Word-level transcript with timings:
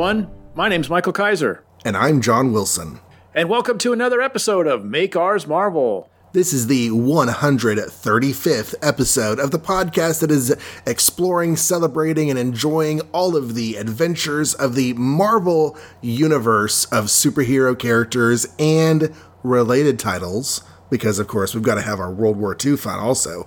everyone. 0.00 0.30
My 0.54 0.70
name's 0.70 0.88
Michael 0.88 1.12
Kaiser, 1.12 1.62
And 1.84 1.94
I'm 1.94 2.22
John 2.22 2.54
Wilson. 2.54 3.00
and 3.34 3.50
welcome 3.50 3.76
to 3.78 3.92
another 3.92 4.22
episode 4.22 4.66
of 4.66 4.82
Make 4.82 5.14
Ours 5.14 5.46
Marvel. 5.46 6.08
This 6.32 6.54
is 6.54 6.68
the 6.68 6.88
135th 6.88 8.74
episode 8.80 9.38
of 9.38 9.50
the 9.50 9.58
podcast 9.58 10.20
that 10.20 10.30
is 10.30 10.56
exploring, 10.86 11.56
celebrating, 11.56 12.30
and 12.30 12.38
enjoying 12.38 13.02
all 13.12 13.36
of 13.36 13.54
the 13.54 13.76
adventures 13.76 14.54
of 14.54 14.74
the 14.74 14.94
Marvel 14.94 15.76
universe 16.00 16.86
of 16.86 17.06
superhero 17.06 17.78
characters 17.78 18.46
and 18.58 19.14
related 19.42 19.98
titles. 19.98 20.62
Because, 20.90 21.20
of 21.20 21.28
course, 21.28 21.54
we've 21.54 21.62
got 21.62 21.76
to 21.76 21.82
have 21.82 22.00
our 22.00 22.10
World 22.12 22.36
War 22.36 22.56
II 22.64 22.76
fun 22.76 22.98
also. 22.98 23.46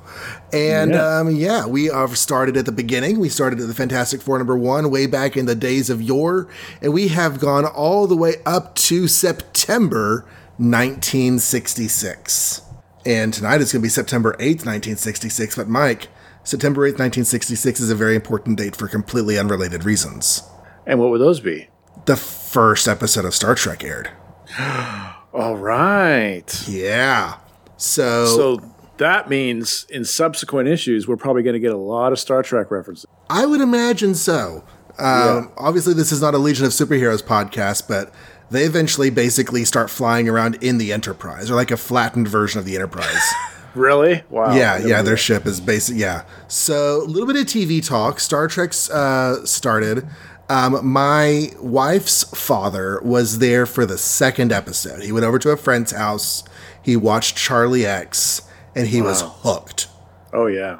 And 0.53 0.91
Yeah. 0.91 1.19
um, 1.19 1.35
yeah, 1.35 1.65
we 1.65 1.85
have 1.85 2.17
started 2.17 2.55
at 2.55 2.65
the 2.65 2.71
beginning. 2.71 3.19
We 3.19 3.27
started 3.29 3.59
at 3.59 3.67
the 3.67 3.73
Fantastic 3.73 4.21
Four 4.21 4.37
number 4.37 4.55
one 4.57 4.89
way 4.89 5.07
back 5.07 5.35
in 5.35 5.45
the 5.45 5.55
days 5.55 5.89
of 5.89 6.01
yore. 6.01 6.47
And 6.81 6.93
we 6.93 7.09
have 7.09 7.39
gone 7.41 7.65
all 7.65 8.07
the 8.07 8.15
way 8.15 8.35
up 8.45 8.75
to 8.75 9.09
September 9.09 10.25
1966. 10.57 12.61
And 13.05 13.33
tonight 13.33 13.59
it's 13.61 13.73
going 13.73 13.81
to 13.81 13.85
be 13.85 13.89
September 13.89 14.33
8th, 14.39 14.65
1966. 14.65 15.55
But 15.57 15.67
Mike, 15.67 16.07
September 16.43 16.81
8th, 16.81 16.99
1966 16.99 17.79
is 17.81 17.89
a 17.89 17.95
very 17.95 18.15
important 18.15 18.57
date 18.57 18.75
for 18.75 18.87
completely 18.87 19.37
unrelated 19.37 19.83
reasons. 19.83 20.43
And 20.85 20.99
what 20.99 21.09
would 21.09 21.19
those 21.21 21.39
be? 21.41 21.67
The 22.05 22.15
first 22.15 22.87
episode 22.87 23.25
of 23.25 23.35
Star 23.35 23.55
Trek 23.55 23.83
aired. 23.83 24.09
All 25.33 25.57
right. 25.57 26.63
Yeah. 26.67 27.37
So, 27.83 28.25
So 28.25 28.71
that 28.97 29.29
means 29.29 29.85
in 29.89 30.05
subsequent 30.05 30.69
issues, 30.69 31.07
we're 31.07 31.17
probably 31.17 31.43
going 31.43 31.53
to 31.53 31.59
get 31.59 31.73
a 31.73 31.77
lot 31.77 32.13
of 32.13 32.19
Star 32.19 32.41
Trek 32.41 32.71
references. 32.71 33.05
I 33.29 33.45
would 33.45 33.59
imagine 33.59 34.15
so. 34.15 34.63
Um, 34.97 35.51
Obviously, 35.57 35.93
this 35.93 36.11
is 36.11 36.21
not 36.21 36.33
a 36.33 36.37
Legion 36.37 36.65
of 36.65 36.71
Superheroes 36.71 37.21
podcast, 37.21 37.87
but 37.87 38.13
they 38.49 38.63
eventually 38.63 39.09
basically 39.09 39.65
start 39.65 39.89
flying 39.89 40.29
around 40.29 40.55
in 40.63 40.77
the 40.77 40.93
Enterprise, 40.93 41.51
or 41.51 41.55
like 41.55 41.71
a 41.71 41.77
flattened 41.77 42.27
version 42.27 42.59
of 42.59 42.65
the 42.65 42.75
Enterprise. 42.75 43.21
Really? 43.75 44.21
Wow. 44.29 44.55
Yeah, 44.55 44.77
yeah, 44.77 45.01
their 45.01 45.17
ship 45.17 45.47
is 45.47 45.59
basic. 45.59 45.97
Yeah. 45.97 46.25
So 46.47 47.01
a 47.01 47.05
little 47.05 47.25
bit 47.25 47.37
of 47.37 47.47
TV 47.47 47.83
talk. 47.83 48.19
Star 48.19 48.47
Trek's 48.47 48.87
uh, 48.91 49.43
started. 49.47 50.07
Um, 50.47 50.85
my 50.85 51.53
wife's 51.59 52.23
father 52.39 53.01
was 53.03 53.39
there 53.39 53.65
for 53.65 53.87
the 53.87 53.97
second 53.97 54.51
episode. 54.51 55.01
He 55.01 55.11
went 55.11 55.25
over 55.25 55.39
to 55.39 55.49
a 55.49 55.57
friend's 55.57 55.91
house. 55.91 56.43
He 56.83 56.95
watched 56.95 57.37
Charlie 57.37 57.85
X, 57.85 58.41
and 58.75 58.87
he 58.87 59.01
was 59.01 59.21
hooked. 59.25 59.87
Oh, 60.31 60.47
yeah. 60.47 60.79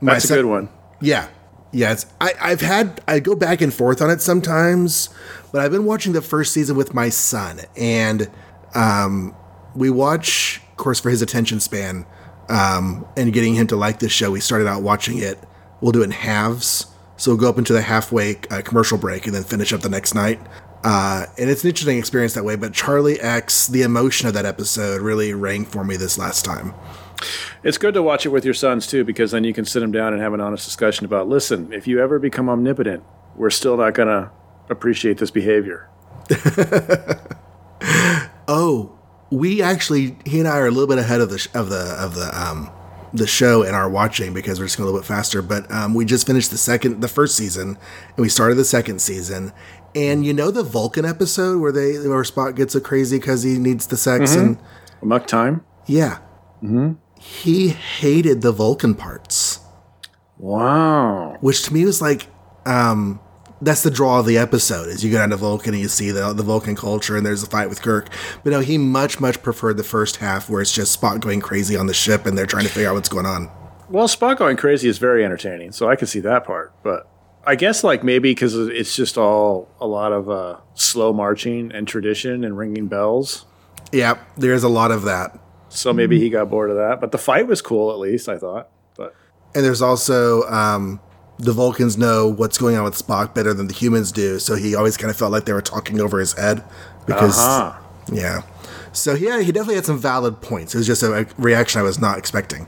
My 0.00 0.12
That's 0.14 0.24
a 0.24 0.28
son- 0.28 0.36
good 0.38 0.46
one. 0.46 0.68
Yeah. 1.00 1.28
Yeah, 1.72 1.92
it's, 1.92 2.06
I, 2.20 2.32
I've 2.40 2.60
had 2.60 3.02
I 3.06 3.18
go 3.20 3.34
back 3.34 3.60
and 3.60 3.74
forth 3.74 4.00
on 4.00 4.08
it 4.08 4.22
sometimes, 4.22 5.10
but 5.52 5.60
I've 5.60 5.72
been 5.72 5.84
watching 5.84 6.12
the 6.14 6.22
first 6.22 6.52
season 6.52 6.74
with 6.76 6.94
my 6.94 7.10
son, 7.10 7.60
and 7.76 8.30
um, 8.74 9.34
we 9.74 9.90
watch, 9.90 10.62
of 10.70 10.76
course, 10.78 11.00
for 11.00 11.10
his 11.10 11.20
attention 11.20 11.60
span, 11.60 12.06
um, 12.48 13.04
and 13.16 13.30
getting 13.32 13.56
him 13.56 13.66
to 13.66 13.76
like 13.76 13.98
this 13.98 14.12
show. 14.12 14.30
We 14.30 14.40
started 14.40 14.66
out 14.68 14.82
watching 14.82 15.18
it. 15.18 15.38
We'll 15.82 15.92
do 15.92 16.00
it 16.00 16.04
in 16.04 16.10
halves, 16.12 16.86
so 17.18 17.32
we'll 17.32 17.38
go 17.40 17.50
up 17.50 17.58
into 17.58 17.74
the 17.74 17.82
halfway 17.82 18.36
uh, 18.50 18.62
commercial 18.62 18.96
break 18.96 19.26
and 19.26 19.34
then 19.34 19.42
finish 19.44 19.72
up 19.74 19.82
the 19.82 19.90
next 19.90 20.14
night. 20.14 20.40
Uh, 20.88 21.26
and 21.36 21.50
it's 21.50 21.64
an 21.64 21.68
interesting 21.70 21.98
experience 21.98 22.34
that 22.34 22.44
way. 22.44 22.54
But 22.54 22.72
Charlie 22.72 23.20
X, 23.20 23.66
the 23.66 23.82
emotion 23.82 24.28
of 24.28 24.34
that 24.34 24.46
episode 24.46 25.00
really 25.02 25.34
rang 25.34 25.64
for 25.64 25.82
me 25.82 25.96
this 25.96 26.16
last 26.16 26.44
time. 26.44 26.74
It's 27.64 27.76
good 27.76 27.92
to 27.94 28.02
watch 28.04 28.24
it 28.24 28.28
with 28.28 28.44
your 28.44 28.54
sons, 28.54 28.86
too, 28.86 29.02
because 29.02 29.32
then 29.32 29.42
you 29.42 29.52
can 29.52 29.64
sit 29.64 29.80
them 29.80 29.90
down 29.90 30.12
and 30.12 30.22
have 30.22 30.32
an 30.32 30.40
honest 30.40 30.64
discussion 30.64 31.04
about 31.04 31.28
listen, 31.28 31.72
if 31.72 31.88
you 31.88 32.00
ever 32.00 32.20
become 32.20 32.48
omnipotent, 32.48 33.02
we're 33.34 33.50
still 33.50 33.76
not 33.76 33.94
going 33.94 34.06
to 34.06 34.30
appreciate 34.70 35.18
this 35.18 35.32
behavior. 35.32 35.88
Oh, 38.48 38.96
we 39.30 39.60
actually 39.60 40.16
he 40.24 40.38
and 40.38 40.46
I 40.46 40.58
are 40.58 40.66
a 40.66 40.70
little 40.70 40.86
bit 40.86 40.98
ahead 40.98 41.20
of 41.20 41.30
the 41.30 41.38
sh- 41.38 41.48
of 41.52 41.68
the 41.68 41.96
of 41.98 42.14
the 42.14 42.30
um 42.40 42.70
the 43.12 43.26
show 43.26 43.62
and 43.62 43.74
our 43.74 43.88
watching 43.88 44.34
because 44.34 44.58
we're 44.60 44.66
just 44.66 44.76
going 44.76 44.88
a 44.88 44.92
little 44.92 45.00
bit 45.00 45.06
faster. 45.06 45.42
But 45.42 45.70
um, 45.72 45.94
we 45.94 46.04
just 46.04 46.26
finished 46.26 46.50
the 46.50 46.58
second 46.58 47.00
the 47.00 47.08
first 47.08 47.36
season 47.36 47.70
and 47.70 48.18
we 48.18 48.28
started 48.28 48.56
the 48.56 48.64
second 48.64 49.00
season. 49.00 49.52
And 49.96 50.24
you 50.26 50.32
know 50.34 50.50
the 50.50 50.62
Vulcan 50.62 51.04
episode 51.06 51.58
where 51.60 51.72
they 51.72 51.98
where 52.06 52.22
Spock 52.22 52.54
gets 52.54 52.74
so 52.74 52.80
crazy 52.80 53.18
because 53.18 53.42
he 53.42 53.58
needs 53.58 53.86
the 53.86 53.96
sex 53.96 54.36
and 54.36 54.58
Muck 55.02 55.26
time? 55.26 55.64
yeah, 55.86 56.18
mm-hmm. 56.62 56.92
he 57.18 57.70
hated 57.70 58.42
the 58.42 58.52
Vulcan 58.52 58.94
parts, 58.94 59.60
Wow. 60.38 61.36
which 61.40 61.62
to 61.64 61.74
me 61.74 61.84
was 61.84 62.00
like. 62.00 62.26
um 62.66 63.20
that's 63.62 63.82
the 63.82 63.90
draw 63.90 64.20
of 64.20 64.26
the 64.26 64.36
episode 64.36 64.86
is 64.90 65.02
you 65.02 65.10
go 65.10 65.16
down 65.16 65.30
to 65.30 65.36
Vulcan 65.38 65.72
and 65.72 65.82
you 65.82 65.88
see 65.88 66.10
the 66.10 66.34
the 66.34 66.42
Vulcan 66.42 66.76
culture 66.76 67.16
and 67.16 67.24
there's 67.24 67.42
a 67.42 67.46
fight 67.46 67.70
with 67.70 67.80
Kirk. 67.80 68.10
But 68.44 68.50
no, 68.50 68.60
he 68.60 68.76
much 68.76 69.18
much 69.18 69.42
preferred 69.42 69.78
the 69.78 69.82
first 69.82 70.16
half 70.16 70.50
where 70.50 70.60
it's 70.60 70.74
just 70.74 71.00
Spock 71.00 71.20
going 71.20 71.40
crazy 71.40 71.74
on 71.74 71.86
the 71.86 71.94
ship 71.94 72.26
and 72.26 72.36
they're 72.36 72.44
trying 72.44 72.64
to 72.64 72.70
figure 72.70 72.90
out 72.90 72.96
what's 72.96 73.08
going 73.08 73.24
on. 73.24 73.50
Well, 73.88 74.08
Spock 74.08 74.36
going 74.36 74.58
crazy 74.58 74.90
is 74.90 74.98
very 74.98 75.24
entertaining, 75.24 75.72
so 75.72 75.88
I 75.88 75.96
can 75.96 76.06
see 76.06 76.20
that 76.20 76.44
part. 76.44 76.74
But 76.82 77.08
I 77.46 77.54
guess 77.54 77.84
like 77.84 78.02
maybe 78.02 78.32
because 78.32 78.56
it's 78.56 78.94
just 78.96 79.16
all 79.16 79.68
a 79.80 79.86
lot 79.86 80.12
of 80.12 80.28
uh, 80.28 80.58
slow 80.74 81.12
marching 81.12 81.70
and 81.72 81.86
tradition 81.86 82.44
and 82.44 82.58
ringing 82.58 82.88
bells. 82.88 83.46
Yeah, 83.92 84.18
there's 84.36 84.64
a 84.64 84.68
lot 84.68 84.90
of 84.90 85.02
that. 85.02 85.38
So 85.68 85.92
maybe 85.92 86.18
he 86.18 86.28
got 86.30 86.50
bored 86.50 86.70
of 86.70 86.76
that. 86.76 87.00
But 87.00 87.12
the 87.12 87.18
fight 87.18 87.46
was 87.46 87.62
cool, 87.62 87.92
at 87.92 87.98
least 87.98 88.28
I 88.28 88.38
thought. 88.38 88.68
But 88.96 89.14
And 89.54 89.64
there's 89.64 89.82
also 89.82 90.42
um, 90.44 91.00
the 91.38 91.52
Vulcans 91.52 91.96
know 91.96 92.28
what's 92.28 92.58
going 92.58 92.76
on 92.76 92.84
with 92.84 92.94
Spock 92.94 93.34
better 93.34 93.54
than 93.54 93.68
the 93.68 93.74
humans 93.74 94.10
do, 94.10 94.38
so 94.38 94.56
he 94.56 94.74
always 94.74 94.96
kind 94.96 95.10
of 95.10 95.16
felt 95.16 95.32
like 95.32 95.44
they 95.44 95.52
were 95.52 95.62
talking 95.62 96.00
over 96.00 96.18
his 96.18 96.32
head 96.32 96.64
because 97.06 97.36
huh. 97.36 97.74
yeah. 98.12 98.42
So 98.92 99.14
yeah, 99.14 99.40
he 99.40 99.52
definitely 99.52 99.76
had 99.76 99.84
some 99.84 99.98
valid 99.98 100.40
points. 100.40 100.74
It 100.74 100.78
was 100.78 100.86
just 100.86 101.02
a 101.02 101.28
reaction 101.36 101.80
I 101.80 101.84
was 101.84 102.00
not 102.00 102.18
expecting. 102.18 102.66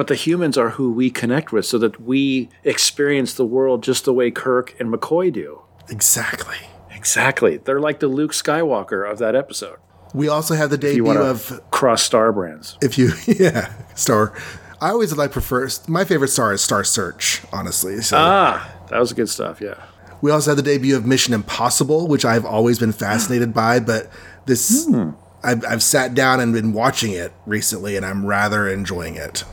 But 0.00 0.06
the 0.06 0.14
humans 0.14 0.56
are 0.56 0.70
who 0.70 0.90
we 0.92 1.10
connect 1.10 1.52
with, 1.52 1.66
so 1.66 1.76
that 1.76 2.00
we 2.00 2.48
experience 2.64 3.34
the 3.34 3.44
world 3.44 3.82
just 3.82 4.06
the 4.06 4.14
way 4.14 4.30
Kirk 4.30 4.74
and 4.80 4.90
McCoy 4.90 5.30
do. 5.30 5.60
Exactly. 5.90 6.56
Exactly. 6.90 7.58
They're 7.58 7.80
like 7.80 8.00
the 8.00 8.06
Luke 8.08 8.32
Skywalker 8.32 9.06
of 9.06 9.18
that 9.18 9.36
episode. 9.36 9.76
We 10.14 10.26
also 10.26 10.54
have 10.54 10.70
the 10.70 10.78
debut 10.78 11.10
of 11.18 11.60
cross 11.70 12.02
star 12.02 12.32
brands. 12.32 12.78
if 12.80 12.96
you 12.96 13.10
yeah 13.26 13.74
star. 13.94 14.32
I 14.80 14.88
always 14.88 15.14
like 15.14 15.32
prefer 15.32 15.68
my 15.86 16.06
favorite 16.06 16.28
star 16.28 16.54
is 16.54 16.62
Star 16.62 16.82
Search, 16.82 17.42
honestly. 17.52 18.00
So 18.00 18.16
Ah, 18.18 18.72
that 18.88 19.00
was 19.00 19.12
good 19.12 19.28
stuff. 19.28 19.60
Yeah. 19.60 19.74
we 20.22 20.30
also 20.30 20.52
had 20.52 20.56
the 20.56 20.62
debut 20.62 20.96
of 20.96 21.04
Mission 21.04 21.34
Impossible, 21.34 22.08
which 22.08 22.24
I've 22.24 22.46
always 22.46 22.78
been 22.78 22.92
fascinated 22.92 23.52
by, 23.52 23.80
but 23.80 24.10
this 24.46 24.88
I've, 25.44 25.62
I've 25.66 25.82
sat 25.82 26.14
down 26.14 26.40
and 26.40 26.54
been 26.54 26.72
watching 26.72 27.12
it 27.12 27.34
recently, 27.44 27.96
and 27.98 28.06
I'm 28.06 28.24
rather 28.24 28.66
enjoying 28.66 29.16
it. 29.16 29.44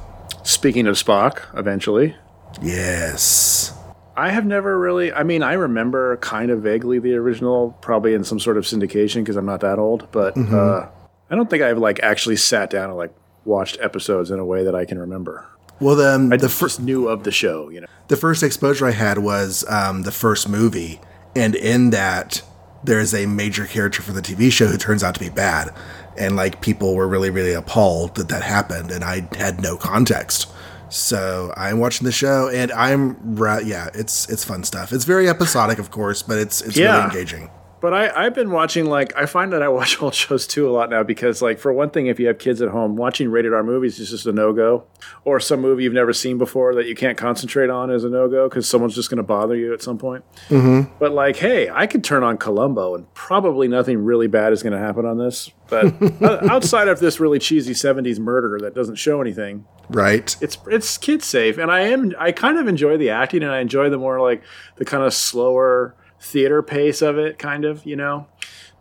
Speaking 0.47 0.87
of 0.87 0.95
Spock, 0.95 1.41
eventually. 1.59 2.15
Yes. 2.61 3.73
I 4.15 4.29
have 4.29 4.45
never 4.45 4.79
really. 4.79 5.11
I 5.11 5.23
mean, 5.23 5.43
I 5.43 5.53
remember 5.53 6.15
kind 6.17 6.51
of 6.51 6.61
vaguely 6.61 6.99
the 6.99 7.15
original, 7.15 7.77
probably 7.81 8.13
in 8.13 8.23
some 8.23 8.39
sort 8.39 8.55
of 8.55 8.63
syndication 8.63 9.15
because 9.15 9.35
I'm 9.35 9.45
not 9.45 9.59
that 9.59 9.77
old. 9.77 10.09
But 10.13 10.37
uh, 10.37 10.87
I 11.29 11.35
don't 11.35 11.49
think 11.49 11.63
I've 11.63 11.77
like 11.77 11.99
actually 11.99 12.37
sat 12.37 12.69
down 12.69 12.89
and 12.89 12.97
like 12.97 13.13
watched 13.43 13.77
episodes 13.81 14.31
in 14.31 14.39
a 14.39 14.45
way 14.45 14.63
that 14.63 14.73
I 14.73 14.85
can 14.85 14.97
remember. 14.97 15.45
Well, 15.81 15.97
then 15.97 16.31
I 16.31 16.37
the, 16.37 16.47
first 16.47 16.77
fir- 16.77 16.83
knew 16.83 17.09
of 17.09 17.25
the 17.25 17.31
show, 17.31 17.67
you 17.67 17.81
know. 17.81 17.87
the 18.07 18.15
first 18.15 18.41
exposure 18.41 18.87
I 18.87 18.91
had 18.91 19.17
was 19.17 19.65
um, 19.69 20.03
the 20.03 20.13
first 20.13 20.47
movie, 20.47 21.01
and 21.35 21.55
in 21.55 21.89
that 21.89 22.41
there 22.85 23.01
is 23.01 23.13
a 23.13 23.25
major 23.25 23.65
character 23.65 24.01
for 24.01 24.13
the 24.13 24.21
TV 24.21 24.49
show 24.49 24.67
who 24.67 24.77
turns 24.77 25.03
out 25.03 25.13
to 25.15 25.19
be 25.19 25.29
bad, 25.29 25.75
and 26.17 26.35
like 26.35 26.61
people 26.61 26.95
were 26.95 27.07
really 27.07 27.29
really 27.29 27.53
appalled 27.53 28.15
that 28.15 28.29
that 28.29 28.43
happened, 28.43 28.91
and 28.91 29.03
I 29.03 29.27
had 29.37 29.61
no 29.61 29.77
context. 29.77 30.47
So 30.89 31.53
I'm 31.57 31.79
watching 31.79 32.05
the 32.05 32.11
show, 32.11 32.49
and 32.49 32.71
I'm 32.71 33.35
yeah, 33.65 33.89
it's 33.93 34.29
it's 34.29 34.43
fun 34.43 34.63
stuff. 34.63 34.93
It's 34.93 35.05
very 35.05 35.29
episodic, 35.29 35.79
of 35.79 35.91
course, 35.91 36.21
but 36.21 36.37
it's 36.37 36.61
it's 36.61 36.77
really 36.77 37.03
engaging. 37.03 37.49
But 37.79 37.93
I, 37.93 38.25
I've 38.25 38.33
been 38.33 38.51
watching 38.51 38.85
like 38.85 39.15
I 39.15 39.25
find 39.25 39.53
that 39.53 39.61
I 39.61 39.69
watch 39.69 40.01
old 40.01 40.15
shows 40.15 40.47
too 40.47 40.67
a 40.69 40.71
lot 40.71 40.89
now 40.89 41.03
because 41.03 41.41
like 41.41 41.59
for 41.59 41.71
one 41.71 41.89
thing, 41.89 42.07
if 42.07 42.19
you 42.19 42.27
have 42.27 42.39
kids 42.39 42.61
at 42.61 42.69
home, 42.69 42.95
watching 42.95 43.29
rated 43.29 43.53
R 43.53 43.63
movies 43.63 43.99
is 43.99 44.09
just 44.09 44.25
a 44.25 44.31
no 44.31 44.53
go, 44.53 44.85
or 45.23 45.39
some 45.39 45.61
movie 45.61 45.83
you've 45.83 45.93
never 45.93 46.13
seen 46.13 46.37
before 46.37 46.73
that 46.75 46.87
you 46.87 46.95
can't 46.95 47.17
concentrate 47.17 47.69
on 47.69 47.91
is 47.91 48.03
a 48.03 48.09
no 48.09 48.27
go 48.27 48.49
because 48.49 48.67
someone's 48.67 48.95
just 48.95 49.09
going 49.09 49.17
to 49.17 49.23
bother 49.23 49.55
you 49.55 49.73
at 49.73 49.81
some 49.81 49.97
point. 49.97 50.23
Mm-hmm. 50.49 50.93
But 50.99 51.11
like, 51.11 51.35
hey, 51.37 51.69
I 51.69 51.87
could 51.87 52.03
turn 52.03 52.23
on 52.23 52.37
Columbo 52.37 52.95
and 52.95 53.13
probably 53.13 53.67
nothing 53.67 54.03
really 54.03 54.27
bad 54.27 54.53
is 54.53 54.63
going 54.63 54.73
to 54.73 54.79
happen 54.79 55.05
on 55.05 55.17
this. 55.17 55.51
But 55.69 55.93
outside 56.49 56.87
of 56.87 56.99
this 56.99 57.19
really 57.19 57.39
cheesy 57.39 57.73
'70s 57.73 58.19
murder 58.19 58.57
that 58.61 58.73
doesn't 58.73 58.95
show 58.95 59.21
anything, 59.21 59.65
Right? 59.89 60.35
it's 60.41 60.57
it's 60.67 60.97
kid 60.97 61.21
safe, 61.21 61.57
and 61.57 61.69
I 61.71 61.81
am 61.81 62.13
I 62.17 62.31
kind 62.31 62.57
of 62.57 62.67
enjoy 62.67 62.97
the 62.97 63.09
acting, 63.11 63.43
and 63.43 63.51
I 63.51 63.59
enjoy 63.59 63.89
the 63.89 63.97
more 63.97 64.19
like 64.19 64.43
the 64.77 64.85
kind 64.85 65.03
of 65.03 65.13
slower 65.13 65.95
theater 66.19 66.61
pace 66.61 67.01
of 67.01 67.17
it, 67.17 67.39
kind 67.39 67.65
of 67.65 67.85
you 67.85 67.95
know, 67.95 68.27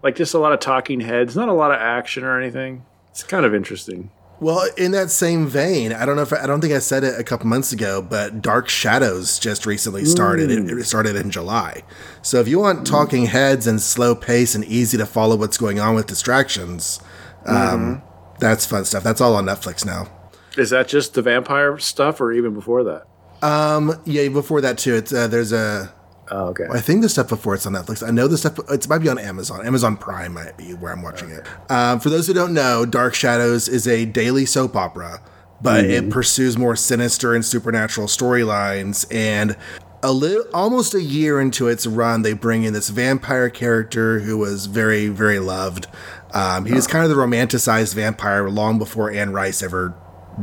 like 0.02 0.16
just 0.16 0.34
a 0.34 0.38
lot 0.38 0.52
of 0.52 0.60
talking 0.60 1.00
heads, 1.00 1.36
not 1.36 1.48
a 1.48 1.52
lot 1.52 1.70
of 1.70 1.80
action 1.80 2.24
or 2.24 2.40
anything. 2.40 2.84
It's 3.10 3.22
kind 3.22 3.46
of 3.46 3.54
interesting. 3.54 4.10
Well, 4.38 4.68
in 4.76 4.90
that 4.90 5.10
same 5.10 5.46
vein, 5.46 5.94
I 5.94 6.04
don't 6.04 6.16
know 6.16 6.22
if 6.22 6.32
I 6.32 6.46
don't 6.46 6.60
think 6.60 6.74
I 6.74 6.78
said 6.78 7.04
it 7.04 7.18
a 7.18 7.24
couple 7.24 7.46
months 7.46 7.72
ago, 7.72 8.02
but 8.02 8.42
Dark 8.42 8.68
Shadows 8.68 9.38
just 9.38 9.64
recently 9.64 10.04
started. 10.04 10.50
It, 10.50 10.70
it 10.70 10.84
started 10.84 11.16
in 11.16 11.30
July. 11.30 11.82
So 12.20 12.38
if 12.38 12.46
you 12.46 12.58
want 12.58 12.86
talking 12.86 13.26
heads 13.26 13.66
and 13.66 13.80
slow 13.80 14.14
pace 14.14 14.54
and 14.54 14.62
easy 14.66 14.98
to 14.98 15.06
follow 15.06 15.36
what's 15.36 15.56
going 15.56 15.80
on 15.80 15.94
with 15.94 16.06
distractions, 16.06 17.00
um, 17.46 18.02
that's 18.38 18.66
fun 18.66 18.84
stuff. 18.84 19.02
That's 19.02 19.22
all 19.22 19.34
on 19.36 19.46
Netflix 19.46 19.86
now. 19.86 20.08
Is 20.58 20.68
that 20.68 20.88
just 20.88 21.14
the 21.14 21.22
vampire 21.22 21.78
stuff, 21.78 22.20
or 22.20 22.32
even 22.32 22.52
before 22.52 22.84
that? 22.84 23.06
Um, 23.42 24.00
yeah, 24.04 24.28
before 24.28 24.60
that 24.60 24.76
too. 24.76 24.96
It's 24.96 25.14
uh, 25.14 25.28
there's 25.28 25.52
a 25.52 25.94
Oh, 26.30 26.46
okay. 26.48 26.66
I 26.70 26.80
think 26.80 27.02
the 27.02 27.08
stuff 27.08 27.28
before 27.28 27.54
it's 27.54 27.66
on 27.66 27.72
Netflix. 27.72 28.06
I 28.06 28.10
know 28.10 28.26
the 28.26 28.38
stuff. 28.38 28.58
It 28.70 28.88
might 28.88 28.98
be 28.98 29.08
on 29.08 29.18
Amazon. 29.18 29.64
Amazon 29.64 29.96
Prime 29.96 30.34
might 30.34 30.56
be 30.56 30.74
where 30.74 30.92
I'm 30.92 31.02
watching 31.02 31.30
it. 31.30 31.46
Um, 31.70 32.00
for 32.00 32.10
those 32.10 32.26
who 32.26 32.34
don't 32.34 32.52
know, 32.54 32.84
Dark 32.84 33.14
Shadows 33.14 33.68
is 33.68 33.86
a 33.86 34.04
daily 34.06 34.44
soap 34.44 34.74
opera, 34.74 35.20
but 35.62 35.84
it 35.84 36.10
pursues 36.10 36.58
more 36.58 36.74
sinister 36.74 37.34
and 37.34 37.44
supernatural 37.44 38.08
storylines. 38.08 39.06
And 39.14 39.56
a 40.02 40.12
little, 40.12 40.44
almost 40.52 40.94
a 40.94 41.02
year 41.02 41.40
into 41.40 41.68
its 41.68 41.86
run, 41.86 42.22
they 42.22 42.32
bring 42.32 42.64
in 42.64 42.72
this 42.72 42.88
vampire 42.88 43.48
character 43.48 44.20
who 44.20 44.38
was 44.38 44.66
very, 44.66 45.08
very 45.08 45.38
loved. 45.38 45.86
Um, 46.32 46.66
he 46.66 46.74
was 46.74 46.86
kind 46.86 47.04
of 47.04 47.10
the 47.10 47.16
romanticized 47.16 47.94
vampire 47.94 48.48
long 48.50 48.78
before 48.78 49.10
Anne 49.10 49.32
Rice 49.32 49.62
ever 49.62 49.94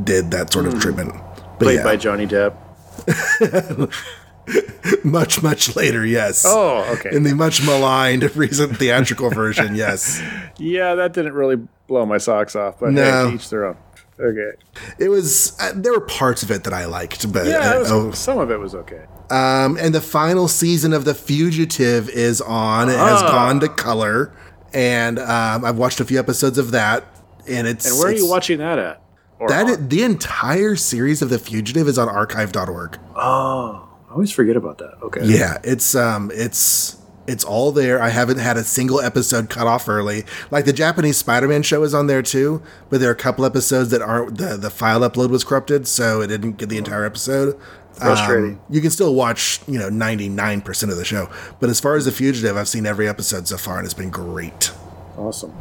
did 0.04 0.32
that 0.32 0.52
sort 0.52 0.66
of 0.66 0.80
treatment. 0.80 1.14
But 1.14 1.60
Played 1.60 1.76
yeah, 1.76 1.84
by 1.84 1.96
Johnny 1.98 2.26
Depp. 2.26 2.58
much, 5.04 5.42
much 5.42 5.76
later, 5.76 6.06
yes. 6.06 6.44
Oh, 6.48 6.84
okay. 6.98 7.16
in 7.16 7.24
the 7.24 7.34
much 7.36 7.66
maligned 7.66 8.24
recent 8.36 8.78
theatrical 8.78 9.30
version. 9.30 9.76
Yes, 9.84 10.22
yeah, 10.58 10.96
that 10.96 11.14
didn't 11.14 11.34
really 11.34 11.56
blow 11.88 12.06
my 12.06 12.18
socks 12.18 12.56
off, 12.56 12.80
but 12.80 12.92
No. 12.92 13.30
hey, 13.30 13.36
each 13.36 13.50
their 13.50 13.66
own. 13.66 13.78
Okay. 14.20 14.52
it 15.00 15.10
was. 15.10 15.58
Uh, 15.60 15.72
there 15.76 15.92
were 15.92 16.02
parts 16.02 16.44
of 16.44 16.52
it 16.52 16.64
that 16.66 16.74
I 16.74 16.86
liked, 16.86 17.32
but 17.34 17.48
Yeah, 17.48 17.80
was, 17.80 17.92
uh, 17.92 18.12
some 18.12 18.38
of 18.38 18.52
it 18.52 18.60
was 18.60 18.76
okay. 18.76 19.06
um, 19.32 19.76
and 19.80 19.94
the 19.96 20.02
final 20.02 20.48
season 20.48 20.94
of 20.94 21.04
The 21.06 21.16
Fugitive 21.16 22.10
is 22.10 22.40
on. 22.42 22.90
It 22.90 22.98
has 22.98 23.22
Ah. 23.24 23.32
gone 23.32 23.60
to 23.62 23.70
color, 23.70 24.32
and 24.74 25.18
um, 25.18 25.66
I've 25.66 25.78
watched 25.78 26.00
a 26.00 26.06
few 26.06 26.20
episodes 26.20 26.58
of 26.58 26.72
that. 26.72 27.06
And 27.48 27.68
it's 27.68 27.90
And 27.90 27.98
where 28.00 28.08
are 28.10 28.14
you 28.14 28.30
watching 28.30 28.60
that 28.60 28.80
at? 28.80 29.02
Or 29.40 29.50
That 29.50 29.66
on? 29.68 29.90
the 29.90 30.04
entire 30.04 30.76
series 30.78 31.22
of 31.22 31.30
The 31.30 31.40
Fugitive 31.40 31.88
is 31.90 31.98
on 31.98 32.08
Archive.org. 32.08 33.00
oh, 33.18 33.83
I 34.14 34.16
always 34.16 34.32
forget 34.32 34.56
about 34.56 34.78
that. 34.78 35.00
Okay. 35.02 35.22
Yeah, 35.24 35.58
it's 35.64 35.96
um, 35.96 36.30
it's 36.36 36.98
it's 37.26 37.44
all 37.44 37.72
there. 37.72 38.00
I 38.00 38.10
haven't 38.10 38.38
had 38.38 38.58
a 38.58 38.64
single 38.64 39.02
episode 39.02 39.50
cut 39.50 39.66
off 39.66 39.90
early. 39.90 40.24
Like 40.52 40.66
the 40.66 40.74
Japanese 40.74 41.18
Spider-Man 41.18 41.64
show 41.64 41.82
is 41.82 41.96
on 41.96 42.06
there 42.06 42.22
too, 42.22 42.62
but 42.92 43.00
there 43.00 43.10
are 43.10 43.14
a 43.14 43.16
couple 43.16 43.44
episodes 43.44 43.90
that 43.90 44.04
aren't 44.04 44.38
the 44.38 44.56
the 44.56 44.70
file 44.70 45.00
upload 45.00 45.32
was 45.32 45.44
corrupted, 45.44 45.88
so 45.88 46.22
it 46.22 46.28
didn't 46.28 46.58
get 46.58 46.70
the 46.70 46.78
entire 46.78 47.06
episode. 47.06 47.60
Frustrating. 47.94 48.52
Um, 48.52 48.62
you 48.70 48.82
can 48.82 48.92
still 48.92 49.16
watch, 49.16 49.62
you 49.68 49.80
know, 49.80 49.90
ninety 49.90 50.30
nine 50.30 50.62
percent 50.62 50.92
of 50.92 51.00
the 51.00 51.06
show, 51.06 51.28
but 51.60 51.72
as 51.72 51.80
far 51.80 51.96
as 51.96 52.06
the 52.06 52.12
fugitive, 52.12 52.56
I've 52.56 52.68
seen 52.68 52.86
every 52.86 53.08
episode 53.08 53.48
so 53.48 53.58
far, 53.58 53.80
and 53.80 53.86
it's 53.86 53.96
been 53.96 54.12
great. 54.12 54.72
Awesome. 55.18 55.60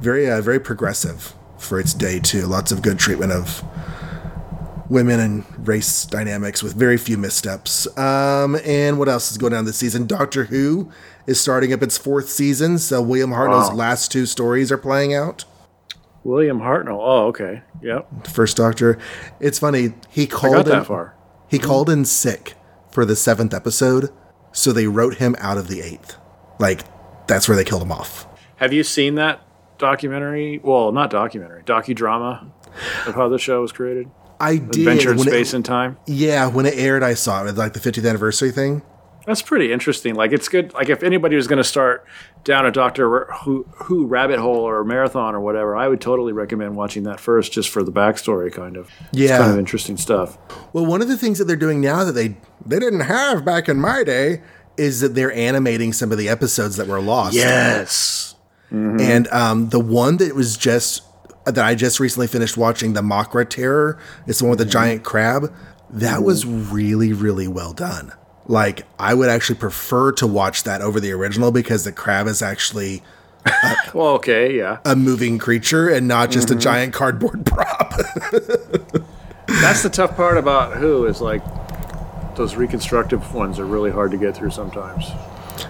Very 0.00 0.30
uh, 0.30 0.42
very 0.42 0.60
progressive 0.60 1.32
for 1.56 1.80
its 1.80 1.94
day 1.94 2.20
too. 2.20 2.42
Lots 2.42 2.72
of 2.72 2.82
good 2.82 2.98
treatment 2.98 3.32
of 3.32 3.64
women 4.88 5.20
and 5.20 5.68
race 5.68 6.04
dynamics 6.06 6.62
with 6.62 6.74
very 6.74 6.96
few 6.96 7.18
missteps. 7.18 7.86
Um, 7.98 8.56
and 8.64 8.98
what 8.98 9.08
else 9.08 9.30
is 9.30 9.38
going 9.38 9.52
on 9.52 9.64
this 9.64 9.76
season? 9.76 10.06
Doctor 10.06 10.44
Who 10.44 10.90
is 11.26 11.40
starting 11.40 11.72
up 11.72 11.82
its 11.82 11.98
fourth 11.98 12.28
season, 12.28 12.78
so 12.78 13.02
William 13.02 13.30
Hartnell's 13.30 13.70
Wow. 13.70 13.76
last 13.76 14.12
two 14.12 14.26
stories 14.26 14.70
are 14.70 14.78
playing 14.78 15.14
out. 15.14 15.44
William 16.24 16.60
Hartnell. 16.60 16.98
Oh, 17.00 17.26
okay. 17.28 17.62
Yep. 17.82 18.26
First 18.28 18.56
Doctor. 18.56 18.98
It's 19.40 19.58
funny. 19.58 19.94
He 20.08 20.26
called 20.26 20.66
in, 20.66 20.72
that 20.72 20.86
far. 20.86 21.14
He 21.48 21.58
called 21.58 21.88
in 21.88 22.04
sick 22.04 22.54
for 22.90 23.04
the 23.04 23.14
seventh 23.14 23.54
episode, 23.54 24.10
so 24.52 24.72
they 24.72 24.86
wrote 24.88 25.16
him 25.16 25.36
out 25.38 25.56
of 25.58 25.68
the 25.68 25.80
eighth. 25.82 26.16
Like 26.58 26.82
that's 27.28 27.48
where 27.48 27.56
they 27.56 27.64
killed 27.64 27.82
him 27.82 27.92
off. 27.92 28.26
Have 28.56 28.72
you 28.72 28.82
seen 28.82 29.16
that 29.16 29.40
documentary? 29.78 30.58
Well, 30.62 30.90
not 30.90 31.10
documentary, 31.10 31.62
docudrama 31.62 32.50
of 33.06 33.14
how 33.14 33.28
the 33.28 33.38
show 33.38 33.60
was 33.60 33.70
created? 33.72 34.10
I 34.40 34.56
did. 34.56 34.78
Adventure 34.78 35.12
in 35.12 35.18
it- 35.18 35.22
Space 35.22 35.52
and 35.54 35.64
Time. 35.64 35.96
yeah, 36.06 36.46
when 36.48 36.66
it 36.66 36.74
aired, 36.76 37.02
I 37.02 37.14
saw 37.14 37.44
it. 37.46 37.54
Like 37.56 37.72
the 37.72 37.80
50th 37.80 38.08
anniversary 38.08 38.50
thing. 38.50 38.82
That's 39.26 39.42
pretty 39.42 39.72
interesting. 39.72 40.14
Like 40.14 40.30
it's 40.32 40.46
good. 40.48 40.72
Like 40.74 40.88
if 40.88 41.02
anybody 41.02 41.34
was 41.34 41.48
going 41.48 41.56
to 41.56 41.64
start 41.64 42.06
down 42.44 42.64
a 42.64 42.70
Doctor 42.70 43.24
Who, 43.42 43.64
Who 43.84 44.06
rabbit 44.06 44.38
hole 44.38 44.60
or 44.60 44.84
marathon 44.84 45.34
or 45.34 45.40
whatever, 45.40 45.74
I 45.74 45.88
would 45.88 46.00
totally 46.00 46.32
recommend 46.32 46.76
watching 46.76 47.02
that 47.04 47.18
first, 47.18 47.50
just 47.50 47.68
for 47.70 47.82
the 47.82 47.90
backstory, 47.90 48.52
kind 48.52 48.76
of. 48.76 48.88
Yeah. 49.10 49.30
it's 49.30 49.38
kind 49.38 49.52
of 49.52 49.58
interesting 49.58 49.96
stuff. 49.96 50.38
Well, 50.72 50.86
one 50.86 51.02
of 51.02 51.08
the 51.08 51.16
things 51.18 51.38
that 51.38 51.46
they're 51.46 51.56
doing 51.56 51.80
now 51.80 52.04
that 52.04 52.12
they 52.12 52.36
they 52.64 52.78
didn't 52.78 53.00
have 53.00 53.44
back 53.44 53.68
in 53.68 53.80
my 53.80 54.04
day 54.04 54.42
is 54.76 55.00
that 55.00 55.14
they're 55.16 55.32
animating 55.32 55.92
some 55.92 56.12
of 56.12 56.18
the 56.18 56.28
episodes 56.28 56.76
that 56.76 56.86
were 56.86 57.00
lost. 57.00 57.34
Yes. 57.34 58.34
And 58.70 59.26
um, 59.28 59.70
the 59.70 59.80
one 59.80 60.18
that 60.18 60.34
was 60.34 60.56
just 60.56 61.02
that 61.46 61.64
I 61.64 61.74
just 61.74 62.00
recently 62.00 62.26
finished 62.26 62.56
watching, 62.56 62.92
the 62.92 63.02
Macra 63.02 63.48
Terror, 63.48 63.98
it's 64.26 64.40
the 64.40 64.44
one 64.44 64.50
with 64.50 64.58
the 64.58 64.64
mm-hmm. 64.64 64.72
giant 64.72 65.04
crab. 65.04 65.52
That 65.90 66.22
was 66.22 66.44
really, 66.44 67.12
really 67.12 67.48
well 67.48 67.72
done. 67.72 68.12
Like 68.46 68.86
I 68.98 69.14
would 69.14 69.28
actually 69.28 69.58
prefer 69.58 70.12
to 70.12 70.26
watch 70.26 70.64
that 70.64 70.80
over 70.80 71.00
the 71.00 71.12
original 71.12 71.50
because 71.50 71.84
the 71.84 71.92
crab 71.92 72.26
is 72.26 72.42
actually 72.42 73.02
Well, 73.94 74.08
okay, 74.14 74.56
yeah. 74.56 74.78
a 74.84 74.96
moving 74.96 75.38
creature 75.38 75.88
and 75.88 76.08
not 76.08 76.30
just 76.30 76.50
a 76.50 76.52
mm-hmm. 76.52 76.60
giant 76.60 76.94
cardboard 76.94 77.46
prop. 77.46 77.90
That's 79.46 79.82
the 79.82 79.90
tough 79.90 80.16
part 80.16 80.38
about 80.38 80.76
Who 80.76 81.06
is 81.06 81.20
like 81.20 81.42
those 82.36 82.54
reconstructive 82.54 83.34
ones 83.34 83.58
are 83.58 83.64
really 83.64 83.90
hard 83.90 84.10
to 84.10 84.18
get 84.18 84.36
through 84.36 84.50
sometimes. 84.50 85.10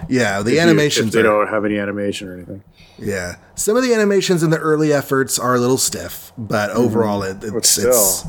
Yeah, 0.09 0.41
the 0.41 0.51
If 0.51 0.55
you- 0.55 0.61
animations 0.61 1.07
if 1.07 1.13
they 1.13 1.19
are 1.21 1.23
don't 1.23 1.47
have 1.47 1.65
any 1.65 1.77
animation 1.77 2.27
or 2.29 2.33
anything. 2.33 2.63
Yeah, 2.99 3.35
some 3.55 3.75
of 3.77 3.83
the 3.83 3.93
animations 3.93 4.41
in 4.43 4.49
the 4.49 4.57
early 4.57 4.91
efforts 4.91 5.37
are 5.37 5.55
a 5.55 5.59
little 5.59 5.77
stiff, 5.77 6.31
but 6.37 6.69
mm-hmm. 6.69 6.79
overall, 6.79 7.23
it, 7.23 7.39
But 7.41 7.53
it's, 7.57 7.69
still, 7.69 7.89
it's 7.89 8.25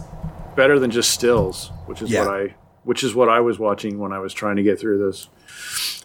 better 0.56 0.78
than 0.78 0.90
just 0.90 1.10
stills, 1.10 1.70
which 1.86 2.02
is 2.02 2.10
Yeah. 2.10 2.26
what 2.26 2.34
I 2.34 2.54
which 2.84 3.04
is 3.04 3.14
what 3.14 3.28
I 3.28 3.40
was 3.40 3.58
watching 3.58 3.98
when 3.98 4.12
I 4.12 4.18
was 4.18 4.32
trying 4.32 4.56
to 4.56 4.62
get 4.62 4.78
through 4.80 5.04
this. 5.04 5.28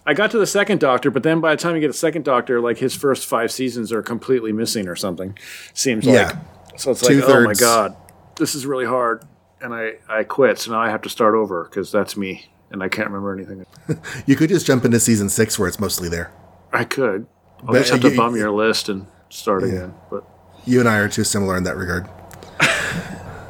I 0.06 0.14
got 0.14 0.32
to 0.32 0.38
the 0.38 0.46
second 0.46 0.82
Doctor, 0.82 1.10
but 1.12 1.24
then 1.24 1.40
by 1.40 1.56
the 1.56 1.62
time 1.62 1.76
you 1.76 1.82
get 1.82 1.88
the 1.88 1.94
second 1.94 2.26
Doctor, 2.26 2.60
like 2.60 2.78
his 2.80 2.94
first 2.94 3.26
five 3.26 3.54
seasons 3.54 3.94
are 3.94 4.02
completely 4.02 4.52
missing 4.52 4.90
or 4.90 4.96
something. 4.96 5.38
Seems 5.74 6.06
Yeah. 6.06 6.26
like 6.26 6.36
so 6.80 6.92
it's 6.92 7.04
like 7.04 7.24
oh 7.24 7.44
my 7.44 7.54
god, 7.54 7.96
this 8.38 8.56
is 8.56 8.66
really 8.66 8.86
hard, 8.86 9.24
and 9.62 9.74
I 9.74 9.94
I 10.10 10.24
quit. 10.24 10.58
So 10.60 10.72
now 10.72 10.80
I 10.82 10.90
have 10.90 11.02
to 11.04 11.10
start 11.10 11.36
over 11.36 11.64
because 11.66 11.92
that's 11.92 12.18
me, 12.18 12.48
and 12.74 12.84
I 12.84 12.90
can't 12.90 13.08
remember 13.10 13.34
anything. 13.34 13.66
you 14.26 14.36
could 14.36 14.50
just 14.50 14.66
jump 14.66 14.84
into 14.84 15.00
season 15.00 15.30
six 15.30 15.58
where 15.58 15.68
it's 15.70 15.80
mostly 15.80 16.10
there. 16.10 16.32
I 16.74 16.84
could. 16.84 17.28
I'll 17.62 17.68
But, 17.68 17.80
just 17.80 17.92
have 17.92 18.02
to 18.02 18.10
you- 18.10 18.18
bum 18.18 18.36
your 18.36 18.52
list 18.52 18.90
and 18.90 19.08
start 19.30 19.64
again. 19.64 19.94
But 20.10 20.26
You 20.66 20.80
and 20.82 20.90
I 20.90 20.98
are 20.98 21.08
too 21.08 21.24
similar 21.24 21.56
in 21.56 21.64
that 21.64 21.78
regard. 21.78 22.10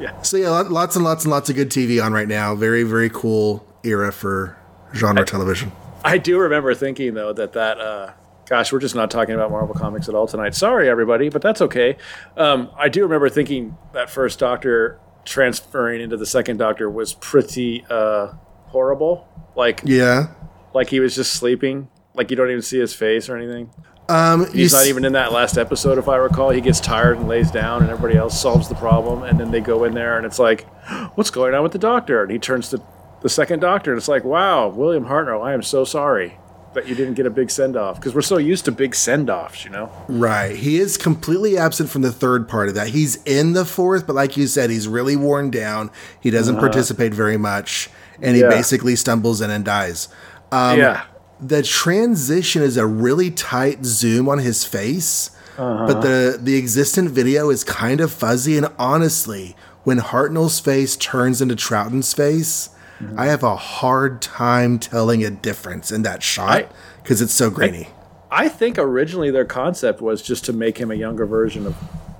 Yeah. 0.00 0.20
So 0.22 0.36
yeah, 0.36 0.50
lots 0.50 0.96
and 0.96 1.04
lots 1.04 1.24
and 1.24 1.30
lots 1.30 1.48
of 1.48 1.56
good 1.56 1.70
TV 1.70 2.04
on 2.04 2.12
right 2.12 2.26
now. 2.28 2.54
Very 2.56 2.82
very 2.82 3.08
cool 3.08 3.64
era 3.84 4.12
for 4.12 4.58
genre 4.92 5.24
television. 5.24 5.70
I 6.04 6.18
do 6.18 6.36
remember 6.38 6.74
thinking 6.74 7.14
though 7.14 7.32
that 7.32 7.52
that 7.52 7.80
uh, 7.80 8.12
gosh, 8.48 8.72
we're 8.72 8.80
just 8.80 8.96
not 8.96 9.10
talking 9.10 9.34
about 9.36 9.52
Marvel 9.52 9.74
comics 9.74 10.08
at 10.08 10.14
all 10.16 10.26
tonight. 10.26 10.54
Sorry, 10.56 10.90
everybody, 10.90 11.28
but 11.30 11.40
that's 11.42 11.62
okay. 11.62 11.96
Um, 12.36 12.70
I 12.76 12.88
do 12.88 13.02
remember 13.02 13.28
thinking 13.30 13.78
that 13.92 14.10
first 14.10 14.40
Doctor 14.40 14.98
transferring 15.24 16.00
into 16.02 16.16
the 16.16 16.26
second 16.26 16.56
Doctor 16.58 16.90
was 16.90 17.14
pretty 17.14 17.86
uh, 17.88 18.32
horrible. 18.74 19.26
Like 19.56 19.80
Yeah. 19.84 20.26
like 20.74 20.88
he 20.90 20.98
was 21.00 21.14
just 21.14 21.32
sleeping. 21.32 21.88
Like 22.14 22.30
you 22.30 22.36
don't 22.36 22.50
even 22.50 22.60
see 22.62 22.78
his 22.80 22.92
face 22.92 23.28
or 23.28 23.36
anything. 23.36 23.70
Um, 24.08 24.46
He's 24.52 24.72
not 24.74 24.82
s- 24.82 24.88
even 24.88 25.04
in 25.06 25.12
that 25.14 25.32
last 25.32 25.56
episode, 25.56 25.96
if 25.96 26.08
I 26.08 26.16
recall. 26.16 26.50
He 26.50 26.60
gets 26.60 26.78
tired 26.80 27.16
and 27.16 27.26
lays 27.28 27.50
down, 27.50 27.80
and 27.82 27.90
everybody 27.90 28.18
else 28.18 28.38
solves 28.38 28.68
the 28.68 28.74
problem. 28.74 29.22
And 29.22 29.40
then 29.40 29.50
they 29.50 29.60
go 29.60 29.84
in 29.84 29.94
there, 29.94 30.16
and 30.18 30.26
it's 30.26 30.38
like, 30.38 30.66
"What's 31.14 31.30
going 31.30 31.54
on 31.54 31.62
with 31.62 31.72
the 31.72 31.78
Doctor?" 31.78 32.22
And 32.22 32.30
he 32.30 32.38
turns 32.38 32.68
to 32.70 32.82
the 33.22 33.28
second 33.30 33.60
Doctor, 33.60 33.92
and 33.92 33.98
it's 33.98 34.08
like, 34.08 34.22
"Wow, 34.24 34.68
William 34.68 35.06
Hartnell, 35.06 35.42
I 35.42 35.54
am 35.54 35.62
so 35.62 35.84
sorry 35.84 36.36
that 36.74 36.86
you 36.88 36.94
didn't 36.94 37.14
get 37.14 37.24
a 37.24 37.30
big 37.30 37.50
send 37.50 37.76
off 37.76 37.96
because 37.98 38.14
we're 38.14 38.20
so 38.20 38.36
used 38.36 38.64
to 38.66 38.72
big 38.72 38.94
send 38.94 39.30
offs, 39.30 39.64
you 39.64 39.70
know." 39.70 39.88
Right. 40.08 40.54
He 40.54 40.78
is 40.78 40.98
completely 40.98 41.56
absent 41.56 41.88
from 41.88 42.02
the 42.02 42.12
third 42.12 42.46
part 42.46 42.68
of 42.68 42.74
that. 42.74 42.88
He's 42.88 43.16
in 43.24 43.54
the 43.54 43.64
fourth, 43.64 44.06
but 44.06 44.14
like 44.14 44.36
you 44.36 44.46
said, 44.48 44.68
he's 44.68 44.86
really 44.86 45.16
worn 45.16 45.48
down. 45.50 45.90
He 46.20 46.28
doesn't 46.30 46.56
participate 46.56 47.14
very 47.14 47.38
much, 47.38 47.88
and 48.20 48.24
Uh-huh. 48.36 48.44
Yeah. 48.46 48.50
he 48.50 48.56
basically 48.56 48.96
stumbles 48.96 49.40
in 49.40 49.50
and 49.50 49.64
dies. 49.64 50.08
Um, 50.52 50.78
yeah, 50.78 51.02
The 51.40 51.62
transition 51.62 52.62
is 52.62 52.76
a 52.76 52.86
really 52.86 53.30
tight 53.30 53.84
zoom 53.84 54.28
on 54.28 54.38
his 54.38 54.64
face, 54.64 55.30
but 55.56 56.00
the 56.00 56.38
the 56.40 56.56
existent 56.56 57.10
video 57.10 57.50
is 57.50 57.64
kind 57.64 58.00
of 58.00 58.12
fuzzy. 58.12 58.56
And 58.56 58.68
honestly, 58.78 59.56
when 59.82 59.98
Hartnell's 59.98 60.60
face 60.60 60.96
turns 60.96 61.42
into 61.42 61.54
Troughton's 61.56 62.12
face, 62.14 62.70
I 63.16 63.26
have 63.26 63.42
a 63.42 63.56
hard 63.56 64.22
time 64.22 64.78
telling 64.78 65.24
a 65.24 65.30
difference 65.30 65.90
in 65.92 66.02
that 66.02 66.22
shot 66.22 66.70
because 67.02 67.20
it's 67.20 67.34
so 67.34 67.50
grainy. 67.50 67.88
I 68.30 68.48
think 68.48 68.78
originally 68.78 69.30
their 69.30 69.44
concept 69.44 70.00
was 70.00 70.22
just 70.22 70.44
to 70.46 70.52
make 70.52 70.78
him 70.78 70.90
a 70.90 70.94
younger 70.94 71.26
version 71.26 71.66
of 71.66 71.74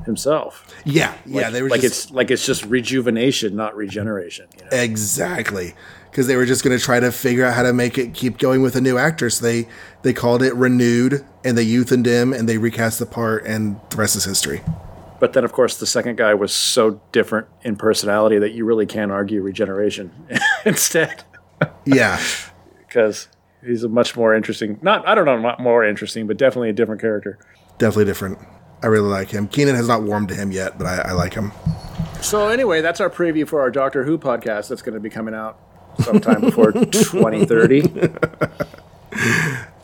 himself. 0.07 0.75
Yeah, 0.85 1.15
yeah. 1.27 1.43
Like, 1.43 1.53
they 1.53 1.63
were 1.63 1.69
like 1.69 1.81
just, 1.81 2.07
it's 2.07 2.13
like 2.13 2.31
it's 2.31 2.45
just 2.47 2.65
rejuvenation, 2.65 3.57
not 3.57 3.77
regeneration. 3.77 4.47
You 4.59 4.65
know? 4.65 4.71
exactly 4.73 5.75
because 6.15 6.29
they 6.29 6.37
were 6.37 6.47
just 6.47 6.63
going 6.63 6.79
to 6.79 6.83
try 6.83 7.01
to 7.01 7.11
figure 7.11 7.45
out 7.45 7.55
how 7.55 7.65
to 7.65 7.73
make 7.73 7.99
it 7.99 8.15
keep 8.15 8.39
going 8.39 8.63
with 8.63 8.77
a 8.77 8.81
new 8.81 8.97
actor. 8.97 9.29
So 9.29 9.45
they 9.45 9.69
they 10.03 10.13
called 10.13 10.43
it 10.45 10.55
renewed, 10.55 11.25
and 11.43 11.59
they 11.59 11.67
youthened 11.67 12.07
him, 12.07 12.33
and 12.33 12.49
they 12.49 12.57
recast 12.57 13.01
the 13.01 13.07
part, 13.07 13.45
and 13.47 13.81
the 13.91 13.97
rest 13.97 14.15
is 14.15 14.25
history. 14.25 14.63
But 15.19 15.33
then, 15.33 15.45
of 15.45 15.53
course, 15.53 15.77
the 15.77 15.87
second 15.87 16.17
guy 16.17 16.35
was 16.35 16.53
so 16.53 17.01
different 17.11 17.49
in 17.63 17.77
personality 17.77 18.39
that 18.39 18.53
you 18.53 18.65
really 18.65 18.87
can't 18.87 19.11
argue 19.11 19.43
regeneration 19.43 20.13
instead, 20.65 21.25
Yeah, 21.85 22.21
because 22.79 23.29
he's 23.65 23.83
a 23.83 23.89
much 23.89 24.17
more 24.17 24.35
interesting. 24.35 24.79
Not 24.83 25.07
I 25.09 25.17
don't 25.17 25.25
know, 25.25 25.39
not 25.41 25.59
more 25.59 25.85
interesting, 25.85 26.29
but 26.29 26.37
definitely 26.37 26.71
a 26.71 26.75
different 26.75 27.01
character. 27.01 27.39
definitely 27.79 28.05
different. 28.05 28.39
I 28.85 28.89
really 28.89 29.09
like 29.09 29.31
him. 29.31 29.49
Keenan 29.49 29.75
has 29.77 29.89
not 29.89 30.03
warmed 30.03 30.29
to 30.29 30.35
him 30.35 30.53
yet, 30.53 30.77
but 30.77 30.87
I, 30.87 31.09
I 31.09 31.13
like 31.13 31.33
him. 31.33 31.53
So 32.21 32.49
anyway, 32.49 32.83
that's 32.83 33.01
our 33.01 33.09
preview 33.09 33.49
for 33.49 33.61
our 33.63 33.71
Doctor 33.71 34.05
Who 34.05 34.19
podcast. 34.19 34.69
That's 34.69 34.83
going 34.83 34.93
to 34.95 35.01
be 35.01 35.09
coming 35.09 35.35
out 35.35 35.59
sometime 36.01 36.43
before 36.43 36.73
2030. 36.93 37.83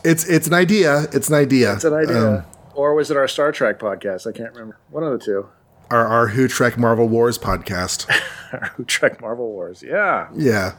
It's 0.03 0.25
it's 0.27 0.47
an 0.47 0.53
idea. 0.53 1.03
It's 1.13 1.29
an 1.29 1.35
idea. 1.35 1.73
It's 1.73 1.83
an 1.83 1.93
idea. 1.93 2.37
Um, 2.37 2.43
or 2.73 2.95
was 2.95 3.11
it 3.11 3.17
our 3.17 3.27
Star 3.27 3.51
Trek 3.51 3.77
podcast? 3.79 4.25
I 4.27 4.31
can't 4.35 4.51
remember. 4.51 4.79
One 4.89 5.03
of 5.03 5.11
the 5.11 5.23
two. 5.23 5.47
our 5.91 6.05
our 6.07 6.27
Who 6.29 6.47
Trek 6.47 6.77
Marvel 6.77 7.07
Wars 7.07 7.37
podcast. 7.37 8.09
our 8.53 8.69
Who 8.77 8.83
Trek 8.85 9.21
Marvel 9.21 9.49
Wars? 9.51 9.83
Yeah. 9.83 10.27
Yeah. 10.35 10.73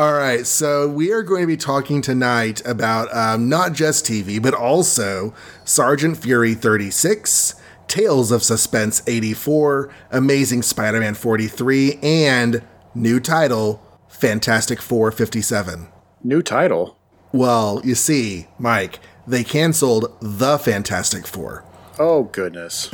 All 0.00 0.14
right. 0.14 0.46
So 0.46 0.88
we 0.88 1.12
are 1.12 1.22
going 1.22 1.42
to 1.42 1.46
be 1.46 1.58
talking 1.58 2.00
tonight 2.00 2.64
about 2.64 3.14
um, 3.14 3.50
not 3.50 3.74
just 3.74 4.06
TV, 4.06 4.40
but 4.40 4.54
also 4.54 5.34
Sergeant 5.66 6.16
Fury 6.16 6.54
36, 6.54 7.54
Tales 7.86 8.32
of 8.32 8.42
Suspense 8.42 9.02
84, 9.06 9.92
Amazing 10.10 10.62
Spider 10.62 11.00
Man 11.00 11.12
43, 11.12 11.98
and 12.02 12.62
new 12.94 13.20
title, 13.20 13.82
Fantastic 14.08 14.80
Four 14.80 15.12
57. 15.12 15.88
New 16.24 16.40
title. 16.40 16.96
Well, 17.32 17.82
you 17.84 17.94
see, 17.94 18.46
Mike, 18.58 19.00
they 19.26 19.44
canceled 19.44 20.16
The 20.22 20.56
Fantastic 20.56 21.26
Four. 21.26 21.62
Oh 21.98 22.22
goodness. 22.22 22.88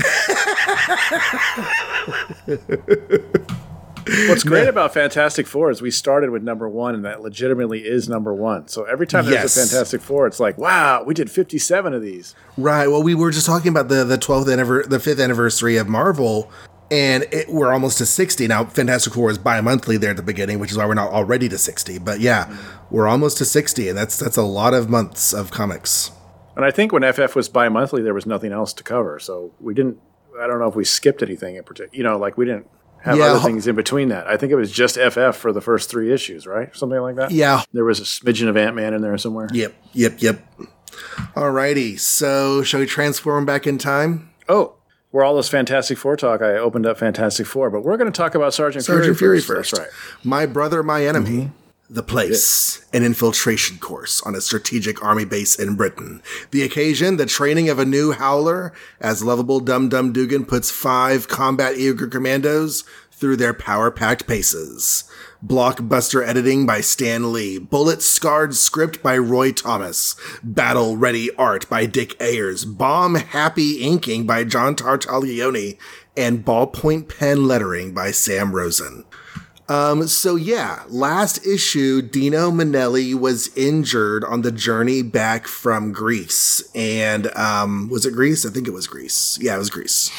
What's 4.28 4.44
great 4.44 4.68
about 4.68 4.94
Fantastic 4.94 5.46
Four 5.46 5.70
is 5.70 5.82
we 5.82 5.90
started 5.90 6.30
with 6.30 6.42
number 6.42 6.68
one, 6.68 6.94
and 6.94 7.04
that 7.04 7.22
legitimately 7.22 7.80
is 7.80 8.08
number 8.08 8.32
one. 8.32 8.68
So 8.68 8.84
every 8.84 9.06
time 9.06 9.24
there's 9.24 9.36
Yes. 9.42 9.56
a 9.56 9.60
Fantastic 9.68 10.00
Four, 10.00 10.26
it's 10.26 10.38
like, 10.38 10.56
wow, 10.58 11.02
we 11.02 11.12
did 11.12 11.30
57 11.30 11.92
of 11.92 12.02
these. 12.02 12.34
Right. 12.56 12.86
Well, 12.86 13.02
we 13.02 13.14
were 13.14 13.30
just 13.30 13.46
talking 13.46 13.68
about 13.68 13.88
the 13.88 14.04
the 14.04 14.18
twelfth 14.18 14.48
anniversary, 14.48 14.88
the 14.88 15.00
fifth 15.00 15.18
anniversary 15.18 15.76
of 15.76 15.88
Marvel, 15.88 16.50
and 16.90 17.24
it, 17.32 17.48
we're 17.48 17.72
almost 17.72 17.98
to 17.98 18.06
sixty 18.06 18.46
now. 18.46 18.64
Fantastic 18.64 19.12
Four 19.12 19.30
is 19.30 19.38
bi-monthly 19.38 19.96
there 19.96 20.10
at 20.10 20.16
the 20.16 20.22
beginning, 20.22 20.60
which 20.60 20.70
is 20.70 20.76
why 20.78 20.86
we're 20.86 20.94
not 20.94 21.10
already 21.10 21.48
to 21.48 21.58
sixty. 21.58 21.98
But 21.98 22.20
yeah, 22.20 22.44
mm-hmm. 22.44 22.94
we're 22.94 23.08
almost 23.08 23.38
to 23.38 23.44
sixty, 23.44 23.88
and 23.88 23.98
that's 23.98 24.18
that's 24.18 24.36
a 24.36 24.42
lot 24.42 24.72
of 24.72 24.88
months 24.88 25.32
of 25.32 25.50
comics. 25.50 26.12
And 26.54 26.64
I 26.64 26.70
think 26.70 26.92
when 26.92 27.02
FF 27.12 27.34
was 27.34 27.48
bi 27.48 27.68
monthly, 27.68 28.02
there 28.02 28.14
was 28.14 28.24
nothing 28.24 28.52
else 28.52 28.72
to 28.74 28.82
cover. 28.82 29.18
So 29.18 29.52
we 29.60 29.74
didn't, 29.74 29.98
I 30.40 30.46
don't 30.46 30.58
know 30.58 30.68
if 30.68 30.74
we 30.74 30.84
skipped 30.84 31.22
anything 31.22 31.56
in 31.56 31.64
particular. 31.64 31.94
You 31.94 32.02
know, 32.02 32.16
like 32.16 32.38
we 32.38 32.46
didn't 32.46 32.66
have 33.06 33.16
Yeah, 33.16 33.24
other 33.32 33.40
things 33.40 33.66
in 33.66 33.74
between 33.76 34.08
that. 34.10 34.26
I 34.26 34.36
think 34.36 34.52
it 34.52 34.56
was 34.56 34.70
just 34.70 34.96
FF 34.96 35.34
for 35.36 35.52
the 35.52 35.60
first 35.60 35.88
three 35.88 36.12
issues, 36.12 36.46
right? 36.46 36.74
Something 36.76 37.00
like 37.00 37.16
that. 37.16 37.30
Yeah. 37.30 37.62
There 37.72 37.84
was 37.84 38.00
a 38.00 38.02
smidgen 38.02 38.48
of 38.48 38.56
Ant 38.56 38.76
Man 38.76 38.92
in 38.94 39.00
there 39.00 39.16
somewhere. 39.16 39.48
Yep. 39.52 39.74
Yep. 39.92 40.22
Yep. 40.22 40.42
Alrighty. 41.34 41.98
So 41.98 42.62
shall 42.62 42.80
we 42.80 42.86
transform 42.86 43.46
back 43.46 43.66
in 43.66 43.78
time? 43.78 44.30
Oh, 44.48 44.74
where 45.10 45.24
all 45.24 45.36
this 45.36 45.48
Fantastic 45.48 45.96
Four 45.98 46.16
talk, 46.16 46.42
I 46.42 46.56
opened 46.56 46.84
up 46.84 46.98
Fantastic 46.98 47.46
Four, 47.46 47.70
but 47.70 47.82
we're 47.82 47.96
going 47.96 48.10
to 48.10 48.16
talk 48.16 48.34
about 48.34 48.52
Sergeant, 48.52 48.84
Sergeant 48.84 49.16
Fury, 49.16 49.40
Fury 49.40 49.60
first. 49.60 49.70
first. 49.70 49.82
That's 49.82 49.94
right. 49.94 50.24
My 50.24 50.46
brother, 50.46 50.82
my 50.82 51.06
enemy. 51.06 51.30
Mm-hmm. 51.30 51.65
The 51.88 52.02
place, 52.02 52.84
an 52.92 53.04
infiltration 53.04 53.78
course 53.78 54.20
on 54.22 54.34
a 54.34 54.40
strategic 54.40 55.04
army 55.04 55.24
base 55.24 55.54
in 55.54 55.76
Britain. 55.76 56.20
The 56.50 56.62
occasion, 56.62 57.16
the 57.16 57.26
training 57.26 57.68
of 57.68 57.78
a 57.78 57.84
new 57.84 58.10
howler 58.10 58.72
as 59.00 59.22
lovable 59.22 59.60
Dum 59.60 59.88
Dum 59.88 60.12
Dugan 60.12 60.44
puts 60.44 60.68
five 60.68 61.28
combat 61.28 61.76
eager 61.76 62.08
commandos 62.08 62.82
through 63.12 63.36
their 63.36 63.54
power 63.54 63.92
packed 63.92 64.26
paces. 64.26 65.04
Blockbuster 65.44 66.26
editing 66.26 66.66
by 66.66 66.80
Stan 66.80 67.32
Lee. 67.32 67.56
Bullet 67.56 68.02
scarred 68.02 68.56
script 68.56 69.00
by 69.00 69.16
Roy 69.16 69.52
Thomas. 69.52 70.16
Battle 70.42 70.96
ready 70.96 71.32
art 71.36 71.68
by 71.68 71.86
Dick 71.86 72.20
Ayers. 72.20 72.64
Bomb 72.64 73.14
happy 73.14 73.80
inking 73.80 74.26
by 74.26 74.42
John 74.42 74.74
Tartaglione. 74.74 75.78
And 76.16 76.44
ballpoint 76.44 77.16
pen 77.16 77.46
lettering 77.46 77.94
by 77.94 78.10
Sam 78.10 78.52
Rosen. 78.52 79.04
Um, 79.68 80.06
so 80.06 80.36
yeah, 80.36 80.84
last 80.88 81.44
issue, 81.44 82.00
Dino 82.02 82.50
Manelli 82.52 83.14
was 83.14 83.54
injured 83.56 84.22
on 84.24 84.42
the 84.42 84.52
journey 84.52 85.02
back 85.02 85.48
from 85.48 85.92
Greece. 85.92 86.62
And, 86.74 87.26
um, 87.36 87.88
was 87.88 88.06
it 88.06 88.12
Greece? 88.12 88.46
I 88.46 88.50
think 88.50 88.68
it 88.68 88.72
was 88.72 88.86
Greece. 88.86 89.38
Yeah, 89.40 89.56
it 89.56 89.58
was 89.58 89.70
Greece. 89.70 90.10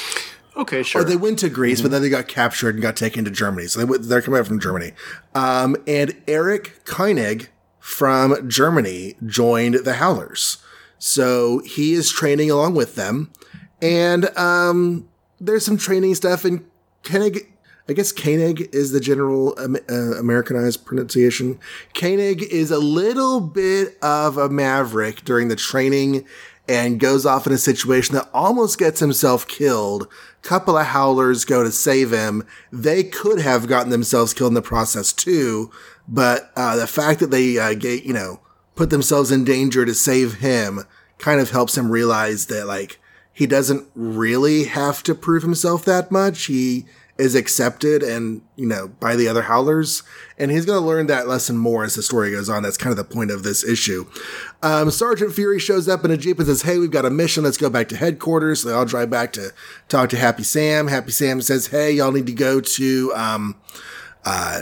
Okay, 0.57 0.83
sure. 0.83 1.01
Or 1.01 1.03
they 1.05 1.15
went 1.15 1.39
to 1.39 1.49
Greece, 1.49 1.81
but 1.81 1.91
then 1.91 2.01
they 2.01 2.09
got 2.09 2.27
captured 2.27 2.75
and 2.75 2.81
got 2.81 2.97
taken 2.97 3.23
to 3.25 3.31
Germany. 3.31 3.67
So 3.67 3.79
they, 3.79 3.85
went- 3.85 4.03
they're 4.03 4.21
coming 4.21 4.39
out 4.39 4.47
from 4.47 4.59
Germany. 4.59 4.91
Um, 5.35 5.77
and 5.87 6.15
Eric 6.27 6.81
Koenig 6.83 7.49
from 7.79 8.49
Germany 8.49 9.15
joined 9.25 9.75
the 9.85 9.93
Howlers. 9.93 10.57
So 10.99 11.59
he 11.59 11.93
is 11.93 12.11
training 12.11 12.51
along 12.51 12.73
with 12.75 12.95
them. 12.95 13.31
And, 13.81 14.35
um, 14.37 15.07
there's 15.39 15.63
some 15.63 15.77
training 15.77 16.15
stuff 16.15 16.43
and 16.43 16.65
Koenig, 17.03 17.53
I 17.89 17.93
guess 17.93 18.11
Koenig 18.11 18.69
is 18.73 18.91
the 18.91 18.99
general 18.99 19.57
um, 19.57 19.77
uh, 19.89 20.19
Americanized 20.19 20.85
pronunciation. 20.85 21.57
Koenig 21.93 22.43
is 22.43 22.69
a 22.69 22.79
little 22.79 23.39
bit 23.39 23.97
of 24.01 24.37
a 24.37 24.49
maverick 24.49 25.23
during 25.23 25.47
the 25.47 25.55
training 25.55 26.25
and 26.67 26.99
goes 26.99 27.25
off 27.25 27.47
in 27.47 27.53
a 27.53 27.57
situation 27.57 28.15
that 28.15 28.29
almost 28.33 28.77
gets 28.77 28.99
himself 28.99 29.47
killed. 29.47 30.07
Couple 30.41 30.77
of 30.77 30.87
howlers 30.87 31.45
go 31.45 31.63
to 31.63 31.71
save 31.71 32.11
him. 32.11 32.45
They 32.71 33.03
could 33.03 33.39
have 33.39 33.67
gotten 33.67 33.89
themselves 33.89 34.33
killed 34.33 34.51
in 34.51 34.55
the 34.55 34.61
process 34.61 35.13
too, 35.13 35.71
but 36.07 36.51
uh, 36.55 36.75
the 36.75 36.87
fact 36.87 37.19
that 37.21 37.31
they 37.31 37.57
uh, 37.57 37.73
get 37.73 38.03
you 38.03 38.13
know 38.13 38.41
put 38.75 38.89
themselves 38.89 39.31
in 39.31 39.43
danger 39.43 39.85
to 39.85 39.93
save 39.93 40.35
him 40.35 40.83
kind 41.17 41.39
of 41.39 41.51
helps 41.51 41.77
him 41.77 41.89
realize 41.89 42.45
that 42.47 42.67
like 42.67 42.99
he 43.33 43.45
doesn't 43.45 43.87
really 43.95 44.65
have 44.65 45.03
to 45.03 45.15
prove 45.15 45.43
himself 45.43 45.85
that 45.85 46.11
much. 46.11 46.45
He 46.45 46.85
is 47.17 47.35
accepted 47.35 48.03
and, 48.03 48.41
you 48.55 48.65
know, 48.65 48.89
by 48.99 49.15
the 49.15 49.27
other 49.27 49.43
howlers. 49.43 50.03
And 50.37 50.51
he's 50.51 50.65
going 50.65 50.79
to 50.79 50.85
learn 50.85 51.07
that 51.07 51.27
lesson 51.27 51.57
more 51.57 51.83
as 51.83 51.95
the 51.95 52.03
story 52.03 52.31
goes 52.31 52.49
on. 52.49 52.63
That's 52.63 52.77
kind 52.77 52.91
of 52.91 52.97
the 52.97 53.15
point 53.15 53.31
of 53.31 53.43
this 53.43 53.63
issue. 53.63 54.05
Um, 54.61 54.91
Sergeant 54.91 55.33
Fury 55.33 55.59
shows 55.59 55.87
up 55.87 56.05
in 56.05 56.11
a 56.11 56.17
Jeep 56.17 56.37
and 56.37 56.47
says, 56.47 56.61
Hey, 56.61 56.77
we've 56.77 56.91
got 56.91 57.05
a 57.05 57.09
mission. 57.09 57.43
Let's 57.43 57.57
go 57.57 57.69
back 57.69 57.89
to 57.89 57.97
headquarters. 57.97 58.61
So 58.61 58.69
they 58.69 58.75
all 58.75 58.85
drive 58.85 59.09
back 59.09 59.33
to 59.33 59.51
talk 59.87 60.09
to 60.09 60.17
Happy 60.17 60.43
Sam. 60.43 60.87
Happy 60.87 61.11
Sam 61.11 61.41
says, 61.41 61.67
Hey, 61.67 61.91
y'all 61.91 62.11
need 62.11 62.27
to 62.27 62.33
go 62.33 62.61
to, 62.61 63.13
um, 63.15 63.55
uh, 64.25 64.61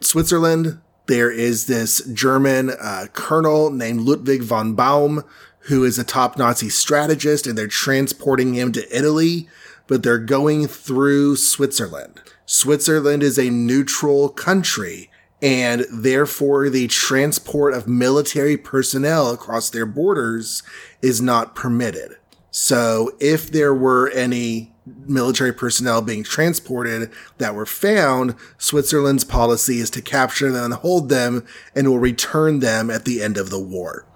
Switzerland. 0.00 0.80
There 1.06 1.30
is 1.30 1.66
this 1.66 2.04
German 2.06 2.70
uh, 2.70 3.06
colonel 3.12 3.70
named 3.70 4.00
Ludwig 4.00 4.42
von 4.42 4.74
Baum, 4.74 5.24
who 5.60 5.84
is 5.84 5.98
a 5.98 6.04
top 6.04 6.36
Nazi 6.36 6.68
strategist, 6.68 7.46
and 7.46 7.56
they're 7.56 7.68
transporting 7.68 8.54
him 8.54 8.72
to 8.72 8.96
Italy, 8.96 9.48
but 9.86 10.02
they're 10.02 10.18
going 10.18 10.66
through 10.66 11.36
Switzerland. 11.36 12.20
Switzerland 12.44 13.22
is 13.22 13.38
a 13.38 13.50
neutral 13.50 14.28
country, 14.28 15.10
and 15.42 15.84
therefore 15.90 16.68
the 16.68 16.88
transport 16.88 17.74
of 17.74 17.88
military 17.88 18.56
personnel 18.56 19.30
across 19.30 19.70
their 19.70 19.86
borders 19.86 20.62
is 21.02 21.20
not 21.20 21.54
permitted. 21.54 22.16
So 22.50 23.12
if 23.20 23.50
there 23.50 23.74
were 23.74 24.08
any 24.10 24.72
military 24.86 25.52
personnel 25.52 26.00
being 26.00 26.22
transported 26.22 27.10
that 27.38 27.54
were 27.54 27.66
found, 27.66 28.34
Switzerland's 28.56 29.24
policy 29.24 29.78
is 29.78 29.90
to 29.90 30.00
capture 30.00 30.50
them 30.50 30.64
and 30.64 30.74
hold 30.74 31.08
them 31.08 31.44
and 31.74 31.88
will 31.88 31.98
return 31.98 32.60
them 32.60 32.90
at 32.90 33.04
the 33.04 33.22
end 33.22 33.36
of 33.36 33.50
the 33.50 33.60
war. 33.60 34.06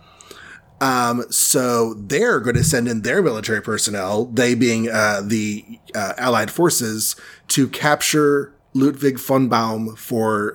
Um, 0.81 1.25
so 1.31 1.95
they're 1.95 2.41
going 2.41 2.57
to 2.57 2.65
send 2.65 2.89
in 2.89 3.03
their 3.03 3.23
military 3.23 3.61
personnel, 3.61 4.27
they 4.27 4.55
being 4.55 4.89
uh, 4.89 5.21
the 5.23 5.65
uh, 5.95 6.15
Allied 6.17 6.51
forces, 6.51 7.17
to 7.49 7.69
capture 7.69 8.55
Ludwig 8.73 9.19
von 9.19 9.49
Baum 9.49 9.97
for 9.97 10.53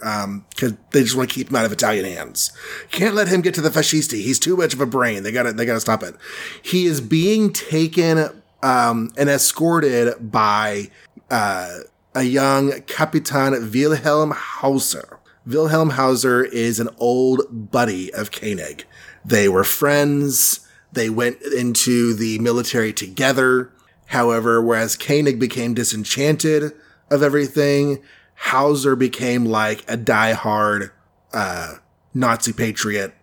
because 0.50 0.74
they 0.92 1.04
just 1.04 1.16
want 1.16 1.30
to 1.30 1.34
keep 1.34 1.50
him 1.50 1.56
out 1.56 1.66
of 1.66 1.72
Italian 1.72 2.06
hands. 2.06 2.52
Can't 2.90 3.14
let 3.14 3.28
him 3.28 3.42
get 3.42 3.54
to 3.56 3.62
the 3.62 3.70
fascisti. 3.70 4.22
He's 4.22 4.40
too 4.40 4.56
much 4.56 4.74
of 4.74 4.82
a 4.82 4.86
brain. 4.86 5.24
They 5.24 5.32
got 5.32 5.44
to 5.44 5.54
they 5.54 5.66
got 5.66 5.74
to 5.74 5.82
stop 5.82 6.02
it. 6.02 6.16
He 6.62 6.86
is 6.86 7.02
being 7.02 7.52
taken 7.52 8.30
um, 8.64 9.12
and 9.18 9.30
escorted 9.30 10.32
by 10.32 10.90
uh, 11.30 11.80
a 12.16 12.24
young 12.24 12.82
Capitan 12.84 13.72
Wilhelm 13.72 14.32
Hauser. 14.32 15.20
Wilhelm 15.46 15.92
Hauser 15.92 16.44
is 16.44 16.80
an 16.80 16.90
old 16.98 17.42
buddy 17.52 18.12
of 18.14 18.32
Koenig. 18.32 18.86
They 19.26 19.50
were 19.50 19.64
friends. 19.64 20.60
They 20.94 21.10
went 21.10 21.42
into 21.42 22.14
the 22.14 22.40
military 22.40 22.94
together. 22.94 23.72
However, 24.08 24.62
whereas 24.62 24.96
Koenig 24.96 25.40
became 25.40 25.74
disenchanted 25.74 26.74
of 27.10 27.24
everything, 27.24 28.02
Hauser 28.36 28.96
became 28.96 29.46
like 29.46 29.82
a 29.90 29.98
diehard 29.98 30.92
uh, 31.34 31.76
Nazi 32.14 32.54
patriot 32.54 33.14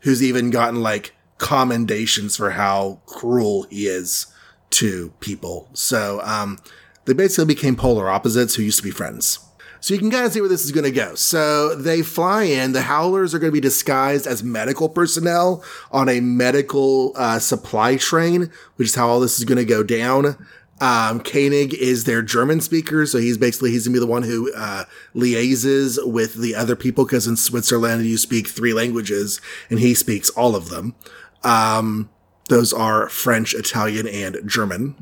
who's 0.00 0.22
even 0.22 0.50
gotten 0.50 0.82
like 0.82 1.14
commendations 1.38 2.36
for 2.36 2.50
how 2.50 3.00
cruel 3.06 3.64
he 3.70 3.86
is 3.86 4.26
to 4.70 5.12
people. 5.20 5.68
So 5.72 6.20
um, 6.22 6.58
they 7.04 7.12
basically 7.12 7.54
became 7.54 7.76
polar 7.76 8.08
opposites 8.08 8.54
who 8.54 8.62
used 8.62 8.78
to 8.78 8.84
be 8.84 8.90
friends. 8.90 9.38
So 9.82 9.94
you 9.94 10.00
can 10.00 10.12
kind 10.12 10.24
of 10.24 10.32
see 10.32 10.40
where 10.40 10.48
this 10.48 10.64
is 10.64 10.70
going 10.70 10.84
to 10.84 10.92
go. 10.92 11.16
So 11.16 11.74
they 11.74 12.02
fly 12.02 12.44
in. 12.44 12.70
The 12.70 12.82
Howlers 12.82 13.34
are 13.34 13.40
going 13.40 13.50
to 13.50 13.52
be 13.52 13.60
disguised 13.60 14.28
as 14.28 14.44
medical 14.44 14.88
personnel 14.88 15.64
on 15.90 16.08
a 16.08 16.20
medical 16.20 17.12
uh, 17.16 17.40
supply 17.40 17.96
train, 17.96 18.52
which 18.76 18.88
is 18.88 18.94
how 18.94 19.08
all 19.08 19.18
this 19.18 19.40
is 19.40 19.44
going 19.44 19.58
to 19.58 19.64
go 19.64 19.82
down. 19.82 20.36
Um, 20.80 21.20
Koenig 21.20 21.74
is 21.74 22.04
their 22.04 22.22
German 22.22 22.60
speaker, 22.60 23.06
so 23.06 23.18
he's 23.18 23.38
basically 23.38 23.70
he's 23.70 23.86
gonna 23.86 23.94
be 23.94 24.00
the 24.00 24.06
one 24.06 24.24
who 24.24 24.52
uh, 24.52 24.84
liaises 25.14 25.96
with 26.04 26.34
the 26.34 26.56
other 26.56 26.74
people 26.74 27.04
because 27.04 27.28
in 27.28 27.36
Switzerland 27.36 28.04
you 28.04 28.18
speak 28.18 28.48
three 28.48 28.72
languages 28.72 29.40
and 29.70 29.78
he 29.78 29.94
speaks 29.94 30.28
all 30.30 30.56
of 30.56 30.70
them. 30.70 30.96
Um, 31.44 32.10
those 32.48 32.72
are 32.72 33.08
French, 33.08 33.54
Italian, 33.54 34.08
and 34.08 34.38
German. 34.44 34.96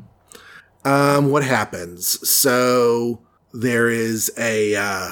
Um, 0.85 1.31
what 1.31 1.43
happens? 1.43 2.29
So 2.29 3.21
there 3.53 3.89
is 3.89 4.31
a 4.37 4.75
uh, 4.75 5.09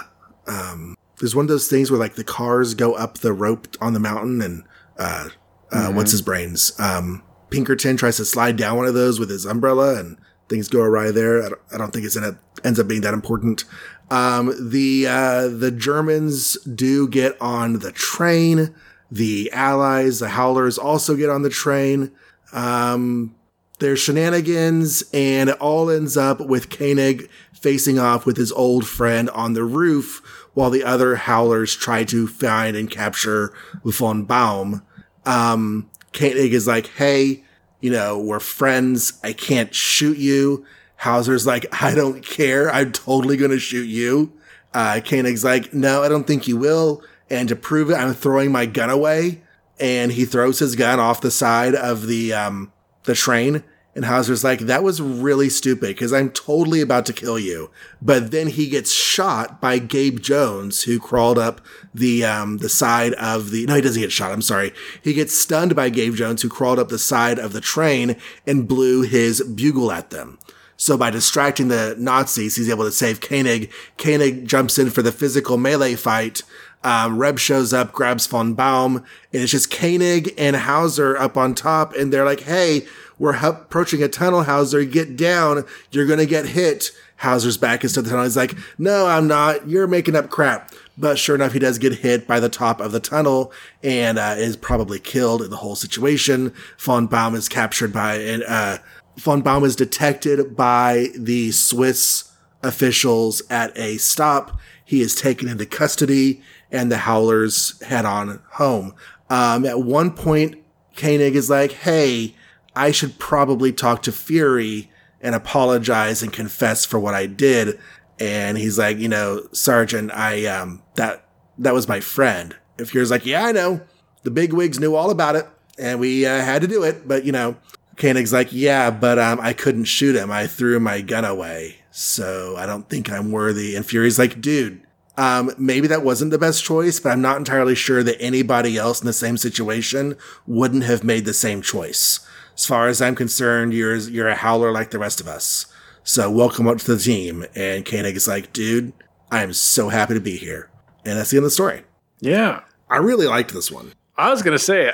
um, 0.47 0.97
there's 1.19 1.35
one 1.35 1.43
of 1.43 1.49
those 1.49 1.67
things 1.67 1.91
where 1.91 1.99
like 1.99 2.15
the 2.15 2.23
cars 2.23 2.73
go 2.73 2.93
up 2.93 3.19
the 3.19 3.33
rope 3.33 3.67
on 3.81 3.93
the 3.93 3.99
mountain 3.99 4.41
and 4.41 4.63
uh, 4.97 5.29
uh, 5.71 5.77
mm-hmm. 5.77 5.95
what's 5.95 6.11
his 6.11 6.21
brains? 6.21 6.77
Um, 6.79 7.23
Pinkerton 7.49 7.97
tries 7.97 8.17
to 8.17 8.25
slide 8.25 8.57
down 8.57 8.77
one 8.77 8.85
of 8.85 8.93
those 8.93 9.19
with 9.19 9.29
his 9.29 9.45
umbrella 9.45 9.99
and 9.99 10.17
things 10.47 10.67
go 10.67 10.81
awry 10.81 11.11
there. 11.11 11.43
I 11.43 11.49
don't, 11.49 11.61
I 11.73 11.77
don't 11.77 11.91
think 11.91 12.05
it's 12.05 12.15
in 12.15 12.23
it 12.23 12.35
ends 12.63 12.79
up 12.79 12.87
being 12.87 13.01
that 13.01 13.13
important. 13.13 13.65
Um, 14.11 14.53
the 14.69 15.07
uh, 15.07 15.47
the 15.47 15.71
Germans 15.71 16.57
do 16.61 17.07
get 17.07 17.39
on 17.41 17.79
the 17.79 17.91
train. 17.91 18.73
The 19.11 19.51
Allies, 19.53 20.19
the 20.19 20.29
Howlers, 20.29 20.77
also 20.77 21.15
get 21.15 21.29
on 21.29 21.41
the 21.41 21.49
train. 21.49 22.11
Um, 22.53 23.35
there's 23.79 23.99
shenanigans, 23.99 25.03
and 25.13 25.49
it 25.49 25.57
all 25.59 25.89
ends 25.89 26.17
up 26.17 26.41
with 26.41 26.69
Koenig 26.69 27.29
facing 27.61 27.99
off 27.99 28.25
with 28.25 28.37
his 28.37 28.51
old 28.51 28.87
friend 28.87 29.29
on 29.31 29.53
the 29.53 29.63
roof, 29.63 30.21
while 30.53 30.69
the 30.69 30.83
other 30.83 31.15
Howlers 31.15 31.75
try 31.75 32.03
to 32.05 32.27
find 32.27 32.75
and 32.75 32.89
capture 32.89 33.53
von 33.83 34.23
Baum. 34.23 34.83
Um, 35.25 35.89
Koenig 36.13 36.53
is 36.53 36.67
like, 36.67 36.87
"Hey, 36.87 37.43
you 37.81 37.91
know, 37.91 38.19
we're 38.19 38.39
friends. 38.39 39.13
I 39.23 39.33
can't 39.33 39.73
shoot 39.73 40.17
you. 40.17 40.65
Hauser's 40.97 41.47
like, 41.47 41.65
I 41.83 41.95
don't 41.95 42.25
care. 42.25 42.71
I'm 42.71 42.91
totally 42.91 43.37
going 43.37 43.51
to 43.51 43.59
shoot 43.59 43.87
you. 43.87 44.33
Uh, 44.73 44.99
Koenig's 45.03 45.43
like, 45.43 45.73
no, 45.73 46.03
I 46.03 46.09
don't 46.09 46.27
think 46.27 46.47
you 46.47 46.57
will. 46.57 47.03
And 47.29 47.49
to 47.49 47.55
prove 47.55 47.89
it, 47.89 47.95
I'm 47.95 48.13
throwing 48.13 48.51
my 48.51 48.65
gun 48.65 48.89
away. 48.89 49.41
And 49.79 50.11
he 50.11 50.25
throws 50.25 50.59
his 50.59 50.75
gun 50.75 50.99
off 50.99 51.21
the 51.21 51.31
side 51.31 51.73
of 51.73 52.07
the, 52.07 52.33
um, 52.33 52.71
the 53.05 53.15
train 53.15 53.63
and 53.95 54.05
Hauser's 54.05 54.43
like, 54.43 54.59
that 54.61 54.83
was 54.83 55.01
really 55.01 55.49
stupid 55.49 55.89
because 55.89 56.13
I'm 56.13 56.29
totally 56.29 56.81
about 56.81 57.05
to 57.07 57.13
kill 57.13 57.39
you. 57.39 57.71
But 58.01 58.31
then 58.31 58.47
he 58.47 58.69
gets 58.69 58.91
shot 58.91 59.59
by 59.59 59.79
Gabe 59.79 60.19
Jones, 60.19 60.83
who 60.83 60.99
crawled 60.99 61.39
up 61.39 61.59
the, 61.93 62.23
um, 62.23 62.59
the 62.59 62.69
side 62.69 63.13
of 63.15 63.49
the, 63.49 63.65
no, 63.65 63.75
he 63.75 63.81
doesn't 63.81 64.01
get 64.01 64.11
shot. 64.11 64.31
I'm 64.31 64.43
sorry. 64.43 64.73
He 65.03 65.13
gets 65.13 65.35
stunned 65.35 65.75
by 65.75 65.89
Gabe 65.89 66.15
Jones, 66.15 66.41
who 66.41 66.49
crawled 66.49 66.79
up 66.79 66.89
the 66.89 66.99
side 66.99 67.39
of 67.39 67.51
the 67.51 67.61
train 67.61 68.15
and 68.45 68.67
blew 68.67 69.01
his 69.01 69.41
bugle 69.41 69.91
at 69.91 70.11
them. 70.11 70.37
So 70.77 70.95
by 70.95 71.09
distracting 71.09 71.67
the 71.67 71.95
Nazis, 71.97 72.55
he's 72.55 72.69
able 72.69 72.85
to 72.85 72.91
save 72.91 73.19
Koenig. 73.19 73.69
Koenig 73.97 74.47
jumps 74.47 74.79
in 74.79 74.91
for 74.91 75.01
the 75.01 75.11
physical 75.11 75.57
melee 75.57 75.95
fight. 75.95 76.41
Um, 76.85 77.17
Reb 77.17 77.37
shows 77.37 77.73
up, 77.73 77.91
grabs 77.91 78.25
von 78.27 78.53
Baum, 78.53 79.03
and 79.33 79.41
it's 79.41 79.51
just 79.51 79.69
Koenig 79.69 80.33
and 80.37 80.55
Hauser 80.55 81.17
up 81.17 81.35
on 81.35 81.53
top. 81.53 81.93
And 81.95 82.13
they're 82.13 82.23
like, 82.23 82.41
Hey, 82.41 82.87
we're 83.19 83.35
approaching 83.35 84.01
a 84.01 84.07
tunnel, 84.07 84.43
Hauser. 84.43 84.83
Get 84.85 85.17
down. 85.17 85.65
You're 85.91 86.07
going 86.07 86.19
to 86.19 86.25
get 86.25 86.47
hit. 86.47 86.91
Hauser's 87.17 87.57
back 87.57 87.83
into 87.83 88.01
the 88.01 88.09
tunnel. 88.09 88.23
He's 88.23 88.37
like, 88.37 88.57
no, 88.77 89.05
I'm 89.07 89.27
not. 89.27 89.67
You're 89.67 89.87
making 89.87 90.15
up 90.15 90.29
crap. 90.29 90.73
But 90.97 91.19
sure 91.19 91.35
enough, 91.35 91.53
he 91.53 91.59
does 91.59 91.77
get 91.77 91.95
hit 91.95 92.25
by 92.25 92.39
the 92.39 92.49
top 92.49 92.79
of 92.79 92.93
the 92.93 92.99
tunnel 92.99 93.51
and 93.83 94.17
uh, 94.17 94.35
is 94.37 94.55
probably 94.55 94.99
killed 94.99 95.41
in 95.41 95.49
the 95.49 95.57
whole 95.57 95.75
situation. 95.75 96.53
Von 96.77 97.07
Baum 97.07 97.35
is 97.35 97.49
captured 97.49 97.93
by, 97.93 98.15
and 98.15 98.43
uh, 98.43 98.77
von 99.17 99.41
Baum 99.41 99.63
is 99.65 99.75
detected 99.75 100.55
by 100.55 101.07
the 101.15 101.51
Swiss 101.51 102.31
officials 102.63 103.41
at 103.49 103.77
a 103.77 103.97
stop. 103.97 104.59
He 104.83 105.01
is 105.01 105.13
taken 105.15 105.47
into 105.47 105.65
custody 105.65 106.41
and 106.71 106.91
the 106.91 106.97
Howlers 106.97 107.81
head 107.83 108.05
on 108.05 108.41
home. 108.51 108.93
Um, 109.29 109.65
at 109.65 109.81
one 109.81 110.11
point, 110.11 110.55
Koenig 110.95 111.35
is 111.35 111.49
like, 111.49 111.71
hey, 111.71 112.35
I 112.79 112.91
should 112.91 113.19
probably 113.19 113.73
talk 113.73 114.03
to 114.03 114.11
Fury 114.13 114.89
and 115.19 115.35
apologize 115.35 116.23
and 116.23 116.31
confess 116.31 116.85
for 116.85 116.97
what 116.97 117.13
I 117.13 117.25
did. 117.25 117.77
And 118.21 118.57
he's 118.57 118.79
like, 118.79 118.97
you 118.97 119.09
know, 119.09 119.45
Sergeant, 119.51 120.11
I, 120.13 120.45
um, 120.45 120.81
that, 120.95 121.25
that 121.57 121.73
was 121.73 121.89
my 121.89 121.99
friend. 121.99 122.55
And 122.77 122.87
Fury's 122.87 123.11
like, 123.11 123.25
yeah, 123.25 123.45
I 123.45 123.51
know. 123.51 123.81
The 124.23 124.31
big 124.31 124.53
wigs 124.53 124.79
knew 124.79 124.95
all 124.95 125.11
about 125.11 125.35
it 125.35 125.45
and 125.77 125.99
we 125.99 126.25
uh, 126.25 126.39
had 126.39 126.61
to 126.61 126.69
do 126.69 126.83
it. 126.83 127.05
But, 127.05 127.25
you 127.25 127.33
know, 127.33 127.57
Koenig's 127.97 128.31
like, 128.31 128.53
yeah, 128.53 128.91
but, 128.91 129.19
um, 129.19 129.41
I 129.41 129.51
couldn't 129.51 129.83
shoot 129.83 130.15
him. 130.15 130.31
I 130.31 130.47
threw 130.47 130.79
my 130.79 131.01
gun 131.01 131.25
away. 131.25 131.79
So 131.91 132.55
I 132.57 132.65
don't 132.65 132.87
think 132.87 133.11
I'm 133.11 133.33
worthy. 133.33 133.75
And 133.75 133.85
Fury's 133.85 134.17
like, 134.17 134.39
dude, 134.39 134.81
um, 135.17 135.51
maybe 135.57 135.87
that 135.87 136.03
wasn't 136.05 136.31
the 136.31 136.37
best 136.37 136.63
choice, 136.63 136.97
but 137.01 137.09
I'm 137.09 137.21
not 137.21 137.35
entirely 137.35 137.75
sure 137.75 138.03
that 138.03 138.21
anybody 138.21 138.77
else 138.77 139.01
in 139.01 139.05
the 139.05 139.11
same 139.11 139.35
situation 139.35 140.15
wouldn't 140.47 140.83
have 140.83 141.03
made 141.03 141.25
the 141.25 141.33
same 141.33 141.61
choice 141.61 142.25
as 142.59 142.65
far 142.65 142.89
as 142.89 143.01
I'm 143.01 143.15
concerned, 143.15 143.73
you're 143.73 143.95
you're 143.95 144.27
a 144.27 144.35
howler 144.35 144.73
like 144.73 144.91
the 144.91 144.99
rest 144.99 145.21
of 145.21 145.29
us. 145.29 145.65
So 146.03 146.29
welcome 146.29 146.67
up 146.67 146.79
to 146.79 146.93
the 146.93 147.01
team. 147.01 147.45
And 147.55 147.85
Koenig 147.85 148.17
is 148.17 148.27
like, 148.27 148.51
dude, 148.51 148.91
I 149.31 149.43
am 149.43 149.53
so 149.53 149.87
happy 149.87 150.13
to 150.15 150.19
be 150.19 150.35
here. 150.35 150.69
And 151.05 151.17
that's 151.17 151.29
the 151.29 151.37
end 151.37 151.45
of 151.45 151.47
the 151.47 151.51
story. 151.51 151.83
Yeah. 152.19 152.63
I 152.89 152.97
really 152.97 153.27
liked 153.27 153.53
this 153.53 153.71
one. 153.71 153.93
I 154.17 154.29
was 154.29 154.41
gonna 154.41 154.59
say 154.59 154.91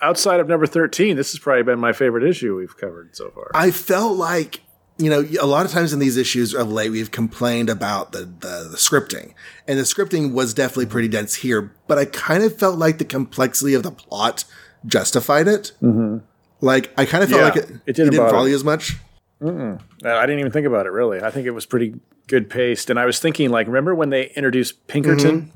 outside 0.00 0.38
of 0.38 0.46
number 0.46 0.64
13, 0.64 1.16
this 1.16 1.32
has 1.32 1.40
probably 1.40 1.64
been 1.64 1.80
my 1.80 1.92
favorite 1.92 2.22
issue 2.22 2.56
we've 2.56 2.76
covered 2.76 3.16
so 3.16 3.30
far. 3.30 3.50
I 3.52 3.72
felt 3.72 4.16
like 4.16 4.60
you 4.96 5.10
know, 5.10 5.24
a 5.40 5.46
lot 5.46 5.66
of 5.66 5.72
times 5.72 5.92
in 5.92 5.98
these 5.98 6.16
issues 6.16 6.54
of 6.54 6.70
late, 6.70 6.90
we've 6.90 7.12
complained 7.12 7.68
about 7.68 8.10
the, 8.10 8.20
the, 8.20 8.68
the, 8.68 8.76
scripting 8.76 9.32
and 9.68 9.78
the 9.78 9.84
scripting 9.84 10.32
was 10.32 10.52
definitely 10.52 10.86
pretty 10.86 11.06
dense 11.06 11.36
here, 11.36 11.72
but 11.86 11.98
I 11.98 12.04
kind 12.04 12.42
of 12.42 12.58
felt 12.58 12.78
like 12.78 12.98
the 12.98 13.04
complexity 13.04 13.74
of 13.74 13.84
the 13.84 13.92
plot 13.92 14.44
justified 14.86 15.46
it. 15.46 15.72
Mm-hmm. 15.80 16.18
Like 16.60 16.92
I 16.96 17.04
kind 17.04 17.22
of 17.22 17.30
felt 17.30 17.40
yeah, 17.40 17.48
like 17.48 17.56
it, 17.56 17.80
it 17.86 17.96
didn't, 17.96 18.12
didn't 18.12 18.30
follow 18.30 18.46
you 18.46 18.54
as 18.54 18.64
much. 18.64 18.96
Mm-mm. 19.40 19.80
I 20.04 20.26
didn't 20.26 20.40
even 20.40 20.52
think 20.52 20.66
about 20.66 20.86
it 20.86 20.90
really. 20.90 21.22
I 21.22 21.30
think 21.30 21.46
it 21.46 21.52
was 21.52 21.66
pretty 21.66 21.94
good 22.26 22.50
paced, 22.50 22.90
and 22.90 22.98
I 22.98 23.06
was 23.06 23.20
thinking 23.20 23.50
like, 23.50 23.66
remember 23.66 23.94
when 23.94 24.10
they 24.10 24.30
introduced 24.30 24.86
Pinkerton? 24.86 25.42
Mm-hmm. 25.42 25.50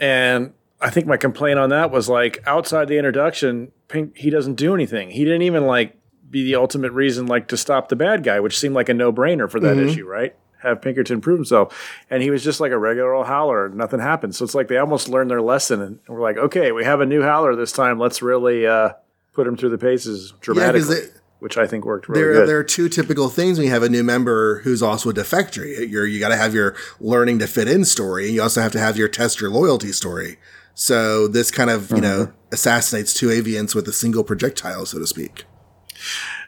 And 0.00 0.52
I 0.80 0.90
think 0.90 1.06
my 1.06 1.16
complaint 1.16 1.58
on 1.58 1.70
that 1.70 1.90
was 1.90 2.08
like 2.08 2.42
outside 2.46 2.88
the 2.88 2.98
introduction, 2.98 3.72
Pink 3.88 4.16
he 4.16 4.30
doesn't 4.30 4.54
do 4.54 4.74
anything. 4.74 5.10
He 5.10 5.24
didn't 5.24 5.42
even 5.42 5.66
like 5.66 5.96
be 6.30 6.44
the 6.44 6.56
ultimate 6.56 6.92
reason 6.92 7.26
like 7.26 7.48
to 7.48 7.56
stop 7.56 7.88
the 7.88 7.96
bad 7.96 8.22
guy, 8.22 8.40
which 8.40 8.58
seemed 8.58 8.74
like 8.74 8.88
a 8.88 8.94
no 8.94 9.12
brainer 9.12 9.50
for 9.50 9.60
that 9.60 9.76
mm-hmm. 9.76 9.88
issue, 9.88 10.06
right? 10.06 10.34
Have 10.62 10.82
Pinkerton 10.82 11.20
prove 11.20 11.38
himself, 11.38 12.04
and 12.10 12.20
he 12.20 12.30
was 12.30 12.42
just 12.42 12.58
like 12.58 12.72
a 12.72 12.78
regular 12.78 13.14
old 13.14 13.26
howler. 13.26 13.68
Nothing 13.68 14.00
happened, 14.00 14.34
so 14.34 14.44
it's 14.44 14.56
like 14.56 14.66
they 14.66 14.76
almost 14.76 15.08
learned 15.08 15.30
their 15.30 15.40
lesson, 15.40 15.80
and 15.80 16.00
we're 16.08 16.20
like, 16.20 16.36
okay, 16.36 16.72
we 16.72 16.82
have 16.84 17.00
a 17.00 17.06
new 17.06 17.22
howler 17.22 17.54
this 17.54 17.70
time. 17.70 18.00
Let's 18.00 18.22
really 18.22 18.66
uh, 18.66 18.94
put 19.32 19.46
him 19.46 19.56
through 19.56 19.70
the 19.70 19.78
paces 19.78 20.32
dramatically. 20.40 20.96
Yeah, 20.96 21.18
which 21.40 21.56
I 21.56 21.66
think 21.66 21.84
worked 21.84 22.08
really 22.08 22.20
there, 22.20 22.32
good. 22.32 22.48
There 22.48 22.58
are 22.58 22.64
two 22.64 22.88
typical 22.88 23.28
things 23.28 23.58
when 23.58 23.66
you 23.66 23.72
have 23.72 23.84
a 23.84 23.88
new 23.88 24.02
member 24.02 24.60
who's 24.62 24.82
also 24.82 25.10
a 25.10 25.14
defector. 25.14 25.64
You're, 25.88 26.06
you 26.06 26.18
got 26.18 26.30
to 26.30 26.36
have 26.36 26.52
your 26.52 26.74
learning 27.00 27.38
to 27.38 27.46
fit 27.46 27.68
in 27.68 27.84
story, 27.84 28.26
and 28.26 28.34
you 28.34 28.42
also 28.42 28.60
have 28.60 28.72
to 28.72 28.80
have 28.80 28.96
your 28.96 29.08
test 29.08 29.40
your 29.40 29.50
loyalty 29.50 29.92
story. 29.92 30.38
So 30.74 31.28
this 31.28 31.50
kind 31.50 31.70
of, 31.70 31.90
you 31.90 31.96
mm-hmm. 31.96 32.02
know, 32.02 32.32
assassinates 32.52 33.14
two 33.14 33.28
avians 33.28 33.74
with 33.74 33.86
a 33.88 33.92
single 33.92 34.24
projectile, 34.24 34.86
so 34.86 34.98
to 34.98 35.06
speak. 35.06 35.44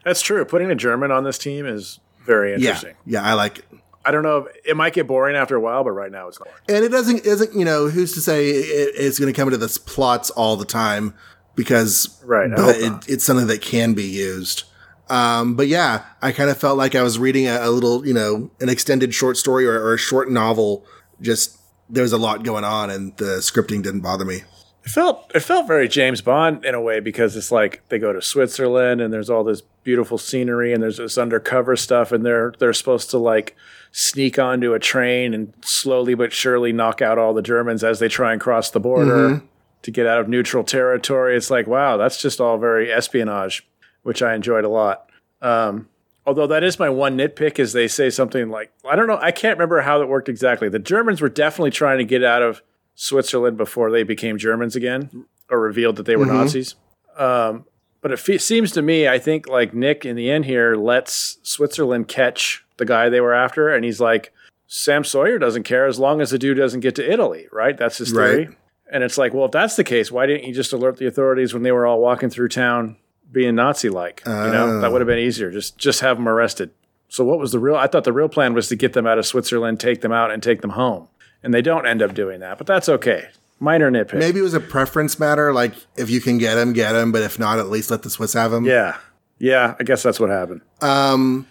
That's 0.05 0.23
true. 0.23 0.45
Putting 0.45 0.71
a 0.71 0.75
German 0.75 1.11
on 1.11 1.25
this 1.25 1.39
team 1.39 1.67
is 1.67 2.01
very 2.25 2.55
interesting. 2.55 2.95
Yeah, 3.05 3.23
yeah 3.23 3.31
I 3.31 3.35
like 3.35 3.59
it. 3.59 3.65
I 4.05 4.13
don't 4.13 4.23
know. 4.23 4.39
If, 4.39 4.57
it 4.65 4.77
might 4.77 4.95
get 4.95 5.07
boring 5.07 5.37
after 5.37 5.57
a 5.57 5.61
while, 5.61 5.85
but 5.85 5.91
right 5.91 6.11
now 6.11 6.29
it's 6.29 6.39
not. 6.39 6.49
And 6.69 6.85
it 6.85 6.89
doesn't. 6.89 7.27
Isn't 7.27 7.55
you 7.55 7.65
know 7.65 7.89
who's 7.89 8.13
to 8.15 8.21
say 8.21 8.49
it, 8.49 8.95
it's 8.97 9.19
going 9.19 9.33
to 9.33 9.37
come 9.37 9.49
into 9.49 9.59
this 9.59 9.77
plots 9.77 10.31
all 10.31 10.57
the 10.57 10.65
time? 10.65 11.15
Because 11.61 12.19
right, 12.25 12.51
it, 12.51 13.07
it's 13.07 13.23
something 13.23 13.47
that 13.49 13.61
can 13.61 13.93
be 13.93 14.05
used. 14.05 14.65
Um, 15.11 15.57
but 15.57 15.69
yeah, 15.69 16.05
I 16.23 16.33
kind 16.33 16.49
of 16.49 16.57
felt 16.57 16.79
like 16.79 16.95
I 16.95 17.03
was 17.03 17.19
reading 17.19 17.47
a, 17.47 17.59
a 17.61 17.71
little, 17.71 18.07
you 18.07 18.15
know, 18.15 18.51
an 18.61 18.71
extended 18.71 19.13
short 19.13 19.37
story 19.37 19.67
or, 19.67 19.75
or, 19.75 19.93
a 19.93 19.99
short 19.99 20.31
novel. 20.31 20.87
Just 21.21 21.59
there 21.91 22.03
was 22.03 22.15
a 22.15 22.17
lot 22.17 22.45
going 22.45 22.65
on, 22.65 22.89
and 22.89 23.15
the 23.19 23.41
scripting 23.41 23.83
didn't 23.83 24.01
bother 24.01 24.25
me. 24.25 24.37
It 24.85 24.89
felt 24.89 25.31
it 25.35 25.41
felt 25.41 25.67
very 25.67 25.87
James 25.87 26.23
Bond 26.23 26.65
in 26.65 26.75
a 26.75 26.81
way 26.81 27.01
because 27.01 27.37
it's 27.37 27.53
like 27.53 27.87
they 27.91 27.99
go 27.99 28.15
to 28.15 28.23
Switzerland 28.23 29.03
and 29.03 29.13
there's 29.13 29.29
all 29.29 29.45
this 29.45 29.61
beautiful 29.85 30.17
scenery 30.17 30.73
and 30.73 30.83
there's 30.83 30.97
this 30.97 31.19
undercover 31.19 31.77
stuff 31.77 32.11
and 32.11 32.25
they're 32.25 32.55
they're 32.59 32.73
supposed 32.73 33.11
to 33.11 33.19
like 33.19 33.55
sneak 33.93 34.39
onto 34.39 34.73
a 34.73 34.79
train 34.79 35.35
and 35.35 35.53
slowly 35.63 36.15
but 36.15 36.33
surely 36.33 36.73
knock 36.73 37.03
out 37.03 37.19
all 37.19 37.35
the 37.35 37.43
Germans 37.43 37.85
as 37.85 37.99
they 37.99 38.09
try 38.09 38.33
and 38.33 38.41
cross 38.41 38.71
the 38.71 38.81
border 38.81 39.43
to 39.83 39.91
get 39.91 40.07
out 40.07 40.21
of 40.21 40.29
neutral 40.29 40.65
territory. 40.65 41.37
It's 41.37 41.51
like 41.51 41.67
wow, 41.67 41.97
that's 41.97 42.21
just 42.21 42.41
all 42.41 42.59
very 42.59 42.93
espionage, 42.93 43.67
which 44.03 44.23
I 44.23 44.35
enjoyed 44.35 44.65
a 44.65 44.69
lot. 44.69 45.09
Um, 45.43 45.89
although 46.27 46.47
that 46.47 46.63
is 46.63 46.79
my 46.79 46.89
one 46.89 47.17
nitpick 47.17 47.59
is 47.59 47.73
they 47.73 47.89
say 47.89 48.11
something 48.11 48.51
like 48.51 48.73
I 48.89 48.97
don't 48.97 49.07
know 49.07 49.19
I 49.21 49.33
can't 49.33 49.59
remember 49.59 49.81
how 49.81 49.99
that 49.99 50.07
worked 50.07 50.29
exactly. 50.29 50.69
The 50.69 50.79
Germans 50.79 51.21
were 51.21 51.29
definitely 51.29 51.71
trying 51.71 51.99
to 51.99 52.05
get 52.05 52.23
out 52.23 52.43
of 52.43 52.63
Switzerland 52.95 53.57
before 53.57 53.91
they 53.91 54.03
became 54.03 54.37
Germans 54.39 54.77
again 54.77 55.25
or 55.51 55.59
revealed 55.61 55.97
that 55.97 56.07
they 56.07 56.17
were 56.17 56.27
Nazis. 56.27 56.75
Um, 57.17 57.65
but 58.01 58.13
it 58.13 58.19
fe- 58.19 58.39
seems 58.39 58.73
to 58.73 58.83
me, 58.83 59.09
I 59.09 59.19
think 59.19 59.49
like 59.49 59.75
Nick 59.75 60.05
in 60.05 60.17
the 60.17 60.31
end 60.31 60.45
here 60.45 60.77
lets 60.77 61.39
Switzerland 61.43 62.09
catch 62.09 62.65
the 62.77 62.85
guy 62.85 63.09
they 63.09 63.21
were 63.21 63.35
after, 63.35 63.69
and 63.69 63.85
he's 63.85 64.01
like, 64.01 64.33
Sam 64.67 65.05
Sawyer 65.05 65.39
doesn't 65.39 65.65
care 65.65 65.87
as 65.87 65.99
long 65.99 66.21
as 66.21 66.31
the 66.31 66.39
dude 66.39 66.57
doesn't 66.57 66.81
get 66.81 66.95
to 66.95 67.13
Italy, 67.13 67.49
right? 67.53 67.77
That's 67.77 67.99
his 67.99 68.13
theory. 68.13 68.47
Right. 68.47 68.57
And 68.93 69.05
it's 69.05 69.17
like, 69.17 69.33
well, 69.33 69.47
if 69.47 69.53
that's 69.53 69.77
the 69.77 69.85
case, 69.85 70.11
why 70.11 70.27
didn't 70.27 70.45
you 70.45 70.53
just 70.55 70.73
alert 70.73 70.97
the 70.97 71.07
authorities 71.07 71.55
when 71.55 71.63
they 71.63 71.73
were 71.73 71.87
all 71.87 72.01
walking 72.01 72.29
through 72.29 72.49
town 72.49 72.97
being 73.31 73.55
Nazi 73.55 73.89
like? 73.89 74.23
you 74.27 74.33
know, 74.33 74.81
that 74.81 74.91
would 74.91 75.01
have 75.01 75.07
been 75.07 75.19
easier. 75.19 75.51
Just 75.51 75.79
just 75.79 76.01
have 76.01 76.17
them 76.17 76.29
arrested. 76.29 76.71
So 77.09 77.25
what 77.25 77.39
was 77.39 77.53
the 77.53 77.59
real? 77.59 77.77
I 77.77 77.87
thought 77.87 78.05
the 78.05 78.13
real 78.13 78.29
plan 78.29 78.55
was 78.55 78.69
to 78.69 78.77
get 78.77 78.93
them 78.93 79.07
out 79.07 79.19
of 79.19 79.27
Switzerland, 79.27 79.81
take 79.81 80.01
them 80.01 80.13
out, 80.13 80.31
and 80.31 80.43
take 80.43 80.61
them 80.61 80.71
home. 80.71 81.09
And 81.43 81.55
they 81.55 81.63
don't 81.63 81.87
end 81.87 82.03
up 82.03 82.15
doing 82.15 82.41
that, 82.41 82.59
but 82.59 82.67
that's 82.67 82.89
okay. 82.89 83.29
Minor 83.59 83.91
nitpick. 83.91 84.19
Maybe 84.19 84.41
it 84.41 84.43
was 84.43 84.55
a 84.55 84.61
preference 84.61 85.19
matter. 85.19 85.53
Like 85.53 85.75
if 85.97 86.09
you 86.09 86.21
can 86.21 86.39
get 86.39 86.57
him, 86.57 86.73
get 86.73 86.95
him. 86.95 87.13
But 87.13 87.23
if 87.23 87.39
not, 87.39 87.59
at 87.59 87.69
least 87.69 87.91
let 87.91 88.03
the 88.03 88.11
Swiss 88.11 88.33
have 88.33 88.53
him. 88.53 88.65
Yeah, 88.65 88.97
yeah. 89.39 89.75
I 89.79 89.85
guess 89.85 90.03
that's 90.03 90.19
what 90.19 90.31
happened. 90.31 90.63
Um, 90.81 91.47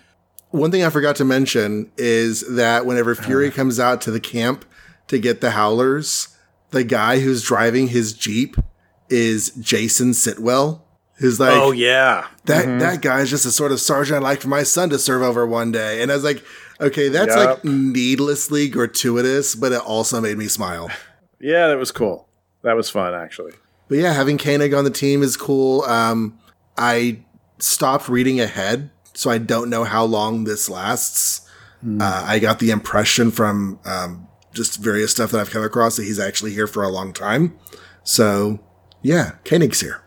one 0.51 0.71
thing 0.71 0.83
I 0.83 0.89
forgot 0.89 1.15
to 1.17 1.25
mention 1.25 1.91
is 1.97 2.41
that 2.55 2.85
whenever 2.85 3.13
Fury 3.13 3.51
comes 3.51 3.79
out 3.79 4.01
to 4.01 4.11
the 4.11 4.19
camp 4.19 4.65
to 5.07 5.19
get 5.19 5.41
the 5.41 5.51
Howlers, 5.51 6.35
the 6.71 6.83
guy 6.83 7.19
who's 7.19 7.43
driving 7.43 7.87
his 7.87 8.13
jeep 8.13 8.55
is 9.09 9.51
Jason 9.51 10.13
Sitwell. 10.13 10.81
Who's 11.15 11.37
like, 11.37 11.51
oh 11.51 11.71
yeah, 11.71 12.27
that 12.45 12.79
that 12.79 13.01
guy 13.01 13.19
is 13.19 13.29
just 13.29 13.45
a 13.45 13.51
sort 13.51 13.73
of 13.73 13.81
sergeant 13.81 14.17
I'd 14.17 14.23
like 14.23 14.41
for 14.41 14.47
my 14.47 14.63
son 14.63 14.89
to 14.91 14.97
serve 14.97 15.21
over 15.21 15.45
one 15.45 15.69
day. 15.69 16.01
And 16.01 16.09
I 16.11 16.15
was 16.15 16.23
like, 16.23 16.41
okay, 16.79 17.09
that's 17.09 17.35
Yup. 17.35 17.57
like 17.57 17.65
needlessly 17.65 18.69
gratuitous, 18.69 19.53
but 19.53 19.73
it 19.73 19.81
also 19.81 20.21
made 20.21 20.37
me 20.37 20.47
smile. 20.47 20.89
yeah. 21.41 21.67
That 21.67 21.77
was 21.77 21.91
cool. 21.91 22.29
That 22.61 22.77
was 22.77 22.89
fun 22.89 23.13
actually. 23.13 23.51
But 23.89 23.97
yeah, 23.97 24.13
having 24.13 24.37
Koenig 24.37 24.73
on 24.73 24.85
the 24.85 24.91
team 24.91 25.21
is 25.21 25.35
cool. 25.35 25.81
Um, 25.81 26.39
I 26.77 27.19
stopped 27.57 28.07
reading 28.07 28.39
ahead, 28.39 28.89
so 29.13 29.29
I 29.29 29.39
don't 29.39 29.69
know 29.69 29.83
how 29.83 30.05
long 30.05 30.45
this 30.45 30.69
lasts. 30.69 31.41
Uh, 31.85 32.23
I 32.27 32.39
got 32.39 32.59
the 32.59 32.71
impression 32.71 33.31
from 33.31 33.79
um, 33.85 34.28
just 34.53 34.77
various 34.79 35.11
stuff 35.11 35.31
that 35.31 35.39
I've 35.39 35.51
come 35.51 35.63
across 35.63 35.95
that 35.97 36.03
he's 36.03 36.19
actually 36.19 36.53
here 36.53 36.67
for 36.67 36.83
a 36.83 36.89
long 36.89 37.13
time. 37.13 37.57
So 38.03 38.59
yeah, 39.01 39.33
Koenig's 39.45 39.81
here. 39.81 40.01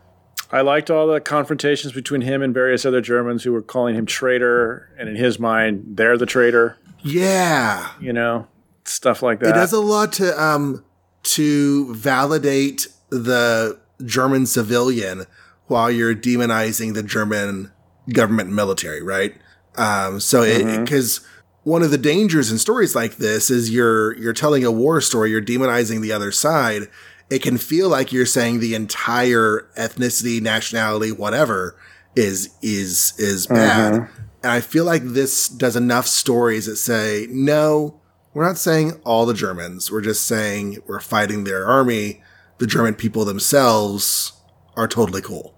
I 0.50 0.60
liked 0.60 0.90
all 0.90 1.06
the 1.06 1.20
confrontations 1.20 1.94
between 1.94 2.20
him 2.20 2.42
and 2.42 2.52
various 2.52 2.84
other 2.84 3.00
Germans 3.00 3.42
who 3.42 3.52
were 3.52 3.62
calling 3.62 3.94
him 3.94 4.04
traitor, 4.04 4.94
and 4.98 5.08
in 5.08 5.16
his 5.16 5.38
mind, 5.38 5.82
they're 5.96 6.18
the 6.18 6.26
traitor. 6.26 6.76
Yeah, 7.00 7.90
You 8.00 8.12
know, 8.12 8.46
stuff 8.84 9.22
like 9.22 9.40
that. 9.40 9.48
it 9.48 9.52
does 9.54 9.72
a 9.72 9.80
lot 9.80 10.12
to 10.14 10.40
um 10.42 10.84
to 11.22 11.94
validate 11.94 12.88
the 13.10 13.78
German 14.04 14.46
civilian 14.46 15.24
while 15.68 15.90
you're 15.90 16.14
demonizing 16.14 16.94
the 16.94 17.02
German 17.02 17.70
government 18.12 18.48
and 18.48 18.56
military, 18.56 19.02
right? 19.02 19.34
Um, 19.76 20.20
so 20.20 20.42
because 20.80 21.20
one 21.64 21.82
of 21.82 21.90
the 21.90 21.98
dangers 21.98 22.50
in 22.50 22.58
stories 22.58 22.94
like 22.94 23.16
this 23.16 23.50
is 23.50 23.70
you're 23.70 24.16
you're 24.18 24.32
telling 24.32 24.64
a 24.64 24.70
war 24.72 25.00
story, 25.00 25.30
you're 25.30 25.40
demonizing 25.42 26.00
the 26.00 26.12
other 26.12 26.32
side. 26.32 26.88
It 27.30 27.40
can 27.42 27.56
feel 27.56 27.88
like 27.88 28.12
you're 28.12 28.26
saying 28.26 28.60
the 28.60 28.74
entire 28.74 29.68
ethnicity, 29.78 30.40
nationality, 30.40 31.12
whatever 31.12 31.76
is 32.16 32.50
is 32.62 33.14
is 33.18 33.46
bad. 33.46 34.08
And 34.42 34.50
I 34.52 34.60
feel 34.60 34.84
like 34.84 35.02
this 35.04 35.48
does 35.48 35.76
enough 35.76 36.06
stories 36.08 36.66
that 36.66 36.76
say, 36.76 37.28
no, 37.30 38.00
we're 38.34 38.44
not 38.44 38.58
saying 38.58 39.00
all 39.04 39.24
the 39.24 39.34
Germans. 39.34 39.90
We're 39.90 40.00
just 40.00 40.24
saying 40.26 40.82
we're 40.86 41.00
fighting 41.00 41.44
their 41.44 41.64
army. 41.64 42.22
The 42.58 42.66
German 42.66 42.94
people 42.94 43.24
themselves 43.24 44.32
are 44.76 44.88
totally 44.88 45.22
cool. 45.22 45.54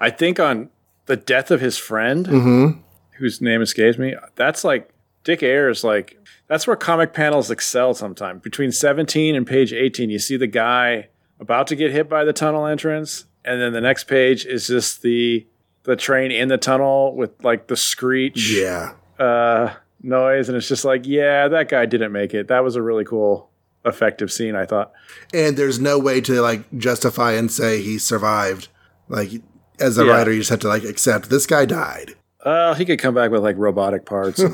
I 0.00 0.10
think 0.10 0.38
on 0.38 0.70
the 1.06 1.16
death 1.16 1.50
of 1.50 1.60
his 1.60 1.76
friend, 1.76 2.26
Mm-hmm. 2.26 2.80
whose 3.18 3.40
name 3.40 3.62
escapes 3.62 3.98
me, 3.98 4.14
that's 4.36 4.62
like 4.64 4.90
Dick 5.28 5.42
Ayers. 5.42 5.84
Like 5.84 6.16
that's 6.46 6.66
where 6.66 6.74
comic 6.74 7.12
panels 7.12 7.50
excel. 7.50 7.92
Sometimes 7.92 8.40
between 8.40 8.72
seventeen 8.72 9.34
and 9.36 9.46
page 9.46 9.74
eighteen, 9.74 10.08
you 10.08 10.18
see 10.18 10.38
the 10.38 10.46
guy 10.46 11.08
about 11.38 11.66
to 11.66 11.76
get 11.76 11.92
hit 11.92 12.08
by 12.08 12.24
the 12.24 12.32
tunnel 12.32 12.64
entrance, 12.66 13.26
and 13.44 13.60
then 13.60 13.74
the 13.74 13.80
next 13.82 14.04
page 14.04 14.46
is 14.46 14.66
just 14.66 15.02
the 15.02 15.46
the 15.82 15.96
train 15.96 16.30
in 16.30 16.48
the 16.48 16.56
tunnel 16.56 17.14
with 17.14 17.44
like 17.44 17.66
the 17.66 17.76
screech 17.76 18.50
Yeah. 18.50 18.94
uh, 19.18 19.74
noise, 20.02 20.48
and 20.48 20.56
it's 20.56 20.66
just 20.68 20.86
like, 20.86 21.06
yeah, 21.06 21.46
that 21.48 21.68
guy 21.68 21.84
didn't 21.84 22.12
make 22.12 22.32
it. 22.32 22.48
That 22.48 22.64
was 22.64 22.74
a 22.74 22.80
really 22.82 23.04
cool, 23.04 23.50
effective 23.84 24.32
scene. 24.32 24.56
I 24.56 24.64
thought. 24.64 24.92
And 25.34 25.58
there's 25.58 25.78
no 25.78 25.98
way 25.98 26.22
to 26.22 26.40
like 26.40 26.62
justify 26.78 27.32
and 27.32 27.52
say 27.52 27.82
he 27.82 27.98
survived. 27.98 28.68
Like 29.08 29.42
as 29.78 29.98
a 29.98 30.06
Yeah. 30.06 30.12
writer, 30.12 30.32
you 30.32 30.38
just 30.38 30.50
have 30.50 30.60
to 30.60 30.68
like 30.68 30.84
accept 30.84 31.28
this 31.28 31.46
guy 31.46 31.66
died. 31.66 32.14
Uh, 32.44 32.74
he 32.74 32.84
could 32.84 32.98
come 33.00 33.14
back 33.14 33.30
with 33.30 33.42
like 33.42 33.56
robotic 33.58 34.06
parts 34.06 34.38
in, 34.40 34.50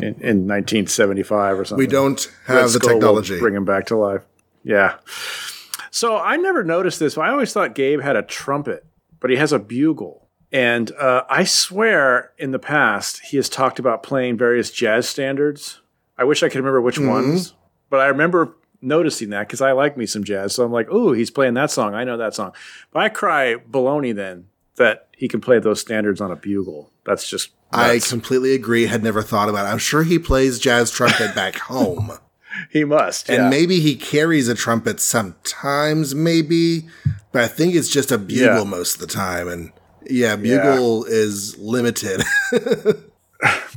in 0.00 0.46
1975 0.46 1.58
or 1.58 1.64
something. 1.64 1.78
We 1.84 1.90
don't 1.90 2.30
Red 2.48 2.58
have 2.58 2.72
the 2.72 2.78
Skull 2.78 2.90
technology. 2.90 3.38
Bring 3.38 3.54
him 3.54 3.64
back 3.64 3.86
to 3.86 3.96
life. 3.96 4.22
Yeah. 4.62 4.96
So 5.90 6.16
I 6.16 6.36
never 6.36 6.62
noticed 6.62 7.00
this. 7.00 7.18
I 7.18 7.30
always 7.30 7.52
thought 7.52 7.74
Gabe 7.74 8.00
had 8.00 8.14
a 8.16 8.22
trumpet, 8.22 8.84
but 9.18 9.30
he 9.30 9.36
has 9.36 9.52
a 9.52 9.58
bugle. 9.58 10.28
And 10.52 10.90
uh, 10.92 11.24
I 11.28 11.44
swear 11.44 12.32
in 12.38 12.50
the 12.52 12.58
past 12.58 13.20
he 13.30 13.36
has 13.36 13.48
talked 13.48 13.78
about 13.78 14.02
playing 14.02 14.36
various 14.38 14.70
jazz 14.70 15.08
standards. 15.08 15.80
I 16.18 16.24
wish 16.24 16.42
I 16.42 16.48
could 16.48 16.58
remember 16.58 16.80
which 16.80 16.96
Mm-hmm. 16.96 17.08
ones, 17.08 17.54
but 17.88 18.00
I 18.00 18.06
remember 18.06 18.56
noticing 18.82 19.30
that 19.30 19.46
because 19.48 19.60
I 19.60 19.72
like 19.72 19.96
me 19.96 20.06
some 20.06 20.22
jazz. 20.24 20.54
So 20.54 20.64
I'm 20.64 20.72
like, 20.72 20.90
ooh, 20.90 21.12
he's 21.12 21.30
playing 21.30 21.54
that 21.54 21.70
song. 21.70 21.94
I 21.94 22.04
know 22.04 22.16
that 22.16 22.34
song. 22.34 22.52
But 22.92 23.00
I 23.02 23.08
cry 23.08 23.56
baloney 23.56 24.14
then 24.14 24.46
that 24.80 25.06
he 25.16 25.28
can 25.28 25.40
play 25.40 25.58
those 25.60 25.80
standards 25.80 26.20
on 26.20 26.32
a 26.32 26.36
bugle. 26.36 26.90
That's 27.06 27.28
just 27.30 27.50
I 27.72 28.00
completely 28.00 28.52
agree. 28.54 28.86
Had 28.86 29.02
never 29.04 29.22
thought 29.22 29.48
about 29.48 29.66
it. 29.66 29.68
I'm 29.70 29.78
sure 29.78 30.02
he 30.02 30.18
plays 30.18 30.58
jazz 30.58 30.90
trumpet 30.90 31.34
back 31.34 31.56
home. 31.70 32.10
he 32.70 32.82
must. 32.84 33.28
And 33.30 33.44
yeah. 33.44 33.48
maybe 33.50 33.78
he 33.80 33.94
carries 33.94 34.48
a 34.48 34.54
trumpet 34.56 34.98
sometimes, 34.98 36.14
maybe, 36.14 36.88
but 37.32 37.42
I 37.44 37.48
think 37.48 37.74
it's 37.76 37.88
just 37.88 38.10
a 38.10 38.18
bugle 38.18 38.44
Yeah. 38.58 38.64
most 38.64 38.94
of 38.96 39.00
the 39.00 39.06
time. 39.06 39.46
And 39.48 39.72
yeah, 40.08 40.34
bugle 40.36 41.04
is 41.04 41.56
limited. 41.58 42.22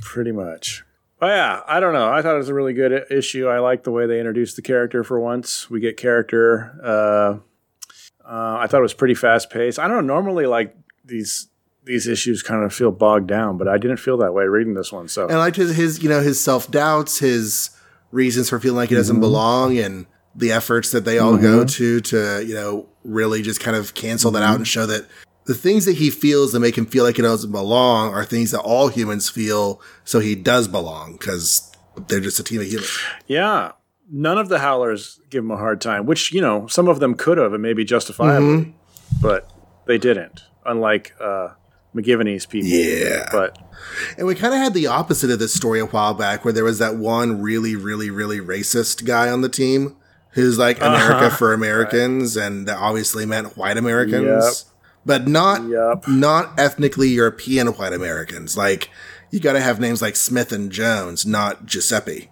pretty 0.02 0.32
much. 0.32 0.84
But 1.20 1.28
yeah, 1.28 1.62
I 1.68 1.80
don't 1.80 1.94
know. 1.94 2.12
I 2.12 2.22
thought 2.22 2.36
it 2.36 2.40
was 2.40 2.50
a 2.50 2.54
really 2.54 2.74
good 2.74 3.06
issue. 3.10 3.48
I 3.48 3.60
like 3.60 3.84
the 3.84 3.92
way 3.92 4.08
they 4.08 4.20
introduced 4.20 4.56
the 4.58 4.62
character 4.62 5.04
for 5.04 5.20
once. 5.20 5.70
We 5.70 5.80
get 5.80 5.96
character. 5.96 6.74
Uh, 6.84 7.38
uh, 8.28 8.58
I 8.60 8.68
thought 8.68 8.80
it 8.80 8.82
was 8.82 8.94
pretty 8.94 9.16
fast 9.16 9.50
paced. 9.50 9.80
I 9.80 9.88
don't 9.88 10.06
know. 10.06 10.14
Normally, 10.14 10.46
like 10.48 10.76
these 11.04 11.48
these 11.86 12.08
issues 12.08 12.42
kind 12.42 12.64
of 12.64 12.74
feel 12.74 12.92
bogged 12.92 13.28
down, 13.28 13.58
but 13.58 13.68
I 13.68 13.78
didn't 13.78 13.98
feel 13.98 14.18
that 14.18 14.34
way 14.34 14.46
reading 14.46 14.74
this 14.74 14.92
one. 14.92 15.08
So 15.10 15.24
and 15.24 15.34
I 15.34 15.38
liked 15.38 15.58
his, 15.58 15.76
his 15.76 16.02
you 16.02 16.08
know, 16.10 16.22
his 16.22 16.42
self 16.42 16.72
doubts, 16.72 17.20
his 17.20 17.70
reasons 18.12 18.50
for 18.50 18.60
feeling 18.60 18.78
like 18.78 18.90
he 18.90 18.96
Mm-hmm. 18.96 19.00
doesn't 19.00 19.20
belong, 19.20 19.78
and 19.78 20.06
the 20.36 20.52
efforts 20.52 20.92
that 20.92 21.06
they 21.06 21.20
all 21.20 21.38
go 21.38 21.64
to 21.66 22.00
to 22.02 22.44
you 22.46 22.54
know 22.56 22.88
really 23.04 23.42
just 23.42 23.60
kind 23.60 23.76
of 23.76 23.94
cancel 23.94 24.32
that 24.32 24.40
Mm-hmm. 24.44 24.52
out 24.52 24.56
and 24.58 24.68
show 24.68 24.86
that 24.86 25.06
the 25.46 25.54
things 25.54 25.84
that 25.86 25.98
he 25.98 26.10
feels 26.10 26.54
that 26.54 26.62
make 26.62 26.78
him 26.78 26.86
feel 26.86 27.04
like 27.04 27.18
he 27.18 27.22
doesn't 27.22 27.52
belong 27.52 28.14
are 28.14 28.24
things 28.24 28.52
that 28.52 28.62
all 28.62 28.88
humans 28.88 29.30
feel, 29.30 29.82
so 30.06 30.20
he 30.20 30.36
does 30.36 30.70
belong 30.70 31.14
because 31.14 31.70
they're 32.08 32.22
just 32.22 32.40
a 32.40 32.44
team 32.44 32.62
of 32.62 32.68
humans. 32.68 32.98
yeah, 33.28 33.74
none 34.10 34.38
of 34.38 34.48
the 34.48 34.60
Howlers 34.60 35.20
give 35.30 35.44
him 35.44 35.52
a 35.52 35.58
hard 35.58 35.82
time, 35.82 36.06
which 36.06 36.32
you 36.32 36.40
know 36.40 36.66
some 36.68 36.88
of 36.88 37.02
them 37.02 37.14
could 37.16 37.38
have 37.38 37.52
and 37.52 37.62
maybe 37.62 37.84
justifiably, 37.84 38.74
but 39.22 39.52
they 39.86 39.98
didn't. 39.98 40.44
Unlike 40.66 41.14
uh, 41.20 41.50
McGivney's 41.96 42.46
people. 42.46 42.70
Yeah. 42.70 43.28
But 43.32 43.58
And 44.18 44.26
we 44.28 44.36
kind 44.36 44.54
of 44.54 44.60
had 44.60 44.74
the 44.74 44.88
opposite 44.88 45.30
of 45.30 45.40
this 45.40 45.54
story 45.54 45.80
a 45.80 45.86
while 45.86 46.14
back 46.14 46.44
where 46.44 46.54
there 46.54 46.64
was 46.64 46.80
that 46.80 46.96
one 46.96 47.42
really, 47.42 47.76
really, 47.76 48.10
really 48.10 48.40
racist 48.40 49.06
guy 49.06 49.30
on 49.30 49.42
the 49.42 49.50
team 49.50 49.96
who's 50.32 50.58
like 50.58 50.78
America 50.82 51.28
Uh-huh. 51.28 51.30
for 51.38 51.54
Americans 51.54 52.36
and 52.38 52.68
that 52.68 52.78
obviously 52.78 53.26
meant 53.26 53.56
white 53.58 53.78
Americans. 53.78 54.66
Yep. 54.66 54.74
But 55.06 55.28
not 55.28 55.68
Yep. 55.68 56.08
not 56.08 56.58
ethnically 56.60 57.10
European 57.10 57.68
white 57.68 57.94
Americans. 57.94 58.56
Like 58.58 58.90
you 59.32 59.40
got 59.40 59.54
to 59.54 59.60
have 59.62 59.80
names 59.80 60.02
like 60.02 60.16
Smith 60.16 60.52
and 60.52 60.72
Jones, 60.72 61.26
not 61.26 61.66
Giuseppe. 61.66 62.30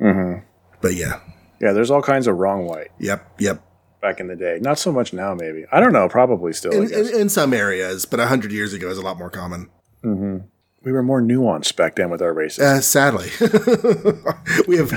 Mm-hmm. 0.00 0.40
But 0.80 0.94
yeah, 0.94 1.20
yeah, 1.60 1.72
there's 1.72 1.90
all 1.90 2.02
kinds 2.02 2.26
of 2.26 2.36
wrong 2.36 2.66
white. 2.66 2.90
yep, 2.98 3.26
yep. 3.38 3.62
Back 4.04 4.20
in 4.20 4.26
the 4.26 4.36
day. 4.36 4.58
Not 4.60 4.78
so 4.78 4.92
much 4.92 5.14
now, 5.14 5.34
maybe. 5.34 5.64
I 5.72 5.80
don't 5.80 5.94
know. 5.94 6.10
Probably 6.10 6.52
still. 6.52 6.72
In, 6.72 6.92
in, 6.92 7.20
in 7.22 7.28
some 7.30 7.54
areas, 7.54 8.04
but 8.04 8.18
100 8.18 8.52
years 8.52 8.74
ago 8.74 8.88
is 8.90 8.98
a 8.98 9.02
lot 9.02 9.16
more 9.16 9.30
common. 9.30 9.70
we 10.02 10.92
were 10.92 11.02
more 11.02 11.22
nuanced 11.22 11.74
back 11.76 11.96
then 11.96 12.10
with 12.10 12.20
our 12.20 12.34
races. 12.34 12.62
Uh, 12.62 12.80
sadly, 12.82 13.30
we 14.68 14.76
have 14.76 14.92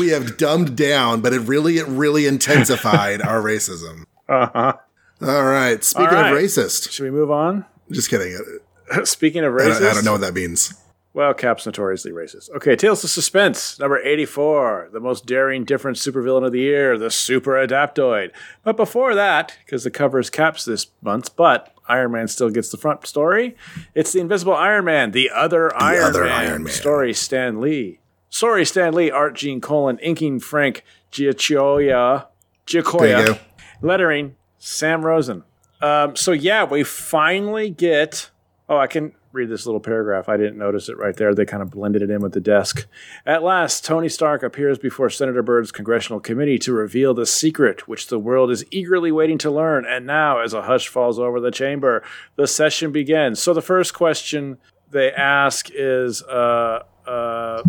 we 0.00 0.08
have 0.08 0.38
dumbed 0.38 0.74
down, 0.74 1.20
but 1.20 1.34
it 1.34 1.40
really 1.40 1.76
it 1.76 1.86
really 1.86 2.26
intensified 2.26 3.20
our 3.20 3.42
racism. 3.42 4.06
Uh-huh. 4.26 4.72
All 5.20 5.44
right. 5.44 5.84
Speaking 5.84 6.08
All 6.08 6.14
right. 6.22 6.32
of 6.32 6.38
racist, 6.38 6.90
Should 6.90 7.04
we 7.04 7.10
move 7.10 7.30
on? 7.30 7.66
just 7.92 8.08
kidding. 8.08 8.36
Speaking 9.04 9.44
of 9.44 9.52
I 9.54 9.58
racist, 9.58 9.80
don't, 9.80 9.90
I 9.90 9.94
don't 9.94 10.04
know 10.06 10.12
what 10.12 10.22
that 10.22 10.34
means. 10.34 10.72
Well, 11.16 11.32
Cap's 11.32 11.64
notoriously 11.64 12.12
racist. 12.12 12.50
Okay, 12.50 12.76
Tales 12.76 13.02
of 13.02 13.08
Suspense, 13.08 13.78
number 13.78 13.98
84, 13.98 14.90
the 14.92 15.00
most 15.00 15.24
daring, 15.24 15.64
different 15.64 15.96
supervillain 15.96 16.44
of 16.44 16.52
the 16.52 16.60
year, 16.60 16.98
the 16.98 17.10
Super 17.10 17.52
Adaptoid. 17.52 18.32
But 18.62 18.76
before 18.76 19.14
that, 19.14 19.56
because 19.64 19.82
the 19.82 19.90
cover 19.90 20.18
is 20.18 20.28
Cap's 20.28 20.66
this 20.66 20.88
month, 21.00 21.34
but 21.34 21.74
Iron 21.88 22.12
Man 22.12 22.28
still 22.28 22.50
gets 22.50 22.68
the 22.68 22.76
front 22.76 23.06
story, 23.06 23.56
it's 23.94 24.12
the 24.12 24.20
Invisible 24.20 24.52
Iron 24.52 24.84
Man, 24.84 25.12
the 25.12 25.30
other, 25.30 25.74
Iron, 25.74 26.04
Other 26.04 26.24
Man. 26.24 26.32
Iron 26.32 26.64
Man. 26.64 26.72
Story 26.74 27.14
Stan 27.14 27.62
Lee. 27.62 27.98
Sorry, 28.28 28.66
Stan 28.66 28.92
Lee, 28.92 29.10
art 29.10 29.36
Gene 29.36 29.62
Colan, 29.62 29.98
inking 30.00 30.40
Frank. 30.40 30.84
There 31.16 31.32
Giacoia. 31.32 32.26
Lettering, 33.80 34.36
Sam 34.58 35.00
Rosen. 35.00 35.44
Um, 35.80 36.14
so 36.14 36.32
yeah, 36.32 36.64
we 36.64 36.84
finally 36.84 37.70
get. 37.70 38.28
Oh, 38.68 38.76
I 38.76 38.86
can 38.86 39.12
read 39.36 39.48
this 39.48 39.66
little 39.66 39.80
paragraph. 39.80 40.28
I 40.28 40.36
didn't 40.36 40.58
notice 40.58 40.88
it 40.88 40.98
right 40.98 41.14
there. 41.16 41.34
They 41.34 41.44
kind 41.44 41.62
of 41.62 41.70
blended 41.70 42.02
it 42.02 42.10
in 42.10 42.20
with 42.20 42.32
the 42.32 42.40
desk. 42.40 42.88
At 43.24 43.42
last, 43.42 43.84
Tony 43.84 44.08
Stark 44.08 44.42
appears 44.42 44.78
before 44.78 45.10
Senator 45.10 45.42
Byrd's 45.42 45.70
congressional 45.70 46.18
committee 46.18 46.58
to 46.60 46.72
reveal 46.72 47.14
the 47.14 47.26
secret 47.26 47.86
which 47.86 48.08
the 48.08 48.18
world 48.18 48.50
is 48.50 48.64
eagerly 48.70 49.12
waiting 49.12 49.38
to 49.38 49.50
learn. 49.50 49.86
And 49.86 50.06
now, 50.06 50.40
as 50.40 50.54
a 50.54 50.62
hush 50.62 50.88
falls 50.88 51.18
over 51.18 51.38
the 51.38 51.50
chamber, 51.50 52.02
the 52.34 52.46
session 52.46 52.90
begins. 52.90 53.40
So 53.40 53.54
the 53.54 53.62
first 53.62 53.94
question 53.94 54.58
they 54.90 55.12
ask 55.12 55.68
is, 55.72 56.22
uh, 56.22 56.82
uh, 57.06 57.62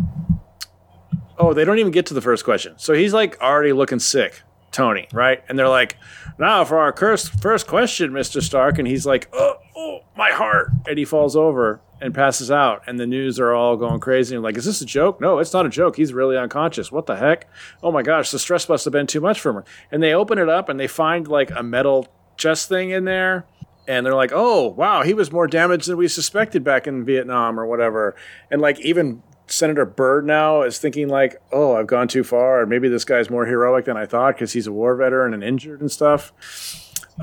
oh, 1.38 1.54
they 1.54 1.66
don't 1.66 1.80
even 1.80 1.92
get 1.92 2.06
to 2.08 2.14
the 2.14 2.22
first 2.22 2.46
question. 2.46 2.76
So 2.78 2.94
he's 2.94 3.14
like 3.14 3.40
already 3.42 3.74
looking 3.74 4.00
sick, 4.00 4.42
Tony, 4.72 5.08
right? 5.12 5.44
And 5.50 5.60
they're 5.60 5.68
like, 5.68 5.98
now 6.40 6.64
for 6.64 6.78
our 6.78 6.96
first 6.96 7.42
first 7.42 7.68
question, 7.68 8.14
Mister 8.14 8.42
Stark, 8.42 8.80
and 8.80 8.88
he's 8.88 9.06
like, 9.06 9.28
oh, 9.34 9.56
oh, 9.78 10.00
my 10.18 10.32
heart, 10.32 10.72
and 10.88 10.98
he 10.98 11.06
falls 11.06 11.36
over 11.36 11.80
and 12.02 12.14
passes 12.14 12.52
out. 12.52 12.82
And 12.88 13.00
the 13.00 13.08
news 13.08 13.40
are 13.40 13.54
all 13.54 13.78
going 13.78 14.00
crazy 14.00 14.38
like, 14.38 14.58
is 14.58 14.66
this 14.66 14.82
a 14.82 14.86
joke? 14.86 15.22
No, 15.22 15.40
it's 15.40 15.54
not 15.54 15.66
a 15.66 15.70
joke. 15.70 15.96
He's 15.96 16.14
really 16.14 16.38
unconscious. 16.38 16.92
What 16.92 17.06
the 17.06 17.16
heck? 17.16 17.48
Oh 17.82 17.92
my 17.92 18.02
gosh, 18.02 18.32
the 18.32 18.40
stress 18.40 18.68
must 18.68 18.86
have 18.86 18.92
been 18.92 19.08
too 19.08 19.22
much 19.22 19.40
for 19.40 19.52
him. 19.52 19.64
And 19.92 20.04
they 20.04 20.14
open 20.14 20.38
it 20.38 20.50
up 20.50 20.70
and 20.70 20.80
they 20.80 20.88
find 20.88 21.28
like 21.28 21.52
a 21.52 21.64
metal 21.64 22.08
chest 22.38 22.70
thing 22.70 22.90
in 22.90 23.06
there. 23.06 23.46
And 23.88 24.06
they're 24.06 24.16
like, 24.16 24.32
oh, 24.34 24.68
wow, 24.68 25.04
he 25.04 25.14
was 25.14 25.32
more 25.32 25.48
damaged 25.48 25.88
than 25.88 25.98
we 25.98 26.10
suspected 26.10 26.64
back 26.64 26.88
in 26.88 27.06
Vietnam 27.06 27.58
or 27.60 27.66
whatever. 27.66 28.16
And 28.52 28.62
like, 28.62 28.80
even 28.82 29.24
Senator 29.48 29.86
Byrd 29.86 30.26
now 30.26 30.64
is 30.64 30.78
thinking 30.78 31.08
like, 31.08 31.42
oh, 31.52 31.76
I've 31.76 31.88
gone 31.88 32.10
too 32.10 32.24
far, 32.24 32.66
maybe 32.66 32.90
this 32.90 33.06
guy's 33.06 33.30
more 33.30 33.46
heroic 33.46 33.86
than 33.86 33.96
I 33.96 34.06
thought 34.06 34.36
because 34.36 34.52
he's 34.52 34.68
a 34.68 34.74
war 34.74 34.96
veteran 34.96 35.34
and 35.34 35.44
injured 35.44 35.80
and 35.80 35.90
stuff. 35.90 36.34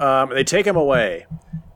Um, 0.00 0.30
they 0.30 0.42
take 0.42 0.66
him 0.66 0.76
away, 0.76 1.26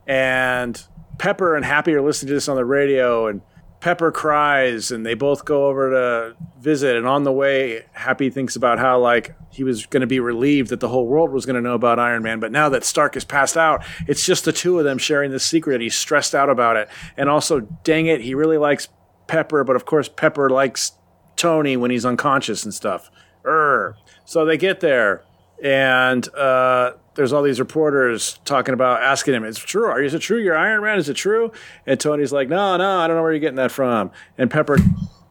and 0.09 0.83
Pepper 1.19 1.55
and 1.55 1.65
Happy 1.65 1.95
are 1.95 2.03
listening 2.03 2.29
to 2.29 2.35
this 2.35 2.49
on 2.49 2.57
the 2.57 2.65
radio, 2.65 3.27
and 3.29 3.43
Pepper 3.81 4.11
cries, 4.11 4.91
and 4.91 5.07
they 5.07 5.15
both 5.15 5.45
go 5.45 5.69
over 5.69 5.91
to 5.91 6.37
visit. 6.59 6.97
And 6.97 7.07
on 7.07 7.23
the 7.23 7.31
way, 7.31 7.85
Happy 7.93 8.31
thinks 8.31 8.57
about 8.57 8.79
how 8.79 8.99
like 8.99 9.37
he 9.53 9.63
was 9.63 9.87
going 9.87 10.01
to 10.01 10.07
be 10.07 10.19
relieved 10.19 10.71
that 10.71 10.81
the 10.81 10.89
whole 10.89 11.07
world 11.07 11.31
was 11.31 11.47
going 11.47 11.55
to 11.57 11.63
know 11.63 11.75
about 11.75 11.99
Iron 12.01 12.23
Man, 12.23 12.41
but 12.41 12.51
now 12.51 12.69
that 12.71 12.85
Stark 12.85 13.15
has 13.15 13.25
passed 13.25 13.57
out, 13.57 13.85
it's 14.09 14.27
just 14.27 14.45
the 14.45 14.53
two 14.53 14.79
of 14.79 14.85
them 14.85 14.99
sharing 14.99 15.31
this 15.31 15.45
secret. 15.45 15.75
And 15.75 15.83
he's 15.83 15.95
stressed 15.95 16.35
out 16.35 16.51
about 16.51 16.77
it, 16.77 16.89
and 17.17 17.29
also, 17.29 17.61
dang 17.61 18.07
it, 18.07 18.23
he 18.23 18.35
really 18.35 18.59
likes 18.59 18.89
Pepper, 19.27 19.63
but 19.63 19.77
of 19.77 19.85
course 19.85 20.09
Pepper 20.09 20.49
likes 20.49 20.93
Tony 21.37 21.77
when 21.77 21.91
he's 21.91 22.07
unconscious 22.07 22.65
and 22.65 22.73
stuff. 22.73 23.11
Urgh. 23.45 23.95
So 24.25 24.45
they 24.45 24.57
get 24.57 24.81
there, 24.81 25.23
and 25.63 26.29
uh, 26.35 26.93
there's 27.19 27.33
all 27.33 27.43
these 27.43 27.59
reporters 27.59 28.39
talking 28.45 28.73
about 28.73 29.03
asking 29.03 29.35
him, 29.35 29.45
"Is 29.45 29.59
it 29.59 29.65
true? 29.67 29.87
Are 29.87 30.01
is 30.01 30.15
it 30.15 30.21
true? 30.21 30.39
You're 30.39 30.57
Iron 30.57 30.85
Man? 30.85 30.99
Is 31.01 31.09
it 31.09 31.15
true?" 31.15 31.51
And 31.85 31.99
Tony's 31.99 32.31
like, 32.31 32.49
"No, 32.49 32.77
no, 32.77 33.01
I 33.01 33.09
don't 33.09 33.17
know 33.17 33.23
where 33.23 33.33
you're 33.33 33.41
getting 33.41 33.57
that 33.57 33.73
from." 33.73 34.13
And 34.39 34.49
Pepper 34.49 34.79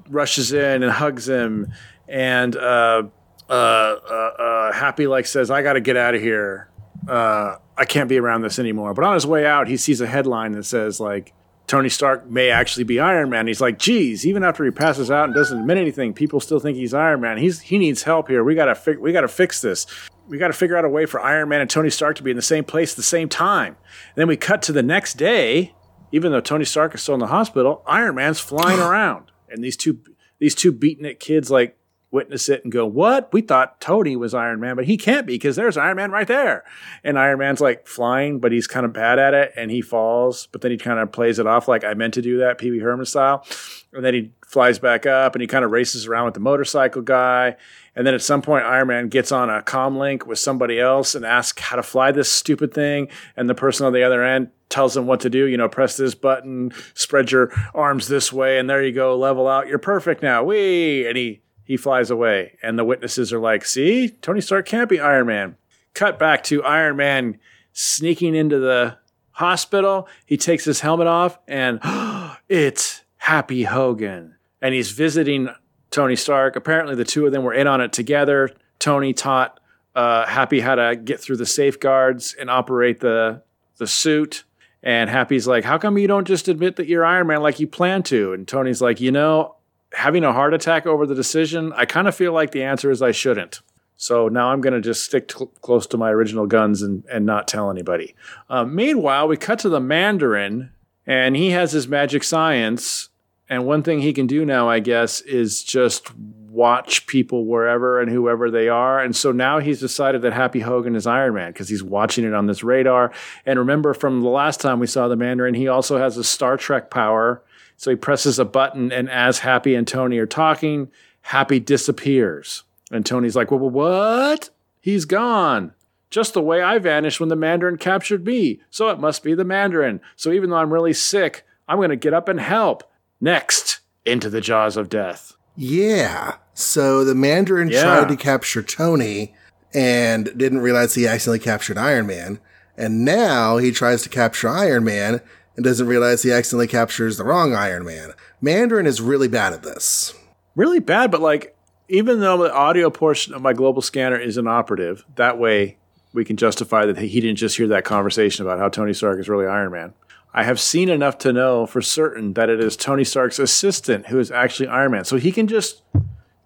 rushes 0.10 0.52
in 0.52 0.84
and 0.84 0.92
hugs 0.92 1.30
him, 1.30 1.72
and 2.10 2.58
uh, 2.58 3.04
uh, 3.50 3.54
uh, 3.54 3.54
uh, 3.54 4.74
Happy 4.74 5.08
like 5.08 5.26
says, 5.26 5.50
"I 5.50 5.62
got 5.64 5.74
to 5.74 5.80
get 5.82 5.96
out 5.96 6.14
of 6.14 6.20
here. 6.22 6.70
Uh, 7.08 7.56
I 7.78 7.86
can't 7.86 8.10
be 8.10 8.18
around 8.18 8.42
this 8.42 8.60
anymore." 8.60 8.94
But 8.94 9.06
on 9.06 9.14
his 9.14 9.26
way 9.26 9.46
out, 9.46 9.70
he 9.70 9.78
sees 9.78 10.02
a 10.02 10.08
headline 10.08 10.52
that 10.52 10.66
says 10.66 11.00
like. 11.00 11.34
Tony 11.68 11.90
Stark 11.90 12.30
may 12.30 12.50
actually 12.50 12.86
be 12.86 12.98
Iron 12.98 13.30
Man. 13.30 13.46
He's 13.46 13.60
like, 13.60 13.78
geez, 13.78 14.26
even 14.26 14.42
after 14.42 14.64
he 14.64 14.72
passes 14.72 15.12
out 15.12 15.26
and 15.26 15.34
doesn't 15.34 15.60
admit 15.60 15.78
anything, 15.78 16.14
people 16.14 16.40
still 16.40 16.62
think 16.62 16.78
he's 16.78 16.94
Iron 16.94 17.20
Man. 17.20 17.38
He's 17.38 17.60
he 17.60 17.78
needs 17.78 18.04
help 18.04 18.30
here. 18.30 18.42
We 18.42 18.56
gotta 18.56 18.74
fi- 18.74 18.96
we 18.96 19.12
gotta 19.12 19.28
fix 19.28 19.60
this. 19.60 19.86
We 20.28 20.38
gotta 20.38 20.54
figure 20.54 20.78
out 20.78 20.86
a 20.86 20.90
way 20.90 21.06
for 21.06 21.20
Iron 21.20 21.50
Man 21.50 21.62
and 21.62 21.70
Tony 21.70 21.90
Stark 21.90 22.18
to 22.18 22.24
be 22.24 22.32
in 22.32 22.36
the 22.36 22.42
same 22.42 22.64
place 22.64 22.94
at 22.94 22.98
the 22.98 23.04
same 23.04 23.30
time. 23.30 23.78
And 23.78 24.16
then 24.16 24.28
we 24.28 24.38
cut 24.38 24.62
to 24.64 24.72
the 24.72 24.84
next 24.84 25.16
day. 25.16 25.74
Even 26.14 26.32
though 26.32 26.40
Tony 26.40 26.64
Stark 26.64 26.96
is 26.96 27.02
still 27.02 27.16
in 27.16 27.20
the 27.20 27.28
hospital, 27.28 27.84
Iron 27.86 28.16
Man's 28.16 28.40
flying 28.40 28.80
around, 28.82 29.32
and 29.50 29.64
these 29.64 29.76
two 29.78 30.00
these 30.40 30.56
two 30.56 30.72
beaten 30.72 31.06
it 31.06 31.20
kids 31.20 31.50
like 31.52 31.78
witness 32.12 32.48
it 32.48 32.64
and 32.64 32.72
go, 32.72 32.86
"What? 32.86 33.32
We 33.34 33.42
thought 33.42 33.82
Tony 33.82 34.16
was 34.16 34.34
Iron 34.34 34.60
Man, 34.60 34.76
but 34.76 34.86
he 34.86 34.98
can't 34.98 35.28
be 35.28 35.36
because 35.36 35.56
there's 35.56 35.78
Iron 35.78 35.98
Man 35.98 36.12
right 36.12 36.28
there." 36.28 36.64
And 37.04 37.20
Iron 37.20 37.40
Man's 37.40 37.62
like 37.62 37.88
flying, 37.88 38.40
but 38.40 38.52
he's 38.52 38.68
kind 38.68 38.86
of 38.86 38.94
bad 38.94 39.20
at 39.20 39.34
it, 39.34 39.52
and 39.56 39.70
he 39.70 39.82
falls. 39.82 40.48
But 40.52 40.62
then 40.62 40.72
he 40.72 40.78
kind 40.78 41.00
of 41.00 41.12
plays 41.12 41.40
it 41.40 41.48
off 41.48 41.68
like 41.68 41.84
I 41.84 41.94
meant 41.94 42.14
to 42.16 42.22
do 42.22 42.38
that, 42.40 42.58
Pee 42.58 42.72
Wee 42.72 42.80
Herman 42.80 43.06
style. 43.06 43.46
And 43.94 44.04
then 44.04 44.14
he 44.14 44.32
flies 44.46 44.80
back 44.80 45.06
up, 45.06 45.36
and 45.36 45.42
he 45.42 45.48
kind 45.48 45.66
of 45.66 45.72
races 45.72 46.08
around 46.08 46.26
with 46.26 46.34
the 46.34 46.40
motorcycle 46.40 47.02
guy. 47.02 47.58
And 47.98 48.06
then 48.06 48.14
at 48.14 48.22
some 48.22 48.44
point, 48.44 48.64
Iron 48.64 48.90
Man 48.90 49.10
gets 49.10 49.32
on 49.32 49.50
a 49.50 49.64
comm 49.64 49.98
link 49.98 50.28
with 50.28 50.38
somebody 50.38 50.80
else 50.80 51.16
and 51.16 51.26
asks 51.26 51.60
how 51.64 51.78
to 51.78 51.84
fly 51.84 52.12
this 52.12 52.32
stupid 52.32 52.72
thing. 52.72 53.08
And 53.36 53.50
the 53.50 53.56
person 53.56 53.88
on 53.88 53.92
the 53.92 54.04
other 54.04 54.24
end 54.24 54.52
tells 54.70 54.96
him 54.96 55.08
what 55.08 55.20
to 55.22 55.32
do. 55.32 55.48
You 55.48 55.58
know, 55.58 55.68
press 55.68 55.98
this 55.98 56.14
button, 56.14 56.72
spread 56.94 57.32
your 57.32 57.52
arms 57.74 58.08
this 58.08 58.32
way, 58.32 58.60
and 58.60 58.70
there 58.70 58.84
you 58.84 58.92
go, 58.92 59.18
level 59.18 59.48
out. 59.48 59.68
You're 59.68 59.80
perfect 59.80 60.22
now. 60.22 60.44
Wee! 60.44 61.08
And 61.08 61.18
he 61.18 61.42
he 61.64 61.76
flies 61.76 62.12
away. 62.12 62.60
And 62.62 62.78
the 62.78 62.86
witnesses 62.86 63.34
are 63.34 63.40
like, 63.40 63.66
see, 63.66 64.10
Tony 64.10 64.42
Stark 64.42 64.68
can't 64.68 64.90
be 64.90 65.00
Iron 65.00 65.26
Man. 65.26 65.58
Cut 65.96 66.20
back 66.20 66.44
to 66.46 66.64
Iron 66.64 66.98
Man 66.98 67.40
sneaking 67.74 68.36
into 68.36 68.60
the 68.60 69.00
hospital. 69.32 70.08
He 70.24 70.38
takes 70.38 70.66
his 70.66 70.82
helmet 70.82 71.08
off, 71.08 71.40
and 71.48 71.80
it's 72.48 73.02
Happy 73.18 73.64
Hogan. 73.64 74.36
And 74.62 74.76
he's 74.76 74.92
visiting 74.92 75.50
Tony 75.92 76.16
Stark. 76.16 76.56
Apparently, 76.56 76.96
the 76.96 77.06
two 77.06 77.26
of 77.26 77.32
them 77.32 77.44
were 77.44 77.54
in 77.54 77.68
on 77.68 77.82
it 77.82 77.94
together. 77.94 78.50
Tony 78.80 79.14
taught 79.14 79.60
uh, 79.96 80.26
Happy 80.26 80.60
how 80.60 80.76
to 80.76 80.96
get 80.96 81.20
through 81.20 81.38
the 81.38 81.46
safeguards 81.46 82.36
and 82.40 82.50
operate 82.50 83.00
the 83.00 83.42
the 83.78 83.88
suit. 83.88 84.44
And 84.84 85.10
Happy's 85.10 85.48
like, 85.48 85.64
"How 85.64 85.78
come 85.78 85.98
you 85.98 86.08
don't 86.08 86.28
just 86.28 86.48
admit 86.48 86.76
that 86.76 86.88
you're 86.88 87.06
Iron 87.06 87.28
Man 87.28 87.42
like 87.42 87.60
you 87.60 87.68
plan 87.68 88.04
to?" 88.04 88.34
And 88.34 88.48
Tony's 88.48 88.82
like, 88.82 89.02
"You 89.02 89.12
know, 89.12 89.56
having 89.94 90.24
a 90.24 90.34
heart 90.34 90.54
attack 90.54 90.86
over 90.86 91.06
the 91.06 91.16
decision, 91.16 91.74
I 91.74 91.86
kind 91.86 92.08
of 92.08 92.16
feel 92.16 92.34
like 92.34 92.52
the 92.52 92.64
answer 92.64 92.92
is 92.92 93.02
I 93.02 93.12
shouldn't. 93.12 93.62
So 93.96 94.28
now 94.28 94.52
I'm 94.52 94.62
going 94.62 94.74
to 94.74 94.82
just 94.82 95.04
stick 95.04 95.32
cl- 95.32 95.52
close 95.62 95.88
to 95.88 95.98
my 95.98 96.12
original 96.12 96.46
guns 96.46 96.84
and, 96.84 97.04
and 97.12 97.26
not 97.26 97.48
tell 97.48 97.72
anybody. 97.72 98.16
Uh, 98.50 98.64
meanwhile, 98.64 99.28
we 99.28 99.38
cut 99.38 99.60
to 99.60 99.70
the 99.70 99.80
Mandarin, 99.80 100.72
and 101.08 101.36
he 101.36 101.50
has 101.52 101.72
his 101.72 101.88
magic 101.88 102.24
science. 102.24 103.10
And 103.50 103.66
one 103.66 103.84
thing 103.84 104.00
he 104.00 104.14
can 104.14 104.28
do 104.28 104.46
now, 104.46 104.70
I 104.70 104.80
guess, 104.80 105.22
is 105.22 105.64
just 105.64 106.14
watch 106.16 107.08
people 107.08 107.46
wherever 107.46 108.02
and 108.02 108.12
whoever 108.12 108.50
they 108.50 108.68
are. 108.68 109.00
And 109.00 109.16
so 109.16 109.32
now 109.32 109.60
he's 109.60 109.80
decided 109.80 110.24
that 110.24 110.34
Happy 110.34 110.60
Hogan 110.60 110.96
is 110.96 111.08
Iron 111.08 111.36
Man 111.36 111.52
because 111.52 111.70
he's 111.70 111.84
watching 111.84 112.26
it 112.26 112.34
on 112.34 112.48
this 112.48 112.64
radar. 112.64 113.12
And 113.46 113.60
remember 113.60 113.94
from 113.94 114.22
the 114.22 114.30
last 114.30 114.60
time 114.60 114.80
we 114.80 114.88
saw 114.88 115.08
the 115.08 115.16
Mandarin, 115.16 115.54
he 115.54 115.68
also 115.68 115.98
has 115.98 116.18
a 116.18 116.24
Star 116.24 116.58
Trek 116.58 116.90
power. 116.90 117.44
So 117.78 117.92
he 117.92 117.96
presses 117.96 118.40
a 118.40 118.46
button, 118.46 118.92
and 118.92 119.08
as 119.08 119.40
Happy 119.40 119.76
and 119.76 119.88
Tony 119.88 120.18
are 120.18 120.26
talking, 120.26 120.90
Happy 121.22 121.60
disappears. 121.60 122.64
And 122.92 123.06
Tony's 123.06 123.36
like, 123.36 123.52
well, 123.52 123.60
what? 123.60 124.50
He's 124.80 125.06
gone. 125.06 125.74
Just 126.10 126.34
the 126.34 126.42
way 126.42 126.62
I 126.62 126.80
vanished 126.80 127.20
when 127.20 127.30
the 127.30 127.36
Mandarin 127.36 127.78
captured 127.78 128.26
me. 128.26 128.62
So 128.70 128.90
it 128.90 129.00
must 129.00 129.24
be 129.24 129.36
the 129.36 129.44
Mandarin. 129.44 130.00
So 130.16 130.32
even 130.32 130.50
though 130.50 130.56
I'm 130.56 130.74
really 130.74 130.94
sick, 130.94 131.46
I'm 131.68 131.78
going 131.78 131.90
to 131.90 131.98
get 131.98 132.14
up 132.14 132.30
and 132.30 132.40
help. 132.40 132.90
Next, 133.20 133.80
into 134.06 134.30
the 134.30 134.42
jaws 134.42 134.78
of 134.78 134.90
death. 134.90 135.34
Yeah. 135.56 136.36
So 136.54 137.04
the 137.04 137.16
Mandarin 137.16 137.70
Yeah. 137.70 137.84
tried 137.84 138.10
to 138.10 138.16
capture 138.16 138.62
Tony 138.62 139.34
and 139.74 140.32
didn't 140.38 140.60
realize 140.60 140.94
he 140.96 141.08
accidentally 141.08 141.40
captured 141.40 141.78
Iron 141.78 142.08
Man. 142.08 142.40
And 142.78 143.04
now 143.04 143.58
he 143.58 143.72
tries 143.72 144.04
to 144.04 144.10
capture 144.10 144.48
Iron 144.48 144.84
Man 144.84 145.22
and 145.56 145.64
doesn't 145.66 145.88
realize 145.88 146.22
he 146.22 146.32
accidentally 146.32 146.68
captures 146.68 147.18
the 147.18 147.24
wrong 147.24 147.56
Iron 147.56 147.84
Man. 147.86 148.14
Mandarin 148.40 148.86
is 148.86 149.02
really 149.02 149.28
bad 149.28 149.54
at 149.54 149.64
this. 149.64 150.14
Really 150.56 150.80
bad, 150.80 151.10
but 151.12 151.22
like, 151.22 151.56
even 151.90 152.20
though 152.20 152.38
the 152.38 152.54
audio 152.54 152.90
portion 152.90 153.34
of 153.34 153.42
my 153.42 153.54
global 153.54 153.82
scanner 153.82 154.18
is 154.20 154.38
inoperative, 154.38 155.06
that 155.16 155.40
way 155.40 155.78
we 156.14 156.24
can 156.26 156.38
justify 156.38 156.86
that 156.86 156.98
he 156.98 157.20
didn't 157.20 157.38
just 157.38 157.58
hear 157.58 157.68
that 157.68 157.86
conversation 157.86 158.46
about 158.46 158.60
how 158.60 158.70
Tony 158.70 158.94
Stark 158.94 159.20
is 159.20 159.30
really 159.30 159.46
Iron 159.48 159.72
Man. 159.72 159.94
I 160.38 160.44
have 160.44 160.60
seen 160.60 160.88
enough 160.88 161.18
to 161.20 161.34
know 161.34 161.66
for 161.66 161.82
certain 161.82 162.34
that 162.34 162.48
it 162.48 162.60
is 162.60 162.78
Tony 162.78 163.04
Stark's 163.04 163.40
assistant 163.40 164.06
who 164.06 164.20
is 164.20 164.30
actually 164.30 164.68
Iron 164.68 164.92
Man. 164.92 165.04
So 165.04 165.18
he 165.18 165.32
can 165.32 165.48
just 165.48 165.82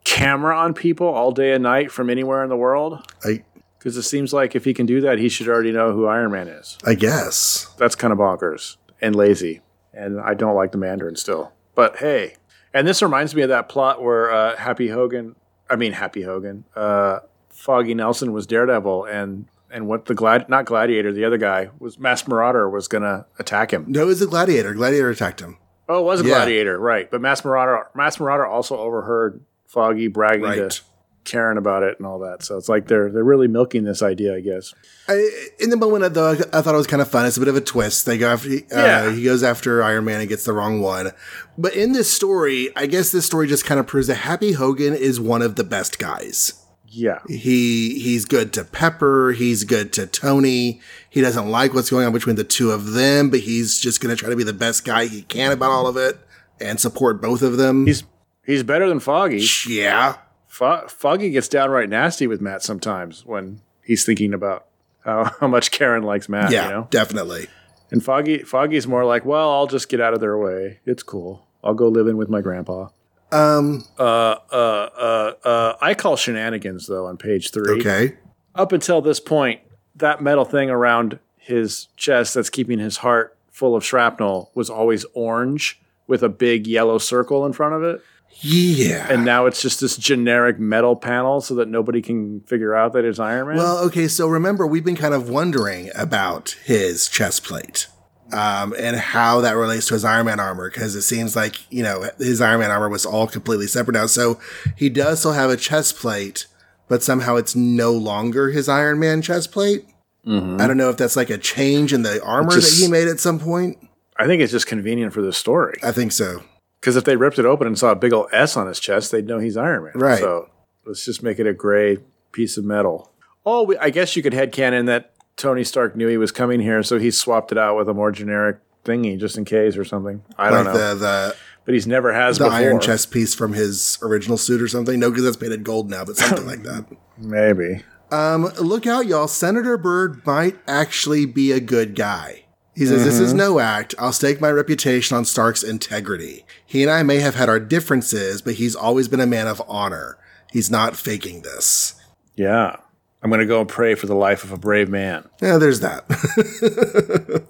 camera 0.05 0.57
on 0.57 0.73
people 0.73 1.07
all 1.07 1.33
day 1.33 1.51
and 1.51 1.61
night 1.61 1.91
from 1.91 2.09
anywhere 2.09 2.41
in 2.41 2.47
the 2.47 2.55
world. 2.55 3.05
I 3.25 3.43
Because 3.77 3.97
it 3.97 4.03
seems 4.03 4.31
like 4.31 4.55
if 4.55 4.63
he 4.63 4.73
can 4.73 4.85
do 4.85 5.01
that, 5.01 5.19
he 5.19 5.27
should 5.27 5.49
already 5.49 5.73
know 5.73 5.91
who 5.91 6.05
Iron 6.05 6.31
Man 6.31 6.47
is. 6.47 6.77
I 6.85 6.95
guess. 6.95 7.65
That's 7.77 7.95
kind 7.95 8.13
of 8.13 8.19
bonkers 8.19 8.77
and 9.01 9.13
lazy. 9.13 9.59
And 9.93 10.21
I 10.21 10.35
don't 10.35 10.55
like 10.55 10.71
the 10.71 10.77
Mandarin 10.77 11.17
still. 11.17 11.51
But 11.75 11.97
hey, 11.97 12.37
and 12.73 12.87
this 12.87 13.01
reminds 13.01 13.35
me 13.35 13.41
of 13.41 13.49
that 13.49 13.67
plot 13.67 14.01
where 14.01 14.31
uh, 14.31 14.55
Happy 14.55 14.87
Hogan, 14.87 15.35
I 15.69 15.75
mean 15.75 15.91
Happy 15.91 16.21
Hogan, 16.21 16.63
uh, 16.77 17.19
Foggy 17.49 17.93
Nelson 17.93 18.31
was 18.31 18.47
Daredevil, 18.47 19.03
and 19.03 19.47
and 19.71 19.87
what 19.87 20.05
the 20.05 20.13
glad 20.15 20.47
not 20.49 20.65
Gladiator, 20.65 21.11
the 21.13 21.25
other 21.25 21.37
guy 21.37 21.69
was 21.79 21.97
Masked 21.99 22.27
Marauder 22.27 22.69
was 22.69 22.87
gonna 22.87 23.25
attack 23.39 23.71
him. 23.71 23.85
No, 23.87 24.01
it 24.03 24.05
was 24.05 24.21
a 24.21 24.27
gladiator. 24.27 24.73
Gladiator 24.73 25.09
attacked 25.09 25.39
him. 25.39 25.57
Oh, 25.89 25.99
it 25.99 26.03
was 26.03 26.21
a 26.21 26.23
Yeah. 26.23 26.35
Gladiator, 26.35 26.77
right? 26.79 27.09
But 27.09 27.21
Masked 27.21 27.45
Marauder, 27.45 27.87
Masked 27.95 28.19
Marauder 28.21 28.45
also 28.45 28.77
overheard 28.77 29.41
Foggy 29.67 30.07
bragging 30.07 30.43
Right. 30.43 30.69
to 30.69 30.81
Karen 31.23 31.57
about 31.57 31.83
it 31.83 31.97
and 31.99 32.07
all 32.07 32.17
that. 32.19 32.41
So 32.43 32.57
it's 32.57 32.67
like 32.67 32.87
they're 32.87 33.09
they're 33.11 33.23
really 33.23 33.47
milking 33.47 33.83
this 33.83 34.01
idea, 34.01 34.35
I 34.35 34.39
guess. 34.39 34.73
I, 35.07 35.29
in 35.59 35.69
the 35.69 35.77
moment, 35.77 36.13
though, 36.15 36.31
I, 36.31 36.57
I 36.57 36.61
thought 36.61 36.73
it 36.73 36.77
was 36.77 36.87
kind 36.87 37.01
of 37.01 37.09
fun. 37.09 37.25
It's 37.27 37.37
a 37.37 37.39
bit 37.39 37.47
of 37.49 37.55
a 37.55 37.61
twist. 37.61 38.05
They 38.07 38.17
go 38.17 38.29
after, 38.31 38.49
uh, 38.49 38.57
Yeah. 38.71 39.11
he 39.11 39.23
goes 39.23 39.43
after 39.43 39.83
Iron 39.83 40.05
Man 40.05 40.19
and 40.19 40.27
gets 40.29 40.45
the 40.45 40.53
wrong 40.53 40.81
one. 40.81 41.11
But 41.59 41.75
in 41.75 41.91
this 41.91 42.11
story, 42.11 42.69
I 42.75 42.87
guess 42.87 43.11
this 43.11 43.25
story 43.25 43.47
just 43.47 43.65
kind 43.65 43.79
of 43.79 43.85
proves 43.85 44.07
that 44.07 44.15
Happy 44.15 44.53
Hogan 44.53 44.95
is 44.95 45.19
one 45.19 45.41
of 45.43 45.55
the 45.57 45.63
best 45.63 45.99
guys. 45.99 46.53
Yeah, 46.93 47.19
He 47.27 47.99
he's 47.99 48.25
good 48.25 48.51
to 48.53 48.63
Pepper. 48.65 49.31
He's 49.31 49.63
good 49.63 49.93
to 49.93 50.05
Tony. 50.05 50.81
He 51.09 51.21
doesn't 51.21 51.49
like 51.49 51.73
what's 51.73 51.89
going 51.89 52.05
on 52.05 52.11
between 52.13 52.35
the 52.35 52.43
two 52.43 52.71
of 52.71 52.91
them, 52.91 53.29
but 53.29 53.39
he's 53.39 53.79
just 53.79 54.01
going 54.01 54.13
to 54.15 54.19
try 54.19 54.29
to 54.29 54.35
be 54.35 54.43
the 54.43 54.51
best 54.53 54.83
guy 54.83 55.05
he 55.05 55.21
can 55.21 55.51
about 55.53 55.71
all 55.71 55.87
of 55.87 55.95
it 55.97 56.17
and 56.59 56.79
support 56.79 57.21
both 57.21 57.41
of 57.41 57.57
them. 57.57 57.85
he's 57.87 58.03
he's 58.45 58.63
better 58.63 58.89
than 58.89 58.99
Foggy. 58.99 59.43
yeah, 59.69 60.17
Fo- 60.47 60.87
Foggy 60.87 61.29
gets 61.29 61.47
downright 61.47 61.87
nasty 61.89 62.27
with 62.27 62.41
Matt 62.41 62.61
sometimes 62.61 63.25
when 63.25 63.61
he's 63.83 64.03
thinking 64.05 64.33
about 64.33 64.65
how, 65.05 65.31
how 65.39 65.47
much 65.47 65.71
Karen 65.71 66.03
likes 66.03 66.27
Matt. 66.27 66.51
yeah, 66.51 66.63
you 66.65 66.69
know, 66.71 66.87
definitely. 66.91 67.47
and 67.89 68.03
Foggy 68.03 68.39
Foggy's 68.39 68.85
more 68.85 69.05
like, 69.05 69.23
well, 69.25 69.49
I'll 69.49 69.67
just 69.67 69.87
get 69.89 70.01
out 70.01 70.13
of 70.13 70.19
their 70.19 70.37
way. 70.37 70.79
It's 70.85 71.03
cool. 71.03 71.47
I'll 71.63 71.73
go 71.73 71.87
live 71.87 72.07
in 72.07 72.17
with 72.17 72.27
my 72.29 72.41
grandpa. 72.41 72.89
Um, 73.31 73.85
Uh, 73.97 74.35
uh, 74.51 74.89
uh, 74.97 75.33
uh, 75.43 75.73
I 75.81 75.93
call 75.93 76.15
shenanigans 76.15 76.87
though 76.87 77.05
on 77.05 77.17
page 77.17 77.51
three. 77.51 77.79
okay. 77.79 78.15
Up 78.55 78.71
until 78.73 79.01
this 79.01 79.19
point, 79.19 79.61
that 79.95 80.21
metal 80.21 80.45
thing 80.45 80.69
around 80.69 81.19
his 81.37 81.87
chest 81.95 82.33
that's 82.33 82.49
keeping 82.49 82.79
his 82.79 82.97
heart 82.97 83.37
full 83.51 83.75
of 83.75 83.83
shrapnel 83.85 84.51
was 84.53 84.69
always 84.69 85.05
orange 85.13 85.79
with 86.07 86.23
a 86.23 86.29
big 86.29 86.67
yellow 86.67 86.97
circle 86.97 87.45
in 87.45 87.53
front 87.53 87.75
of 87.75 87.83
it. 87.83 88.01
Yeah. 88.41 89.07
And 89.09 89.23
now 89.25 89.45
it's 89.45 89.61
just 89.61 89.81
this 89.81 89.97
generic 89.97 90.57
metal 90.59 90.95
panel 90.95 91.41
so 91.41 91.55
that 91.55 91.67
nobody 91.67 92.01
can 92.01 92.41
figure 92.41 92.73
out 92.75 92.93
that 92.93 93.05
it's 93.05 93.19
Iron 93.19 93.47
Man. 93.47 93.57
Well, 93.57 93.77
okay, 93.85 94.07
so 94.07 94.27
remember, 94.27 94.65
we've 94.65 94.85
been 94.85 94.95
kind 94.95 95.13
of 95.13 95.29
wondering 95.29 95.89
about 95.95 96.55
his 96.63 97.07
chest 97.07 97.43
plate 97.43 97.87
um, 98.33 98.73
and 98.77 98.95
how 98.95 99.41
that 99.41 99.55
relates 99.55 99.87
to 99.87 99.93
his 99.93 100.05
Iron 100.05 100.25
Man 100.25 100.39
armor, 100.39 100.69
because 100.69 100.95
it 100.95 101.01
seems 101.01 101.35
like, 101.35 101.71
you 101.71 101.83
know, 101.83 102.09
his 102.17 102.41
Iron 102.41 102.59
Man 102.59 102.71
armor 102.71 102.89
was 102.89 103.05
all 103.05 103.27
completely 103.27 103.67
separate 103.67 103.93
now. 103.93 104.05
So 104.05 104.39
he 104.75 104.89
does 104.89 105.19
still 105.19 105.33
have 105.33 105.49
a 105.49 105.57
chest 105.57 105.97
plate, 105.97 106.47
but 106.87 107.03
somehow 107.03 107.35
it's 107.35 107.55
no 107.55 107.91
longer 107.91 108.49
his 108.49 108.67
Iron 108.69 108.99
Man 108.99 109.21
chest 109.21 109.51
plate. 109.51 109.85
I 110.23 110.67
don't 110.67 110.77
know 110.77 110.89
if 110.91 110.97
that's 110.97 111.15
like 111.15 111.31
a 111.31 111.37
change 111.39 111.93
in 111.93 112.03
the 112.03 112.21
armor 112.23 112.51
Just- 112.51 112.79
that 112.79 112.85
he 112.85 112.91
made 112.91 113.07
at 113.07 113.19
some 113.19 113.39
point. 113.39 113.77
I 114.17 114.27
think 114.27 114.41
it's 114.43 114.51
just 114.51 114.67
convenient 114.67 115.13
for 115.13 115.21
the 115.23 115.33
story. 115.33 115.79
I 115.81 115.91
think 115.91 116.11
so. 116.11 116.43
Because 116.79 116.95
if 116.95 117.05
they 117.05 117.15
ripped 117.15 117.39
it 117.39 117.45
open 117.45 117.65
and 117.65 117.77
saw 117.77 117.91
a 117.91 117.95
big 117.95 118.13
old 118.13 118.27
S 118.31 118.55
on 118.55 118.67
his 118.67 118.79
chest, 118.79 119.11
they'd 119.11 119.25
know 119.25 119.39
he's 119.39 119.57
Iron 119.57 119.85
Man. 119.85 119.93
Right. 119.95 120.19
So 120.19 120.49
let's 120.85 121.05
just 121.05 121.23
make 121.23 121.39
it 121.39 121.47
a 121.47 121.53
gray 121.53 121.97
piece 122.31 122.55
of 122.57 122.65
metal. 122.65 123.11
Oh, 123.45 123.63
we, 123.63 123.77
I 123.77 123.89
guess 123.89 124.15
you 124.15 124.21
could 124.21 124.33
headcanon 124.33 124.85
that 124.85 125.10
Tony 125.35 125.63
Stark 125.63 125.95
knew 125.95 126.07
he 126.07 126.17
was 126.17 126.31
coming 126.31 126.59
here, 126.59 126.83
so 126.83 126.99
he 126.99 127.11
swapped 127.11 127.51
it 127.51 127.57
out 127.57 127.77
with 127.77 127.89
a 127.89 127.93
more 127.93 128.11
generic 128.11 128.57
thingy 128.83 129.19
just 129.19 129.37
in 129.37 129.45
case 129.45 129.77
or 129.77 129.85
something. 129.85 130.23
I 130.37 130.49
don't 130.49 130.65
know. 130.65 130.73
the, 130.73 130.95
the, 130.95 131.35
but 131.65 131.73
he's 131.73 131.87
never 131.87 132.13
has 132.13 132.37
the 132.37 132.45
before. 132.45 132.57
iron 132.57 132.79
chest 132.79 133.11
piece 133.11 133.35
from 133.35 133.53
his 133.53 133.97
original 134.01 134.37
suit 134.37 134.61
or 134.61 134.67
something. 134.67 134.99
No, 134.99 135.09
because 135.09 135.23
that's 135.23 135.37
painted 135.37 135.63
gold 135.63 135.89
now, 135.89 136.05
but 136.05 136.17
something 136.17 136.45
like 136.45 136.63
that. 136.63 136.85
Maybe. 137.17 137.83
Um, 138.11 138.45
look 138.59 138.85
out, 138.85 139.05
y'all. 139.05 139.27
Senator 139.27 139.77
Byrd 139.77 140.25
might 140.25 140.57
actually 140.67 141.25
be 141.25 141.51
a 141.51 141.59
good 141.59 141.95
guy. 141.95 142.45
He 142.75 142.85
says, 142.85 143.03
This 143.03 143.19
is 143.19 143.33
no 143.33 143.59
act. 143.59 143.95
I'll 143.99 144.13
stake 144.13 144.41
my 144.41 144.49
reputation 144.49 145.15
on 145.17 145.25
Stark's 145.25 145.63
integrity. 145.63 146.45
He 146.65 146.81
and 146.81 146.91
I 146.91 147.03
may 147.03 147.19
have 147.19 147.35
had 147.35 147.49
our 147.49 147.59
differences, 147.59 148.41
but 148.41 148.55
he's 148.55 148.75
always 148.75 149.07
been 149.07 149.19
a 149.19 149.27
man 149.27 149.47
of 149.47 149.61
honor. 149.67 150.17
He's 150.51 150.71
not 150.71 150.95
faking 150.95 151.41
this. 151.41 151.95
Yeah. 152.35 152.77
I'm 153.23 153.29
going 153.29 153.39
to 153.41 153.45
go 153.45 153.59
and 153.59 153.69
pray 153.69 153.95
for 153.95 154.07
the 154.07 154.15
life 154.15 154.43
of 154.43 154.51
a 154.51 154.57
brave 154.57 154.89
man. 154.89 155.27
Yeah, 155.41 155.57
there's 155.57 155.79
that. 155.81 156.05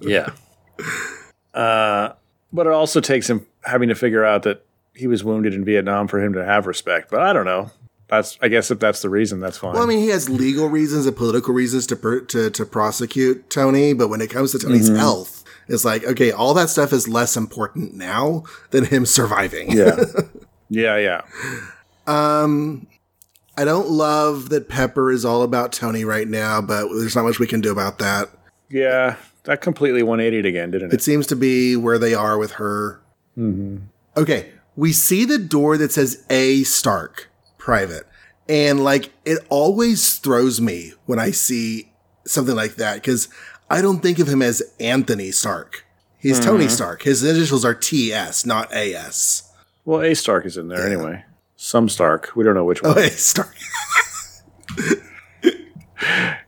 Yeah. 0.00 0.30
Uh, 1.54 2.14
but 2.52 2.66
it 2.66 2.72
also 2.72 3.00
takes 3.00 3.28
him 3.30 3.46
having 3.64 3.88
to 3.88 3.94
figure 3.94 4.24
out 4.24 4.42
that 4.42 4.64
he 4.94 5.06
was 5.06 5.22
wounded 5.24 5.54
in 5.54 5.64
Vietnam 5.64 6.08
for 6.08 6.22
him 6.22 6.32
to 6.34 6.44
have 6.44 6.66
respect. 6.66 7.10
But 7.10 7.20
I 7.20 7.32
don't 7.32 7.44
know. 7.44 7.70
That's 8.08 8.36
I 8.42 8.48
guess 8.48 8.70
if 8.70 8.78
that's 8.78 9.00
the 9.00 9.08
reason, 9.08 9.40
that's 9.40 9.56
fine. 9.56 9.72
well, 9.72 9.82
I 9.82 9.86
mean, 9.86 10.00
he 10.00 10.08
has 10.08 10.28
legal 10.28 10.68
reasons 10.68 11.06
and 11.06 11.16
political 11.16 11.54
reasons 11.54 11.86
to, 11.86 11.96
per- 11.96 12.20
to, 12.20 12.50
to 12.50 12.66
prosecute 12.66 13.48
Tony, 13.48 13.94
but 13.94 14.08
when 14.08 14.20
it 14.20 14.28
comes 14.28 14.52
to 14.52 14.58
Tony's 14.58 14.88
health, 14.88 15.44
it's 15.68 15.84
like, 15.84 16.04
okay, 16.04 16.30
all 16.30 16.52
that 16.54 16.68
stuff 16.68 16.92
is 16.92 17.08
less 17.08 17.36
important 17.38 17.94
now 17.94 18.42
than 18.70 18.84
him 18.84 19.06
surviving. 19.06 19.70
yeah. 19.72 19.96
yeah, 20.68 20.98
yeah. 20.98 21.22
Um, 22.06 22.86
I 23.56 23.64
don't 23.64 23.90
love 23.90 24.48
that 24.48 24.68
Pepper 24.68 25.10
is 25.10 25.24
all 25.24 25.42
about 25.42 25.72
Tony 25.72 26.04
right 26.04 26.26
now, 26.28 26.60
but 26.60 26.88
there's 26.88 27.14
not 27.14 27.24
much 27.24 27.38
we 27.38 27.46
can 27.46 27.60
do 27.60 27.70
about 27.70 27.98
that. 27.98 28.30
Yeah. 28.70 29.16
That 29.44 29.60
completely 29.60 30.02
180'd 30.02 30.46
again, 30.46 30.70
didn't 30.70 30.92
It 30.92 30.96
it? 30.96 31.02
seems 31.02 31.26
to 31.28 31.36
be 31.36 31.76
where 31.76 31.98
they 31.98 32.14
are 32.14 32.38
with 32.38 32.52
her. 32.52 33.00
Mm-hmm. 33.36 33.78
Okay, 34.16 34.52
we 34.76 34.92
see 34.92 35.24
the 35.24 35.38
door 35.38 35.76
that 35.78 35.92
says 35.92 36.24
A 36.30 36.62
Stark, 36.62 37.28
private. 37.58 38.06
And 38.48 38.84
like, 38.84 39.12
it 39.24 39.38
always 39.48 40.18
throws 40.18 40.60
me 40.60 40.92
when 41.06 41.18
I 41.18 41.30
see 41.30 41.92
something 42.24 42.54
like 42.54 42.76
that 42.76 42.94
because 42.96 43.28
I 43.68 43.82
don't 43.82 44.00
think 44.00 44.18
of 44.18 44.28
him 44.28 44.42
as 44.42 44.62
Anthony 44.78 45.30
Stark. 45.30 45.84
He's 46.18 46.38
Tony 46.38 46.66
mm-hmm. 46.66 46.74
Stark. 46.74 47.02
His 47.02 47.24
initials 47.24 47.64
are 47.64 47.74
TS, 47.74 48.46
not 48.46 48.72
AS. 48.72 49.50
Well, 49.84 50.02
A 50.02 50.14
Stark 50.14 50.46
is 50.46 50.56
in 50.56 50.68
there 50.68 50.86
anyway. 50.86 51.24
Some 51.64 51.88
Stark. 51.88 52.32
We 52.34 52.42
don't 52.42 52.54
know 52.54 52.64
which 52.64 52.82
one. 52.82 52.98
Oh, 52.98 53.02
Stark. 53.08 53.54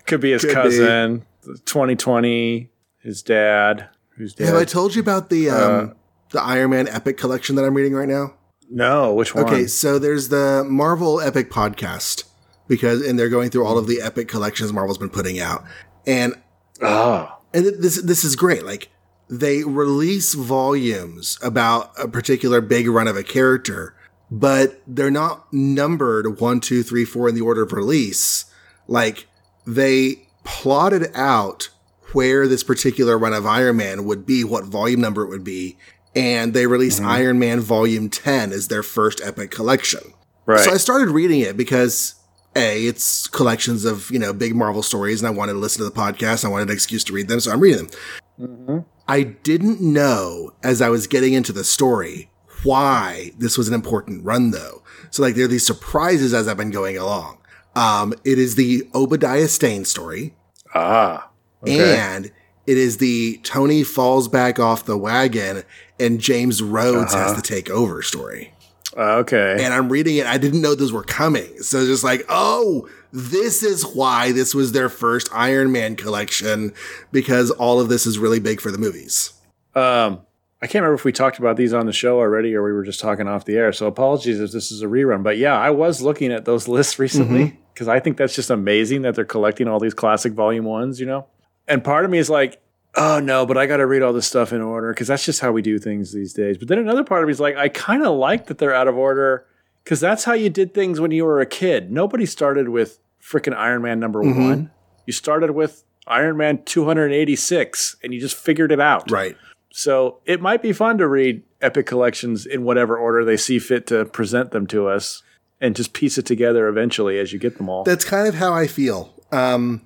Could 0.06 0.20
be 0.20 0.32
his 0.32 0.42
Could 0.42 0.48
be. 0.48 0.54
cousin, 0.54 1.24
2020, 1.66 2.70
his 2.98 3.22
dad, 3.22 3.88
who's 4.16 4.34
dead. 4.34 4.46
Have 4.48 4.56
I 4.56 4.64
told 4.64 4.94
you 4.96 5.00
about 5.00 5.30
the 5.30 5.50
um, 5.50 5.94
the 6.30 6.42
Iron 6.42 6.70
Man 6.70 6.88
Epic 6.88 7.16
collection 7.16 7.54
that 7.56 7.64
I'm 7.64 7.74
reading 7.74 7.94
right 7.94 8.08
now? 8.08 8.34
no, 8.68 9.14
which 9.14 9.34
one? 9.36 9.44
Okay, 9.44 9.66
so 9.68 9.98
there's 10.00 10.28
the 10.30 10.64
Marvel 10.68 11.20
Epic 11.20 11.48
podcast 11.50 12.24
because 12.66 13.06
and 13.06 13.16
they're 13.16 13.28
going 13.28 13.50
through 13.50 13.64
all 13.64 13.78
of 13.78 13.86
the 13.86 14.00
epic 14.02 14.26
collections 14.26 14.72
Marvel's 14.72 14.98
been 14.98 15.10
putting 15.10 15.38
out. 15.38 15.62
And 16.06 16.34
Oh. 16.82 17.30
and 17.54 17.64
this 17.66 18.02
this 18.02 18.24
is 18.24 18.34
great. 18.34 18.64
Like 18.64 18.88
they 19.30 19.62
release 19.62 20.34
volumes 20.34 21.38
about 21.40 21.92
a 21.98 22.08
particular 22.08 22.60
big 22.60 22.88
run 22.88 23.06
of 23.06 23.16
a 23.16 23.22
character, 23.22 23.94
but 24.30 24.80
they're 24.86 25.10
not 25.10 25.52
numbered 25.52 26.40
one, 26.40 26.60
two, 26.60 26.82
three, 26.82 27.04
four 27.04 27.28
in 27.28 27.34
the 27.34 27.40
order 27.40 27.62
of 27.62 27.72
release. 27.72 28.46
Like 28.88 29.26
they 29.66 30.26
plotted 30.44 31.10
out 31.14 31.70
where 32.12 32.46
this 32.46 32.62
particular 32.62 33.18
run 33.18 33.32
of 33.32 33.46
Iron 33.46 33.76
Man 33.76 34.04
would 34.04 34.24
be, 34.24 34.44
what 34.44 34.64
volume 34.64 35.00
number 35.00 35.24
it 35.24 35.28
would 35.28 35.44
be, 35.44 35.76
and 36.14 36.54
they 36.54 36.66
released 36.66 37.00
mm-hmm. 37.00 37.10
Iron 37.10 37.38
Man 37.38 37.60
Volume 37.60 38.08
10 38.08 38.52
as 38.52 38.68
their 38.68 38.82
first 38.82 39.20
epic 39.22 39.50
collection. 39.50 40.00
Right. 40.46 40.60
So 40.60 40.70
I 40.70 40.76
started 40.76 41.08
reading 41.08 41.40
it 41.40 41.56
because 41.56 42.14
A, 42.54 42.86
it's 42.86 43.26
collections 43.26 43.84
of, 43.84 44.10
you 44.10 44.18
know, 44.18 44.32
big 44.32 44.54
Marvel 44.54 44.82
stories 44.82 45.20
and 45.20 45.26
I 45.26 45.30
wanted 45.30 45.54
to 45.54 45.58
listen 45.58 45.82
to 45.82 45.90
the 45.90 45.96
podcast. 45.96 46.44
I 46.44 46.48
wanted 46.48 46.68
an 46.68 46.74
excuse 46.74 47.02
to 47.04 47.12
read 47.12 47.28
them. 47.28 47.40
So 47.40 47.50
I'm 47.50 47.60
reading 47.60 47.86
them. 47.86 47.96
Mm-hmm. 48.40 48.78
I 49.08 49.22
didn't 49.22 49.80
know 49.80 50.52
as 50.62 50.80
I 50.80 50.88
was 50.88 51.06
getting 51.06 51.32
into 51.34 51.52
the 51.52 51.64
story 51.64 52.30
why 52.64 53.32
this 53.38 53.56
was 53.58 53.68
an 53.68 53.74
important 53.74 54.24
run 54.24 54.50
though. 54.50 54.82
So 55.10 55.22
like 55.22 55.34
there 55.34 55.44
are 55.44 55.48
these 55.48 55.66
surprises 55.66 56.34
as 56.34 56.48
I've 56.48 56.56
been 56.56 56.70
going 56.70 56.96
along. 56.96 57.38
Um, 57.76 58.14
it 58.24 58.38
is 58.38 58.54
the 58.54 58.88
Obadiah 58.94 59.48
Stane 59.48 59.84
story 59.84 60.34
ah. 60.74 61.28
Okay. 61.62 61.98
and 61.98 62.26
it 62.66 62.78
is 62.78 62.98
the 62.98 63.38
Tony 63.42 63.82
falls 63.82 64.28
back 64.28 64.58
off 64.58 64.84
the 64.84 64.96
wagon 64.96 65.64
and 65.98 66.20
James 66.20 66.62
Rhodes 66.62 67.14
has 67.14 67.34
to 67.34 67.42
take 67.42 67.70
over 67.70 68.02
story. 68.02 68.52
Uh, 68.96 69.16
okay. 69.16 69.56
And 69.60 69.74
I'm 69.74 69.88
reading 69.88 70.16
it. 70.16 70.26
I 70.26 70.38
didn't 70.38 70.62
know 70.62 70.74
those 70.74 70.92
were 70.92 71.02
coming. 71.02 71.62
So 71.62 71.84
just 71.84 72.04
like, 72.04 72.24
oh, 72.28 72.88
this 73.12 73.62
is 73.62 73.84
why 73.84 74.32
this 74.32 74.54
was 74.54 74.72
their 74.72 74.88
first 74.88 75.28
Iron 75.32 75.72
Man 75.72 75.96
collection 75.96 76.72
because 77.12 77.50
all 77.50 77.80
of 77.80 77.88
this 77.88 78.06
is 78.06 78.18
really 78.18 78.40
big 78.40 78.60
for 78.60 78.70
the 78.70 78.78
movies. 78.78 79.32
Um, 79.74 80.20
I 80.64 80.66
can't 80.66 80.82
remember 80.82 80.94
if 80.94 81.04
we 81.04 81.12
talked 81.12 81.38
about 81.38 81.58
these 81.58 81.74
on 81.74 81.84
the 81.84 81.92
show 81.92 82.18
already 82.18 82.54
or 82.54 82.62
we 82.62 82.72
were 82.72 82.84
just 82.84 82.98
talking 82.98 83.28
off 83.28 83.44
the 83.44 83.54
air. 83.54 83.70
So 83.70 83.86
apologies 83.86 84.40
if 84.40 84.50
this 84.50 84.72
is 84.72 84.80
a 84.80 84.86
rerun. 84.86 85.22
But 85.22 85.36
yeah, 85.36 85.58
I 85.58 85.68
was 85.68 86.00
looking 86.00 86.32
at 86.32 86.46
those 86.46 86.68
lists 86.76 86.98
recently 86.98 87.48
mm-hmm. 87.48 87.56
because 87.74 87.86
I 87.86 88.00
think 88.00 88.16
that's 88.16 88.34
just 88.34 88.48
amazing 88.48 89.02
that 89.02 89.14
they're 89.14 89.26
collecting 89.26 89.68
all 89.68 89.78
these 89.78 89.92
classic 89.92 90.32
volume 90.32 90.64
ones, 90.64 90.98
you 90.98 91.04
know? 91.04 91.26
And 91.68 91.84
part 91.84 92.06
of 92.06 92.10
me 92.10 92.16
is 92.16 92.30
like, 92.30 92.62
oh 92.94 93.20
no, 93.20 93.44
but 93.44 93.58
I 93.58 93.66
got 93.66 93.76
to 93.76 93.86
read 93.86 94.00
all 94.00 94.14
this 94.14 94.26
stuff 94.26 94.54
in 94.54 94.62
order 94.62 94.90
because 94.90 95.06
that's 95.06 95.26
just 95.26 95.42
how 95.42 95.52
we 95.52 95.60
do 95.60 95.78
things 95.78 96.14
these 96.14 96.32
days. 96.32 96.56
But 96.56 96.68
then 96.68 96.78
another 96.78 97.04
part 97.04 97.22
of 97.22 97.26
me 97.26 97.32
is 97.32 97.40
like, 97.40 97.56
I 97.56 97.68
kind 97.68 98.02
of 98.02 98.16
like 98.16 98.46
that 98.46 98.56
they're 98.56 98.74
out 98.74 98.88
of 98.88 98.96
order 98.96 99.44
because 99.84 100.00
that's 100.00 100.24
how 100.24 100.32
you 100.32 100.48
did 100.48 100.72
things 100.72 100.98
when 100.98 101.10
you 101.10 101.26
were 101.26 101.42
a 101.42 101.46
kid. 101.46 101.92
Nobody 101.92 102.24
started 102.24 102.70
with 102.70 103.00
freaking 103.22 103.54
Iron 103.54 103.82
Man 103.82 104.00
number 104.00 104.22
mm-hmm. 104.22 104.48
one. 104.48 104.70
You 105.04 105.12
started 105.12 105.50
with 105.50 105.84
Iron 106.06 106.38
Man 106.38 106.64
286 106.64 107.96
and 108.02 108.14
you 108.14 108.20
just 108.20 108.34
figured 108.34 108.72
it 108.72 108.80
out. 108.80 109.10
Right. 109.10 109.36
So 109.76 110.20
it 110.24 110.40
might 110.40 110.62
be 110.62 110.72
fun 110.72 110.98
to 110.98 111.08
read 111.08 111.42
epic 111.60 111.86
collections 111.86 112.46
in 112.46 112.62
whatever 112.62 112.96
order 112.96 113.24
they 113.24 113.36
see 113.36 113.58
fit 113.58 113.88
to 113.88 114.04
present 114.04 114.52
them 114.52 114.68
to 114.68 114.86
us 114.86 115.24
and 115.60 115.74
just 115.74 115.92
piece 115.92 116.16
it 116.16 116.24
together 116.26 116.68
eventually 116.68 117.18
as 117.18 117.32
you 117.32 117.40
get 117.40 117.56
them 117.58 117.68
all. 117.68 117.82
That's 117.82 118.04
kind 118.04 118.28
of 118.28 118.36
how 118.36 118.52
I 118.54 118.68
feel. 118.68 119.12
Um, 119.32 119.82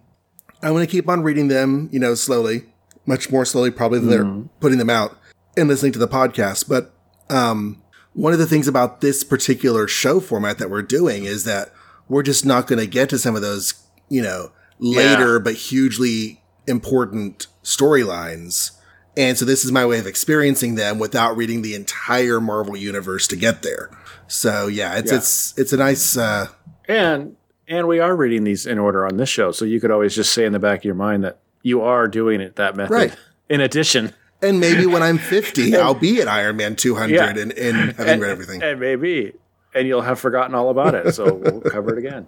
I 0.62 0.70
want 0.72 0.86
to 0.86 0.90
keep 0.94 1.08
on 1.08 1.22
reading 1.22 1.48
them, 1.48 1.88
you 1.90 1.98
know, 1.98 2.14
slowly, 2.14 2.66
much 3.06 3.30
more 3.30 3.46
slowly, 3.46 3.70
probably 3.70 4.00
than 4.00 4.10
they're 4.10 4.44
putting 4.60 4.76
them 4.76 4.90
out 4.90 5.16
and 5.56 5.68
listening 5.68 5.92
to 5.92 5.98
the 5.98 6.06
podcast. 6.06 6.68
But 6.68 6.92
um, 7.30 7.80
one 8.12 8.34
of 8.34 8.38
the 8.38 8.46
things 8.46 8.68
about 8.68 9.00
this 9.00 9.24
particular 9.24 9.88
show 9.88 10.20
format 10.20 10.58
that 10.58 10.68
we're 10.68 10.82
doing 10.82 11.24
is 11.24 11.44
that 11.44 11.72
we're 12.10 12.22
just 12.22 12.44
not 12.44 12.66
going 12.66 12.78
to 12.78 12.86
get 12.86 13.08
to 13.08 13.18
some 13.18 13.34
of 13.34 13.40
those, 13.40 13.72
you 14.10 14.20
know, 14.20 14.52
later 14.78 15.34
Yeah. 15.36 15.38
but 15.42 15.54
hugely 15.54 16.42
important 16.66 17.46
storylines. 17.64 18.72
And 19.18 19.36
so 19.36 19.44
this 19.44 19.64
is 19.64 19.72
my 19.72 19.84
way 19.84 19.98
of 19.98 20.06
experiencing 20.06 20.76
them 20.76 20.98
without 20.98 21.36
reading 21.36 21.60
the 21.62 21.74
entire 21.74 22.40
Marvel 22.40 22.76
universe 22.76 23.26
to 23.28 23.36
get 23.36 23.62
there. 23.62 23.90
So 24.28 24.66
yeah, 24.68 24.96
it's 24.96 25.10
Yeah. 25.10 25.18
it's 25.18 25.54
it's 25.58 25.72
a 25.72 25.76
nice 25.76 26.16
uh 26.16 26.46
And 26.88 27.36
and 27.66 27.86
we 27.88 27.98
are 27.98 28.14
reading 28.16 28.44
these 28.44 28.64
in 28.64 28.78
order 28.78 29.04
on 29.04 29.16
this 29.16 29.28
show, 29.28 29.50
so 29.52 29.64
you 29.66 29.80
could 29.80 29.90
always 29.90 30.14
just 30.14 30.32
say 30.32 30.44
in 30.46 30.52
the 30.52 30.58
back 30.58 30.78
of 30.80 30.84
your 30.84 30.94
mind 30.94 31.24
that 31.24 31.38
you 31.62 31.82
are 31.82 32.06
doing 32.08 32.40
it 32.40 32.56
that 32.56 32.76
method. 32.76 32.94
Right. 32.94 33.16
In 33.50 33.60
addition, 33.60 34.14
And 34.40 34.60
maybe 34.60 34.86
when 34.86 35.02
I'm 35.02 35.18
50, 35.18 35.76
I'll 35.84 35.94
be 35.94 36.20
at 36.20 36.28
Iron 36.28 36.56
Man 36.56 36.76
200 36.76 37.12
Yeah. 37.14 37.28
and, 37.30 37.52
and 37.52 37.76
having 37.96 38.20
read 38.20 38.30
everything. 38.30 38.62
and 38.62 38.78
maybe, 38.78 39.32
and 39.74 39.88
you'll 39.88 40.02
have 40.02 40.20
forgotten 40.20 40.54
all 40.54 40.70
about 40.70 40.94
it. 40.94 41.12
So 41.14 41.34
we'll 41.34 41.60
cover 41.60 41.92
it 41.92 41.98
again. 41.98 42.26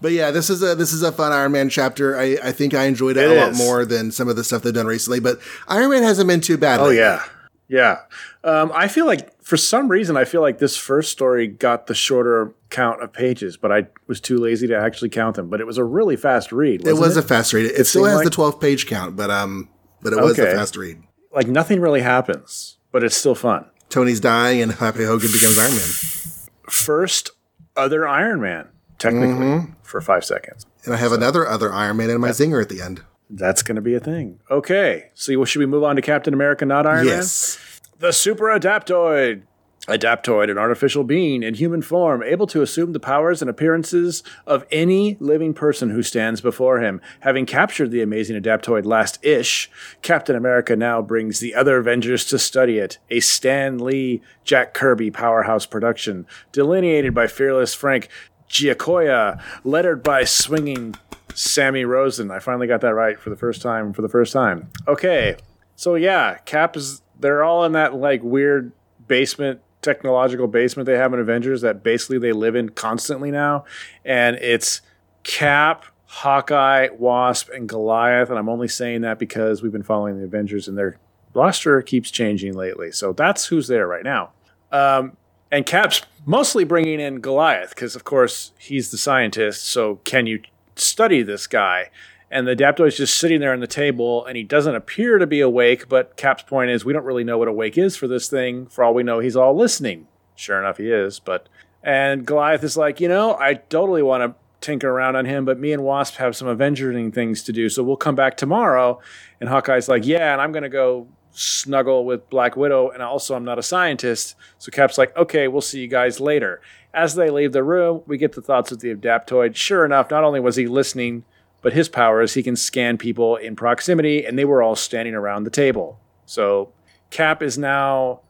But 0.00 0.12
yeah, 0.12 0.30
this 0.32 0.50
is 0.50 0.62
a 0.62 0.74
this 0.74 0.92
is 0.92 1.02
a 1.02 1.12
fun 1.12 1.32
Iron 1.32 1.52
Man 1.52 1.68
chapter. 1.68 2.18
I, 2.18 2.36
I 2.42 2.52
think 2.52 2.74
I 2.74 2.84
enjoyed 2.84 3.16
it, 3.16 3.24
It 3.30 3.36
a 3.36 3.40
lot 3.40 3.52
is. 3.52 3.58
more 3.58 3.84
than 3.84 4.10
some 4.10 4.28
of 4.28 4.36
the 4.36 4.42
stuff 4.44 4.62
they've 4.62 4.74
done 4.74 4.86
recently. 4.86 5.20
But 5.20 5.40
Iron 5.68 5.90
Man 5.90 6.02
hasn't 6.02 6.28
been 6.28 6.40
too 6.40 6.56
bad. 6.58 6.80
Oh 6.80 6.84
lately. 6.84 6.98
yeah, 6.98 7.22
yeah. 7.68 7.98
Um, 8.44 8.72
I 8.74 8.88
feel 8.88 9.06
like 9.06 9.40
for 9.42 9.56
some 9.56 9.86
reason 9.88 10.16
I 10.16 10.24
feel 10.24 10.40
like 10.40 10.58
this 10.58 10.76
first 10.76 11.12
story 11.12 11.46
got 11.46 11.86
the 11.86 11.94
shorter 11.94 12.52
count 12.70 13.00
of 13.02 13.12
pages, 13.12 13.56
but 13.56 13.70
I 13.70 13.86
was 14.08 14.20
too 14.20 14.38
lazy 14.38 14.66
to 14.68 14.76
actually 14.76 15.10
count 15.10 15.36
them. 15.36 15.48
But 15.48 15.60
it 15.60 15.66
was 15.68 15.78
a 15.78 15.84
really 15.84 16.16
fast 16.16 16.50
read. 16.50 16.84
it 16.86 16.94
was 16.94 17.16
a 17.16 17.22
fast 17.22 17.52
read. 17.52 17.66
It, 17.70 17.84
still 17.86 18.04
has 18.04 18.16
like- 18.16 18.24
the 18.24 18.30
12 18.30 18.60
page 18.60 18.86
count, 18.86 19.14
but 19.16 19.30
um, 19.30 19.68
but 20.02 20.12
it 20.12 20.20
was 20.20 20.36
a 20.38 20.46
fast 20.46 20.76
read. 20.76 21.00
like 21.32 21.46
nothing 21.46 21.80
really 21.80 22.00
happens, 22.02 22.76
but 22.90 23.04
it's 23.04 23.16
still 23.16 23.36
fun. 23.36 23.66
Tony's 23.88 24.18
dying, 24.20 24.60
and 24.62 24.72
Happy 24.72 25.04
Hogan 25.04 25.30
becomes 25.30 25.58
Iron 25.58 25.70
Man. 25.70 26.50
First 26.70 27.30
other 27.76 28.08
Iron 28.08 28.40
Man, 28.40 28.68
technically, 29.02 29.44
mm-hmm. 29.44 29.72
for 29.82 30.00
five 30.00 30.24
seconds. 30.24 30.66
And 30.84 30.94
I 30.94 30.96
have 30.96 31.12
another 31.12 31.46
other 31.46 31.72
Iron 31.72 31.98
Man 31.98 32.10
and 32.10 32.20
my 32.20 32.30
zinger 32.30 32.62
at 32.62 32.68
the 32.68 32.80
end. 32.80 33.02
That's 33.28 33.62
going 33.62 33.76
to 33.76 33.82
be 33.82 33.94
a 33.94 34.00
thing. 34.00 34.40
Okay, 34.50 35.10
so 35.14 35.44
should 35.44 35.58
we 35.58 35.66
move 35.66 35.84
on 35.84 35.96
to 35.96 36.02
Captain 36.02 36.34
America, 36.34 36.64
not 36.64 36.86
Iron 36.86 37.06
Man? 37.06 37.16
yes. 37.16 37.80
The 37.98 38.12
Super 38.12 38.46
Adaptoid. 38.46 39.42
Adaptoid, 39.88 40.48
an 40.48 40.58
artificial 40.58 41.02
being 41.02 41.42
in 41.42 41.54
human 41.54 41.82
form, 41.82 42.22
able 42.22 42.46
to 42.46 42.62
assume 42.62 42.92
the 42.92 43.00
powers 43.00 43.42
and 43.42 43.50
appearances 43.50 44.22
of 44.46 44.64
any 44.70 45.16
living 45.18 45.52
person 45.52 45.90
who 45.90 46.04
stands 46.04 46.40
before 46.40 46.78
him. 46.78 47.00
Having 47.20 47.46
captured 47.46 47.90
the 47.90 48.00
amazing 48.00 48.40
Adaptoid 48.40 48.84
last 48.86 49.18
ish, 49.24 49.68
Captain 50.00 50.36
America 50.36 50.76
now 50.76 51.02
brings 51.02 51.40
the 51.40 51.52
other 51.56 51.78
Avengers 51.78 52.24
to 52.26 52.38
study 52.38 52.78
it. 52.78 52.98
A 53.10 53.18
Stan 53.18 53.78
Lee, 53.78 54.22
Jack 54.44 54.72
Kirby 54.72 55.10
powerhouse 55.10 55.66
production, 55.66 56.26
delineated 56.52 57.12
by 57.12 57.26
fearless 57.26 57.74
Frank 57.74 58.08
Giacoia, 58.52 59.42
lettered 59.64 60.02
by 60.02 60.24
swinging 60.24 60.94
Sammy 61.34 61.84
Rosen. 61.84 62.30
I 62.30 62.38
finally 62.38 62.66
got 62.66 62.82
that 62.82 62.94
right 62.94 63.18
for 63.18 63.30
the 63.30 63.36
first 63.36 63.62
time. 63.62 63.92
For 63.92 64.02
the 64.02 64.08
first 64.08 64.32
time. 64.32 64.70
Okay, 64.86 65.36
so 65.74 65.96
yeah, 65.96 66.36
Cap 66.44 66.76
is. 66.76 67.02
They're 67.18 67.42
all 67.42 67.64
in 67.64 67.72
that 67.72 67.94
like 67.94 68.22
weird 68.22 68.72
basement, 69.08 69.60
technological 69.80 70.48
basement 70.48 70.86
they 70.86 70.96
have 70.96 71.12
in 71.14 71.20
Avengers 71.20 71.62
that 71.62 71.82
basically 71.82 72.18
they 72.18 72.32
live 72.32 72.54
in 72.54 72.68
constantly 72.68 73.30
now, 73.30 73.64
and 74.04 74.36
it's 74.36 74.82
Cap, 75.22 75.84
Hawkeye, 76.06 76.88
Wasp, 76.98 77.48
and 77.50 77.68
Goliath. 77.68 78.28
And 78.28 78.38
I'm 78.38 78.48
only 78.48 78.68
saying 78.68 79.00
that 79.00 79.18
because 79.18 79.62
we've 79.62 79.72
been 79.72 79.82
following 79.82 80.18
the 80.18 80.24
Avengers 80.24 80.68
and 80.68 80.76
their 80.76 80.98
roster 81.32 81.80
keeps 81.80 82.10
changing 82.10 82.54
lately. 82.54 82.92
So 82.92 83.12
that's 83.12 83.46
who's 83.46 83.68
there 83.68 83.86
right 83.86 84.04
now. 84.04 84.32
Um, 84.70 85.16
and 85.52 85.66
Cap's 85.66 86.00
mostly 86.24 86.64
bringing 86.64 86.98
in 86.98 87.20
Goliath 87.20 87.70
because, 87.70 87.94
of 87.94 88.04
course, 88.04 88.52
he's 88.58 88.90
the 88.90 88.96
scientist. 88.96 89.66
So 89.66 89.96
can 90.04 90.26
you 90.26 90.40
study 90.74 91.22
this 91.22 91.46
guy? 91.46 91.90
And 92.30 92.48
the 92.48 92.56
Adaptoid's 92.56 92.96
just 92.96 93.18
sitting 93.18 93.40
there 93.40 93.52
on 93.52 93.60
the 93.60 93.66
table, 93.66 94.24
and 94.24 94.38
he 94.38 94.42
doesn't 94.42 94.74
appear 94.74 95.18
to 95.18 95.26
be 95.26 95.40
awake. 95.40 95.90
But 95.90 96.16
Cap's 96.16 96.42
point 96.44 96.70
is, 96.70 96.82
we 96.82 96.94
don't 96.94 97.04
really 97.04 97.24
know 97.24 97.36
what 97.36 97.48
awake 97.48 97.76
is 97.76 97.94
for 97.94 98.08
this 98.08 98.28
thing. 98.28 98.66
For 98.66 98.82
all 98.82 98.94
we 98.94 99.02
know, 99.02 99.18
he's 99.18 99.36
all 99.36 99.54
listening. 99.54 100.08
Sure 100.34 100.58
enough, 100.58 100.78
he 100.78 100.90
is. 100.90 101.20
But 101.20 101.46
and 101.82 102.24
Goliath 102.24 102.64
is 102.64 102.76
like, 102.78 103.00
you 103.00 103.08
know, 103.08 103.36
I 103.38 103.54
totally 103.54 104.02
want 104.02 104.22
to 104.22 104.34
tinker 104.62 104.88
around 104.88 105.16
on 105.16 105.26
him, 105.26 105.44
but 105.44 105.58
me 105.58 105.72
and 105.72 105.82
Wasp 105.82 106.14
have 106.14 106.34
some 106.34 106.48
Avengering 106.48 107.12
things 107.12 107.42
to 107.42 107.52
do, 107.52 107.68
so 107.68 107.82
we'll 107.82 107.96
come 107.96 108.14
back 108.14 108.36
tomorrow. 108.36 109.00
And 109.40 109.50
Hawkeye's 109.50 109.88
like, 109.88 110.06
yeah, 110.06 110.32
and 110.32 110.40
I'm 110.40 110.52
gonna 110.52 110.70
go 110.70 111.08
snuggle 111.32 112.04
with 112.04 112.28
Black 112.30 112.56
Widow, 112.56 112.90
and 112.90 113.02
also 113.02 113.34
I'm 113.34 113.44
not 113.44 113.58
a 113.58 113.62
scientist. 113.62 114.36
So 114.58 114.70
Cap's 114.70 114.98
like, 114.98 115.16
okay, 115.16 115.48
we'll 115.48 115.60
see 115.60 115.80
you 115.80 115.88
guys 115.88 116.20
later. 116.20 116.60
As 116.94 117.14
they 117.14 117.30
leave 117.30 117.52
the 117.52 117.64
room, 117.64 118.02
we 118.06 118.18
get 118.18 118.32
the 118.32 118.42
thoughts 118.42 118.70
of 118.70 118.80
the 118.80 118.94
Adaptoid. 118.94 119.56
Sure 119.56 119.84
enough, 119.84 120.10
not 120.10 120.24
only 120.24 120.40
was 120.40 120.56
he 120.56 120.66
listening, 120.66 121.24
but 121.62 121.72
his 121.72 121.88
power 121.88 122.20
is 122.20 122.34
he 122.34 122.42
can 122.42 122.56
scan 122.56 122.98
people 122.98 123.36
in 123.36 123.56
proximity, 123.56 124.24
and 124.24 124.38
they 124.38 124.44
were 124.44 124.62
all 124.62 124.76
standing 124.76 125.14
around 125.14 125.44
the 125.44 125.50
table. 125.50 125.98
So 126.26 126.72
Cap 127.10 127.42
is 127.42 127.56
now 127.56 128.20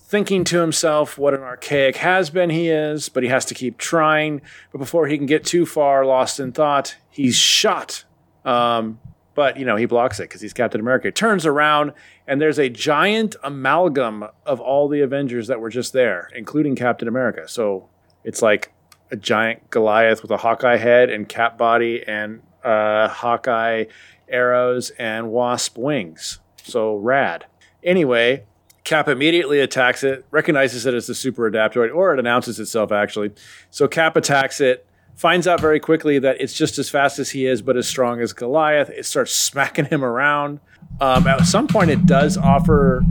thinking 0.00 0.42
to 0.42 0.60
himself 0.60 1.18
what 1.18 1.34
an 1.34 1.40
archaic 1.40 1.96
has 1.96 2.30
been 2.30 2.50
he 2.50 2.68
is, 2.68 3.08
but 3.08 3.22
he 3.22 3.28
has 3.28 3.44
to 3.46 3.54
keep 3.54 3.76
trying. 3.76 4.40
But 4.72 4.78
before 4.78 5.06
he 5.06 5.18
can 5.18 5.26
get 5.26 5.44
too 5.44 5.66
far 5.66 6.06
lost 6.06 6.40
in 6.40 6.52
thought, 6.52 6.96
he's 7.10 7.36
shot. 7.36 8.04
Um, 8.44 9.00
but 9.38 9.56
you 9.56 9.64
know 9.64 9.76
he 9.76 9.86
blocks 9.86 10.18
it 10.18 10.24
because 10.24 10.40
he's 10.40 10.52
Captain 10.52 10.80
America. 10.80 11.06
He 11.06 11.12
turns 11.12 11.46
around 11.46 11.92
and 12.26 12.40
there's 12.40 12.58
a 12.58 12.68
giant 12.68 13.36
amalgam 13.44 14.24
of 14.44 14.60
all 14.60 14.88
the 14.88 15.00
Avengers 15.00 15.46
that 15.46 15.60
were 15.60 15.70
just 15.70 15.92
there, 15.92 16.28
including 16.34 16.74
Captain 16.74 17.06
America. 17.06 17.46
So 17.46 17.88
it's 18.24 18.42
like 18.42 18.72
a 19.12 19.16
giant 19.16 19.70
Goliath 19.70 20.22
with 20.22 20.32
a 20.32 20.38
Hawkeye 20.38 20.78
head 20.78 21.08
and 21.08 21.28
Cap 21.28 21.56
body 21.56 22.02
and 22.04 22.42
uh, 22.64 23.06
Hawkeye 23.06 23.84
arrows 24.28 24.90
and 24.98 25.30
Wasp 25.30 25.78
wings. 25.78 26.40
So 26.64 26.96
rad. 26.96 27.46
Anyway, 27.84 28.44
Cap 28.82 29.06
immediately 29.06 29.60
attacks 29.60 30.02
it, 30.02 30.26
recognizes 30.32 30.84
it 30.84 30.94
as 30.94 31.06
the 31.06 31.14
super 31.14 31.48
adaptoid, 31.48 31.94
or 31.94 32.12
it 32.12 32.18
announces 32.18 32.58
itself 32.58 32.90
actually. 32.90 33.30
So 33.70 33.86
Cap 33.86 34.16
attacks 34.16 34.60
it, 34.60 34.84
finds 35.18 35.48
out 35.48 35.60
very 35.60 35.80
quickly 35.80 36.20
that 36.20 36.40
it's 36.40 36.54
just 36.54 36.78
as 36.78 36.88
fast 36.88 37.18
as 37.18 37.30
he 37.30 37.44
is, 37.44 37.60
but 37.60 37.76
as 37.76 37.88
strong 37.88 38.20
as 38.20 38.32
Goliath. 38.32 38.88
It 38.88 39.04
starts 39.04 39.32
smacking 39.32 39.86
him 39.86 40.04
around. 40.04 40.60
Um, 41.00 41.26
at 41.26 41.44
some 41.44 41.66
point, 41.66 41.90
it 41.90 42.06
does 42.06 42.36
offer 42.38 43.02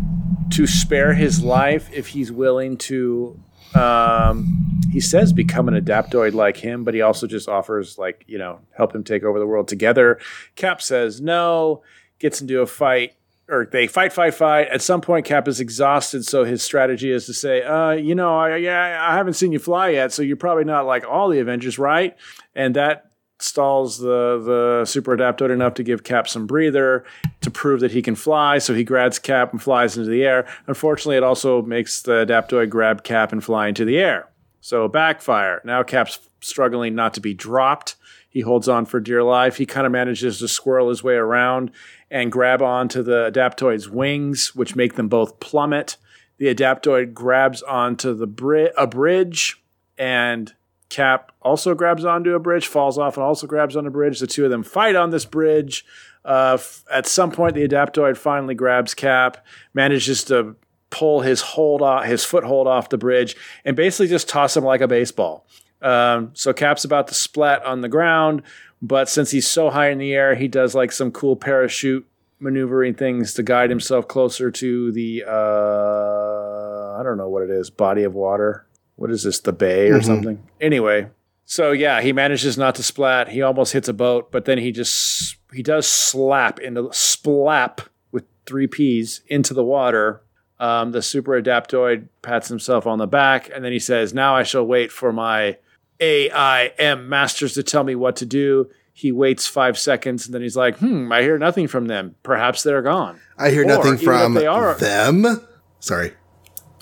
to 0.51 0.65
spare 0.65 1.13
his 1.13 1.43
life 1.43 1.89
if 1.93 2.07
he's 2.07 2.31
willing 2.31 2.77
to. 2.77 3.37
Um, 3.75 4.81
he 4.89 5.01
says 5.01 5.33
become 5.33 5.67
an 5.67 5.73
adaptoid 5.73 6.33
like 6.33 6.55
him, 6.55 6.85
but 6.85 6.93
he 6.93 7.01
also 7.01 7.27
just 7.27 7.49
offers 7.49 7.97
like 7.97 8.23
you 8.25 8.37
know 8.37 8.61
help 8.75 8.95
him 8.95 9.03
take 9.03 9.23
over 9.23 9.37
the 9.37 9.45
world 9.45 9.67
together. 9.67 10.19
Cap 10.55 10.81
says 10.81 11.19
no, 11.19 11.83
gets 12.19 12.39
into 12.39 12.61
a 12.61 12.65
fight 12.65 13.16
or 13.49 13.67
they 13.71 13.87
fight, 13.87 14.11
fight, 14.11 14.33
fight. 14.33 14.67
At 14.67 14.81
some 14.81 15.01
point, 15.01 15.25
Cap 15.25 15.47
is 15.47 15.59
exhausted, 15.59 16.25
so 16.25 16.43
his 16.43 16.61
strategy 16.61 17.11
is 17.11 17.25
to 17.27 17.33
say, 17.33 17.63
uh, 17.63 17.91
you 17.91 18.15
know, 18.15 18.37
I, 18.37 18.57
yeah, 18.57 19.07
I 19.09 19.15
haven't 19.15 19.33
seen 19.33 19.51
you 19.51 19.59
fly 19.59 19.89
yet, 19.89 20.11
so 20.11 20.21
you're 20.21 20.35
probably 20.35 20.65
not 20.65 20.85
like 20.85 21.05
all 21.07 21.29
the 21.29 21.39
Avengers, 21.39 21.79
right? 21.79 22.15
And 22.55 22.75
that 22.75 23.05
stalls 23.39 23.99
the 23.99 24.41
the 24.43 24.85
super 24.85 25.15
adaptoid 25.15 25.51
enough 25.51 25.75
to 25.75 25.83
give 25.83 26.03
Cap 26.03 26.27
some 26.27 26.47
breather. 26.47 27.05
to 27.41 27.51
prove 27.51 27.79
that 27.79 27.91
he 27.91 28.01
can 28.01 28.15
fly. 28.15 28.57
So 28.57 28.73
he 28.73 28.83
grabs 28.83 29.19
Cap 29.19 29.53
and 29.53 29.61
flies 29.61 29.97
into 29.97 30.09
the 30.09 30.23
air. 30.23 30.45
Unfortunately, 30.67 31.15
it 31.15 31.23
also 31.23 31.61
makes 31.61 32.01
the 32.01 32.25
Adaptoid 32.25 32.69
grab 32.69 33.03
Cap 33.03 33.31
and 33.31 33.43
fly 33.43 33.67
into 33.69 33.85
the 33.85 33.97
air. 33.97 34.29
So 34.59 34.87
backfire. 34.89 35.61
Now 35.63 35.83
Cap's 35.83 36.19
struggling 36.41 36.93
not 36.93 37.13
to 37.13 37.21
be 37.21 37.33
dropped. 37.33 37.95
He 38.29 38.41
holds 38.41 38.67
on 38.67 38.85
for 38.85 38.99
dear 38.99 39.23
life. 39.23 39.55
He 39.55 39.65
kind 39.65 39.85
of 39.85 39.93
manages 39.93 40.39
to 40.39 40.47
squirrel 40.47 40.89
his 40.89 41.03
way 41.03 41.13
around 41.13 41.71
and 42.09 42.31
grab 42.31 42.61
onto 42.61 43.03
the 43.03 43.31
Adaptoid's 43.31 43.89
wings, 43.89 44.55
which 44.55 44.75
make 44.75 44.95
them 44.95 45.07
both 45.07 45.39
plummet. 45.39 45.97
The 46.37 46.53
Adaptoid 46.53 47.13
grabs 47.13 47.61
onto 47.63 48.13
the 48.13 48.27
bri- 48.27 48.71
a 48.77 48.87
bridge, 48.87 49.61
and 49.97 50.53
Cap 50.89 51.31
also 51.41 51.75
grabs 51.75 52.05
onto 52.05 52.33
a 52.33 52.39
bridge, 52.39 52.67
falls 52.67 52.97
off, 52.97 53.17
and 53.17 53.23
also 53.23 53.47
grabs 53.47 53.75
on 53.75 53.85
a 53.85 53.91
bridge. 53.91 54.19
The 54.19 54.27
two 54.27 54.45
of 54.45 54.51
them 54.51 54.63
fight 54.63 54.95
on 54.95 55.09
this 55.09 55.25
bridge. 55.25 55.85
Uh, 56.23 56.53
f- 56.55 56.83
at 56.91 57.07
some 57.07 57.31
point, 57.31 57.55
the 57.55 57.67
Adaptoid 57.67 58.17
finally 58.17 58.55
grabs 58.55 58.93
Cap, 58.93 59.45
manages 59.73 60.23
to 60.25 60.55
pull 60.89 61.21
his 61.21 61.41
hold 61.41 61.81
off, 61.81 62.05
his 62.05 62.23
foothold 62.23 62.67
off 62.67 62.89
the 62.89 62.97
bridge, 62.97 63.35
and 63.65 63.75
basically 63.75 64.07
just 64.07 64.29
toss 64.29 64.55
him 64.55 64.63
like 64.63 64.81
a 64.81 64.87
baseball. 64.87 65.45
Um, 65.81 66.31
so 66.33 66.53
Cap's 66.53 66.85
about 66.85 67.07
to 67.09 67.13
splat 67.13 67.63
on 67.65 67.81
the 67.81 67.89
ground, 67.89 68.41
but 68.81 69.09
since 69.09 69.31
he's 69.31 69.47
so 69.47 69.69
high 69.69 69.89
in 69.89 69.97
the 69.97 70.13
air, 70.13 70.35
he 70.35 70.47
does 70.47 70.75
like 70.75 70.91
some 70.91 71.11
cool 71.11 71.35
parachute 71.35 72.07
maneuvering 72.39 72.93
things 72.93 73.33
to 73.33 73.43
guide 73.43 73.69
himself 73.69 74.07
closer 74.07 74.51
to 74.51 74.91
the 74.91 75.23
uh, 75.27 76.99
I 76.99 77.03
don't 77.03 77.17
know 77.17 77.29
what 77.29 77.43
it 77.43 77.49
is, 77.49 77.69
body 77.69 78.03
of 78.03 78.13
water. 78.13 78.65
What 78.95 79.11
is 79.11 79.23
this, 79.23 79.39
the 79.39 79.53
bay 79.53 79.89
or 79.89 80.01
something? 80.01 80.41
Anyway, 80.59 81.07
so 81.45 81.71
yeah, 81.71 82.01
he 82.01 82.13
manages 82.13 82.57
not 82.57 82.75
to 82.75 82.83
splat. 82.83 83.29
He 83.29 83.41
almost 83.41 83.73
hits 83.73 83.87
a 83.87 83.93
boat, 83.93 84.31
but 84.31 84.45
then 84.45 84.57
he 84.57 84.71
just 84.71 85.37
he 85.53 85.63
does 85.63 85.87
slap 85.87 86.59
into 86.59 86.83
splap 86.83 87.87
with 88.11 88.25
three 88.45 88.67
P's 88.67 89.21
into 89.27 89.53
the 89.53 89.63
water. 89.63 90.21
Um, 90.59 90.91
the 90.91 91.03
super 91.03 91.39
adaptoid 91.39 92.07
pats 92.23 92.47
himself 92.49 92.87
on 92.87 92.97
the 92.97 93.05
back, 93.05 93.51
and 93.53 93.63
then 93.63 93.71
he 93.71 93.79
says, 93.79 94.13
"Now 94.13 94.35
I 94.35 94.41
shall 94.41 94.65
wait 94.65 94.91
for 94.91 95.13
my 95.13 95.57
AIM 95.99 97.09
masters 97.09 97.53
to 97.53 97.63
tell 97.63 97.83
me 97.83 97.95
what 97.95 98.15
to 98.17 98.25
do." 98.25 98.69
He 98.93 99.11
waits 99.11 99.45
five 99.45 99.77
seconds, 99.77 100.25
and 100.25 100.33
then 100.33 100.41
he's 100.41 100.57
like, 100.57 100.77
"Hmm, 100.79 101.11
I 101.11 101.21
hear 101.21 101.37
nothing 101.37 101.67
from 101.67 101.85
them. 101.85 102.15
Perhaps 102.23 102.63
they're 102.63 102.81
gone." 102.81 103.19
I 103.37 103.51
hear 103.51 103.61
Or 103.63 103.65
nothing 103.67 103.97
from 103.97 104.33
they 104.33 104.47
are- 104.47 104.73
them. 104.75 105.41
Sorry. 105.79 106.13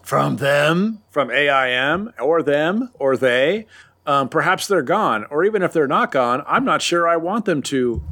from 0.03 0.35
them, 0.37 0.99
from 1.09 1.31
AIM, 1.31 2.11
or 2.19 2.43
them, 2.43 2.91
or 2.99 3.17
they. 3.17 3.65
Um, 4.05 4.29
perhaps 4.29 4.67
they're 4.67 4.83
gone, 4.83 5.25
or 5.31 5.43
even 5.43 5.63
if 5.63 5.73
they're 5.73 5.87
not 5.87 6.11
gone, 6.11 6.43
I'm 6.47 6.63
not 6.63 6.83
sure 6.83 7.07
I 7.07 7.17
want 7.17 7.45
them 7.45 7.63
to 7.63 8.03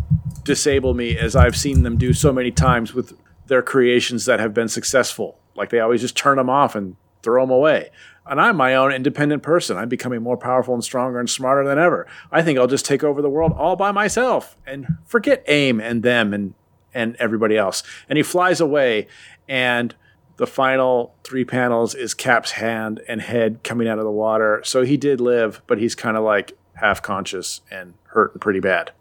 disable 0.44 0.96
me 0.96 1.16
as 1.16 1.36
I've 1.36 1.56
seen 1.56 1.84
them 1.84 1.98
do 1.98 2.12
so 2.12 2.34
many 2.34 2.50
times 2.50 2.96
with 2.96 3.14
their 3.46 3.62
creations 3.62 4.26
that 4.26 4.40
have 4.40 4.56
been 4.56 4.68
successful. 4.70 5.38
Like 5.56 5.70
they 5.70 5.80
always 5.80 6.02
just 6.02 6.18
turn 6.18 6.38
them 6.38 6.50
off 6.50 6.76
and 6.76 6.96
throw 7.22 7.44
them 7.44 7.52
away. 7.52 7.92
And 8.26 8.40
I'm 8.40 8.56
my 8.56 8.76
own 8.76 8.94
independent 8.94 9.44
person. 9.44 9.78
I'm 9.78 9.90
becoming 9.90 10.22
more 10.22 10.38
powerful 10.38 10.74
and 10.74 10.84
stronger 10.84 11.20
and 11.20 11.30
smarter 11.30 11.68
than 11.68 11.78
ever. 11.78 12.08
I 12.32 12.42
think 12.42 12.58
I'll 12.58 12.68
just 12.68 12.86
take 12.86 13.04
over 13.04 13.22
the 13.22 13.30
world 13.30 13.52
all 13.54 13.76
by 13.76 13.92
myself 13.92 14.56
and 14.66 14.88
forget 15.06 15.44
AIM 15.48 15.80
and 15.80 16.04
them 16.04 16.34
and 16.34 16.54
and 16.94 17.16
everybody 17.18 17.58
else. 17.58 17.84
And 18.08 18.18
he 18.18 18.24
flies 18.24 18.62
away 18.62 19.08
and 19.48 19.96
the 20.38 20.48
final 20.48 21.16
three 21.24 21.46
panels 21.46 21.96
is 21.96 22.14
Cap's 22.14 22.52
hand 22.52 23.02
and 23.08 23.22
head 23.22 23.64
coming 23.64 23.88
out 23.88 23.98
of 24.00 24.04
the 24.04 24.12
water. 24.12 24.62
So 24.64 24.84
he 24.84 24.98
did 24.98 25.20
live, 25.22 25.62
but 25.68 25.80
he's 25.80 25.96
kind 25.96 26.18
of 26.18 26.24
like 26.24 26.58
half 26.76 27.02
conscious 27.02 27.62
and 27.72 27.94
hurting 28.06 28.40
pretty 28.40 28.60
bad. 28.60 28.92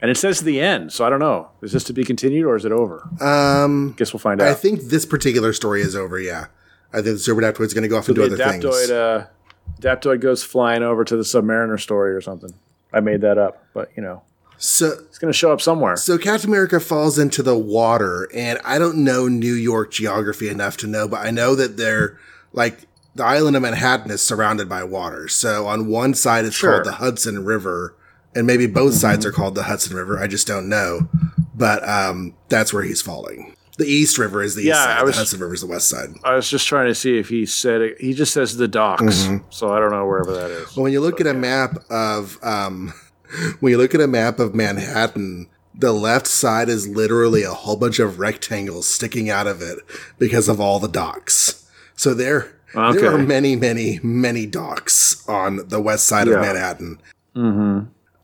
And 0.00 0.10
it 0.10 0.16
says 0.16 0.40
the 0.40 0.60
end, 0.60 0.92
so 0.92 1.06
I 1.06 1.10
don't 1.10 1.20
know. 1.20 1.48
Is 1.62 1.72
this 1.72 1.84
to 1.84 1.92
be 1.92 2.04
continued 2.04 2.44
or 2.44 2.54
is 2.54 2.64
it 2.64 2.72
over? 2.72 3.08
Um, 3.20 3.94
Guess 3.96 4.12
we'll 4.12 4.20
find 4.20 4.40
out. 4.42 4.48
I 4.48 4.54
think 4.54 4.82
this 4.82 5.06
particular 5.06 5.52
story 5.52 5.80
is 5.80 5.96
over. 5.96 6.18
Yeah, 6.20 6.46
I 6.96 7.02
think 7.02 7.16
the 7.16 7.18
Super 7.18 7.42
is 7.62 7.74
going 7.74 7.82
to 7.82 7.88
go 7.88 7.98
off 7.98 8.08
and 8.08 8.16
do 8.16 8.24
other 8.24 8.38
things. 8.38 8.64
Uh, 8.64 9.26
Adaptoid 9.80 10.20
goes 10.20 10.42
flying 10.42 10.82
over 10.82 11.04
to 11.04 11.14
the 11.14 11.24
Submariner 11.24 11.78
story 11.78 12.14
or 12.14 12.22
something. 12.22 12.54
I 12.90 13.00
made 13.00 13.20
that 13.20 13.36
up, 13.36 13.66
but 13.74 13.90
you 13.96 14.02
know, 14.02 14.22
so, 14.56 14.86
it's 14.86 15.18
going 15.18 15.30
to 15.30 15.36
show 15.36 15.52
up 15.52 15.60
somewhere. 15.60 15.96
so 15.96 16.16
Captain 16.16 16.48
America 16.48 16.80
falls 16.80 17.18
into 17.18 17.42
the 17.42 17.58
water, 17.58 18.30
and 18.34 18.58
I 18.64 18.78
don't 18.78 19.04
know 19.04 19.28
New 19.28 19.52
York 19.52 19.90
geography 19.92 20.48
enough 20.48 20.78
to 20.78 20.86
know, 20.86 21.06
but 21.06 21.20
I 21.20 21.30
know 21.30 21.54
that 21.54 21.76
they're 21.76 22.18
like 22.54 22.86
the 23.14 23.24
island 23.24 23.56
of 23.56 23.62
Manhattan 23.62 24.10
is 24.10 24.22
surrounded 24.22 24.68
by 24.68 24.82
water. 24.84 25.28
So 25.28 25.66
on 25.66 25.88
one 25.88 26.14
side 26.14 26.46
it's 26.46 26.56
Sure. 26.56 26.72
called 26.72 26.86
the 26.86 26.92
Hudson 26.92 27.44
River, 27.44 27.94
and 28.34 28.46
maybe 28.46 28.66
both 28.66 28.94
sides 28.94 29.26
are 29.26 29.32
called 29.32 29.54
the 29.54 29.64
Hudson 29.64 29.94
River. 29.94 30.18
I 30.18 30.26
just 30.26 30.46
don't 30.46 30.68
know, 30.68 31.10
but 31.54 31.86
um, 31.86 32.34
that's 32.48 32.72
where 32.72 32.84
he's 32.84 33.02
falling. 33.02 33.55
The 33.78 33.84
East 33.86 34.16
River 34.18 34.42
is 34.42 34.54
the 34.54 34.62
east 34.62 34.68
Yeah, 34.68 34.84
side. 34.84 34.98
I 34.98 35.02
was- 35.02 35.14
the 35.14 35.18
Hudson 35.18 35.40
River 35.40 35.54
is 35.54 35.60
the 35.60 35.66
west 35.66 35.88
side. 35.88 36.08
I 36.24 36.34
was 36.34 36.48
just 36.48 36.66
trying 36.66 36.86
to 36.86 36.94
see 36.94 37.18
if 37.18 37.28
he 37.28 37.44
said 37.44 37.82
it. 37.82 37.96
He 38.00 38.14
just 38.14 38.32
says 38.32 38.56
the 38.56 38.68
docks, 38.68 39.02
Mm-hmm. 39.04 39.36
so 39.50 39.68
I 39.68 39.78
don't 39.78 39.90
know 39.90 40.06
wherever 40.06 40.32
that 40.34 40.50
is. 40.50 40.74
Well, 40.76 40.84
when 40.84 40.92
you 40.92 41.00
look 41.00 41.20
at 41.20 41.26
a 41.26 41.34
map 41.34 41.76
of 41.90 42.38
um, 42.42 42.92
when 43.60 43.70
you 43.72 43.76
look 43.78 43.94
at 43.94 44.00
a 44.00 44.06
map 44.06 44.38
of 44.38 44.54
Manhattan, 44.54 45.48
the 45.74 45.92
left 45.92 46.26
side 46.26 46.70
is 46.70 46.88
literally 46.88 47.42
a 47.42 47.50
whole 47.50 47.76
bunch 47.76 47.98
of 47.98 48.18
rectangles 48.18 48.86
sticking 48.88 49.28
out 49.28 49.46
of 49.46 49.60
it 49.60 49.78
because 50.18 50.48
of 50.48 50.58
all 50.58 50.78
the 50.78 50.88
docks. 50.88 51.68
So 51.96 52.14
there, 52.14 52.52
Okay. 52.74 52.98
there 53.00 53.12
are 53.14 53.18
many, 53.18 53.56
many, 53.56 54.00
many 54.02 54.46
docks 54.46 55.26
on 55.28 55.68
the 55.68 55.80
west 55.80 56.06
side 56.06 56.28
Yeah. 56.28 56.34
of 56.34 56.40
Manhattan. 56.40 56.98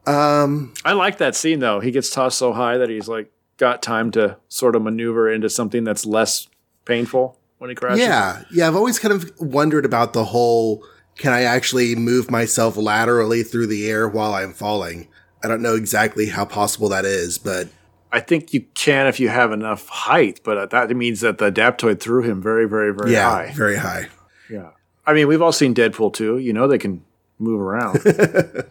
I 0.06 0.92
like 0.92 1.18
that 1.18 1.34
scene 1.36 1.58
though. 1.60 1.80
He 1.80 1.90
gets 1.90 2.10
tossed 2.10 2.38
so 2.38 2.52
high 2.52 2.76
that 2.78 2.88
he's 2.88 3.08
like 3.08 3.30
got 3.56 3.82
time 3.82 4.10
to 4.12 4.36
sort 4.48 4.76
of 4.76 4.82
maneuver 4.82 5.30
into 5.30 5.48
something 5.48 5.84
that's 5.84 6.04
less 6.04 6.48
painful 6.84 7.38
when 7.58 7.70
he 7.70 7.76
crashes. 7.76 8.00
Yeah, 8.00 8.42
yeah. 8.52 8.68
I've 8.68 8.76
always 8.76 8.98
kind 8.98 9.14
of 9.14 9.30
wondered 9.40 9.84
about 9.84 10.12
the 10.12 10.24
whole: 10.24 10.84
can 11.16 11.32
I 11.32 11.42
actually 11.42 11.94
move 11.94 12.30
myself 12.30 12.76
laterally 12.76 13.42
through 13.42 13.68
the 13.68 13.88
air 13.88 14.08
while 14.08 14.34
I'm 14.34 14.52
falling? 14.52 15.08
I 15.44 15.48
don't 15.48 15.62
know 15.62 15.74
exactly 15.74 16.26
how 16.26 16.44
possible 16.44 16.88
that 16.90 17.04
is, 17.04 17.38
but 17.38 17.68
I 18.12 18.20
think 18.20 18.52
you 18.52 18.62
can 18.74 19.06
if 19.06 19.18
you 19.18 19.28
have 19.28 19.52
enough 19.52 19.88
height, 19.88 20.40
but 20.44 20.70
that 20.70 20.90
means 20.94 21.20
that 21.20 21.38
the 21.38 21.50
Adaptoid 21.50 22.00
threw 22.00 22.22
him 22.22 22.42
very, 22.42 22.68
very, 22.68 22.92
very 22.92 23.12
yeah, 23.12 23.30
high. 23.30 23.52
very 23.52 23.76
high. 23.76 24.08
Yeah. 24.50 24.70
I 25.06 25.14
mean, 25.14 25.26
we've 25.26 25.42
all 25.42 25.52
seen 25.52 25.74
Deadpool 25.74 26.12
too. 26.12 26.38
You 26.38 26.52
know 26.52 26.68
they 26.68 26.78
can 26.78 27.04
move 27.38 27.60
around 27.60 27.98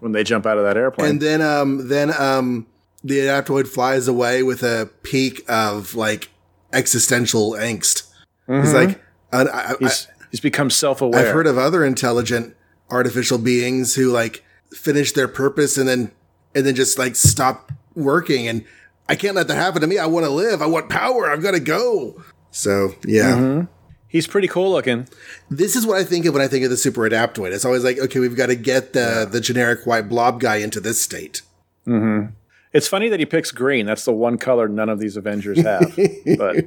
when 0.00 0.12
they 0.12 0.24
jump 0.24 0.46
out 0.46 0.58
of 0.58 0.64
that 0.64 0.76
airplane. 0.76 1.10
And 1.10 1.20
then 1.20 1.42
um 1.42 1.88
then 1.88 2.12
um 2.20 2.66
the 3.06 3.18
adaptoid 3.20 3.68
flies 3.68 4.08
away 4.08 4.42
with 4.42 4.62
a 4.62 4.90
peak 5.02 5.42
of 5.48 5.94
like 5.94 6.30
existential 6.72 7.52
angst. 7.52 8.08
He's 8.46 8.56
mm-hmm. 8.56 8.74
like 8.74 9.02
I, 9.32 9.42
I, 9.42 9.72
I, 9.72 9.74
he's, 9.78 10.08
he's 10.30 10.40
become 10.40 10.70
self-aware. 10.70 11.28
I've 11.28 11.32
heard 11.32 11.46
of 11.46 11.56
other 11.56 11.84
intelligent 11.84 12.56
artificial 12.90 13.38
beings 13.38 13.94
who 13.94 14.10
like 14.10 14.44
finish 14.72 15.12
their 15.12 15.28
purpose 15.28 15.76
and 15.78 15.88
then 15.88 16.10
and 16.54 16.66
then 16.66 16.74
just 16.74 16.98
like 16.98 17.16
stop 17.16 17.72
working 17.94 18.48
and 18.48 18.64
I 19.08 19.14
can't 19.14 19.36
let 19.36 19.46
that 19.48 19.54
happen 19.54 19.80
to 19.82 19.86
me. 19.86 19.98
I 19.98 20.06
want 20.06 20.26
to 20.26 20.30
live. 20.30 20.60
I 20.60 20.66
want 20.66 20.88
power. 20.88 21.30
I've 21.30 21.42
got 21.42 21.52
to 21.52 21.60
go. 21.60 22.22
So 22.50 22.94
yeah, 23.04 23.36
mm-hmm. 23.36 23.66
he's 24.08 24.26
pretty 24.26 24.48
cool 24.48 24.72
looking. 24.72 25.06
this 25.48 25.76
is 25.76 25.86
what 25.86 25.96
I 25.98 26.02
think 26.04 26.26
of 26.26 26.34
when 26.34 26.42
I 26.42 26.48
think 26.48 26.64
of 26.64 26.70
the 26.70 26.76
super 26.76 27.02
adaptoid. 27.02 27.52
It's 27.52 27.64
always 27.64 27.84
like, 27.84 27.98
okay, 27.98 28.18
we've 28.18 28.36
got 28.36 28.46
to 28.46 28.56
get 28.56 28.94
the 28.94 29.28
the 29.30 29.40
generic 29.40 29.86
white 29.86 30.08
blob 30.08 30.40
guy 30.40 30.56
into 30.56 30.80
this 30.80 31.00
state. 31.00 31.42
Mm-hmm. 31.86 32.32
It's 32.76 32.88
funny 32.88 33.08
that 33.08 33.18
he 33.18 33.24
picks 33.26 33.50
green. 33.50 33.86
That's 33.86 34.04
the 34.04 34.12
one 34.12 34.36
color 34.36 34.68
none 34.68 34.88
of 34.88 34.98
these 34.98 35.16
Avengers 35.16 35.58
have. 35.62 35.96
but 36.38 36.56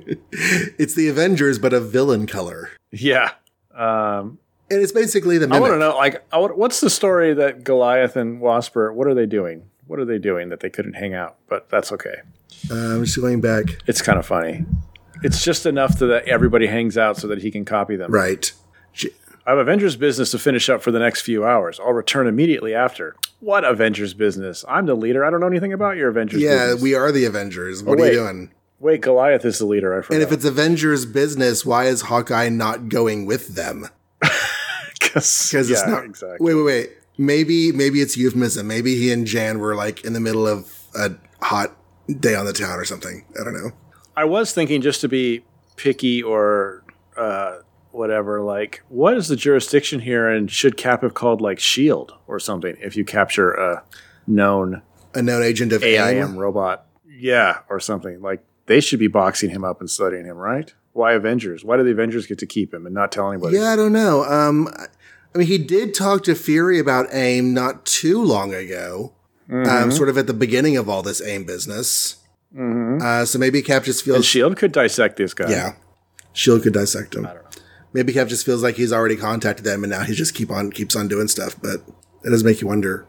It's 0.79 0.95
the 0.95 1.07
Avengers, 1.07 1.59
but 1.59 1.71
a 1.71 1.79
villain 1.79 2.25
color, 2.25 2.71
yeah. 2.91 3.33
Um, 3.75 4.39
and 4.71 4.81
it's 4.81 4.91
basically 4.91 5.37
the 5.37 5.47
I 5.53 5.59
want 5.59 5.73
to 5.73 5.79
know, 5.79 5.95
like, 5.95 6.23
I 6.33 6.39
what's 6.39 6.79
the 6.79 6.89
story 6.89 7.33
that 7.35 7.63
Goliath 7.63 8.15
and 8.15 8.41
Wasper? 8.41 8.91
What 8.91 9.07
are 9.07 9.13
they 9.13 9.25
doing? 9.25 9.69
What 9.87 9.99
are 9.99 10.05
they 10.05 10.17
doing 10.17 10.49
that 10.49 10.59
they 10.59 10.69
couldn't 10.69 10.93
hang 10.93 11.13
out? 11.13 11.37
But 11.47 11.69
that's 11.69 11.91
okay. 11.91 12.15
Uh, 12.71 12.95
I'm 12.95 13.05
just 13.05 13.19
going 13.19 13.41
back. 13.41 13.65
It's 13.87 14.01
kind 14.01 14.19
of 14.19 14.25
funny. 14.25 14.65
It's 15.23 15.43
just 15.43 15.65
enough 15.65 15.99
that 15.99 16.25
everybody 16.25 16.67
hangs 16.67 16.97
out 16.97 17.17
so 17.17 17.27
that 17.27 17.41
he 17.41 17.51
can 17.51 17.65
copy 17.65 17.95
them. 17.95 18.11
Right. 18.11 18.51
I 19.49 19.53
have 19.53 19.57
Avengers 19.57 19.95
business 19.95 20.29
to 20.29 20.37
finish 20.37 20.69
up 20.69 20.83
for 20.83 20.91
the 20.91 20.99
next 20.99 21.21
few 21.21 21.43
hours. 21.43 21.79
I'll 21.79 21.91
return 21.91 22.27
immediately 22.27 22.75
after. 22.75 23.15
What 23.39 23.63
Avengers 23.63 24.13
business? 24.13 24.63
I'm 24.67 24.85
the 24.85 24.93
leader. 24.93 25.25
I 25.25 25.31
don't 25.31 25.39
know 25.39 25.47
anything 25.47 25.73
about 25.73 25.97
your 25.97 26.09
Avengers 26.09 26.39
Yeah, 26.39 26.67
business. 26.67 26.83
we 26.83 26.93
are 26.93 27.11
the 27.11 27.25
Avengers. 27.25 27.81
What 27.81 27.99
Oh, 27.99 28.03
are 28.03 28.05
you 28.05 28.13
doing? 28.13 28.51
Wait, 28.79 29.01
Goliath 29.01 29.43
is 29.45 29.57
the 29.57 29.65
leader. 29.65 29.97
I 29.97 30.03
forgot. 30.03 30.13
And 30.13 30.21
if 30.21 30.31
it's 30.31 30.45
Avengers 30.45 31.07
business, 31.07 31.65
why 31.65 31.85
is 31.85 32.01
Hawkeye 32.01 32.49
not 32.49 32.89
going 32.89 33.25
with 33.25 33.55
them? 33.55 33.87
because 34.99 35.51
yeah, 35.51 35.61
it's 35.61 35.87
not 35.87 36.05
exactly. 36.05 36.45
Wait, 36.45 36.53
wait, 36.53 36.63
wait. 36.63 36.89
Maybe, 37.17 37.71
maybe 37.71 38.01
it's 38.01 38.15
euphemism. 38.15 38.67
Maybe 38.67 38.97
he 38.97 39.11
and 39.11 39.25
Jan 39.25 39.57
were 39.57 39.73
like 39.73 40.05
in 40.05 40.13
the 40.13 40.19
middle 40.19 40.47
of 40.47 40.71
a 40.93 41.13
hot 41.41 41.75
day 42.19 42.35
on 42.35 42.45
the 42.45 42.53
town 42.53 42.77
or 42.77 42.85
something. 42.85 43.25
I 43.41 43.43
don't 43.43 43.55
know. 43.55 43.71
I 44.15 44.25
was 44.25 44.53
thinking 44.53 44.83
just 44.83 45.01
to 45.01 45.07
be 45.07 45.43
picky 45.75 46.21
or 46.21 46.83
uh, 47.17 47.57
whatever. 47.91 48.41
Like, 48.41 48.81
what 48.89 49.15
is 49.17 49.27
the 49.27 49.35
jurisdiction 49.35 49.99
here? 50.01 50.27
And 50.29 50.49
should 50.49 50.77
Cap 50.77 51.01
have 51.01 51.13
called 51.13 51.41
like 51.41 51.59
Shield 51.59 52.13
or 52.27 52.39
something 52.39 52.75
if 52.81 52.95
you 52.95 53.03
capture 53.05 53.51
a 53.51 53.83
known 54.27 54.81
A 55.13 55.21
known 55.21 55.43
agent 55.43 55.71
of 55.73 55.83
AIM. 55.83 56.37
Robot? 56.37 56.85
Yeah, 57.07 57.59
or 57.69 57.79
something. 57.79 58.21
Like 58.21 58.43
they 58.67 58.79
should 58.79 58.99
be 58.99 59.07
boxing 59.07 59.49
him 59.49 59.63
up 59.63 59.79
and 59.79 59.89
studying 59.89 60.25
him, 60.25 60.37
right? 60.37 60.73
Why 60.93 61.13
Avengers? 61.13 61.63
Why 61.65 61.77
do 61.77 61.83
the 61.83 61.91
Avengers 61.91 62.25
get 62.27 62.37
to 62.39 62.45
keep 62.45 62.73
him 62.73 62.85
and 62.85 62.93
not 62.95 63.11
tell 63.11 63.31
anybody? 63.31 63.57
Yeah, 63.57 63.69
I 63.71 63.75
don't 63.75 63.93
know. 63.93 64.23
Um, 64.23 64.67
I 65.33 65.37
mean, 65.37 65.47
he 65.47 65.57
did 65.59 65.93
talk 65.93 66.23
to 66.23 66.33
Fury 66.35 66.79
about 66.79 67.07
AIM 67.13 67.53
not 67.53 67.85
too 67.85 68.21
long 68.23 68.53
ago, 68.53 69.13
Mm-hmm. 69.49 69.67
um, 69.67 69.91
sort 69.91 70.09
of 70.09 70.17
at 70.19 70.27
the 70.27 70.33
beginning 70.33 70.77
of 70.77 70.87
all 70.87 71.01
this 71.01 71.21
AIM 71.23 71.43
business. 71.45 72.17
Uh, 72.55 73.25
so 73.25 73.39
maybe 73.39 73.61
Cap 73.63 73.83
just 73.83 74.03
feels 74.05 74.17
And 74.17 74.25
Shield 74.25 74.57
could 74.57 74.71
dissect 74.71 75.17
this 75.17 75.33
guy. 75.33 75.49
Yeah. 75.49 75.73
Shield 76.33 76.61
could 76.63 76.73
dissect 76.73 77.15
him. 77.15 77.25
I 77.25 77.33
don't 77.33 77.43
know. 77.43 77.58
Maybe 77.93 78.13
Cap 78.13 78.27
just 78.27 78.45
feels 78.45 78.61
like 78.61 78.75
he's 78.75 78.93
already 78.93 79.15
contacted 79.15 79.65
them 79.65 79.83
and 79.83 79.91
now 79.91 80.03
he 80.03 80.13
just 80.13 80.35
keep 80.35 80.51
on 80.51 80.71
keeps 80.71 80.95
on 80.95 81.07
doing 81.07 81.27
stuff, 81.27 81.55
but 81.61 81.81
it 82.23 82.29
does 82.29 82.43
make 82.43 82.61
you 82.61 82.67
wonder. 82.67 83.05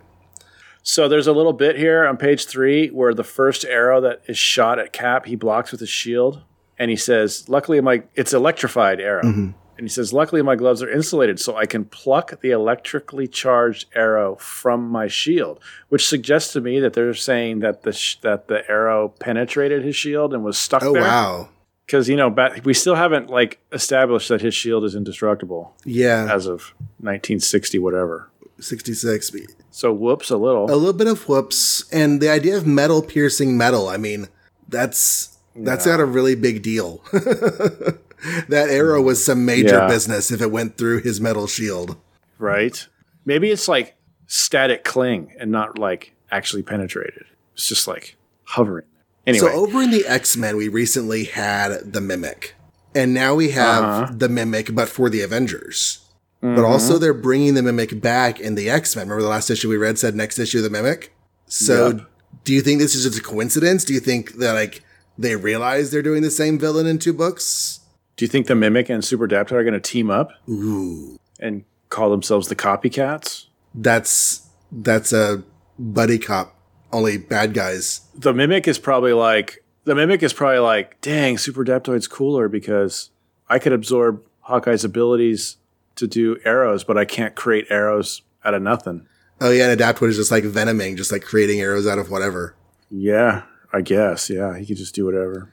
So 0.83 1.09
there's 1.09 1.27
a 1.27 1.33
little 1.33 1.53
bit 1.53 1.77
here 1.77 2.07
on 2.07 2.17
page 2.17 2.47
three 2.47 2.89
where 2.89 3.13
the 3.13 3.25
first 3.25 3.65
arrow 3.67 4.01
that 4.01 4.23
is 4.27 4.39
shot 4.39 4.79
at 4.79 4.93
Cap, 4.93 5.27
he 5.27 5.37
blocks 5.37 5.71
with 5.71 5.81
his 5.81 5.91
shield, 5.91 6.43
and 6.79 6.91
he 6.91 6.97
says, 6.97 7.49
"Luckily, 7.49 7.81
my 7.83 8.03
it's 8.15 8.33
electrified 8.33 9.01
arrow." 9.01 9.23
Mm-hmm. 9.23 9.51
And 9.77 9.89
he 9.89 9.93
says, 9.93 10.13
"Luckily, 10.15 10.41
my 10.43 10.57
gloves 10.57 10.83
are 10.83 10.91
insulated, 10.91 11.39
so 11.39 11.57
I 11.57 11.67
can 11.67 11.85
pluck 11.85 12.41
the 12.41 12.51
electrically 12.51 13.27
charged 13.29 13.87
arrow 13.95 14.37
from 14.37 14.89
my 14.89 15.07
shield." 15.07 15.61
Which 15.91 16.09
suggests 16.09 16.53
to 16.55 16.63
me 16.63 16.81
that 16.81 16.95
they're 16.95 17.13
saying 17.13 17.59
that 17.61 17.83
the 17.83 17.93
sh- 17.93 18.17
that 18.23 18.49
the 18.49 18.69
arrow 18.71 19.09
penetrated 19.21 19.85
his 19.85 19.97
shield 19.97 20.33
and 20.33 20.43
was 20.43 20.57
stuck 20.59 20.83
Oh 20.83 20.95
there. 20.95 21.03
wow. 21.03 21.51
Because 21.91 22.09
you 22.09 22.15
know, 22.15 22.31
bat- 22.31 22.65
we 22.65 22.73
still 22.73 22.95
haven't 22.95 23.31
like 23.31 23.59
established 23.73 24.29
that 24.29 24.41
his 24.41 24.55
shield 24.55 24.85
is 24.85 24.95
indestructible 24.95 25.75
Yeah. 25.85 26.33
as 26.33 26.47
of 26.47 26.73
1960, 27.01 27.81
whatever. 27.81 28.29
66. 28.61 29.33
So 29.73 29.93
whoops, 29.93 30.31
a 30.31 30.37
little. 30.37 30.67
A 30.67 30.77
little 30.77 30.93
bit 30.93 31.09
of 31.09 31.29
whoops 31.29 31.91
and 31.93 32.21
the 32.21 32.29
idea 32.29 32.57
of 32.57 32.65
metal 32.65 33.03
piercing 33.03 33.59
metal, 33.59 33.89
I 33.89 33.97
mean, 33.97 34.29
that's 34.69 35.37
that's 35.57 35.85
not 35.85 35.99
a 35.99 36.05
really 36.05 36.37
big 36.37 36.63
deal. 36.63 37.03
that 37.13 38.69
arrow 38.71 39.03
was 39.03 39.25
some 39.25 39.45
major 39.45 39.75
Yeah. 39.79 39.89
business 39.89 40.31
if 40.31 40.41
it 40.41 40.53
went 40.53 40.77
through 40.79 41.01
his 41.01 41.21
metal 41.21 41.49
shield. 41.49 41.97
right? 42.39 42.87
Maybe 43.25 43.51
it's 43.51 43.67
like 43.67 43.97
static 44.29 44.85
cling 44.85 45.35
and 45.41 45.51
not 45.51 45.77
like 45.77 46.15
actually 46.31 46.63
penetrated. 46.63 47.25
It's 47.55 47.67
just 47.67 47.89
like 47.89 48.17
hovering. 48.45 48.87
Anyway, 49.31 49.49
So 49.49 49.53
over 49.55 49.81
in 49.83 49.91
the 49.91 50.07
X 50.07 50.37
Men, 50.37 50.57
we 50.57 50.69
recently 50.69 51.25
had 51.25 51.93
the 51.93 52.01
Mimic, 52.01 52.55
and 52.95 53.15
now 53.15 53.35
we 53.35 53.51
have 53.51 53.85
Uh-huh. 53.85 54.13
the 54.17 54.29
Mimic, 54.29 54.75
but 54.75 54.89
for 54.89 55.09
the 55.11 55.23
Avengers. 55.23 56.01
Mm-hmm. 56.43 56.57
But 56.57 56.65
also, 56.65 56.99
they're 56.99 57.13
bringing 57.15 57.55
the 57.55 57.63
Mimic 57.63 58.01
back 58.01 58.41
in 58.41 58.55
the 58.55 58.69
X 58.71 58.95
Men. 58.97 59.07
Remember 59.09 59.23
the 59.23 59.29
last 59.29 59.51
issue 59.51 59.69
we 59.69 59.77
read 59.77 59.99
said 59.99 60.15
next 60.15 60.39
issue 60.39 60.59
of 60.59 60.65
the 60.65 60.71
Mimic. 60.71 61.15
So, 61.47 61.89
Yep. 61.89 62.01
do 62.45 62.53
you 62.53 62.61
think 62.63 62.81
this 62.81 62.95
is 62.95 63.05
just 63.05 63.19
a 63.19 63.23
coincidence? 63.23 63.85
Do 63.85 63.93
you 63.95 64.01
think 64.01 64.35
that 64.39 64.53
like 64.55 64.83
they 65.19 65.37
realize 65.37 65.91
they're 65.91 66.01
doing 66.03 66.23
the 66.23 66.31
same 66.31 66.59
villain 66.59 66.87
in 66.87 66.99
two 66.99 67.13
books? 67.13 67.77
do 68.17 68.25
you 68.27 68.29
think 68.29 68.49
the 68.49 68.55
Mimic 68.55 68.91
and 68.91 69.03
Super 69.03 69.27
Adaptoid 69.27 69.53
are 69.53 69.63
going 69.65 69.73
to 69.73 69.81
team 69.81 70.11
up 70.11 70.31
Ooh, 70.47 71.19
and 71.39 71.65
call 71.89 72.11
themselves 72.11 72.49
the 72.49 72.55
Copycats? 72.57 73.47
that's 73.75 74.43
that's 74.71 75.13
a 75.13 75.43
buddy 75.79 76.19
cop. 76.19 76.55
Only 76.93 77.19
bad 77.19 77.55
guys. 77.55 78.01
The 78.15 78.33
Mimic 78.33 78.67
is 78.67 78.79
probably 78.79 79.13
like 79.13 79.65
the 79.85 79.95
Mimic 79.95 80.23
is 80.23 80.33
probably 80.33 80.59
like, 80.59 81.01
dang, 81.01 81.39
Super 81.39 81.65
Adaptoid's 81.65 82.09
cooler 82.09 82.49
because 82.49 83.11
I 83.49 83.59
could 83.59 83.73
absorb 83.73 84.23
Hawkeye's 84.41 84.85
abilities 84.85 85.57
to 85.97 86.07
do 86.07 86.39
arrows, 86.45 86.85
but 86.85 86.99
I 86.99 87.05
can't 87.05 87.35
create 87.35 87.67
arrows 87.71 88.23
out 88.45 88.55
of 88.55 88.63
nothing. 88.63 89.07
Oh 89.41 89.51
yeah, 89.51 89.71
and 89.71 89.81
Adaptoid 89.81 90.09
is 90.09 90.17
just 90.17 90.31
like 90.31 90.45
venoming, 90.45 90.97
just 90.97 91.13
like 91.13 91.23
creating 91.23 91.61
arrows 91.61 91.87
out 91.87 91.99
of 91.99 92.11
whatever. 92.11 92.55
Yeah, 92.91 93.43
I 93.73 93.81
guess. 93.81 94.29
Yeah, 94.29 94.59
he 94.59 94.67
could 94.67 94.77
just 94.77 94.95
do 94.95 95.05
whatever. 95.05 95.53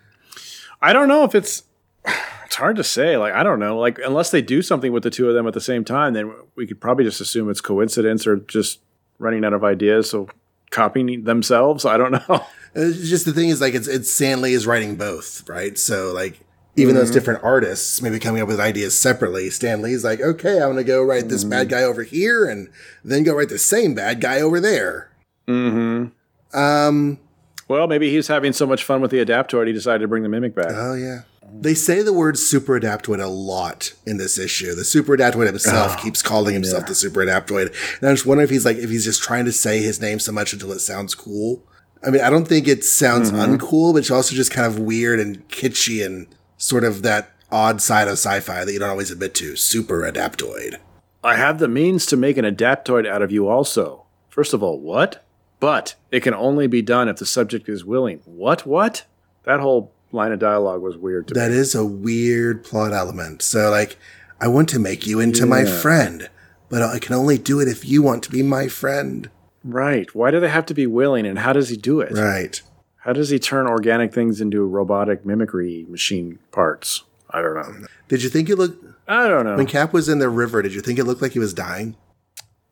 I 0.82 0.94
don't 0.94 1.08
know 1.08 1.24
if 1.24 1.36
it's 1.36 1.64
it's 2.46 2.56
hard 2.56 2.76
to 2.78 2.84
say. 2.84 3.18
Like 3.18 3.34
I 3.34 3.44
don't 3.44 3.60
know. 3.60 3.78
Like 3.80 4.00
unless 4.04 4.32
they 4.32 4.42
do 4.42 4.62
something 4.62 4.92
with 4.92 5.04
the 5.04 5.10
two 5.10 5.30
of 5.30 5.36
them 5.36 5.48
at 5.48 5.54
the 5.54 5.62
same 5.62 5.86
time, 5.86 6.14
then 6.14 6.34
we 6.56 6.68
could 6.68 6.82
probably 6.82 7.06
just 7.06 7.22
assume 7.22 7.50
it's 7.50 7.62
coincidence 7.62 8.28
or 8.28 8.38
just 8.38 8.80
running 9.20 9.46
out 9.46 9.54
of 9.54 9.64
ideas, 9.64 10.10
so 10.10 10.28
copying 10.70 11.24
themselves. 11.24 11.86
I 11.86 11.98
don't 11.98 12.12
know. 12.12 12.46
It's 12.76 13.10
just 13.10 13.26
the 13.26 13.34
thing 13.34 13.50
is 13.50 13.62
like 13.62 13.74
it's 13.74 13.88
it's 13.88 14.12
Stan 14.12 14.42
Lee 14.42 14.54
is 14.54 14.68
writing 14.68 14.96
both, 14.96 15.48
right? 15.50 15.78
So 15.78 16.12
like 16.14 16.40
even 16.76 16.94
though 16.94 17.02
it's 17.02 17.12
different 17.12 17.44
artists 17.44 18.02
maybe 18.02 18.20
coming 18.20 18.42
up 18.42 18.48
with 18.48 18.60
ideas 18.60 18.98
separately, 18.98 19.50
Stan 19.50 19.82
Lee's 19.82 20.04
like, 20.04 20.22
okay, 20.22 20.62
I'm 20.62 20.70
gonna 20.70 20.84
go 20.84 21.04
write 21.04 21.28
this 21.28 21.44
bad 21.44 21.70
guy 21.70 21.82
over 21.82 22.04
here 22.04 22.46
and 22.46 22.70
then 23.04 23.24
go 23.24 23.34
write 23.34 23.50
the 23.50 23.58
same 23.58 23.96
bad 23.96 24.22
guy 24.22 24.42
over 24.42 24.60
there. 24.60 25.10
Mm-hmm. 25.48 26.58
Um 26.58 27.20
Well, 27.68 27.88
maybe 27.88 28.10
he's 28.10 28.28
having 28.28 28.54
so 28.54 28.66
much 28.66 28.84
fun 28.84 29.02
with 29.02 29.12
the 29.12 29.24
Adaptoid, 29.24 29.68
he 29.68 29.74
decided 29.74 30.00
to 30.00 30.08
bring 30.08 30.24
the 30.24 30.30
Mimic 30.30 30.56
back. 30.56 30.72
oh 30.72 30.94
yeah. 30.94 31.22
They 31.50 31.76
say 31.76 32.02
the 32.02 32.12
word 32.12 32.38
super 32.38 32.78
adaptoid 32.78 33.24
a 33.24 33.28
lot 33.28 33.94
in 34.06 34.18
this 34.18 34.38
issue. 34.38 34.76
The 34.76 34.84
super 34.84 35.16
adaptoid 35.16 35.46
himself 35.46 35.94
ah, 35.94 36.02
keeps 36.02 36.22
calling 36.22 36.54
himself 36.54 36.88
the 36.88 36.94
super 36.94 37.22
adaptoid. 37.22 37.74
And 38.00 38.10
I 38.10 38.12
just 38.12 38.26
wonder 38.26 38.44
if 38.44 38.50
he's 38.50 38.66
like 38.66 38.76
if 38.76 38.90
he's 38.90 39.06
just 39.06 39.24
trying 39.24 39.46
to 39.46 39.54
say 39.54 39.82
his 39.82 40.02
name 40.02 40.20
so 40.20 40.34
much 40.34 40.52
until 40.52 40.74
it 40.74 40.80
sounds 40.80 41.16
cool. 41.16 41.64
I 42.06 42.10
mean, 42.10 42.22
I 42.22 42.30
don't 42.30 42.48
think 42.48 42.68
it 42.68 42.84
sounds 42.84 43.32
mm-hmm. 43.32 43.56
uncool, 43.56 43.94
but 43.94 44.00
it's 44.00 44.12
also 44.12 44.36
just 44.36 44.52
kind 44.52 44.68
of 44.68 44.78
weird 44.78 45.22
and 45.22 45.48
kitschy 45.48 46.06
and 46.06 46.28
sort 46.58 46.84
of 46.84 47.02
that 47.04 47.32
odd 47.50 47.82
side 47.82 48.10
of 48.10 48.14
sci-fi 48.14 48.66
that 48.66 48.74
you 48.74 48.80
don't 48.80 48.90
always 48.90 49.10
admit 49.10 49.34
to. 49.36 49.56
Super 49.56 50.02
adaptoid. 50.02 50.80
I 51.24 51.36
have 51.36 51.60
the 51.60 51.68
means 51.68 52.06
to 52.08 52.18
make 52.18 52.38
an 52.38 52.46
Adaptoid 52.46 53.08
out 53.08 53.22
of 53.22 53.32
you 53.32 53.48
also. 53.48 54.06
First 54.30 54.54
of 54.54 54.62
all, 54.62 54.80
what? 54.80 55.26
But 55.60 55.96
it 56.12 56.22
can 56.22 56.34
only 56.34 56.68
be 56.68 56.82
done 56.82 57.10
if 57.10 57.18
the 57.18 57.26
subject 57.26 57.68
is 57.68 57.84
willing. 57.84 58.22
What? 58.26 58.66
What? 58.66 59.06
That 59.44 59.60
whole 59.60 59.92
line 60.12 60.32
of 60.32 60.40
dialogue 60.40 60.82
was 60.82 60.98
weird 60.98 61.28
to 61.28 61.34
me. 61.34 61.40
That 61.40 61.52
is 61.52 61.74
a 61.74 61.86
weird 61.86 62.64
plot 62.64 62.94
element. 62.94 63.42
So 63.42 63.70
like, 63.70 63.98
I 64.40 64.48
want 64.48 64.70
to 64.70 64.80
make 64.80 65.08
you 65.08 65.20
into 65.20 65.46
my 65.46 65.66
friend, 65.66 66.30
but 66.70 66.82
I 66.84 67.00
can 67.00 67.16
only 67.16 67.38
do 67.38 67.60
it 67.60 67.68
if 67.68 67.86
you 67.86 68.04
want 68.04 68.24
to 68.24 68.32
be 68.32 68.44
my 68.44 68.68
friend. 68.68 69.30
Right. 69.64 70.14
Why 70.14 70.32
do 70.32 70.40
they 70.40 70.50
have 70.50 70.66
to 70.68 70.74
be 70.74 70.86
willing 70.86 71.26
and 71.26 71.40
how 71.40 71.54
does 71.54 71.70
he 71.70 71.78
do 71.78 72.02
it? 72.02 72.14
Right. 72.14 72.62
How 72.98 73.14
does 73.14 73.30
he 73.30 73.40
turn 73.40 73.68
organic 73.68 74.14
things 74.14 74.42
into 74.42 74.66
robotic 74.66 75.26
mimicry 75.26 75.86
machine 75.90 76.40
parts? 76.52 77.04
I 77.30 77.42
don't 77.42 77.56
know. 77.56 77.88
Did 78.08 78.24
you 78.24 78.30
think 78.30 78.50
it 78.50 78.58
looked 78.58 78.84
I 79.08 79.28
don't 79.28 79.46
know. 79.46 79.56
when 79.56 79.66
Cap 79.66 79.94
was 79.94 80.10
in 80.10 80.20
the 80.20 80.30
river? 80.30 80.62
Did 80.62 80.74
you 80.74 80.82
think 80.82 81.00
it 81.00 81.06
looked 81.06 81.22
like 81.22 81.32
he 81.32 81.40
was 81.40 81.54
dying? 81.54 81.96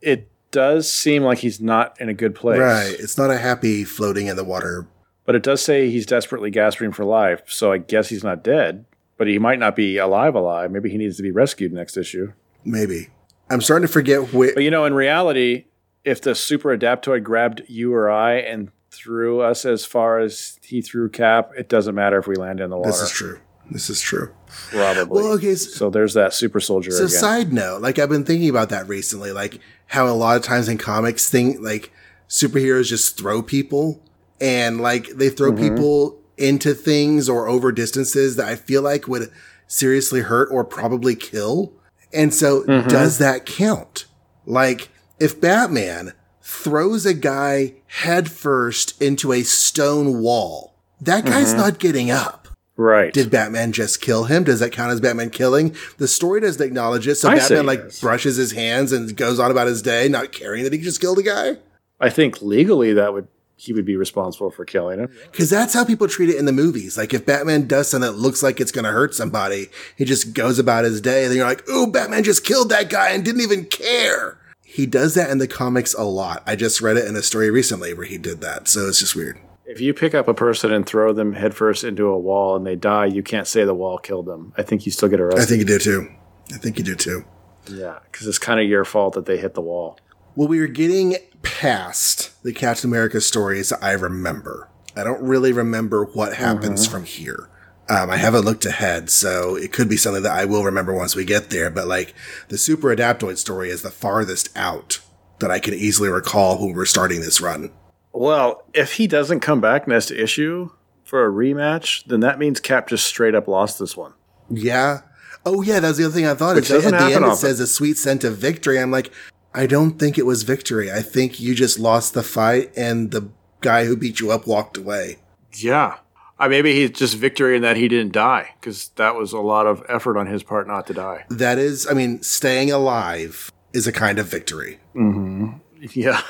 It 0.02 0.30
does 0.56 0.90
seem 0.90 1.22
like 1.22 1.40
he's 1.40 1.60
not 1.60 2.00
in 2.00 2.08
a 2.08 2.14
good 2.14 2.34
place. 2.34 2.62
Right. 2.62 2.96
It's 2.98 3.18
not 3.18 3.30
a 3.30 3.38
happy 3.38 3.84
floating 3.84 4.28
in 4.28 4.38
the 4.38 4.44
water. 4.46 4.88
But 5.26 5.36
it 5.36 5.44
does 5.44 5.62
say 5.62 5.90
he's 5.90 6.06
desperately 6.06 6.50
gasping 6.50 6.94
for 6.94 7.04
life, 7.04 7.42
so 7.48 7.74
I 7.74 7.78
guess 7.78 8.08
he's 8.08 8.24
not 8.24 8.42
dead. 8.42 8.86
But 9.18 9.28
he 9.28 9.38
might 9.38 9.60
not 9.60 9.76
be 9.76 9.98
alive 9.98 10.34
alive. 10.34 10.72
Maybe 10.72 10.90
he 10.90 10.98
needs 10.98 11.18
to 11.18 11.24
be 11.24 11.32
rescued 11.32 11.74
next 11.74 11.98
issue. 11.98 12.32
Maybe. 12.64 13.10
I'm 13.50 13.60
starting 13.60 13.86
to 13.86 13.92
forget 13.92 14.34
where. 14.34 14.54
But 14.54 14.64
you 14.64 14.72
know, 14.72 14.86
in 14.86 14.94
reality, 14.94 15.66
if 16.06 16.22
the 16.22 16.36
super 16.36 16.76
adaptoid 16.78 17.24
grabbed 17.24 17.64
you 17.68 17.94
or 17.94 18.10
I 18.10 18.36
and 18.36 18.72
threw 18.92 19.42
us 19.42 19.66
as 19.66 19.84
far 19.84 20.20
as 20.20 20.58
he 20.64 20.82
threw 20.82 21.10
Cap, 21.10 21.52
it 21.58 21.68
doesn't 21.68 21.96
matter 21.96 22.18
if 22.18 22.28
we 22.28 22.36
land 22.36 22.62
in 22.62 22.70
the 22.70 22.78
water. 22.78 22.92
This 22.92 23.02
is 23.02 23.12
true. 23.12 23.40
This 23.72 23.90
is 23.90 24.00
true. 24.00 24.34
Probably. 24.70 25.22
Well, 25.22 25.34
okay. 25.34 25.56
So, 25.56 25.70
So 25.70 25.90
there's 25.90 26.14
that 26.14 26.34
super 26.34 26.60
soldier 26.60 26.92
so 26.92 27.06
again. 27.06 27.10
side 27.10 27.54
note, 27.54 27.82
like 27.82 28.00
I've 28.00 28.10
been 28.10 28.26
thinking 28.26 28.50
about 28.50 28.70
that 28.70 28.88
recently, 28.88 29.32
like 29.32 29.60
how 29.88 30.08
a 30.08 30.10
lot 30.16 30.38
of 30.38 30.44
times 30.44 30.68
in 30.68 30.78
comics, 30.78 31.30
thing 31.30 31.62
like 31.64 31.92
superheroes 32.28 32.88
just 32.88 33.18
throw 33.18 33.42
people, 33.42 34.02
and 34.42 34.82
like 34.82 35.08
they 35.10 35.30
throw 35.30 35.52
Mm-hmm. 35.52 35.76
people 35.76 36.20
into 36.38 36.74
things 36.74 37.30
or 37.30 37.48
over 37.48 37.72
distances 37.72 38.36
that 38.36 38.48
I 38.48 38.56
feel 38.56 38.82
like 38.82 39.08
would 39.08 39.32
seriously 39.68 40.22
hurt 40.22 40.50
or 40.52 40.64
probably 40.66 41.16
kill. 41.16 41.72
And 42.14 42.34
so, 42.34 42.64
Mm-hmm. 42.64 42.88
does 42.90 43.18
that 43.20 43.46
count? 43.46 44.06
Like, 44.46 44.90
if 45.20 45.40
Batman 45.40 46.14
throws 46.42 47.06
a 47.06 47.14
guy 47.14 47.76
headfirst 47.88 49.02
into 49.02 49.32
a 49.34 49.44
stone 49.44 50.20
wall, 50.22 50.76
that 51.02 51.26
guy's 51.26 51.50
Mm-hmm. 51.50 51.58
not 51.58 51.80
getting 51.80 52.12
up. 52.12 52.45
Right. 52.78 53.14
Did 53.14 53.32
Batman 53.32 53.72
just 53.72 54.02
kill 54.02 54.26
him? 54.26 54.44
Does 54.44 54.60
that 54.60 54.72
count 54.72 54.92
as 54.92 55.02
Batman 55.02 55.30
killing? 55.30 55.76
The 55.98 56.08
story 56.08 56.42
doesn't 56.42 56.66
acknowledge 56.66 57.08
it, 57.08 57.16
so 57.16 57.30
I 57.30 57.38
Batman 57.38 57.66
like 57.66 57.84
yes. 57.84 58.02
brushes 58.02 58.36
his 58.36 58.52
hands 58.52 58.92
and 58.92 59.16
goes 59.16 59.40
on 59.40 59.52
about 59.52 59.68
his 59.68 59.82
day, 59.82 60.08
not 60.08 60.32
caring 60.32 60.64
that 60.64 60.74
he 60.74 60.80
just 60.80 61.02
killed 61.02 61.20
a 61.20 61.24
guy. 61.24 61.58
I 62.00 62.10
think 62.10 62.42
legally 62.42 62.94
that 62.94 63.14
would 63.14 63.28
he 63.58 63.74
would 63.74 63.86
be 63.86 63.96
responsible 63.96 64.52
for 64.52 64.66
killing 64.66 65.00
him. 65.00 65.10
Because 65.32 65.50
that's 65.50 65.74
how 65.74 65.86
people 65.86 66.08
treat 66.08 66.30
it 66.30 66.36
in 66.36 66.46
the 66.46 66.52
movies. 66.52 66.98
Like 66.98 67.14
if 67.14 67.26
Batman 67.26 67.68
does 67.68 67.90
something 67.90 68.10
that 68.10 68.18
looks 68.18 68.44
like 68.44 68.60
it's 68.60 68.72
going 68.72 68.84
to 68.84 68.92
hurt 68.92 69.16
somebody, 69.16 69.68
he 69.98 70.04
just 70.04 70.34
goes 70.34 70.60
about 70.60 70.84
his 70.84 71.00
day, 71.02 71.24
and 71.24 71.32
then 71.32 71.38
you're 71.38 71.48
like, 71.48 71.68
"Ooh, 71.70 71.88
Batman 71.88 72.24
just 72.24 72.44
killed 72.44 72.70
that 72.70 72.90
guy 72.90 73.10
and 73.10 73.24
didn't 73.24 73.42
even 73.42 73.66
care." 73.66 74.38
He 74.64 74.86
does 74.86 75.16
that 75.16 75.30
in 75.30 75.38
the 75.38 75.48
comics 75.48 75.94
a 75.94 76.04
lot. 76.04 76.44
I 76.46 76.58
just 76.58 76.82
read 76.82 76.98
it 76.98 77.08
in 77.08 77.16
a 77.16 77.22
story 77.22 77.50
recently 77.50 77.94
where 77.94 78.06
he 78.06 78.18
did 78.18 78.42
that, 78.42 78.68
so 78.68 78.88
it's 78.88 79.00
just 79.00 79.16
weird. 79.16 79.40
If 79.68 79.82
you 79.82 79.94
pick 79.94 80.14
up 80.14 80.28
a 80.28 80.34
person 80.34 80.72
and 80.72 80.86
throw 80.86 81.12
them 81.14 81.34
headfirst 81.34 81.84
into 81.84 82.08
a 82.08 82.18
wall 82.20 82.56
and 82.56 82.66
they 82.66 82.76
die, 82.76 83.06
you 83.06 83.24
can't 83.24 83.48
say 83.48 83.64
the 83.64 83.74
wall 83.74 83.98
killed 83.98 84.26
them. 84.28 84.54
I 84.58 84.64
think 84.64 84.86
you 84.86 84.92
still 84.92 85.10
get 85.10 85.20
arrested. 85.20 85.42
I 85.42 85.46
think 85.46 85.60
you 85.60 85.66
do 85.66 85.80
too. 85.80 86.08
I 86.54 86.58
think 86.58 86.78
you 86.78 86.84
do 86.84 86.96
too. 86.96 87.26
yeah, 87.68 88.00
because 88.12 88.28
it's 88.28 88.38
kind 88.38 88.60
of 88.60 88.68
your 88.68 88.86
fault 88.86 89.16
that 89.16 89.26
they 89.26 89.38
hit 89.38 89.56
the 89.56 89.62
wall. 89.62 89.98
Well, 90.36 90.48
we 90.48 90.60
were 90.60 90.68
getting 90.68 91.16
past 91.42 92.42
the 92.44 92.54
Captain 92.54 92.90
America 92.90 93.22
stories 93.22 93.72
I 93.74 93.92
remember. 93.94 94.70
I 94.96 95.04
don't 95.04 95.22
really 95.22 95.52
remember 95.52 96.06
what 96.06 96.36
happens 96.36 96.86
from 96.88 97.06
here. 97.06 97.50
Um, 97.90 98.10
I 98.10 98.18
haven't 98.18 98.46
looked 98.46 98.66
ahead, 98.66 99.10
so 99.10 99.56
it 99.56 99.72
could 99.72 99.90
be 99.90 99.98
something 99.98 100.24
that 100.24 100.32
I 100.38 100.46
will 100.46 100.64
remember 100.64 100.94
once 100.94 101.16
we 101.16 101.24
get 101.26 101.50
there. 101.50 101.70
But 101.70 101.88
like 101.88 102.14
the 102.50 102.58
Super 102.58 102.96
Adaptoid 102.96 103.38
story 103.38 103.70
is 103.70 103.82
the 103.82 103.92
farthest 103.92 104.50
out 104.58 105.00
that 105.40 105.52
I 105.52 105.60
can 105.60 105.74
easily 105.74 106.10
recall 106.10 106.58
when 106.60 106.74
we're 106.76 106.86
starting 106.86 107.22
this 107.22 107.42
run. 107.42 107.72
Well, 108.16 108.64
if 108.74 108.94
he 108.94 109.08
doesn't 109.08 109.42
come 109.42 109.60
back 109.60 109.88
next 109.88 110.10
issue 110.10 110.72
for 111.04 111.26
a 111.26 111.32
rematch, 111.32 112.06
then 112.06 112.22
that 112.22 112.40
means 112.40 112.62
Cap 112.62 112.88
just 112.88 113.06
straight 113.06 113.36
up 113.36 113.48
lost 113.48 113.78
this 113.78 113.98
one. 113.98 114.14
Yeah. 114.50 115.02
Oh 115.46 115.62
yeah, 115.62 115.82
that's 115.82 115.98
the 115.98 116.06
other 116.06 116.14
thing 116.14 116.26
I 116.26 116.34
thought. 116.34 116.56
Which 116.56 116.66
is 116.66 116.70
that 116.70 116.76
doesn't 116.76 116.94
at 116.94 117.00
the 117.00 117.10
happen 117.10 117.24
end 117.24 117.34
it 117.34 117.36
says 117.36 117.60
a 117.60 117.68
sweet 117.68 117.98
scent 117.98 118.24
of 118.24 118.38
victory. 118.38 118.80
I'm 118.80 118.90
like, 118.90 119.12
I 119.54 119.68
don't 119.68 120.00
think 120.00 120.18
it 120.18 120.26
was 120.26 120.44
victory. 120.44 120.92
I 120.92 121.02
think 121.02 121.40
you 121.40 121.54
just 121.54 121.78
lost 121.78 122.14
the 122.14 122.24
fight 122.24 122.72
and 122.78 123.12
the 123.12 123.30
guy 123.62 123.86
who 123.86 123.98
beat 123.98 124.20
you 124.20 124.32
up 124.32 124.48
walked 124.48 124.78
away. 124.78 125.18
Yeah. 125.54 125.98
Uh, 126.40 126.50
maybe 126.50 126.74
he's 126.74 126.92
just 126.92 127.16
victory 127.16 127.56
in 127.56 127.62
that 127.62 127.78
he 127.78 127.88
didn't 127.88 128.12
die 128.14 128.50
because 128.60 128.90
that 128.96 129.16
was 129.16 129.34
a 129.34 129.40
lot 129.40 129.68
of 129.68 129.84
effort 129.88 130.18
on 130.18 130.28
his 130.28 130.44
part 130.44 130.68
not 130.68 130.88
to 130.88 130.94
die. 130.94 131.26
That 131.30 131.58
is, 131.58 131.88
I 131.90 131.94
mean, 131.94 132.22
staying 132.24 132.72
alive 132.72 133.52
is 133.74 133.88
a 133.88 133.92
kind 133.92 134.20
of 134.20 134.28
victory. 134.28 134.80
Mm-hmm. 134.96 135.58
Yeah. 135.94 136.22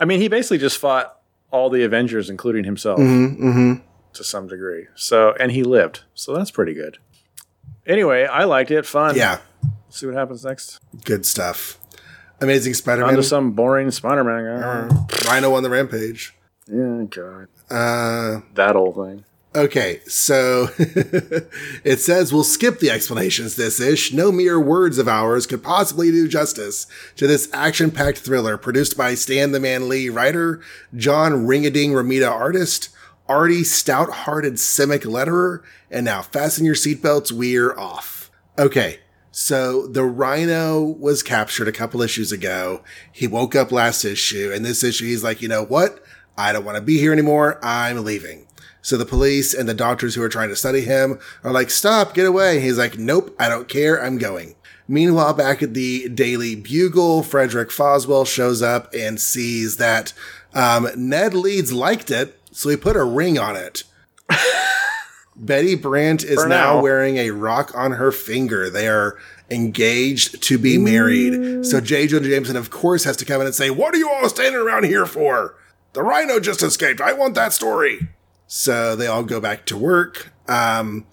I 0.00 0.06
mean, 0.06 0.20
he 0.20 0.26
basically 0.26 0.58
just 0.58 0.78
fought 0.78 1.20
all 1.54 1.70
the 1.70 1.84
Avengers, 1.84 2.28
including 2.28 2.64
himself, 2.64 2.98
Mm-hmm. 2.98 3.74
to 4.12 4.24
some 4.24 4.46
degree. 4.48 4.88
So, 4.96 5.34
and 5.38 5.52
he 5.52 5.62
lived. 5.62 6.02
So 6.14 6.34
that's 6.36 6.50
pretty 6.50 6.74
good. 6.74 6.98
Anyway, 7.86 8.24
I 8.24 8.44
liked 8.44 8.70
it. 8.70 8.84
Fun. 8.86 9.14
Yeah, 9.16 9.38
See 9.88 10.06
what 10.06 10.14
happens 10.16 10.44
next. 10.44 10.80
good 11.04 11.24
stuff. 11.24 11.78
Amazing 12.40 12.74
Spider-Man. 12.74 13.14
to 13.14 13.22
some 13.22 13.52
boring 13.52 13.90
Spider 13.92 14.24
Man 14.24 14.44
guy. 14.44 15.06
Rhino 15.30 15.54
on 15.54 15.62
the 15.62 15.70
rampage. 15.70 16.34
Yeah, 16.66 17.04
God. 17.08 17.46
Uh, 17.70 18.40
That 18.54 18.74
old 18.74 18.96
thing. 18.96 19.24
Okay, 19.54 20.00
so 20.08 20.70
it 20.78 22.00
says 22.00 22.32
we'll 22.32 22.42
skip 22.42 22.80
the 22.80 22.90
explanations 22.90 23.54
this 23.54 23.78
ish. 23.78 24.12
No 24.12 24.32
mere 24.32 24.58
words 24.58 24.98
of 24.98 25.06
ours 25.06 25.46
could 25.46 25.62
possibly 25.62 26.10
do 26.10 26.26
justice 26.26 26.88
to 27.14 27.28
this 27.28 27.48
action 27.52 27.92
packed 27.92 28.18
thriller 28.18 28.58
produced 28.58 28.96
by 28.96 29.14
Stan 29.14 29.52
the 29.52 29.60
Man 29.60 29.88
Lee, 29.88 30.08
writer, 30.08 30.60
John 30.96 31.46
Ringading 31.46 31.90
Romita, 31.90 32.28
artist, 32.28 32.88
Artie 33.28 33.62
Stout 33.62 34.10
Hearted 34.10 34.54
Simek, 34.54 35.02
letterer, 35.02 35.62
and 35.88 36.04
now 36.04 36.20
fasten 36.20 36.64
your 36.64 36.74
seatbelts, 36.74 37.30
we're 37.30 37.78
off. 37.78 38.32
Okay, 38.58 38.98
so 39.30 39.86
the 39.86 40.04
Rhino 40.04 40.82
was 40.82 41.22
captured 41.22 41.68
a 41.68 41.72
couple 41.72 42.02
issues 42.02 42.32
ago. 42.32 42.82
He 43.12 43.28
woke 43.28 43.54
up 43.54 43.70
last 43.70 44.04
issue, 44.04 44.50
and 44.52 44.64
this 44.64 44.82
issue 44.82 45.06
he's 45.06 45.22
like, 45.22 45.40
you 45.40 45.48
know 45.48 45.64
what? 45.64 46.04
I 46.36 46.52
don't 46.52 46.64
want 46.64 46.76
to 46.76 46.82
be 46.82 46.98
here 46.98 47.12
anymore. 47.12 47.60
I'm 47.62 48.04
leaving. 48.04 48.48
So 48.84 48.98
the 48.98 49.06
police 49.06 49.54
and 49.54 49.66
the 49.66 49.72
doctors 49.72 50.14
who 50.14 50.22
are 50.22 50.28
trying 50.28 50.50
to 50.50 50.56
study 50.56 50.82
him 50.82 51.18
are 51.42 51.52
like, 51.52 51.70
stop, 51.70 52.12
get 52.12 52.26
away. 52.26 52.60
He's 52.60 52.76
like, 52.76 52.98
nope, 52.98 53.34
I 53.38 53.48
don't 53.48 53.66
care. 53.66 54.00
I'm 54.00 54.18
going. 54.18 54.56
Meanwhile, 54.86 55.32
back 55.32 55.62
at 55.62 55.72
the 55.72 56.10
Daily 56.10 56.54
Bugle, 56.54 57.22
Frederick 57.22 57.70
Foswell 57.70 58.26
shows 58.26 58.60
up 58.60 58.92
and 58.92 59.18
sees 59.18 59.78
that 59.78 60.12
um, 60.52 60.88
Ned 60.96 61.32
Leeds 61.32 61.72
liked 61.72 62.10
it, 62.10 62.38
so 62.52 62.68
he 62.68 62.76
put 62.76 62.94
a 62.94 63.04
ring 63.04 63.38
on 63.38 63.56
it. 63.56 63.84
Betty 65.34 65.76
Brant 65.76 66.22
is 66.22 66.44
now 66.44 66.74
now. 66.74 66.82
wearing 66.82 67.16
a 67.16 67.30
rock 67.30 67.72
on 67.74 67.92
her 67.92 68.12
finger. 68.12 68.68
They 68.68 68.86
are 68.86 69.16
engaged 69.48 70.42
to 70.42 70.58
be 70.58 70.76
married. 70.76 71.64
So 71.64 71.80
J. 71.80 72.06
Jonah 72.06 72.28
Jameson, 72.28 72.56
of 72.56 72.68
course, 72.68 73.04
has 73.04 73.16
to 73.16 73.24
come 73.24 73.40
in 73.40 73.46
and 73.46 73.54
say, 73.54 73.70
What 73.70 73.94
are 73.94 73.98
you 73.98 74.10
all 74.10 74.28
standing 74.28 74.60
around 74.60 74.84
here 74.84 75.06
for? 75.06 75.56
The 75.94 76.02
rhino 76.02 76.38
just 76.38 76.62
escaped. 76.62 77.00
I 77.00 77.14
want 77.14 77.34
that 77.36 77.54
story. 77.54 78.10
So 78.46 78.94
they 78.96 79.06
all 79.06 79.22
go 79.22 79.40
back 79.40 79.66
to 79.66 79.76
work. 79.76 80.32
Um, 80.48 81.06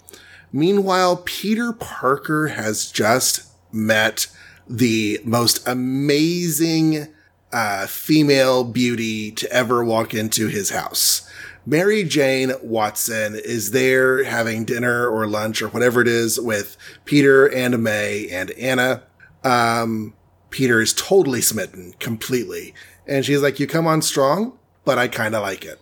meanwhile, 0.51 1.17
Peter 1.17 1.73
Parker 1.73 2.49
has 2.49 2.91
just 2.91 3.47
met 3.71 4.27
the 4.67 5.19
most 5.23 5.65
amazing 5.67 7.07
uh, 7.51 7.88
female 7.88 8.63
beauty 8.63 9.32
to 9.32 9.51
ever 9.51 9.84
walk 9.84 10.13
into 10.13 10.47
his 10.47 10.69
house. 10.69 11.29
Mary 11.65 12.03
Jane 12.03 12.53
Watson 12.63 13.36
is 13.36 13.71
there 13.71 14.23
having 14.23 14.65
dinner 14.65 15.07
or 15.07 15.27
lunch 15.27 15.61
or 15.61 15.67
whatever 15.69 16.01
it 16.01 16.07
is 16.07 16.39
with 16.39 16.75
Peter 17.05 17.45
and 17.45 17.84
May 17.84 18.27
and 18.29 18.51
Anna. 18.51 19.03
Um, 19.43 20.13
Peter 20.49 20.82
is 20.82 20.93
totally 20.93 21.41
smitten 21.41 21.93
completely. 21.99 22.73
And 23.07 23.25
she's 23.25 23.41
like, 23.41 23.59
You 23.59 23.67
come 23.67 23.86
on 23.86 24.01
strong, 24.01 24.57
but 24.86 24.97
I 24.97 25.07
kind 25.07 25.36
of 25.36 25.43
like 25.43 25.63
it. 25.65 25.79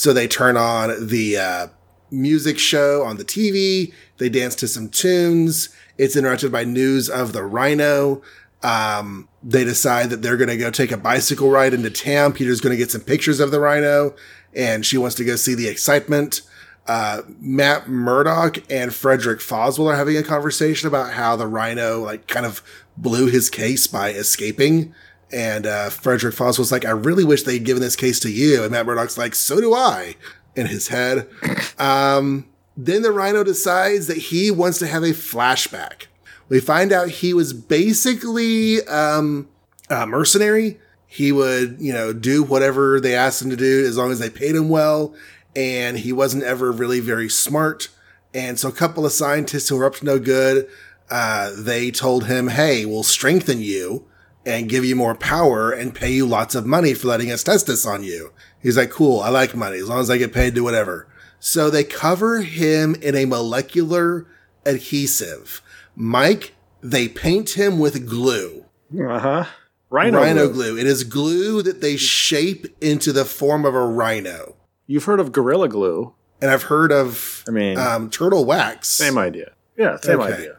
So 0.00 0.14
they 0.14 0.28
turn 0.28 0.56
on 0.56 1.08
the 1.08 1.36
uh, 1.36 1.66
music 2.10 2.58
show 2.58 3.02
on 3.02 3.18
the 3.18 3.24
TV. 3.24 3.92
They 4.16 4.30
dance 4.30 4.54
to 4.54 4.66
some 4.66 4.88
tunes. 4.88 5.68
It's 5.98 6.16
interrupted 6.16 6.50
by 6.50 6.64
news 6.64 7.10
of 7.10 7.34
the 7.34 7.42
rhino. 7.42 8.22
Um, 8.62 9.28
they 9.42 9.62
decide 9.62 10.08
that 10.08 10.22
they're 10.22 10.38
going 10.38 10.48
to 10.48 10.56
go 10.56 10.70
take 10.70 10.90
a 10.90 10.96
bicycle 10.96 11.50
ride 11.50 11.74
into 11.74 11.90
town. 11.90 12.32
Peter's 12.32 12.62
going 12.62 12.70
to 12.70 12.78
get 12.78 12.90
some 12.90 13.02
pictures 13.02 13.40
of 13.40 13.50
the 13.50 13.60
rhino 13.60 14.14
and 14.54 14.86
she 14.86 14.96
wants 14.96 15.16
to 15.16 15.24
go 15.26 15.36
see 15.36 15.54
the 15.54 15.68
excitement. 15.68 16.40
Uh, 16.86 17.20
Matt 17.38 17.86
Murdock 17.86 18.56
and 18.72 18.94
Frederick 18.94 19.40
Foswell 19.40 19.92
are 19.92 19.96
having 19.96 20.16
a 20.16 20.22
conversation 20.22 20.88
about 20.88 21.12
how 21.12 21.36
the 21.36 21.46
rhino 21.46 22.00
like 22.00 22.26
kind 22.26 22.46
of 22.46 22.62
blew 22.96 23.26
his 23.26 23.50
case 23.50 23.86
by 23.86 24.12
escaping. 24.12 24.94
And 25.32 25.66
uh, 25.66 25.90
Frederick 25.90 26.38
was 26.38 26.72
like, 26.72 26.84
I 26.84 26.90
really 26.90 27.24
wish 27.24 27.44
they'd 27.44 27.64
given 27.64 27.82
this 27.82 27.96
case 27.96 28.18
to 28.20 28.30
you. 28.30 28.62
And 28.62 28.72
Matt 28.72 28.86
Murdock's 28.86 29.16
like, 29.16 29.34
so 29.34 29.60
do 29.60 29.74
I 29.74 30.16
in 30.54 30.66
his 30.66 30.88
head. 30.88 31.28
Um, 31.78 32.46
then 32.76 33.00
the 33.00 33.10
rhino 33.10 33.42
decides 33.42 34.06
that 34.06 34.18
he 34.18 34.50
wants 34.50 34.78
to 34.80 34.86
have 34.86 35.02
a 35.02 35.12
flashback. 35.12 36.08
We 36.50 36.60
find 36.60 36.92
out 36.92 37.08
he 37.08 37.32
was 37.32 37.54
basically 37.54 38.82
um, 38.86 39.48
a 39.88 40.06
mercenary. 40.06 40.78
He 41.06 41.32
would, 41.32 41.78
you 41.80 41.94
know, 41.94 42.12
do 42.12 42.42
whatever 42.42 43.00
they 43.00 43.14
asked 43.14 43.40
him 43.40 43.48
to 43.48 43.56
do 43.56 43.86
as 43.86 43.96
long 43.96 44.12
as 44.12 44.18
they 44.18 44.28
paid 44.28 44.54
him 44.54 44.68
well. 44.68 45.14
And 45.56 45.98
he 45.98 46.12
wasn't 46.12 46.44
ever 46.44 46.70
really 46.70 47.00
very 47.00 47.30
smart. 47.30 47.88
And 48.34 48.58
so 48.58 48.68
a 48.68 48.72
couple 48.72 49.06
of 49.06 49.12
scientists 49.12 49.70
who 49.70 49.76
were 49.76 49.86
up 49.86 49.94
to 49.96 50.04
no 50.04 50.18
good, 50.18 50.68
uh, 51.10 51.52
they 51.56 51.90
told 51.90 52.26
him, 52.26 52.48
hey, 52.48 52.84
we'll 52.84 53.04
strengthen 53.04 53.62
you 53.62 54.06
and 54.46 54.68
give 54.68 54.84
you 54.84 54.96
more 54.96 55.14
power 55.14 55.70
and 55.70 55.94
pay 55.94 56.10
you 56.12 56.26
lots 56.26 56.54
of 56.54 56.64
money 56.66 56.94
for 56.94 57.08
letting 57.08 57.30
us 57.30 57.42
test 57.42 57.66
this 57.66 57.84
on 57.86 58.02
you. 58.02 58.32
He's 58.62 58.76
like, 58.76 58.90
cool, 58.90 59.20
I 59.20 59.28
like 59.28 59.54
money 59.54 59.78
as 59.78 59.88
long 59.88 60.00
as 60.00 60.10
I 60.10 60.16
get 60.18 60.32
paid 60.32 60.54
to 60.54 60.62
whatever. 60.62 61.06
So 61.38 61.70
they 61.70 61.84
cover 61.84 62.40
him 62.42 62.94
in 62.96 63.14
a 63.14 63.24
molecular 63.26 64.26
adhesive. 64.66 65.62
Mike, 65.94 66.54
they 66.82 67.08
paint 67.08 67.50
him 67.56 67.78
with 67.78 68.08
glue. 68.08 68.64
Uh 68.98 69.18
huh. 69.18 69.44
Rhino. 69.90 70.18
Rhino 70.20 70.46
glue. 70.48 70.72
glue. 70.74 70.78
It 70.78 70.86
is 70.86 71.04
glue 71.04 71.62
that 71.62 71.80
they 71.80 71.96
shape 71.96 72.66
into 72.80 73.12
the 73.12 73.24
form 73.24 73.64
of 73.64 73.74
a 73.74 73.84
rhino. 73.86 74.56
You've 74.86 75.04
heard 75.04 75.20
of 75.20 75.32
Gorilla 75.32 75.68
Glue. 75.68 76.14
And 76.40 76.50
I've 76.50 76.64
heard 76.64 76.90
of 76.92 77.44
I 77.48 77.50
mean, 77.50 77.76
um, 77.78 78.08
turtle 78.08 78.44
wax. 78.44 78.88
same 78.88 79.18
idea. 79.18 79.52
Yeah, 79.76 79.96
same 80.00 80.20
Okay. 80.20 80.32
idea. 80.34 80.56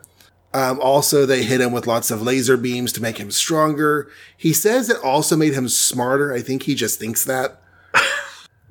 Um, 0.53 0.79
also, 0.81 1.25
they 1.25 1.43
hit 1.43 1.61
him 1.61 1.71
with 1.71 1.87
lots 1.87 2.11
of 2.11 2.21
laser 2.21 2.57
beams 2.57 2.91
to 2.93 3.01
make 3.01 3.17
him 3.17 3.31
stronger. 3.31 4.11
He 4.35 4.51
says 4.53 4.89
it 4.89 4.97
also 5.03 5.37
made 5.37 5.53
him 5.53 5.69
smarter. 5.69 6.33
I 6.33 6.41
think 6.41 6.63
he 6.63 6.75
just 6.75 6.99
thinks 6.99 7.23
that. 7.25 7.61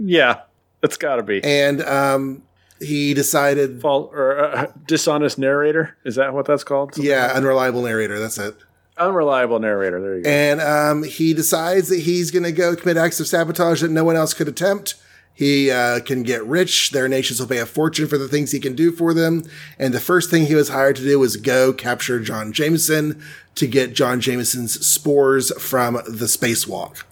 Yeah, 0.02 0.40
it's 0.82 0.96
got 0.96 1.16
to 1.16 1.22
be. 1.22 1.44
And 1.44 1.82
um, 1.82 2.42
he 2.80 3.12
decided, 3.12 3.82
Fault 3.82 4.10
or 4.14 4.38
uh, 4.38 4.72
dishonest 4.86 5.38
narrator. 5.38 5.98
Is 6.06 6.14
that 6.14 6.32
what 6.32 6.46
that's 6.46 6.64
called? 6.64 6.94
Something 6.94 7.10
yeah, 7.10 7.32
unreliable 7.34 7.82
narrator. 7.82 8.18
That's 8.18 8.38
it. 8.38 8.56
unreliable 8.96 9.58
narrator. 9.58 10.00
There 10.00 10.16
you 10.16 10.22
go. 10.22 10.30
And 10.30 10.60
um, 10.62 11.02
he 11.02 11.34
decides 11.34 11.90
that 11.90 12.00
he's 12.00 12.30
going 12.30 12.44
to 12.44 12.52
go 12.52 12.74
commit 12.76 12.96
acts 12.96 13.20
of 13.20 13.26
sabotage 13.26 13.82
that 13.82 13.90
no 13.90 14.04
one 14.04 14.16
else 14.16 14.32
could 14.32 14.48
attempt. 14.48 14.94
He 15.34 15.70
uh, 15.70 16.00
can 16.00 16.22
get 16.22 16.44
rich. 16.44 16.90
Their 16.90 17.08
nations 17.08 17.40
will 17.40 17.46
pay 17.46 17.58
a 17.58 17.66
fortune 17.66 18.06
for 18.06 18.18
the 18.18 18.28
things 18.28 18.50
he 18.50 18.60
can 18.60 18.74
do 18.74 18.92
for 18.92 19.14
them. 19.14 19.44
And 19.78 19.94
the 19.94 20.00
first 20.00 20.30
thing 20.30 20.46
he 20.46 20.54
was 20.54 20.68
hired 20.68 20.96
to 20.96 21.02
do 21.02 21.18
was 21.18 21.36
go 21.36 21.72
capture 21.72 22.20
John 22.20 22.52
Jameson 22.52 23.22
to 23.54 23.66
get 23.66 23.94
John 23.94 24.20
Jameson's 24.20 24.84
spores 24.86 25.50
from 25.62 25.94
the 25.94 26.26
spacewalk. 26.26 27.04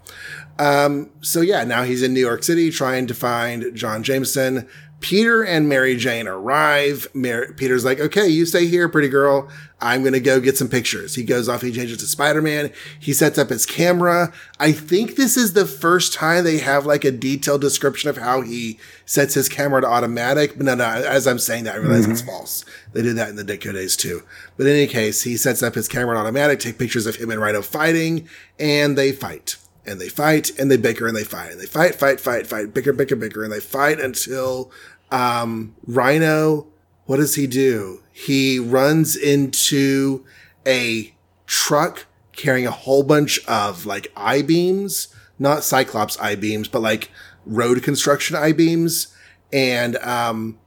Um, 0.59 1.11
so 1.21 1.41
yeah, 1.41 1.64
now 1.64 1.85
he's 1.85 2.03
in 2.03 2.12
New 2.12 2.21
York 2.21 2.43
City 2.43 2.71
trying 2.71 3.07
to 3.07 3.14
find 3.14 3.75
John 3.75 4.03
Jameson. 4.03 4.69
Peter 5.01 5.44
and 5.44 5.68
Mary 5.68 5.96
Jane 5.96 6.26
arrive. 6.26 7.07
Mar- 7.14 7.53
Peter's 7.53 7.84
like, 7.84 8.01
okay, 8.01 8.26
you 8.26 8.44
stay 8.44 8.66
here, 8.66 8.88
pretty 8.88 9.09
girl. 9.09 9.49
I'm 9.80 10.01
going 10.03 10.12
to 10.12 10.20
go 10.20 10.40
get 10.40 10.57
some 10.57 10.68
pictures. 10.68 11.14
He 11.14 11.22
goes 11.22 11.49
off. 11.49 11.62
He 11.62 11.70
changes 11.70 11.99
to 11.99 12.07
Spider-Man. 12.07 12.72
He 12.99 13.12
sets 13.12 13.38
up 13.38 13.51
his 13.51 13.64
camera. 13.64 14.32
I 14.59 14.72
think 14.72 15.14
this 15.14 15.36
is 15.36 15.53
the 15.53 15.66
first 15.66 16.12
time 16.12 16.42
they 16.42 16.59
have 16.59 16.84
like 16.84 17.05
a 17.05 17.12
detailed 17.12 17.61
description 17.61 18.11
of 18.11 18.16
how 18.16 18.40
he 18.40 18.80
sets 19.07 19.34
his 19.34 19.49
camera 19.49 19.80
to 19.80 19.86
automatic. 19.86 20.57
But 20.57 20.66
no, 20.66 20.74
no, 20.74 20.84
as 20.84 21.28
I'm 21.28 21.38
saying 21.38 21.64
that, 21.64 21.76
I 21.76 21.78
realize 21.78 22.07
it's 22.07 22.20
mm-hmm. 22.22 22.30
false. 22.30 22.64
They 22.92 23.03
did 23.03 23.16
that 23.16 23.28
in 23.28 23.36
the 23.36 23.44
Ditko 23.44 23.72
days 23.72 23.96
too. 23.96 24.24
But 24.57 24.66
in 24.66 24.72
any 24.72 24.88
case, 24.88 25.22
he 25.22 25.36
sets 25.36 25.62
up 25.62 25.76
his 25.76 25.86
camera 25.86 26.16
on 26.16 26.22
automatic, 26.22 26.59
take 26.59 26.78
pictures 26.78 27.07
of 27.07 27.16
him 27.16 27.30
and 27.30 27.40
Rhino 27.40 27.62
fighting, 27.62 28.28
and 28.59 28.99
they 28.99 29.12
fight. 29.12 29.59
And 29.89 30.01
they 30.01 30.09
fight 30.09 30.51
and 30.59 30.70
they 30.70 30.76
bicker 30.76 31.07
and 31.07 31.16
they 31.16 31.24
fight 31.24 31.51
and 31.51 31.61
they 31.61 31.66
fight, 31.66 31.95
fight, 31.95 32.20
fight, 32.20 32.47
fight, 32.47 32.74
bicker, 32.74 32.93
bicker, 32.93 33.16
bicker, 33.16 33.43
and 33.43 33.53
they 33.53 33.61
fight 33.61 33.99
until 34.01 34.70
um, 35.11 35.74
Rhino. 35.86 36.66
What 37.07 37.16
does 37.16 37.36
he 37.36 37.47
do? 37.47 38.03
He 38.12 38.59
runs 38.59 39.16
into 39.16 40.24
a 40.66 41.14
truck 41.47 42.07
carrying 42.32 42.66
a 42.66 42.70
whole 42.70 43.03
bunch 43.03 43.45
of 43.47 43.86
like 43.86 44.12
I 44.16 44.43
beams, 44.43 45.09
not 45.39 45.64
Cyclops 45.64 46.18
I 46.18 46.36
beams, 46.36 46.68
but 46.68 46.82
like 46.82 47.11
road 47.47 47.82
construction 47.82 48.36
I 48.36 48.53
beams, 48.53 49.14
and 49.53 49.97
um, 49.99 50.59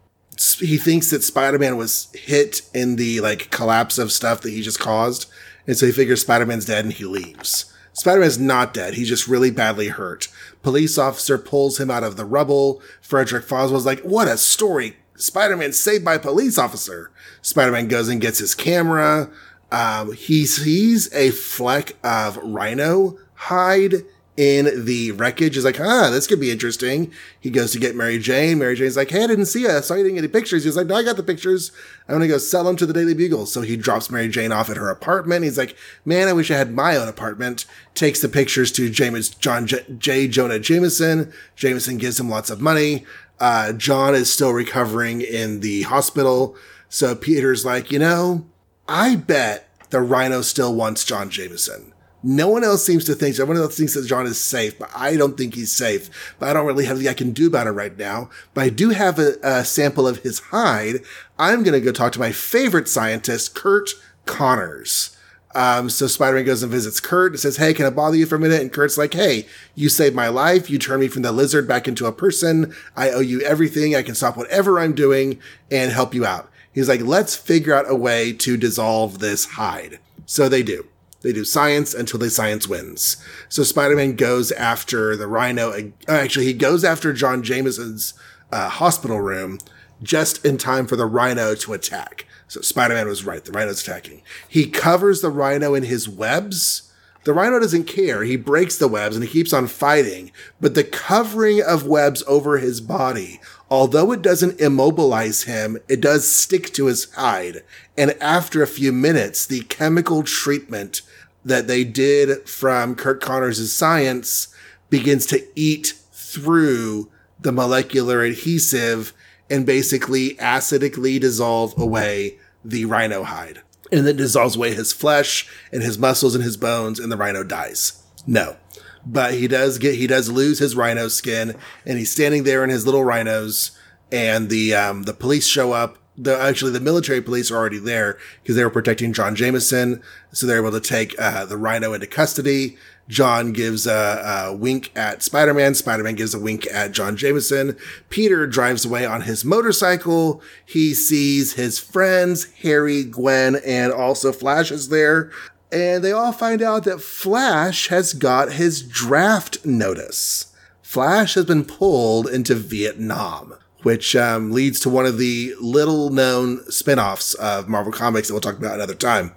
he 0.59 0.77
thinks 0.77 1.11
that 1.11 1.23
Spider-Man 1.23 1.77
was 1.77 2.09
hit 2.13 2.63
in 2.73 2.95
the 2.95 3.21
like 3.21 3.51
collapse 3.51 3.97
of 3.97 4.11
stuff 4.11 4.41
that 4.41 4.49
he 4.49 4.61
just 4.61 4.79
caused. 4.79 5.27
And 5.67 5.77
so 5.77 5.85
he 5.85 5.91
figures 5.91 6.21
Spider-Man's 6.21 6.65
dead 6.65 6.85
and 6.85 6.93
he 6.93 7.05
leaves. 7.05 7.70
Spider-Man's 7.93 8.39
not 8.39 8.73
dead. 8.73 8.93
He's 8.93 9.09
just 9.09 9.27
really 9.27 9.51
badly 9.51 9.89
hurt. 9.89 10.27
Police 10.63 10.97
officer 10.97 11.37
pulls 11.37 11.79
him 11.79 11.91
out 11.91 12.03
of 12.03 12.17
the 12.17 12.25
rubble. 12.25 12.81
Frederick 13.01 13.43
Foswell's 13.43 13.85
like, 13.85 13.99
what 14.01 14.27
a 14.27 14.37
story. 14.37 14.97
Spider-Man 15.15 15.73
saved 15.73 16.05
by 16.05 16.17
police 16.17 16.57
officer. 16.57 17.11
Spider-Man 17.41 17.87
goes 17.87 18.07
and 18.07 18.21
gets 18.21 18.39
his 18.39 18.55
camera. 18.55 19.29
Um, 19.71 20.13
he 20.13 20.45
sees 20.45 21.13
a 21.13 21.31
fleck 21.31 21.95
of 22.03 22.37
rhino 22.37 23.17
hide 23.35 24.05
in 24.41 24.85
the 24.85 25.11
wreckage 25.11 25.55
is 25.55 25.63
like, 25.63 25.79
ah, 25.79 26.09
this 26.09 26.25
could 26.25 26.39
be 26.39 26.49
interesting. 26.49 27.11
He 27.39 27.51
goes 27.51 27.73
to 27.73 27.79
get 27.79 27.95
Mary 27.95 28.17
Jane. 28.17 28.57
Mary 28.57 28.75
Jane's 28.75 28.97
like, 28.97 29.11
hey, 29.11 29.23
I 29.23 29.27
didn't 29.27 29.45
see 29.45 29.61
you. 29.61 29.69
I 29.69 29.81
saw 29.81 29.93
you 29.93 30.01
didn't 30.01 30.15
get 30.15 30.23
any 30.23 30.33
pictures. 30.33 30.63
He's 30.63 30.75
like, 30.75 30.87
no, 30.87 30.95
I 30.95 31.03
got 31.03 31.15
the 31.15 31.21
pictures. 31.21 31.71
I'm 32.07 32.15
going 32.15 32.21
to 32.21 32.27
go 32.27 32.39
sell 32.39 32.63
them 32.63 32.75
to 32.77 32.87
the 32.87 32.93
Daily 32.93 33.13
Bugle. 33.13 33.45
So 33.45 33.61
he 33.61 33.77
drops 33.77 34.09
Mary 34.09 34.27
Jane 34.29 34.51
off 34.51 34.71
at 34.71 34.77
her 34.77 34.89
apartment. 34.89 35.43
He's 35.43 35.59
like, 35.59 35.77
man, 36.05 36.27
I 36.27 36.33
wish 36.33 36.49
I 36.49 36.57
had 36.57 36.73
my 36.73 36.95
own 36.95 37.07
apartment. 37.07 37.67
Takes 37.93 38.19
the 38.19 38.29
pictures 38.29 38.71
to 38.71 38.89
James, 38.89 39.29
John 39.29 39.67
J. 39.67 39.85
J. 39.99 40.27
Jonah 40.27 40.57
Jameson. 40.57 41.31
Jameson 41.55 41.99
gives 41.99 42.19
him 42.19 42.27
lots 42.27 42.49
of 42.49 42.59
money. 42.59 43.05
Uh, 43.39 43.73
John 43.73 44.15
is 44.15 44.33
still 44.33 44.53
recovering 44.53 45.21
in 45.21 45.59
the 45.59 45.83
hospital. 45.83 46.55
So 46.89 47.13
Peter's 47.13 47.63
like, 47.63 47.91
you 47.91 47.99
know, 47.99 48.47
I 48.89 49.17
bet 49.17 49.69
the 49.91 50.01
rhino 50.01 50.41
still 50.41 50.73
wants 50.73 51.05
John 51.05 51.29
Jameson. 51.29 51.90
No 52.23 52.47
one 52.49 52.63
else 52.63 52.85
seems 52.85 53.05
to 53.05 53.15
think, 53.15 53.39
everyone 53.39 53.61
else 53.61 53.77
thinks 53.77 53.95
that 53.95 54.05
John 54.05 54.27
is 54.27 54.39
safe, 54.39 54.77
but 54.77 54.91
I 54.95 55.15
don't 55.15 55.37
think 55.37 55.55
he's 55.55 55.71
safe. 55.71 56.35
But 56.37 56.49
I 56.49 56.53
don't 56.53 56.67
really 56.67 56.85
have 56.85 56.97
anything 56.97 57.09
I 57.09 57.15
can 57.15 57.31
do 57.31 57.47
about 57.47 57.67
it 57.67 57.71
right 57.71 57.97
now. 57.97 58.29
But 58.53 58.65
I 58.65 58.69
do 58.69 58.89
have 58.89 59.17
a, 59.17 59.37
a 59.41 59.65
sample 59.65 60.07
of 60.07 60.19
his 60.19 60.39
hide. 60.39 61.01
I'm 61.39 61.63
going 61.63 61.73
to 61.73 61.81
go 61.81 61.91
talk 61.91 62.11
to 62.13 62.19
my 62.19 62.31
favorite 62.31 62.87
scientist, 62.87 63.55
Curt 63.55 63.89
Connors. 64.25 65.17
Um, 65.53 65.89
so 65.89 66.07
Spider-Man 66.07 66.45
goes 66.45 66.63
and 66.63 66.71
visits 66.71 66.99
Curt 66.99 67.33
and 67.33 67.39
says, 67.39 67.57
Hey, 67.57 67.73
can 67.73 67.85
I 67.85 67.89
bother 67.89 68.15
you 68.15 68.25
for 68.25 68.35
a 68.35 68.39
minute? 68.39 68.61
And 68.61 68.71
Curt's 68.71 68.97
like, 68.97 69.13
Hey, 69.13 69.47
you 69.75 69.89
saved 69.89 70.15
my 70.15 70.29
life. 70.29 70.69
You 70.69 70.77
turned 70.77 71.01
me 71.01 71.09
from 71.09 71.23
the 71.23 71.31
lizard 71.31 71.67
back 71.67 71.87
into 71.87 72.05
a 72.05 72.13
person. 72.13 72.73
I 72.95 73.09
owe 73.09 73.19
you 73.19 73.41
everything. 73.41 73.95
I 73.95 74.03
can 74.03 74.15
stop 74.15 74.37
whatever 74.37 74.79
I'm 74.79 74.93
doing 74.93 75.39
and 75.69 75.91
help 75.91 76.13
you 76.13 76.25
out. 76.25 76.49
He's 76.73 76.87
like, 76.87 77.01
let's 77.01 77.35
figure 77.35 77.73
out 77.73 77.89
a 77.89 77.95
way 77.95 78.31
to 78.33 78.55
dissolve 78.55 79.19
this 79.19 79.45
hide. 79.45 79.99
So 80.25 80.47
they 80.47 80.63
do. 80.63 80.87
They 81.21 81.33
do 81.33 81.45
science 81.45 81.93
until 81.93 82.19
the 82.19 82.29
science 82.29 82.67
wins. 82.67 83.17
So 83.47 83.63
Spider-Man 83.63 84.15
goes 84.15 84.51
after 84.51 85.15
the 85.15 85.27
Rhino. 85.27 85.71
Uh, 85.71 85.81
actually, 86.07 86.45
he 86.45 86.53
goes 86.53 86.83
after 86.83 87.13
John 87.13 87.43
Jameson's 87.43 88.13
uh, 88.51 88.69
hospital 88.69 89.21
room 89.21 89.59
just 90.01 90.43
in 90.43 90.57
time 90.57 90.87
for 90.87 90.95
the 90.95 91.05
Rhino 91.05 91.53
to 91.55 91.73
attack. 91.73 92.25
So 92.47 92.61
Spider-Man 92.61 93.07
was 93.07 93.25
right. 93.25 93.45
The 93.45 93.51
Rhino's 93.51 93.81
attacking. 93.81 94.23
He 94.47 94.69
covers 94.69 95.21
the 95.21 95.29
Rhino 95.29 95.73
in 95.73 95.83
his 95.83 96.09
webs. 96.09 96.91
The 97.23 97.33
Rhino 97.33 97.59
doesn't 97.59 97.83
care. 97.83 98.23
He 98.23 98.35
breaks 98.35 98.77
the 98.77 98.87
webs 98.87 99.15
and 99.15 99.23
he 99.23 99.31
keeps 99.31 99.53
on 99.53 99.67
fighting. 99.67 100.31
But 100.59 100.73
the 100.73 100.83
covering 100.83 101.61
of 101.61 101.85
webs 101.85 102.23
over 102.25 102.57
his 102.57 102.81
body, 102.81 103.39
although 103.71 104.11
it 104.11 104.21
doesn't 104.21 104.59
immobilize 104.59 105.43
him, 105.43 105.77
it 105.87 106.01
does 106.01 106.29
stick 106.29 106.73
to 106.73 106.87
his 106.87 107.11
hide. 107.13 107.63
And 107.97 108.11
after 108.21 108.61
a 108.61 108.67
few 108.67 108.91
minutes, 108.91 109.45
the 109.45 109.61
chemical 109.61 110.23
treatment 110.23 111.01
that 111.45 111.67
they 111.67 111.85
did 111.85 112.47
from 112.47 112.95
Curt 112.95 113.21
Connors' 113.21 113.71
science 113.71 114.53
begins 114.89 115.25
to 115.27 115.47
eat 115.55 115.93
through 116.11 117.09
the 117.39 117.53
molecular 117.53 118.23
adhesive 118.23 119.13
and 119.49 119.65
basically 119.65 120.35
acidically 120.35 121.19
dissolve 121.19 121.73
away 121.79 122.37
the 122.63 122.85
rhino 122.85 123.23
hide. 123.23 123.61
And 123.91 124.05
then 124.05 124.17
dissolves 124.17 124.57
away 124.57 124.73
his 124.73 124.93
flesh 124.93 125.49
and 125.71 125.81
his 125.81 125.97
muscles 125.97 126.35
and 126.35 126.43
his 126.43 126.57
bones, 126.57 126.99
and 126.99 127.11
the 127.11 127.17
rhino 127.17 127.43
dies. 127.43 128.03
No. 128.27 128.57
But 129.05 129.33
he 129.33 129.47
does 129.47 129.77
get, 129.77 129.95
he 129.95 130.07
does 130.07 130.29
lose 130.29 130.59
his 130.59 130.75
rhino 130.75 131.07
skin, 131.07 131.55
and 131.85 131.97
he's 131.97 132.11
standing 132.11 132.43
there 132.43 132.63
in 132.63 132.69
his 132.69 132.85
little 132.85 133.03
rhinos, 133.03 133.71
and 134.11 134.49
the, 134.49 134.75
um, 134.75 135.03
the 135.03 135.13
police 135.13 135.47
show 135.47 135.71
up 135.71 135.97
the 136.17 136.37
actually 136.37 136.71
the 136.71 136.79
military 136.79 137.21
police 137.21 137.49
are 137.49 137.57
already 137.57 137.79
there 137.79 138.17
because 138.41 138.55
they 138.55 138.63
were 138.63 138.69
protecting 138.69 139.13
John 139.13 139.35
Jameson, 139.35 140.01
so 140.31 140.45
they're 140.45 140.59
able 140.59 140.71
to 140.71 140.79
take 140.79 141.19
uh, 141.19 141.45
the 141.45 141.57
Rhino 141.57 141.93
into 141.93 142.07
custody. 142.07 142.77
John 143.07 143.51
gives 143.51 143.87
a, 143.87 144.47
a 144.49 144.55
wink 144.55 144.91
at 144.95 145.21
Spider-Man. 145.21 145.75
Spider-Man 145.75 146.15
gives 146.15 146.33
a 146.33 146.39
wink 146.39 146.65
at 146.71 146.93
John 146.93 147.17
Jameson. 147.17 147.75
Peter 148.09 148.47
drives 148.47 148.85
away 148.85 149.05
on 149.05 149.21
his 149.21 149.43
motorcycle. 149.43 150.41
He 150.65 150.93
sees 150.93 151.53
his 151.53 151.77
friends, 151.77 152.49
Harry, 152.61 153.03
Gwen, 153.03 153.57
and 153.65 153.91
also 153.91 154.31
Flash 154.31 154.71
is 154.71 154.87
there. 154.87 155.29
And 155.71 156.03
they 156.03 156.11
all 156.11 156.33
find 156.33 156.61
out 156.61 156.83
that 156.83 157.01
Flash 157.01 157.87
has 157.87 158.13
got 158.13 158.53
his 158.53 158.81
draft 158.81 159.65
notice. 159.65 160.53
Flash 160.81 161.35
has 161.35 161.45
been 161.45 161.63
pulled 161.63 162.27
into 162.27 162.55
Vietnam 162.55 163.53
which 163.83 164.15
um, 164.15 164.51
leads 164.51 164.79
to 164.81 164.89
one 164.89 165.05
of 165.05 165.17
the 165.17 165.53
little 165.59 166.09
known 166.09 166.63
spin-offs 166.69 167.33
of 167.35 167.67
Marvel 167.67 167.91
Comics 167.91 168.27
that 168.27 168.33
we'll 168.33 168.41
talk 168.41 168.57
about 168.57 168.75
another 168.75 168.95
time. 168.95 169.33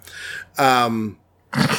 Um, 0.57 1.17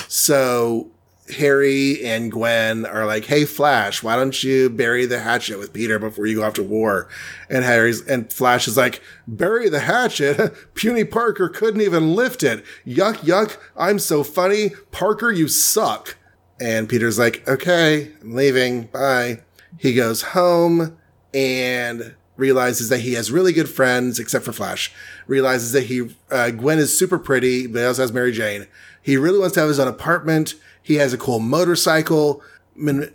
so 0.09 0.91
Harry 1.39 2.05
and 2.05 2.31
Gwen 2.31 2.87
are 2.87 3.07
like, 3.07 3.25
"Hey, 3.25 3.45
Flash, 3.45 4.03
why 4.03 4.17
don't 4.17 4.43
you 4.43 4.71
bury 4.71 5.07
the 5.07 5.21
hatchet 5.21 5.59
with 5.59 5.73
Peter 5.73 5.99
before 5.99 6.27
you 6.27 6.37
go 6.37 6.45
off 6.45 6.55
to 6.55 6.63
war?" 6.63 7.09
And 7.51 7.65
Harry's 7.65 8.01
and 8.07 8.33
Flash 8.33 8.69
is 8.69 8.77
like, 8.77 9.01
"Bury 9.27 9.69
the 9.69 9.81
hatchet? 9.81 10.55
Puny 10.75 11.05
Parker 11.05 11.49
couldn't 11.49 11.81
even 11.81 12.15
lift 12.15 12.43
it. 12.43 12.65
Yuck, 12.87 13.17
yuck! 13.19 13.57
I'm 13.77 13.99
so 13.99 14.23
funny, 14.23 14.71
Parker, 14.91 15.31
you 15.31 15.49
suck." 15.49 16.17
And 16.61 16.89
Peter's 16.89 17.19
like, 17.19 17.47
"Okay, 17.49 18.13
I'm 18.23 18.35
leaving. 18.35 18.85
Bye." 18.85 19.41
He 19.79 19.95
goes 19.95 20.23
home 20.23 20.97
and 21.35 22.15
realizes 22.37 22.89
that 22.89 23.01
he 23.01 23.15
has 23.15 23.31
really 23.31 23.53
good 23.53 23.69
friends, 23.69 24.19
except 24.19 24.45
for 24.45 24.53
Flash. 24.53 24.93
Realizes 25.27 25.73
that 25.73 25.85
he 25.85 26.15
uh, 26.31 26.51
Gwen 26.51 26.79
is 26.79 26.97
super 26.97 27.19
pretty, 27.19 27.67
but 27.67 27.81
he 27.81 27.85
also 27.85 28.03
has 28.03 28.13
Mary 28.13 28.33
Jane. 28.33 28.67
He 29.03 29.17
really 29.17 29.39
wants 29.39 29.55
to 29.55 29.61
have 29.61 29.69
his 29.69 29.79
own 29.79 29.89
apartment. 29.89 30.55
He 30.87 30.95
has 30.97 31.13
a 31.13 31.19
cool 31.19 31.41
motorcycle. 31.41 32.41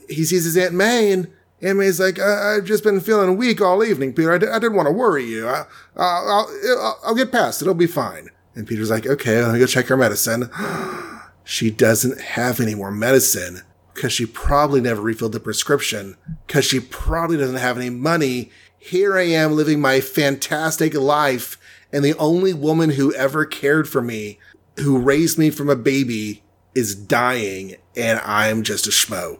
He 0.10 0.26
sees 0.26 0.44
his 0.44 0.58
Aunt 0.58 0.74
May, 0.74 1.12
and 1.14 1.28
Aunt 1.62 1.78
May's 1.80 2.00
like, 2.02 2.20
I- 2.20 2.56
have 2.56 2.66
just 2.66 2.84
been 2.84 3.00
feeling 3.00 3.38
weak 3.38 3.62
all 3.62 3.82
evening, 3.82 4.12
Peter. 4.14 4.34
I 4.34 4.38
d- 4.38 4.48
I 4.48 4.60
didn't 4.60 4.76
want 4.76 4.88
to 4.88 4.92
worry 4.94 5.24
you. 5.24 5.48
I- 5.48 5.66
I'll-, 5.96 6.50
I'll-, 6.78 7.00
I'll 7.06 7.16
get 7.16 7.32
past 7.32 7.62
it. 7.62 7.66
It'll 7.66 7.74
be 7.74 7.88
fine. 7.88 8.30
And 8.56 8.68
Peter's 8.68 8.90
like, 8.90 9.08
okay, 9.08 9.42
let 9.42 9.54
me 9.54 9.60
go 9.60 9.66
check 9.66 9.86
her 9.88 9.96
medicine. 9.96 10.50
she 11.46 11.72
doesn't 11.72 12.20
have 12.20 12.60
any 12.60 12.76
more 12.76 12.92
medicine 12.92 13.62
because 13.94 14.12
she 14.12 14.26
probably 14.26 14.82
never 14.82 15.02
refilled 15.02 15.32
the 15.32 15.40
prescription 15.40 16.18
because 16.48 16.66
she 16.66 16.80
probably 16.82 17.38
doesn't 17.38 17.56
have 17.56 17.78
any 17.78 17.90
money 17.90 18.52
here 18.84 19.16
I 19.16 19.28
am 19.28 19.52
living 19.54 19.80
my 19.80 20.02
fantastic 20.02 20.96
life, 20.96 21.60
and 21.94 22.04
the 22.04 22.18
only 22.18 22.52
woman 22.52 22.90
who 22.90 23.14
ever 23.14 23.46
cared 23.46 23.88
for 23.88 24.02
me, 24.02 24.40
who 24.80 24.98
raised 24.98 25.38
me 25.38 25.52
from 25.52 25.70
a 25.70 25.76
baby, 25.76 26.42
is 26.76 26.96
dying, 26.96 27.76
and 27.96 28.20
I'm 28.20 28.64
just 28.64 28.88
a 28.88 28.92
schmo. 28.92 29.40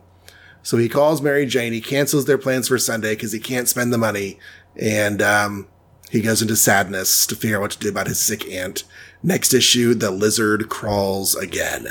So 0.64 0.78
he 0.78 0.90
calls 0.90 1.22
Mary 1.22 1.46
Jane. 1.46 1.74
He 1.74 1.82
cancels 1.82 2.26
their 2.26 2.38
plans 2.38 2.68
for 2.68 2.78
Sunday 2.78 3.16
because 3.16 3.32
he 3.32 3.40
can't 3.40 3.68
spend 3.68 3.92
the 3.92 3.98
money, 3.98 4.38
and 4.76 5.22
um, 5.22 5.68
he 6.10 6.22
goes 6.22 6.42
into 6.42 6.56
sadness 6.56 7.26
to 7.28 7.36
figure 7.36 7.58
out 7.58 7.62
what 7.62 7.72
to 7.72 7.80
do 7.80 7.90
about 7.90 8.08
his 8.08 8.20
sick 8.20 8.48
aunt. 8.50 8.84
Next 9.24 9.54
issue, 9.54 9.94
the 9.94 10.12
lizard 10.12 10.70
crawls 10.70 11.36
again. 11.36 11.88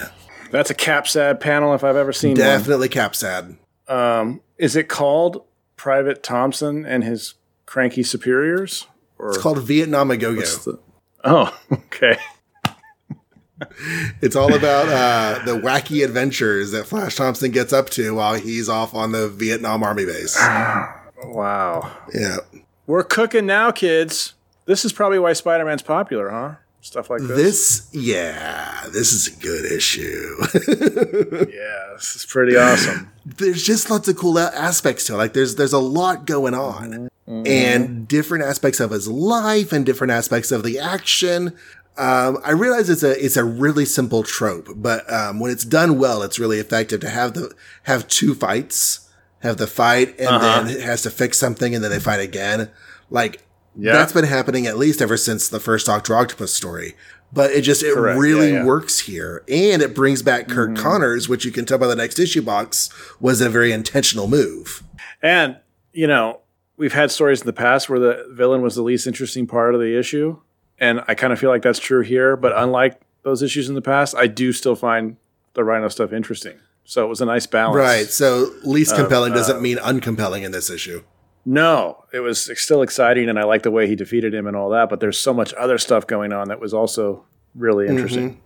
That's 0.50 0.70
a 0.70 0.74
cap 0.74 1.06
sad 1.06 1.40
panel 1.40 1.74
if 1.74 1.84
I've 1.84 1.96
ever 1.96 2.12
seen 2.12 2.36
Definitely 2.36 2.88
one. 2.88 2.92
cap 2.92 3.14
sad. 3.14 3.56
Um, 3.88 4.40
is 4.58 4.76
it 4.76 4.88
called 4.88 5.44
Private 5.76 6.22
Thompson 6.22 6.84
and 6.84 7.04
his 7.04 7.34
cranky 7.66 8.02
superiors? 8.02 8.86
Or 9.18 9.28
it's 9.28 9.38
called 9.38 9.58
Vietnam 9.62 10.10
a 10.10 10.16
Go 10.16 10.34
Go. 10.34 10.78
Oh, 11.24 11.58
okay. 11.72 12.16
it's 14.20 14.36
all 14.36 14.54
about 14.54 14.88
uh, 14.88 15.44
the 15.44 15.58
wacky 15.60 16.04
adventures 16.04 16.70
that 16.72 16.86
Flash 16.86 17.16
Thompson 17.16 17.50
gets 17.50 17.72
up 17.72 17.90
to 17.90 18.14
while 18.14 18.34
he's 18.34 18.68
off 18.68 18.94
on 18.94 19.12
the 19.12 19.28
Vietnam 19.28 19.82
Army 19.82 20.06
base. 20.06 20.36
wow. 21.24 21.90
Yeah. 22.14 22.38
We're 22.86 23.04
cooking 23.04 23.46
now, 23.46 23.70
kids. 23.70 24.34
This 24.66 24.84
is 24.84 24.92
probably 24.92 25.18
why 25.18 25.32
Spider 25.32 25.64
Man's 25.64 25.82
popular, 25.82 26.30
huh? 26.30 26.54
stuff 26.80 27.10
like 27.10 27.20
this. 27.22 27.36
This, 27.36 27.88
yeah, 27.92 28.84
this 28.92 29.12
is 29.12 29.28
a 29.28 29.40
good 29.40 29.70
issue. 29.70 30.36
yeah, 31.52 31.92
this 31.94 32.16
is 32.16 32.26
pretty 32.28 32.56
awesome. 32.56 33.10
there's 33.24 33.62
just 33.62 33.90
lots 33.90 34.08
of 34.08 34.16
cool 34.16 34.38
aspects 34.38 35.06
to 35.06 35.14
it. 35.14 35.18
Like 35.18 35.32
there's 35.32 35.56
there's 35.56 35.72
a 35.72 35.78
lot 35.78 36.26
going 36.26 36.54
on, 36.54 37.08
and 37.26 38.08
different 38.08 38.44
aspects 38.44 38.80
of 38.80 38.90
his 38.90 39.08
life 39.08 39.72
and 39.72 39.84
different 39.86 40.12
aspects 40.12 40.50
of 40.50 40.62
the 40.62 40.78
action. 40.78 41.56
Um, 42.00 42.38
I 42.44 42.52
realize 42.52 42.88
it's 42.88 43.02
a 43.02 43.22
it's 43.24 43.36
a 43.36 43.44
really 43.44 43.84
simple 43.84 44.22
trope, 44.22 44.68
but 44.74 45.10
um, 45.12 45.38
when 45.38 45.50
it's 45.50 45.64
done 45.64 45.98
well, 45.98 46.22
it's 46.22 46.38
really 46.38 46.58
effective 46.58 47.00
to 47.00 47.10
have 47.10 47.34
the 47.34 47.54
have 47.82 48.08
two 48.08 48.34
fights, 48.34 49.08
have 49.40 49.58
the 49.58 49.66
fight, 49.66 50.18
and 50.18 50.28
Uh-huh. 50.28 50.62
then 50.62 50.76
it 50.76 50.82
has 50.82 51.02
to 51.02 51.10
fix 51.10 51.38
something, 51.38 51.74
and 51.74 51.84
then 51.84 51.90
they 51.90 52.00
fight 52.00 52.20
again. 52.20 52.70
Like 53.10 53.42
Yeah. 53.76 53.92
that's 53.92 54.12
been 54.12 54.24
happening 54.24 54.66
at 54.66 54.78
least 54.78 55.02
ever 55.02 55.16
since 55.16 55.48
the 55.48 55.60
first 55.60 55.86
Doctor 55.86 56.14
Octopus 56.16 56.52
story. 56.54 56.94
But 57.32 57.50
it 57.52 57.60
just 57.62 57.82
it 57.82 57.94
Correct. 57.94 58.18
really 58.18 58.48
Yeah, 58.52 58.60
yeah. 58.60 58.64
works 58.64 59.00
here, 59.00 59.44
and 59.48 59.82
it 59.82 59.94
brings 59.94 60.22
back 60.22 60.48
Curt 60.48 60.70
Mm-hmm. 60.70 60.82
Connors, 60.82 61.28
which 61.28 61.44
you 61.44 61.52
can 61.52 61.64
tell 61.66 61.78
by 61.78 61.86
the 61.86 61.94
next 61.96 62.18
issue 62.18 62.42
box 62.42 62.88
was 63.20 63.40
a 63.40 63.48
very 63.50 63.72
intentional 63.72 64.26
move. 64.26 64.82
And, 65.22 65.56
you 65.92 66.06
know, 66.08 66.40
we've 66.76 66.92
had 66.94 67.10
stories 67.10 67.40
in 67.42 67.46
the 67.46 67.52
past 67.52 67.88
where 67.90 68.00
the 68.00 68.26
villain 68.32 68.62
was 68.62 68.74
the 68.74 68.82
least 68.82 69.06
interesting 69.06 69.46
part 69.46 69.74
of 69.74 69.80
the 69.80 69.96
issue. 69.98 70.38
And 70.80 71.02
I 71.06 71.14
kind 71.14 71.32
of 71.32 71.38
feel 71.38 71.50
like 71.50 71.62
that's 71.62 71.78
true 71.78 72.00
here. 72.00 72.36
But 72.36 72.52
unlike 72.56 73.00
those 73.22 73.42
issues 73.42 73.68
in 73.68 73.74
the 73.74 73.82
past, 73.82 74.14
I 74.16 74.26
do 74.26 74.52
still 74.52 74.74
find 74.74 75.16
the 75.54 75.62
Rhino 75.62 75.88
stuff 75.88 76.12
interesting. 76.12 76.58
So 76.84 77.04
it 77.04 77.08
was 77.08 77.20
a 77.20 77.26
nice 77.26 77.46
balance. 77.46 77.76
Right. 77.76 78.06
So 78.06 78.50
least 78.64 78.96
compelling 78.96 79.32
uh, 79.32 79.36
doesn't 79.36 79.60
mean 79.60 79.76
uncompelling 79.76 80.42
in 80.42 80.52
this 80.52 80.70
issue. 80.70 81.04
No, 81.44 82.04
it 82.12 82.20
was 82.20 82.50
still 82.60 82.82
exciting. 82.82 83.28
And 83.28 83.38
I 83.38 83.44
like 83.44 83.62
the 83.62 83.70
way 83.70 83.86
he 83.86 83.94
defeated 83.94 84.34
him 84.34 84.46
and 84.46 84.56
all 84.56 84.70
that. 84.70 84.88
But 84.88 85.00
there's 85.00 85.18
so 85.18 85.32
much 85.32 85.54
other 85.54 85.78
stuff 85.78 86.06
going 86.06 86.32
on 86.32 86.48
that 86.48 86.60
was 86.60 86.74
also 86.74 87.24
really 87.54 87.86
interesting. 87.86 88.40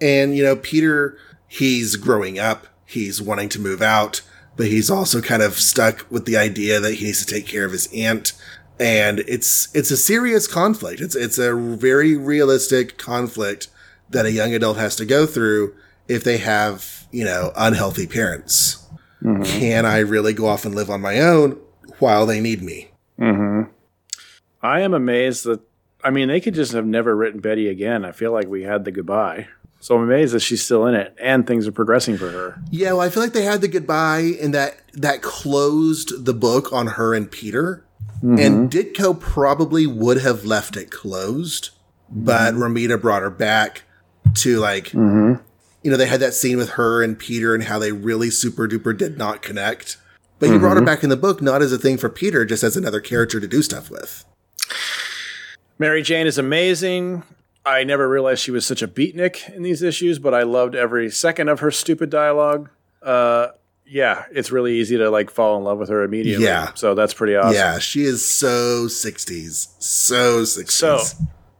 And 0.00 0.36
you 0.36 0.44
know, 0.44 0.56
Peter, 0.56 1.16
he's 1.48 1.96
growing 1.96 2.38
up. 2.38 2.66
He's 2.84 3.20
wanting 3.20 3.48
to 3.50 3.60
move 3.60 3.82
out, 3.82 4.20
but 4.56 4.66
he's 4.66 4.90
also 4.90 5.20
kind 5.20 5.42
of 5.42 5.58
stuck 5.58 6.06
with 6.10 6.24
the 6.24 6.36
idea 6.36 6.78
that 6.78 6.94
he 6.94 7.06
needs 7.06 7.24
to 7.24 7.34
take 7.34 7.46
care 7.46 7.64
of 7.64 7.72
his 7.72 7.88
aunt. 7.92 8.32
And 8.78 9.20
it's 9.20 9.74
it's 9.74 9.90
a 9.90 9.96
serious 9.96 10.46
conflict. 10.46 11.00
It's 11.00 11.16
it's 11.16 11.38
a 11.38 11.54
very 11.54 12.16
realistic 12.16 12.98
conflict 12.98 13.68
that 14.10 14.26
a 14.26 14.32
young 14.32 14.54
adult 14.54 14.76
has 14.76 14.96
to 14.96 15.04
go 15.04 15.26
through 15.26 15.74
if 16.08 16.24
they 16.24 16.38
have, 16.38 17.06
you 17.10 17.24
know, 17.24 17.52
unhealthy 17.56 18.06
parents. 18.06 18.86
Mm-hmm. 19.22 19.42
Can 19.42 19.86
I 19.86 19.98
really 19.98 20.32
go 20.32 20.46
off 20.46 20.64
and 20.64 20.74
live 20.74 20.90
on 20.90 21.00
my 21.00 21.20
own 21.20 21.58
while 21.98 22.26
they 22.26 22.40
need 22.40 22.62
me? 22.62 22.90
Mm-hmm. 23.18 23.70
I 24.62 24.80
am 24.80 24.94
amazed 24.94 25.44
that, 25.44 25.60
I 26.04 26.10
mean, 26.10 26.28
they 26.28 26.40
could 26.40 26.54
just 26.54 26.72
have 26.72 26.86
never 26.86 27.16
written 27.16 27.40
Betty 27.40 27.68
again. 27.68 28.04
I 28.04 28.12
feel 28.12 28.32
like 28.32 28.46
we 28.48 28.62
had 28.62 28.84
the 28.84 28.92
goodbye. 28.92 29.48
So 29.80 29.96
I'm 29.96 30.02
amazed 30.02 30.34
that 30.34 30.40
she's 30.40 30.64
still 30.64 30.86
in 30.86 30.94
it 30.94 31.14
and 31.20 31.46
things 31.46 31.66
are 31.66 31.72
progressing 31.72 32.16
for 32.16 32.30
her. 32.30 32.60
Yeah, 32.70 32.92
well, 32.92 33.02
I 33.02 33.08
feel 33.08 33.22
like 33.22 33.32
they 33.32 33.44
had 33.44 33.60
the 33.60 33.68
goodbye 33.68 34.32
and 34.40 34.54
that 34.54 34.80
that 34.94 35.22
closed 35.22 36.24
the 36.24 36.34
book 36.34 36.72
on 36.72 36.86
her 36.88 37.14
and 37.14 37.30
Peter. 37.30 37.84
And 38.26 38.70
mm-hmm. 38.70 39.02
Ditko 39.02 39.20
probably 39.20 39.86
would 39.86 40.20
have 40.20 40.44
left 40.44 40.76
it 40.76 40.90
closed, 40.90 41.70
but 42.10 42.54
mm-hmm. 42.54 42.62
Romita 42.62 43.00
brought 43.00 43.22
her 43.22 43.30
back 43.30 43.82
to 44.36 44.58
like, 44.58 44.86
mm-hmm. 44.86 45.42
you 45.82 45.90
know, 45.90 45.96
they 45.96 46.06
had 46.06 46.20
that 46.20 46.34
scene 46.34 46.56
with 46.56 46.70
her 46.70 47.02
and 47.02 47.18
Peter 47.18 47.54
and 47.54 47.64
how 47.64 47.78
they 47.78 47.92
really 47.92 48.30
super 48.30 48.66
duper 48.66 48.96
did 48.96 49.16
not 49.16 49.42
connect. 49.42 49.98
But 50.38 50.50
he 50.50 50.58
brought 50.58 50.76
her 50.76 50.84
back 50.84 51.02
in 51.02 51.08
the 51.08 51.16
book 51.16 51.40
not 51.40 51.62
as 51.62 51.72
a 51.72 51.78
thing 51.78 51.96
for 51.96 52.10
Peter, 52.10 52.44
just 52.44 52.62
as 52.62 52.76
another 52.76 53.00
character 53.00 53.40
to 53.40 53.48
do 53.48 53.62
stuff 53.62 53.90
with. 53.90 54.24
Mary 55.78 56.02
Jane 56.02 56.26
is 56.26 56.36
amazing. 56.36 57.22
I 57.64 57.84
never 57.84 58.08
realized 58.08 58.42
she 58.42 58.50
was 58.50 58.66
such 58.66 58.82
a 58.82 58.88
beatnik 58.88 59.48
in 59.54 59.62
these 59.62 59.82
issues, 59.82 60.18
but 60.18 60.34
I 60.34 60.42
loved 60.42 60.74
every 60.74 61.10
second 61.10 61.48
of 61.48 61.60
her 61.60 61.70
stupid 61.70 62.10
dialogue. 62.10 62.70
Uh, 63.02 63.48
yeah, 63.86 64.24
it's 64.32 64.50
really 64.50 64.78
easy 64.78 64.96
to 64.98 65.10
like 65.10 65.30
fall 65.30 65.56
in 65.56 65.64
love 65.64 65.78
with 65.78 65.88
her 65.88 66.02
immediately. 66.02 66.44
Yeah. 66.44 66.74
So 66.74 66.94
that's 66.94 67.14
pretty 67.14 67.36
awesome. 67.36 67.54
Yeah, 67.54 67.78
she 67.78 68.02
is 68.02 68.24
so 68.24 68.86
60s. 68.86 69.80
So 69.80 70.42
60s. 70.42 70.70
So, 70.70 70.98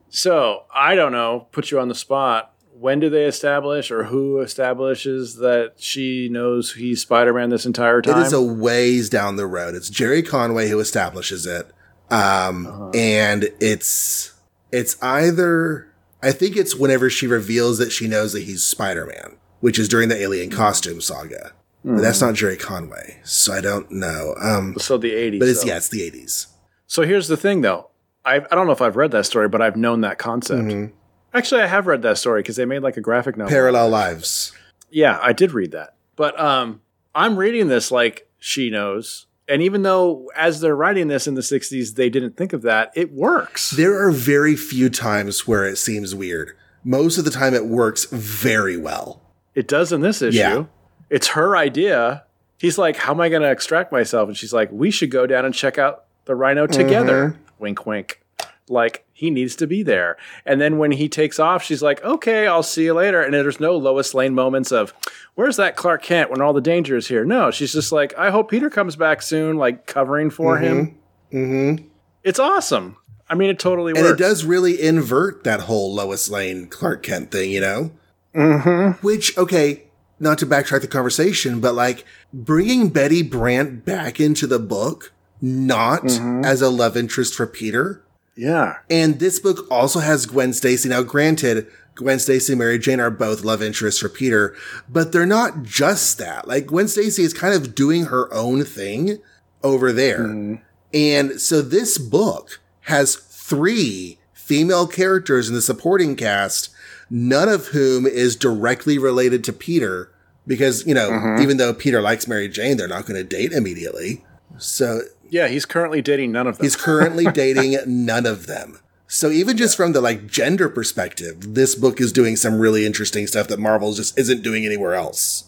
so 0.08 0.64
I 0.74 0.94
don't 0.94 1.12
know, 1.12 1.46
put 1.52 1.70
you 1.70 1.78
on 1.78 1.88
the 1.88 1.94
spot. 1.94 2.52
When 2.72 3.00
do 3.00 3.08
they 3.08 3.24
establish 3.24 3.90
or 3.90 4.04
who 4.04 4.40
establishes 4.40 5.36
that 5.36 5.74
she 5.76 6.28
knows 6.28 6.74
he's 6.74 7.00
Spider 7.00 7.32
Man 7.32 7.48
this 7.48 7.64
entire 7.64 8.02
time? 8.02 8.20
It 8.20 8.26
is 8.26 8.32
a 8.34 8.42
ways 8.42 9.08
down 9.08 9.36
the 9.36 9.46
road. 9.46 9.74
It's 9.74 9.88
Jerry 9.88 10.22
Conway 10.22 10.68
who 10.68 10.78
establishes 10.78 11.46
it. 11.46 11.70
Um, 12.10 12.90
and 12.94 13.44
it's, 13.60 14.34
it's 14.70 15.02
either, 15.02 15.90
I 16.22 16.32
think 16.32 16.56
it's 16.56 16.76
whenever 16.76 17.08
she 17.08 17.26
reveals 17.26 17.78
that 17.78 17.92
she 17.92 18.08
knows 18.08 18.34
that 18.34 18.42
he's 18.42 18.62
Spider-Man, 18.62 19.38
which 19.60 19.78
is 19.78 19.88
during 19.88 20.10
the 20.10 20.20
alien 20.20 20.50
costume 20.50 21.00
saga. 21.00 21.52
But 21.94 22.02
that's 22.02 22.20
not 22.20 22.34
Jerry 22.34 22.56
Conway. 22.56 23.20
So 23.22 23.52
I 23.52 23.60
don't 23.60 23.88
know. 23.92 24.34
Um, 24.40 24.74
so 24.76 24.98
the 24.98 25.12
80s. 25.12 25.38
but 25.38 25.48
it's, 25.48 25.62
though. 25.62 25.68
yeah, 25.68 25.76
it's 25.76 25.88
the 25.88 26.02
eighties. 26.02 26.48
So 26.88 27.02
here's 27.02 27.28
the 27.28 27.36
thing, 27.36 27.60
though. 27.60 27.90
I 28.24 28.36
I 28.36 28.54
don't 28.54 28.66
know 28.66 28.72
if 28.72 28.82
I've 28.82 28.96
read 28.96 29.12
that 29.12 29.24
story, 29.24 29.48
but 29.48 29.62
I've 29.62 29.76
known 29.76 30.00
that 30.00 30.18
concept. 30.18 30.62
Mm-hmm. 30.62 30.94
Actually, 31.32 31.62
I 31.62 31.66
have 31.66 31.86
read 31.86 32.02
that 32.02 32.18
story 32.18 32.42
because 32.42 32.56
they 32.56 32.64
made 32.64 32.82
like 32.82 32.96
a 32.96 33.00
graphic 33.00 33.36
novel. 33.36 33.50
Parallel 33.50 33.88
lives. 33.90 34.52
Yeah, 34.90 35.18
I 35.22 35.32
did 35.32 35.52
read 35.52 35.72
that. 35.72 35.94
But 36.16 36.38
um, 36.40 36.80
I'm 37.14 37.36
reading 37.36 37.68
this 37.68 37.92
like 37.92 38.28
she 38.38 38.68
knows. 38.68 39.26
And 39.48 39.62
even 39.62 39.82
though 39.82 40.28
as 40.34 40.60
they're 40.60 40.74
writing 40.74 41.06
this 41.06 41.28
in 41.28 41.34
the 41.34 41.40
60s, 41.40 41.94
they 41.94 42.10
didn't 42.10 42.36
think 42.36 42.52
of 42.52 42.62
that, 42.62 42.90
it 42.96 43.12
works. 43.12 43.70
There 43.70 44.04
are 44.04 44.10
very 44.10 44.56
few 44.56 44.90
times 44.90 45.46
where 45.46 45.64
it 45.64 45.76
seems 45.76 46.16
weird. 46.16 46.56
Most 46.82 47.16
of 47.16 47.24
the 47.24 47.30
time 47.30 47.54
it 47.54 47.66
works 47.66 48.06
very 48.06 48.76
well. 48.76 49.22
It 49.54 49.68
does 49.68 49.92
in 49.92 50.00
this 50.00 50.20
issue. 50.20 50.38
Yeah. 50.38 50.64
It's 51.10 51.28
her 51.28 51.56
idea. 51.56 52.24
He's 52.58 52.78
like, 52.78 52.96
How 52.96 53.12
am 53.12 53.20
I 53.20 53.28
going 53.28 53.42
to 53.42 53.50
extract 53.50 53.92
myself? 53.92 54.28
And 54.28 54.36
she's 54.36 54.52
like, 54.52 54.70
We 54.72 54.90
should 54.90 55.10
go 55.10 55.26
down 55.26 55.44
and 55.44 55.54
check 55.54 55.78
out 55.78 56.04
the 56.24 56.34
rhino 56.34 56.66
together. 56.66 57.30
Mm-hmm. 57.30 57.42
Wink, 57.58 57.86
wink. 57.86 58.22
Like, 58.68 59.04
he 59.12 59.30
needs 59.30 59.54
to 59.56 59.66
be 59.66 59.84
there. 59.84 60.16
And 60.44 60.60
then 60.60 60.76
when 60.76 60.90
he 60.90 61.08
takes 61.08 61.38
off, 61.38 61.62
she's 61.62 61.82
like, 61.82 62.02
Okay, 62.04 62.46
I'll 62.46 62.62
see 62.62 62.84
you 62.84 62.94
later. 62.94 63.20
And 63.20 63.32
there's 63.34 63.60
no 63.60 63.76
Lois 63.76 64.14
Lane 64.14 64.34
moments 64.34 64.72
of, 64.72 64.92
Where's 65.34 65.56
that 65.56 65.76
Clark 65.76 66.02
Kent 66.02 66.30
when 66.30 66.40
all 66.40 66.52
the 66.52 66.60
danger 66.60 66.96
is 66.96 67.08
here? 67.08 67.24
No, 67.24 67.50
she's 67.50 67.72
just 67.72 67.92
like, 67.92 68.16
I 68.18 68.30
hope 68.30 68.50
Peter 68.50 68.70
comes 68.70 68.96
back 68.96 69.22
soon, 69.22 69.56
like 69.56 69.86
covering 69.86 70.30
for 70.30 70.58
him. 70.58 70.98
Mm-hmm. 71.32 71.86
It's 72.24 72.38
awesome. 72.38 72.96
I 73.28 73.34
mean, 73.34 73.50
it 73.50 73.58
totally 73.58 73.92
And 73.96 74.06
it 74.06 74.18
does 74.18 74.44
really 74.44 74.80
invert 74.80 75.44
that 75.44 75.60
whole 75.60 75.94
Lois 75.94 76.30
Lane 76.30 76.68
Clark 76.68 77.02
Kent 77.02 77.32
thing, 77.32 77.50
you 77.50 77.60
know? 77.60 77.90
Mm-hmm. 78.34 79.04
Which, 79.04 79.36
okay, 79.36 79.84
not 80.18 80.38
to 80.38 80.46
backtrack 80.46 80.80
the 80.80 80.88
conversation, 80.88 81.60
but 81.60 81.74
like 81.74 82.04
bringing 82.32 82.88
Betty 82.88 83.22
Brant 83.22 83.84
back 83.84 84.18
into 84.20 84.46
the 84.46 84.58
book, 84.58 85.12
not 85.40 86.02
Mm-hmm. 86.04 86.44
as 86.44 86.62
a 86.62 86.70
love 86.70 86.96
interest 86.96 87.34
for 87.34 87.46
Peter. 87.46 88.02
Yeah. 88.36 88.76
And 88.90 89.18
this 89.18 89.38
book 89.40 89.66
also 89.70 90.00
has 90.00 90.26
Gwen 90.26 90.52
Stacy. 90.52 90.88
Now, 90.88 91.02
granted, 91.02 91.66
Gwen 91.94 92.18
Stacy 92.18 92.52
and 92.52 92.58
Mary 92.58 92.78
Jane 92.78 93.00
are 93.00 93.10
both 93.10 93.44
love 93.44 93.62
interests 93.62 94.00
for 94.00 94.08
Peter, 94.10 94.54
but 94.88 95.12
they're 95.12 95.24
not 95.26 95.62
just 95.62 96.18
that. 96.18 96.46
Like 96.46 96.66
Gwen 96.66 96.88
Stacy 96.88 97.22
is 97.22 97.32
kind 97.32 97.54
of 97.54 97.74
doing 97.74 98.04
her 98.06 98.32
own 98.34 98.64
thing 98.64 99.18
over 99.62 99.92
there. 99.92 100.20
Mm-hmm. 100.20 100.54
And 100.92 101.40
so 101.40 101.62
this 101.62 101.96
book 101.98 102.60
has 102.82 103.16
three 103.16 104.18
female 104.34 104.86
characters 104.86 105.48
in 105.48 105.54
the 105.54 105.62
supporting 105.62 106.14
cast, 106.16 106.68
none 107.10 107.48
of 107.48 107.66
whom 107.68 108.06
is 108.06 108.36
directly 108.36 108.98
related 108.98 109.44
to 109.44 109.52
Peter 109.52 110.10
because, 110.46 110.86
you 110.86 110.94
know, 110.94 111.10
Mm-hmm. 111.10 111.42
even 111.42 111.56
though 111.56 111.72
Peter 111.74 112.00
likes 112.00 112.26
Mary 112.28 112.48
Jane, 112.48 112.76
they're 112.76 112.88
not 112.88 113.06
going 113.06 113.16
to 113.20 113.24
date 113.24 113.52
immediately. 113.52 114.24
So 114.58 115.00
Yeah, 115.28 115.48
he's 115.48 115.66
currently 115.66 116.00
dating 116.02 116.32
none 116.32 116.46
of 116.46 116.58
them. 116.58 116.64
he's 116.64 116.76
currently 116.76 117.24
dating 117.32 117.78
none 117.86 118.26
of 118.26 118.46
them. 118.46 118.78
So 119.08 119.30
even 119.30 119.56
just 119.56 119.76
from 119.76 119.92
the 119.92 120.00
like 120.00 120.26
gender 120.26 120.68
perspective, 120.68 121.54
this 121.54 121.74
book 121.76 122.00
is 122.00 122.12
doing 122.12 122.34
some 122.36 122.58
really 122.58 122.84
interesting 122.84 123.26
stuff 123.28 123.46
that 123.48 123.58
Marvel 123.60 123.92
just 123.92 124.18
isn't 124.18 124.42
doing 124.42 124.64
anywhere 124.66 124.94
else. 124.94 125.44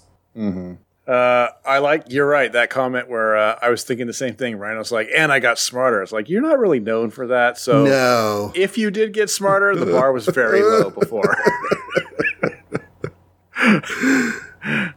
Uh, 1.09 1.49
I 1.65 1.79
like 1.79 2.05
you're 2.11 2.27
right. 2.27 2.53
That 2.53 2.69
comment 2.69 3.09
where 3.09 3.35
uh, 3.35 3.59
I 3.63 3.71
was 3.71 3.83
thinking 3.83 4.07
the 4.07 4.13
same 4.13 4.35
thing. 4.35 4.57
Rhino's 4.59 4.93
like, 4.93 5.09
and 5.17 5.33
I 5.33 5.41
got 5.41 5.59
smarter. 5.59 6.03
It's 6.03 6.13
like 6.13 6.29
you're 6.29 6.43
not 6.43 6.59
really 6.59 6.81
known 6.81 7.09
for 7.11 7.27
that. 7.29 7.57
So 7.57 7.85
No. 7.87 8.53
if 8.55 8.77
you 8.77 8.91
did 8.91 9.15
get 9.15 9.31
smarter, 9.31 9.75
the 9.75 9.87
bar 9.87 10.13
was 10.13 10.27
very 10.27 10.61
low 10.63 10.91
before. 11.01 11.35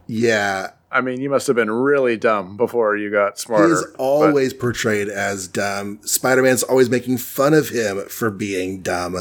Yeah. 0.07 0.71
I 0.93 0.99
mean, 0.99 1.21
you 1.21 1.29
must 1.29 1.47
have 1.47 1.55
been 1.55 1.71
really 1.71 2.17
dumb 2.17 2.57
before 2.57 2.97
you 2.97 3.09
got 3.09 3.39
smarter. 3.39 3.69
He's 3.69 3.81
but- 3.85 3.95
always 3.97 4.53
portrayed 4.53 5.07
as 5.07 5.47
dumb. 5.47 5.99
Spider 6.03 6.41
Man's 6.43 6.63
always 6.63 6.89
making 6.89 7.17
fun 7.19 7.53
of 7.53 7.69
him 7.69 8.01
for 8.09 8.29
being 8.29 8.81
dumb. 8.81 9.15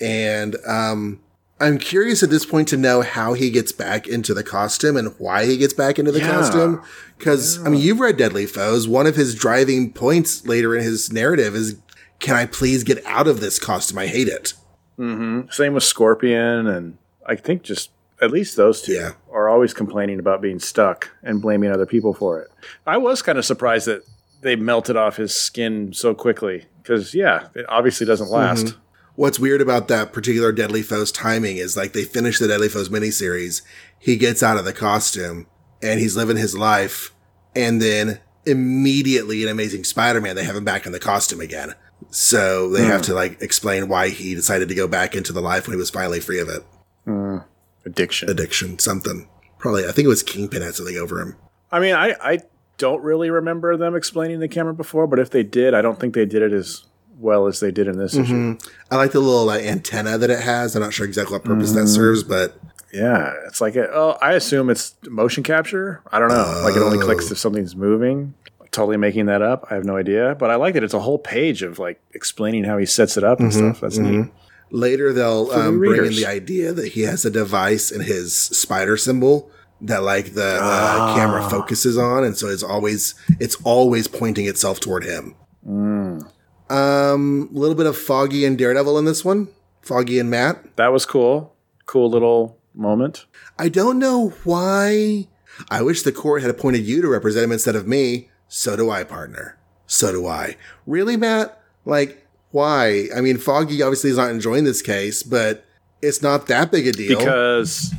And 0.00 0.56
um, 0.66 1.20
I'm 1.62 1.78
curious 1.78 2.22
at 2.22 2.30
this 2.30 2.44
point 2.44 2.68
to 2.68 2.76
know 2.76 3.02
how 3.02 3.34
he 3.34 3.48
gets 3.50 3.72
back 3.72 4.06
into 4.08 4.34
the 4.34 4.42
costume 4.42 4.96
and 4.96 5.14
why 5.18 5.46
he 5.46 5.56
gets 5.56 5.72
back 5.72 5.98
into 5.98 6.10
the 6.12 6.18
Yeah. 6.18 6.30
costume. 6.30 6.82
Because, 7.18 7.64
I 7.64 7.68
mean, 7.68 7.80
you've 7.80 8.00
read 8.00 8.16
Deadly 8.16 8.46
Foes. 8.46 8.88
One 8.88 9.06
of 9.06 9.14
his 9.16 9.34
driving 9.34 9.92
points 9.92 10.44
later 10.46 10.74
in 10.76 10.82
his 10.82 11.12
narrative 11.12 11.54
is 11.54 11.76
can 12.18 12.34
I 12.36 12.46
please 12.46 12.84
get 12.84 13.04
out 13.06 13.26
of 13.28 13.40
this 13.40 13.58
costume? 13.58 13.98
I 13.98 14.06
hate 14.06 14.28
it. 14.28 14.54
Mm-hmm. 14.98 15.50
Same 15.50 15.74
with 15.74 15.82
Scorpion, 15.84 16.66
and 16.66 16.98
I 17.26 17.34
think 17.36 17.62
just 17.62 17.90
at 18.20 18.30
least 18.30 18.56
those 18.56 18.82
two 18.82 18.92
Yeah. 18.92 19.12
are 19.32 19.48
always 19.48 19.72
complaining 19.74 20.18
about 20.20 20.40
being 20.40 20.58
stuck 20.60 21.10
and 21.22 21.40
blaming 21.42 21.70
other 21.72 21.86
people 21.86 22.12
for 22.14 22.40
it. 22.40 22.48
I 22.86 22.96
was 22.98 23.22
kind 23.22 23.38
of 23.38 23.44
surprised 23.44 23.86
that 23.86 24.02
they 24.42 24.54
melted 24.56 24.96
off 24.96 25.16
his 25.16 25.34
skin 25.34 25.92
so 25.92 26.14
quickly 26.14 26.66
because, 26.82 27.14
yeah, 27.14 27.46
it 27.54 27.64
obviously 27.68 28.06
doesn't 28.06 28.30
last. 28.30 28.74
What's 29.14 29.38
weird 29.38 29.60
about 29.60 29.88
that 29.88 30.12
particular 30.12 30.52
Deadly 30.52 30.82
Foes 30.82 31.12
timing 31.12 31.58
is 31.58 31.76
like 31.76 31.92
they 31.92 32.04
finish 32.04 32.38
the 32.38 32.48
Deadly 32.48 32.68
Foes 32.68 32.88
miniseries, 32.88 33.62
he 33.98 34.16
gets 34.16 34.42
out 34.42 34.56
of 34.56 34.64
the 34.64 34.72
costume 34.72 35.46
and 35.82 36.00
he's 36.00 36.16
living 36.16 36.36
his 36.36 36.56
life, 36.56 37.12
and 37.54 37.82
then 37.82 38.20
immediately 38.46 39.42
in 39.42 39.48
Amazing 39.48 39.84
Spider-Man 39.84 40.34
they 40.36 40.44
have 40.44 40.56
him 40.56 40.64
back 40.64 40.86
in 40.86 40.92
the 40.92 40.98
costume 40.98 41.40
again. 41.40 41.74
So 42.10 42.70
they 42.70 42.84
have 42.84 43.00
hmm. 43.00 43.06
to 43.06 43.14
like 43.14 43.40
explain 43.42 43.88
why 43.88 44.08
he 44.08 44.34
decided 44.34 44.68
to 44.68 44.74
go 44.74 44.88
back 44.88 45.14
into 45.14 45.32
the 45.32 45.40
life 45.40 45.66
when 45.66 45.76
he 45.76 45.78
was 45.78 45.90
finally 45.90 46.20
free 46.20 46.40
of 46.40 46.48
it. 46.48 46.64
Hmm. 47.04 47.38
Addiction. 47.84 48.30
Addiction, 48.30 48.78
something. 48.78 49.28
Probably, 49.58 49.86
I 49.86 49.92
think 49.92 50.06
it 50.06 50.08
was 50.08 50.22
Kingpin 50.22 50.62
had 50.62 50.74
something 50.74 50.96
over 50.96 51.20
him. 51.20 51.36
I 51.70 51.80
mean, 51.80 51.94
I, 51.94 52.16
I 52.20 52.40
don't 52.78 53.02
really 53.02 53.30
remember 53.30 53.76
them 53.76 53.94
explaining 53.94 54.40
the 54.40 54.48
camera 54.48 54.74
before, 54.74 55.06
but 55.06 55.18
if 55.18 55.30
they 55.30 55.42
did, 55.42 55.74
I 55.74 55.82
don't 55.82 56.00
think 56.00 56.14
they 56.14 56.26
did 56.26 56.42
it 56.42 56.52
as 56.52 56.84
well 57.22 57.46
as 57.46 57.60
they 57.60 57.70
did 57.70 57.86
in 57.88 57.96
this 57.96 58.14
issue. 58.16 58.58
I 58.90 58.96
like 58.96 59.12
the 59.12 59.20
little 59.20 59.46
like, 59.46 59.62
antenna 59.64 60.18
that 60.18 60.28
it 60.30 60.40
has. 60.40 60.74
I'm 60.76 60.82
not 60.82 60.92
sure 60.92 61.06
exactly 61.06 61.32
what 61.34 61.44
purpose 61.44 61.72
that 61.72 61.86
serves, 61.88 62.22
but 62.22 62.58
Yeah, 62.92 63.32
it's 63.46 63.60
like 63.60 63.76
a, 63.76 63.88
oh, 63.90 64.18
I 64.20 64.32
assume 64.32 64.68
it's 64.68 64.94
motion 65.08 65.42
capture. 65.42 66.02
I 66.12 66.18
don't 66.18 66.28
know. 66.28 66.60
Like 66.64 66.76
it 66.76 66.82
only 66.82 66.98
clicks 66.98 67.30
Oh. 67.30 67.32
if 67.32 67.38
something's 67.38 67.74
moving. 67.74 68.34
Totally 68.70 68.96
making 68.96 69.26
that 69.26 69.42
up. 69.42 69.66
I 69.70 69.74
have 69.74 69.84
no 69.84 69.96
idea, 69.96 70.34
but 70.38 70.50
I 70.50 70.56
like 70.56 70.74
that 70.74 70.82
it's 70.84 70.94
a 70.94 71.00
whole 71.00 71.18
page 71.18 71.62
of 71.62 71.78
like 71.78 72.00
explaining 72.14 72.64
how 72.64 72.78
he 72.78 72.86
sets 72.86 73.16
it 73.16 73.24
up 73.24 73.38
and 73.40 73.52
stuff. 73.52 73.80
That's 73.80 73.98
neat. 73.98 74.26
Later, 74.70 75.12
they'll 75.12 75.46
the 75.46 75.68
um, 75.68 75.78
bring 75.78 76.06
in 76.06 76.14
the 76.14 76.24
idea 76.26 76.72
that 76.72 76.88
he 76.92 77.02
has 77.02 77.26
a 77.26 77.30
device 77.30 77.90
in 77.90 78.00
his 78.00 78.32
spider 78.34 78.96
symbol 78.96 79.50
that, 79.82 80.02
like, 80.02 80.32
the 80.32 80.58
Ah. 80.62 81.12
uh, 81.12 81.16
camera 81.16 81.42
focuses 81.50 81.98
on, 81.98 82.24
and 82.24 82.34
so 82.38 82.48
it's 82.48 82.62
always 82.62 83.14
it's 83.38 83.56
always 83.64 84.08
pointing 84.08 84.46
itself 84.46 84.80
toward 84.80 85.04
him. 85.04 85.34
Mm. 85.68 86.26
Um, 86.72 87.50
a 87.54 87.58
little 87.58 87.74
bit 87.74 87.86
of 87.86 87.96
Foggy 87.96 88.44
and 88.44 88.56
Daredevil 88.56 88.98
in 88.98 89.04
this 89.04 89.24
one. 89.24 89.48
Foggy 89.82 90.18
and 90.18 90.30
Matt. 90.30 90.76
That 90.76 90.92
was 90.92 91.04
cool. 91.04 91.54
Cool 91.86 92.08
little 92.10 92.58
moment. 92.74 93.26
I 93.58 93.68
don't 93.68 93.98
know 93.98 94.30
why. 94.44 95.28
I 95.70 95.82
wish 95.82 96.02
the 96.02 96.12
court 96.12 96.40
had 96.42 96.50
appointed 96.50 96.86
you 96.86 97.02
to 97.02 97.08
represent 97.08 97.44
him 97.44 97.52
instead 97.52 97.76
of 97.76 97.86
me. 97.86 98.30
So 98.48 98.76
do 98.76 98.90
I, 98.90 99.04
partner. 99.04 99.58
So 99.86 100.12
do 100.12 100.26
I. 100.26 100.56
Really, 100.86 101.16
Matt? 101.16 101.60
Like, 101.84 102.26
why? 102.50 103.08
I 103.14 103.20
mean, 103.20 103.36
Foggy 103.38 103.82
obviously 103.82 104.10
is 104.10 104.16
not 104.16 104.30
enjoying 104.30 104.64
this 104.64 104.80
case, 104.80 105.22
but 105.22 105.64
it's 106.00 106.22
not 106.22 106.46
that 106.46 106.70
big 106.70 106.86
a 106.86 106.92
deal. 106.92 107.18
Because 107.18 107.92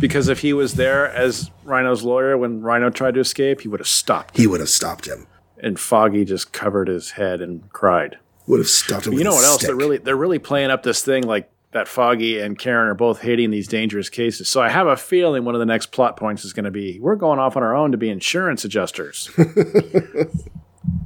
because 0.00 0.28
if 0.28 0.40
he 0.40 0.52
was 0.52 0.74
there 0.74 1.08
as 1.10 1.50
Rhino's 1.64 2.02
lawyer 2.02 2.36
when 2.36 2.60
Rhino 2.60 2.90
tried 2.90 3.14
to 3.14 3.20
escape, 3.20 3.60
he 3.60 3.68
would 3.68 3.80
have 3.80 3.88
stopped. 3.88 4.36
he 4.36 4.46
would 4.46 4.60
have 4.60 4.68
stopped 4.68 5.06
him. 5.06 5.26
And 5.58 5.78
Foggy 5.80 6.24
just 6.24 6.52
covered 6.52 6.88
his 6.88 7.12
head 7.12 7.40
and 7.40 7.70
cried. 7.72 8.18
Would 8.46 8.60
have 8.60 8.68
stopped 8.68 9.06
him. 9.06 9.14
You 9.14 9.24
know 9.24 9.34
what 9.34 9.44
else? 9.44 9.56
stick. 9.56 9.68
They're 9.68 9.76
really 9.76 9.98
they're 9.98 10.16
really 10.16 10.38
playing 10.38 10.70
up 10.70 10.82
this 10.82 11.02
thing 11.04 11.24
like 11.24 11.50
that 11.72 11.88
Foggy 11.88 12.38
and 12.38 12.58
Karen 12.58 12.88
are 12.88 12.94
both 12.94 13.20
hating 13.20 13.50
these 13.50 13.66
dangerous 13.68 14.08
cases. 14.08 14.48
So 14.48 14.62
I 14.62 14.68
have 14.68 14.86
a 14.86 14.96
feeling 14.96 15.44
one 15.44 15.54
of 15.54 15.58
the 15.58 15.66
next 15.66 15.86
plot 15.92 16.16
points 16.16 16.44
is 16.44 16.52
going 16.52 16.64
to 16.64 16.70
be 16.70 16.98
we're 17.00 17.16
going 17.16 17.38
off 17.38 17.56
on 17.56 17.62
our 17.62 17.74
own 17.74 17.92
to 17.92 17.98
be 17.98 18.08
insurance 18.08 18.64
adjusters 18.64 19.30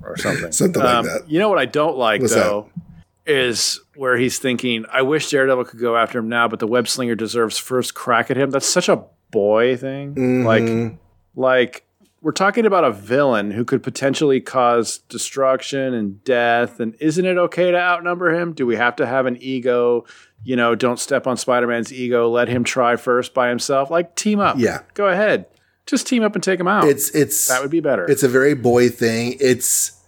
or 0.05 0.17
something. 0.17 0.53
Something 0.53 0.83
like 0.83 0.95
Um, 0.95 1.07
that. 1.07 1.25
You 1.29 1.39
know 1.39 1.49
what 1.49 1.59
I 1.59 1.65
don't 1.67 1.97
like 1.97 2.21
What's 2.21 2.35
though 2.35 2.69
is 3.27 3.81
where 3.95 4.17
he's 4.17 4.39
thinking, 4.39 4.85
I 4.93 5.03
wish 5.03 5.31
Daredevil 5.31 5.65
could 5.67 5.81
go 5.81 5.97
after 5.97 6.19
him 6.19 6.29
now, 6.29 6.49
but 6.49 6.59
the 6.59 6.67
web 6.67 6.89
slinger 6.89 7.15
deserves 7.15 7.59
first 7.59 7.95
crack 7.95 8.31
at 8.31 8.37
him. 8.37 8.51
That's 8.51 8.69
such 8.69 8.89
a 8.89 9.05
boy 9.31 9.77
thing. 9.77 10.15
Mm-hmm. 10.15 10.47
Like 10.47 10.99
like 11.37 11.85
we're 12.23 12.33
talking 12.33 12.67
about 12.67 12.85
a 12.85 12.91
villain 12.91 13.51
who 13.51 13.65
could 13.65 13.83
potentially 13.83 14.41
cause 14.41 14.99
destruction 15.09 15.95
and 15.95 16.23
death 16.23 16.81
and 16.81 16.95
isn't 17.01 17.25
it 17.25 17.39
okay 17.39 17.71
to 17.71 17.79
outnumber 17.79 18.35
him? 18.35 18.53
Do 18.53 18.67
we 18.67 18.77
have 18.77 18.97
to 18.97 19.07
have 19.07 19.27
an 19.27 19.39
ego? 19.41 20.05
You 20.45 20.57
know 20.57 20.75
don't 20.75 20.99
step 20.99 21.27
on 21.27 21.37
spider-man's 21.37 21.93
ego. 21.93 22.29
Let 22.29 22.49
him 22.49 22.65
try 22.65 22.97
first 22.97 23.35
by 23.35 23.49
himself. 23.49 23.91
Like 23.91 24.17
team 24.17 24.41
up. 24.41 24.57
Yeah. 24.59 24.83
go 24.95 25.09
ahead. 25.09 25.47
Just 25.87 26.07
team 26.07 26.23
up 26.23 26.35
and 26.35 26.45
take 26.45 26.61
him 26.61 26.69
out. 26.69 26.85
It's 26.85 27.15
it's 27.15 27.49
that 27.49 27.63
would 27.63 27.71
be 27.71 27.81
better. 27.81 28.05
It's 28.05 28.23
a 28.23 28.29
very 28.29 28.55
boy 28.55 28.91
thing. 28.91 29.37
It's 29.41 30.01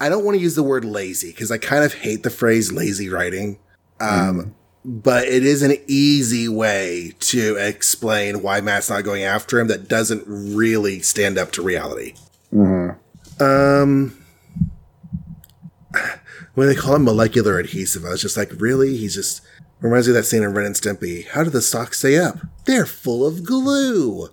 I 0.00 0.08
don't 0.08 0.24
want 0.24 0.36
to 0.36 0.42
use 0.42 0.56
the 0.56 0.62
word 0.62 0.84
lazy 0.84 1.30
because 1.30 1.50
I 1.50 1.58
kind 1.58 1.84
of 1.84 1.94
hate 1.94 2.22
the 2.22 2.30
phrase 2.30 2.72
lazy 2.72 3.08
writing. 3.08 3.58
Um, 4.00 4.54
but 4.84 5.24
it 5.26 5.44
is 5.44 5.62
an 5.62 5.76
easy 5.86 6.48
way 6.48 7.12
to 7.20 7.56
explain 7.56 8.42
why 8.42 8.60
Matt's 8.60 8.90
not 8.90 9.04
going 9.04 9.22
after 9.22 9.60
him 9.60 9.68
that 9.68 9.88
doesn't 9.88 10.24
really 10.26 11.00
stand 11.00 11.38
up 11.38 11.52
to 11.52 11.62
reality. 11.62 12.14
Um, 13.40 14.16
when 16.54 16.68
they 16.68 16.74
call 16.74 16.96
him 16.96 17.04
molecular 17.04 17.58
adhesive, 17.58 18.04
I 18.04 18.10
was 18.10 18.22
just 18.22 18.36
like, 18.36 18.50
really? 18.58 18.96
He's 18.96 19.14
just 19.14 19.42
reminds 19.80 20.06
me 20.06 20.12
of 20.12 20.16
that 20.16 20.24
scene 20.24 20.42
in 20.42 20.52
Ren 20.54 20.66
and 20.66 20.74
Stimpy. 20.74 21.26
How 21.28 21.44
do 21.44 21.50
the 21.50 21.62
socks 21.62 21.98
stay 21.98 22.18
up? 22.18 22.38
They're 22.66 22.86
full 22.86 23.26
of 23.26 23.44
glue. 23.44 24.28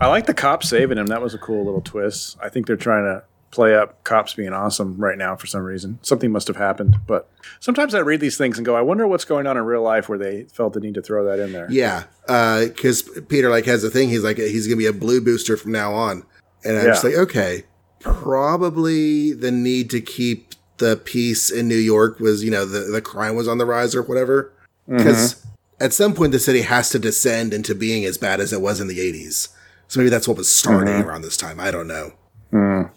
i 0.00 0.06
like 0.06 0.26
the 0.26 0.34
cop 0.34 0.62
saving 0.64 0.96
him 0.98 1.06
that 1.06 1.20
was 1.20 1.34
a 1.34 1.38
cool 1.38 1.64
little 1.64 1.80
twist 1.82 2.36
i 2.40 2.48
think 2.48 2.66
they're 2.66 2.76
trying 2.76 3.04
to 3.04 3.22
play 3.54 3.74
up 3.74 4.02
cops 4.04 4.34
being 4.34 4.52
awesome 4.52 4.96
right 4.96 5.18
now 5.18 5.36
for 5.36 5.46
some 5.46 5.62
reason 5.62 5.98
something 6.02 6.30
must 6.30 6.46
have 6.46 6.56
happened 6.56 6.96
but 7.06 7.30
sometimes 7.60 7.94
i 7.94 7.98
read 7.98 8.20
these 8.20 8.36
things 8.36 8.58
and 8.58 8.66
go 8.66 8.76
i 8.76 8.80
wonder 8.80 9.06
what's 9.06 9.24
going 9.24 9.46
on 9.46 9.56
in 9.56 9.64
real 9.64 9.82
life 9.82 10.08
where 10.08 10.18
they 10.18 10.44
felt 10.44 10.72
the 10.72 10.80
need 10.80 10.94
to 10.94 11.02
throw 11.02 11.24
that 11.24 11.38
in 11.38 11.52
there 11.52 11.64
Yeah, 11.70 12.04
uh, 12.28 12.66
because 12.66 13.02
Peter 13.28 13.50
like 13.50 13.66
has 13.66 13.84
a 13.84 13.90
thing. 13.90 14.08
He's 14.08 14.24
like 14.24 14.36
he's 14.36 14.66
gonna 14.66 14.76
be 14.76 14.86
a 14.86 14.92
blue 14.92 15.20
booster 15.20 15.56
from 15.56 15.72
now 15.72 15.92
on, 15.92 16.24
and 16.64 16.78
I'm 16.78 16.86
just 16.86 17.04
like, 17.04 17.14
okay, 17.14 17.64
probably 18.00 19.32
the 19.32 19.50
need 19.50 19.90
to 19.90 20.00
keep 20.00 20.54
the 20.78 20.96
peace 20.96 21.50
in 21.50 21.68
New 21.68 21.76
York 21.76 22.20
was 22.20 22.44
you 22.44 22.50
know 22.50 22.64
the 22.64 22.80
the 22.80 23.02
crime 23.02 23.36
was 23.36 23.48
on 23.48 23.58
the 23.58 23.66
rise 23.66 23.94
or 23.94 24.02
whatever. 24.02 24.52
Mm-hmm. 24.88 24.98
Because 24.98 25.44
at 25.80 25.92
some 25.92 26.14
point 26.14 26.32
the 26.32 26.38
city 26.38 26.62
has 26.62 26.90
to 26.90 26.98
descend 26.98 27.52
into 27.52 27.74
being 27.74 28.04
as 28.04 28.18
bad 28.18 28.40
as 28.40 28.52
it 28.52 28.60
was 28.60 28.80
in 28.80 28.88
the 28.88 28.98
'80s. 28.98 29.48
So 29.88 30.00
maybe 30.00 30.10
that's 30.10 30.26
what 30.26 30.36
was 30.36 30.54
starting 30.54 30.94
mm-hmm. 30.94 31.08
around 31.08 31.22
this 31.22 31.36
time. 31.36 31.60
I 31.60 31.70
don't 31.70 31.88
know. 31.88 32.12
Mm. 32.52 32.90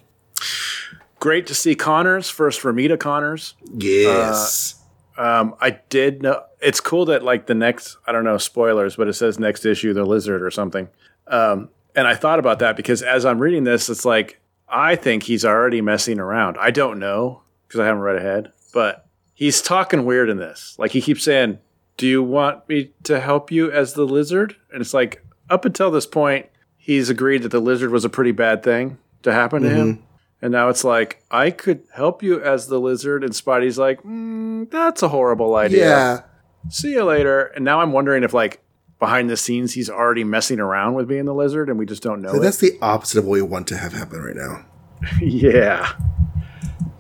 Great 1.19 1.47
to 1.47 1.55
see 1.55 1.75
connors 1.75 2.29
first 2.29 2.61
Romita 2.61 2.99
connors 2.99 3.55
Yes. 3.75 4.75
Um, 5.17 5.55
I 5.59 5.79
did 5.89 6.21
know 6.21 6.43
it's 6.61 6.79
cool 6.79 7.05
that 7.05 7.23
like 7.23 7.47
the 7.47 7.55
next 7.55 7.97
I 8.05 8.11
don't 8.11 8.23
know 8.23 8.37
spoilers, 8.37 8.95
but 8.95 9.07
it 9.07 9.13
says 9.13 9.39
next 9.39 9.65
issue 9.65 9.93
the 9.93 10.05
lizard 10.05 10.43
or 10.43 10.51
something. 10.51 10.89
Um, 11.25 11.69
and 11.95 12.07
I 12.07 12.13
thought 12.13 12.37
about 12.37 12.59
that 12.59 12.77
because 12.77 13.01
as 13.01 13.25
I'm 13.25 13.39
reading 13.39 13.63
this, 13.63 13.89
it's 13.89 14.05
like 14.05 14.39
I 14.69 14.95
think 14.95 15.23
he's 15.23 15.43
already 15.43 15.81
messing 15.81 16.19
around. 16.19 16.57
I 16.59 16.71
don't 16.71 16.99
know 16.99 17.41
because 17.67 17.79
I 17.79 17.85
haven't 17.85 18.03
read 18.03 18.17
ahead, 18.17 18.51
but 18.73 19.07
he's 19.33 19.61
talking 19.61 20.05
weird 20.05 20.29
in 20.29 20.37
this. 20.37 20.75
Like 20.77 20.91
he 20.91 21.01
keeps 21.01 21.23
saying, 21.23 21.57
"Do 21.97 22.05
you 22.07 22.21
want 22.21 22.69
me 22.69 22.91
to 23.03 23.19
help 23.19 23.51
you 23.51 23.71
as 23.71 23.93
the 23.93 24.05
lizard?" 24.05 24.55
And 24.71 24.81
it's 24.81 24.93
like 24.93 25.25
up 25.49 25.65
until 25.65 25.89
this 25.89 26.05
point, 26.05 26.45
he's 26.77 27.09
agreed 27.09 27.41
that 27.43 27.49
the 27.49 27.59
lizard 27.59 27.91
was 27.91 28.05
a 28.05 28.09
pretty 28.09 28.31
bad 28.31 28.61
thing 28.61 28.99
to 29.23 29.33
happen 29.33 29.63
to 29.63 29.69
him. 29.69 30.03
And 30.41 30.51
now 30.51 30.69
it's 30.69 30.83
like, 30.83 31.23
I 31.31 31.49
could 31.49 31.83
help 31.93 32.21
you 32.21 32.41
as 32.41 32.67
the 32.67 32.79
lizard. 32.79 33.23
And 33.23 33.33
Spidey's 33.33 33.77
like, 33.77 34.03
mm, 34.03 34.69
that's 34.69 35.01
a 35.01 35.07
horrible 35.07 35.55
idea. 35.55 35.89
yeah. 35.89 36.21
See 36.69 36.91
you 36.93 37.03
later. 37.03 37.45
And 37.55 37.65
now 37.65 37.81
I'm 37.81 37.91
wondering 37.91 38.23
if, 38.23 38.33
like, 38.33 38.61
behind 38.99 39.29
the 39.29 39.37
scenes, 39.37 39.73
he's 39.73 39.89
already 39.89 40.23
messing 40.23 40.59
around 40.59 40.93
with 40.93 41.07
being 41.07 41.25
the 41.25 41.33
lizard 41.33 41.69
and 41.69 41.79
we 41.79 41.85
just 41.85 42.03
don't 42.03 42.21
know 42.21 42.33
So 42.33 42.39
that's 42.39 42.57
the 42.57 42.77
opposite 42.81 43.19
of 43.19 43.25
what 43.25 43.33
we 43.33 43.41
want 43.41 43.67
to 43.67 43.77
have 43.77 43.93
happen 43.93 44.21
right 44.21 44.35
now. 44.35 44.65
yeah. 45.21 45.93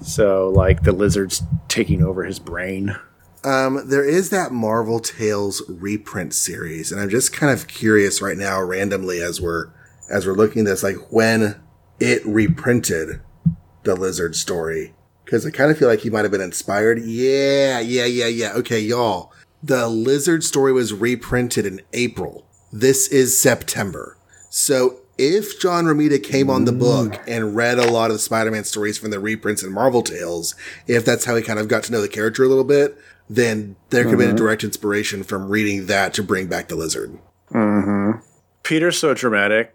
So, 0.01 0.49
like, 0.49 0.83
the 0.83 0.91
lizard's 0.91 1.43
taking 1.67 2.03
over 2.03 2.23
his 2.23 2.39
brain. 2.39 2.95
Um, 3.43 3.87
there 3.87 4.03
is 4.07 4.29
that 4.31 4.51
Marvel 4.51 4.99
Tales 4.99 5.61
reprint 5.69 6.33
series, 6.33 6.91
and 6.91 6.99
I'm 6.99 7.09
just 7.09 7.33
kind 7.33 7.53
of 7.53 7.67
curious 7.67 8.21
right 8.21 8.37
now, 8.37 8.61
randomly 8.61 9.21
as 9.21 9.39
we're 9.39 9.69
as 10.09 10.25
we're 10.25 10.33
looking 10.33 10.61
at 10.61 10.65
this, 10.65 10.83
like 10.83 11.11
when 11.11 11.61
it 11.99 12.25
reprinted 12.25 13.21
the 13.83 13.95
Lizard 13.95 14.35
story, 14.35 14.93
because 15.25 15.45
I 15.45 15.51
kind 15.51 15.71
of 15.71 15.77
feel 15.77 15.87
like 15.87 15.99
he 15.99 16.09
might 16.09 16.25
have 16.25 16.31
been 16.31 16.41
inspired. 16.41 17.01
Yeah, 17.03 17.79
yeah, 17.79 18.05
yeah, 18.05 18.27
yeah. 18.27 18.53
Okay, 18.53 18.79
y'all, 18.79 19.31
the 19.63 19.87
Lizard 19.87 20.43
story 20.43 20.73
was 20.73 20.93
reprinted 20.93 21.65
in 21.65 21.81
April. 21.93 22.47
This 22.71 23.07
is 23.07 23.39
September, 23.39 24.17
so. 24.49 24.99
If 25.19 25.59
John 25.59 25.85
Romita 25.85 26.21
came 26.21 26.47
on 26.47 26.65
the 26.65 26.71
book 26.71 27.19
and 27.27 27.55
read 27.55 27.79
a 27.79 27.89
lot 27.89 28.11
of 28.11 28.17
the 28.17 28.19
Spider-Man 28.19 28.65
stories 28.65 28.99
from 28.99 29.09
the 29.09 29.19
reprints 29.19 29.63
and 29.63 29.73
Marvel 29.73 30.03
Tales, 30.03 30.53
if 30.85 31.05
that's 31.05 31.25
how 31.25 31.35
he 31.35 31.41
kind 31.41 31.57
of 31.57 31.67
got 31.67 31.81
to 31.85 31.91
know 31.91 32.01
the 32.01 32.07
character 32.07 32.43
a 32.43 32.47
little 32.47 32.63
bit, 32.63 32.95
then 33.27 33.75
there 33.89 34.03
could 34.03 34.11
have 34.11 34.19
been 34.19 34.29
a 34.29 34.37
direct 34.37 34.63
inspiration 34.63 35.23
from 35.23 35.49
reading 35.49 35.87
that 35.87 36.13
to 36.13 36.21
bring 36.21 36.45
back 36.45 36.67
the 36.67 36.75
lizard. 36.75 37.17
Hmm. 37.51 38.11
Peter's 38.61 38.99
so 38.99 39.15
dramatic. 39.15 39.73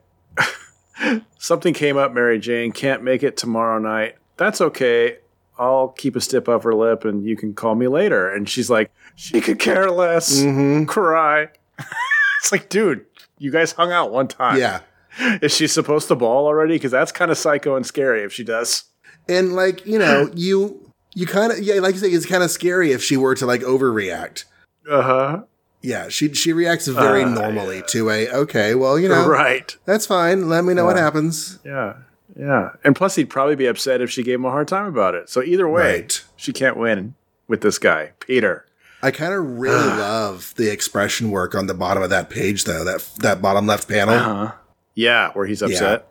Something 1.39 1.75
came 1.75 1.97
up, 1.97 2.13
Mary 2.13 2.39
Jane. 2.39 2.73
Can't 2.73 3.03
make 3.03 3.23
it 3.23 3.37
tomorrow 3.37 3.79
night. 3.79 4.17
That's 4.37 4.61
okay. 4.61 5.19
I'll 5.59 5.89
keep 5.89 6.17
a 6.17 6.21
stiff 6.21 6.49
upper 6.49 6.75
lip 6.75 7.05
and 7.05 7.25
you 7.25 7.37
can 7.37 7.55
call 7.55 7.75
me 7.75 7.87
later. 7.87 8.33
And 8.33 8.49
she's 8.49 8.71
like, 8.71 8.91
she 9.17 9.41
could 9.41 9.59
care 9.59 9.91
less. 9.91 10.41
Mm-hmm. 10.41 10.87
Cry. 10.87 11.49
it's 11.79 12.53
like, 12.53 12.69
dude, 12.69 13.05
you 13.39 13.51
guys 13.51 13.73
hung 13.73 13.93
out 13.93 14.11
one 14.11 14.29
time. 14.29 14.59
Yeah. 14.59 14.81
Is 15.43 15.55
she 15.55 15.67
supposed 15.67 16.09
to 16.09 16.17
ball 16.17 16.47
already? 16.47 16.75
Because 16.75 16.91
that's 16.91 17.13
kind 17.13 17.31
of 17.31 17.39
psycho 17.39 17.77
and 17.77 17.85
scary 17.85 18.23
if 18.23 18.33
she 18.33 18.45
does. 18.45 18.85
And 19.29 19.55
like, 19.55 19.85
you 19.87 19.99
know, 19.99 20.31
you 20.35 20.91
you 21.15 21.27
kind 21.27 21.53
of 21.53 21.61
yeah, 21.61 21.75
like 21.75 21.95
you 21.95 22.01
say, 22.01 22.09
it's 22.09 22.27
kind 22.27 22.43
of 22.43 22.51
scary 22.51 22.93
if 22.93 23.03
she 23.03 23.17
were 23.17 23.35
to 23.35 23.47
like 23.47 23.61
overreact. 23.61 24.45
Uh 24.91 25.03
huh. 25.03 25.43
Yeah, 25.83 26.09
she 26.09 26.33
she 26.33 26.53
reacts 26.53 26.87
very 26.87 27.23
Uh, 27.25 27.29
normally 27.29 27.83
to 27.89 28.09
a 28.11 28.29
okay, 28.29 28.75
well, 28.75 28.99
you 28.99 29.09
know, 29.09 29.27
Right. 29.29 29.77
that's 29.85 30.07
fine. 30.07 30.49
Let 30.49 30.65
me 30.65 30.75
know 30.75 30.85
what 30.85 30.97
happens. 30.97 31.59
Yeah. 31.65 31.95
Yeah. 32.39 32.71
And 32.85 32.95
plus, 32.97 33.17
he'd 33.17 33.29
probably 33.29 33.57
be 33.57 33.67
upset 33.67 34.01
if 34.01 34.11
she 34.11 34.23
gave 34.23 34.37
him 34.37 34.45
a 34.45 34.51
hard 34.51 34.69
time 34.69 34.87
about 34.87 35.15
it. 35.15 35.29
So 35.29 35.43
either 35.43 35.69
way, 35.69 35.93
Right. 36.03 36.25
she 36.37 36.53
can't 36.53 36.77
win 36.79 37.15
with 37.49 37.61
this 37.61 37.79
guy, 37.79 38.13
Peter. 38.21 38.65
I 39.03 39.11
kind 39.11 39.35
of 39.35 39.45
really 39.59 39.75
love 39.99 40.55
the 40.57 40.71
expression 40.73 41.31
work 41.31 41.55
on 41.55 41.67
the 41.67 41.75
bottom 41.75 42.03
of 42.03 42.11
that 42.11 42.31
page, 42.31 42.65
though. 42.65 42.85
That 42.85 43.07
that 43.19 43.43
bottom 43.43 43.67
left 43.67 43.89
panel. 43.89 44.15
Uh-huh. 44.15 44.53
Yeah, 44.95 45.31
where 45.33 45.47
he's 45.47 45.63
upset. 45.63 46.07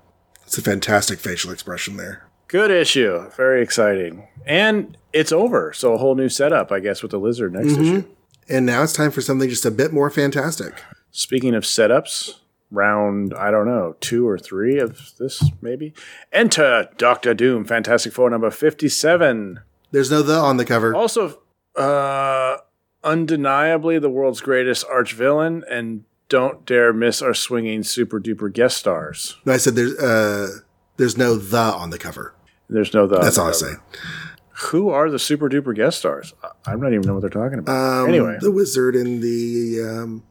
It's 0.45 0.57
a 0.57 0.61
fantastic 0.61 1.19
facial 1.19 1.51
expression 1.51 1.95
there. 1.95 2.23
Good 2.49 2.71
issue. 2.71 3.29
Very 3.37 3.61
exciting. 3.63 4.27
And 4.45 4.97
it's 5.13 5.31
over. 5.31 5.71
So 5.71 5.93
a 5.93 5.97
whole 5.97 6.15
new 6.15 6.27
setup, 6.27 6.71
I 6.73 6.81
guess, 6.81 7.01
with 7.01 7.11
the 7.11 7.19
lizard 7.19 7.53
next 7.53 7.77
issue. 7.77 8.03
And 8.49 8.65
now 8.65 8.83
it's 8.83 8.93
time 8.93 9.11
for 9.11 9.21
something 9.21 9.49
just 9.49 9.65
a 9.65 9.71
bit 9.71 9.93
more 9.93 10.09
fantastic. 10.09 10.81
Speaking 11.11 11.55
of 11.55 11.63
setups, 11.63 12.35
round, 12.71 13.33
I 13.33 13.51
don't 13.51 13.65
know, 13.65 13.95
two 13.99 14.27
or 14.27 14.37
three 14.37 14.79
of 14.79 15.17
this, 15.17 15.43
maybe. 15.61 15.93
Enter 16.31 16.89
Doctor 16.97 17.33
Doom, 17.33 17.65
Fantastic 17.65 18.13
Four 18.13 18.29
number 18.29 18.49
57. 18.49 19.59
There's 19.91 20.09
no 20.09 20.21
the 20.21 20.35
on 20.35 20.57
the 20.57 20.65
cover. 20.65 20.95
Also, 20.95 21.39
uh, 21.75 22.57
undeniably 23.03 23.99
the 23.99 24.09
world's 24.09 24.41
greatest 24.41 24.85
arch 24.89 25.13
villain, 25.13 25.63
and 25.69 26.05
don't 26.29 26.65
dare 26.65 26.93
miss 26.93 27.21
our 27.21 27.33
swinging 27.33 27.83
super 27.83 28.19
duper 28.19 28.51
guest 28.51 28.77
stars. 28.77 29.37
No, 29.45 29.53
I 29.53 29.57
said 29.57 29.75
there's 29.75 29.97
uh 29.99 30.59
there's 30.97 31.17
no 31.17 31.35
the 31.35 31.57
on 31.57 31.89
the 31.89 31.97
cover. 31.97 32.33
There's 32.69 32.93
no 32.93 33.05
the. 33.05 33.19
That's 33.19 33.37
all 33.37 33.49
I 33.49 33.51
say. 33.51 33.73
Who 34.65 34.89
are 34.89 35.09
the 35.09 35.19
super 35.19 35.49
duper 35.49 35.75
guest 35.75 35.99
stars? 35.99 36.33
I- 36.43 36.71
I'm 36.71 36.79
not 36.79 36.93
even 36.93 37.01
know 37.07 37.13
what 37.13 37.21
they're 37.21 37.29
talking 37.29 37.59
about. 37.59 37.71
Um, 38.03 38.09
anyway, 38.09 38.37
the 38.39 38.51
wizard 38.51 38.95
and 38.95 39.21
the 39.21 39.81
um, 39.87 40.23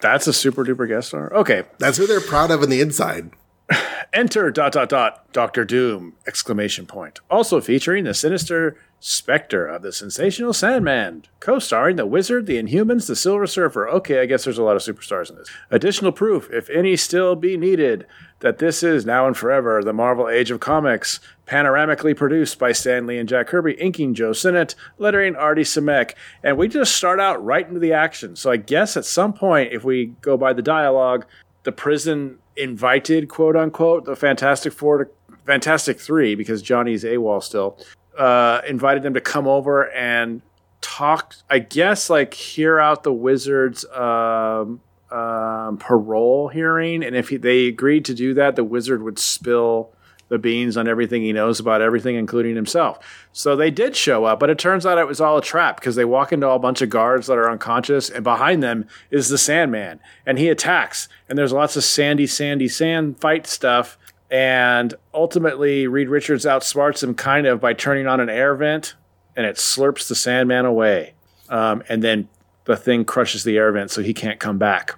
that's 0.00 0.26
a 0.26 0.32
super 0.32 0.64
duper 0.64 0.88
guest 0.88 1.08
star. 1.08 1.32
Okay, 1.34 1.64
that's 1.78 1.98
who 1.98 2.06
they're 2.06 2.20
proud 2.20 2.50
of 2.50 2.62
on 2.62 2.70
the 2.70 2.80
inside. 2.80 3.30
Enter 4.12 4.50
dot 4.50 4.72
dot 4.72 4.88
dot 4.88 5.32
Doctor 5.32 5.64
Doom 5.64 6.14
exclamation 6.26 6.86
point. 6.86 7.20
Also 7.30 7.60
featuring 7.60 8.04
the 8.04 8.14
sinister 8.14 8.76
specter 8.98 9.66
of 9.66 9.82
the 9.82 9.92
sensational 9.92 10.52
Sandman, 10.52 11.24
co-starring 11.38 11.96
the 11.96 12.04
Wizard, 12.04 12.46
the 12.46 12.60
Inhumans, 12.60 13.06
the 13.06 13.16
Silver 13.16 13.46
Surfer. 13.46 13.88
Okay, 13.88 14.20
I 14.20 14.26
guess 14.26 14.44
there's 14.44 14.58
a 14.58 14.62
lot 14.62 14.76
of 14.76 14.82
superstars 14.82 15.30
in 15.30 15.36
this. 15.36 15.48
Additional 15.70 16.12
proof, 16.12 16.50
if 16.52 16.68
any 16.68 16.96
still 16.96 17.34
be 17.36 17.56
needed, 17.56 18.04
that 18.40 18.58
this 18.58 18.82
is 18.82 19.06
now 19.06 19.26
and 19.26 19.36
forever 19.36 19.82
the 19.82 19.92
Marvel 19.92 20.28
Age 20.28 20.50
of 20.50 20.60
Comics, 20.60 21.20
panoramically 21.46 22.14
produced 22.14 22.58
by 22.58 22.72
Stan 22.72 23.06
Lee 23.06 23.18
and 23.18 23.28
Jack 23.28 23.46
Kirby, 23.46 23.74
inking 23.74 24.12
Joe 24.14 24.32
Sinnott, 24.32 24.74
lettering 24.98 25.36
Artie 25.36 25.62
Simek, 25.62 26.14
and 26.42 26.58
we 26.58 26.68
just 26.68 26.94
start 26.94 27.20
out 27.20 27.42
right 27.42 27.66
into 27.66 27.80
the 27.80 27.92
action. 27.92 28.36
So 28.36 28.50
I 28.50 28.56
guess 28.56 28.96
at 28.96 29.04
some 29.04 29.32
point, 29.32 29.72
if 29.72 29.84
we 29.84 30.06
go 30.20 30.36
by 30.36 30.52
the 30.52 30.62
dialogue, 30.62 31.26
the 31.62 31.72
prison 31.72 32.38
invited, 32.60 33.28
quote 33.28 33.56
unquote, 33.56 34.04
the 34.04 34.16
Fantastic 34.16 34.72
Four 34.72 35.04
to 35.04 35.10
Fantastic 35.46 35.98
Three, 35.98 36.34
because 36.34 36.62
Johnny's 36.62 37.04
AWOL 37.04 37.42
still, 37.42 37.78
uh, 38.18 38.60
invited 38.68 39.02
them 39.02 39.14
to 39.14 39.20
come 39.20 39.48
over 39.48 39.90
and 39.90 40.42
talk, 40.80 41.34
I 41.48 41.58
guess, 41.58 42.10
like 42.10 42.34
hear 42.34 42.78
out 42.78 43.02
the 43.02 43.12
wizard's 43.12 43.84
um, 43.86 44.80
um, 45.10 45.78
parole 45.78 46.48
hearing. 46.48 47.02
And 47.02 47.16
if 47.16 47.30
he, 47.30 47.36
they 47.36 47.66
agreed 47.66 48.04
to 48.06 48.14
do 48.14 48.34
that, 48.34 48.56
the 48.56 48.64
wizard 48.64 49.02
would 49.02 49.18
spill 49.18 49.92
the 50.30 50.38
beans 50.38 50.76
on 50.76 50.88
everything 50.88 51.22
he 51.22 51.32
knows 51.32 51.60
about 51.60 51.82
everything, 51.82 52.14
including 52.14 52.54
himself. 52.54 52.98
So 53.32 53.54
they 53.54 53.70
did 53.70 53.94
show 53.94 54.24
up, 54.24 54.40
but 54.40 54.48
it 54.48 54.58
turns 54.58 54.86
out 54.86 54.96
it 54.96 55.06
was 55.06 55.20
all 55.20 55.36
a 55.36 55.42
trap 55.42 55.78
because 55.78 55.96
they 55.96 56.04
walk 56.04 56.32
into 56.32 56.48
a 56.48 56.58
bunch 56.58 56.80
of 56.80 56.88
guards 56.88 57.26
that 57.26 57.36
are 57.36 57.50
unconscious, 57.50 58.08
and 58.08 58.24
behind 58.24 58.62
them 58.62 58.86
is 59.10 59.28
the 59.28 59.36
Sandman, 59.36 60.00
and 60.24 60.38
he 60.38 60.48
attacks. 60.48 61.08
And 61.28 61.36
there's 61.36 61.52
lots 61.52 61.76
of 61.76 61.84
sandy, 61.84 62.26
sandy, 62.26 62.68
sand 62.68 63.20
fight 63.20 63.46
stuff. 63.46 63.98
And 64.30 64.94
ultimately, 65.12 65.88
Reed 65.88 66.08
Richards 66.08 66.44
outsmarts 66.44 67.02
him 67.02 67.14
kind 67.14 67.48
of 67.48 67.60
by 67.60 67.74
turning 67.74 68.06
on 68.06 68.20
an 68.20 68.30
air 68.30 68.54
vent, 68.54 68.94
and 69.36 69.44
it 69.44 69.56
slurps 69.56 70.08
the 70.08 70.14
Sandman 70.14 70.64
away. 70.64 71.14
Um, 71.48 71.82
and 71.88 72.04
then 72.04 72.28
the 72.66 72.76
thing 72.76 73.04
crushes 73.04 73.42
the 73.42 73.58
air 73.58 73.72
vent, 73.72 73.90
so 73.90 74.00
he 74.00 74.14
can't 74.14 74.38
come 74.38 74.58
back 74.58 74.96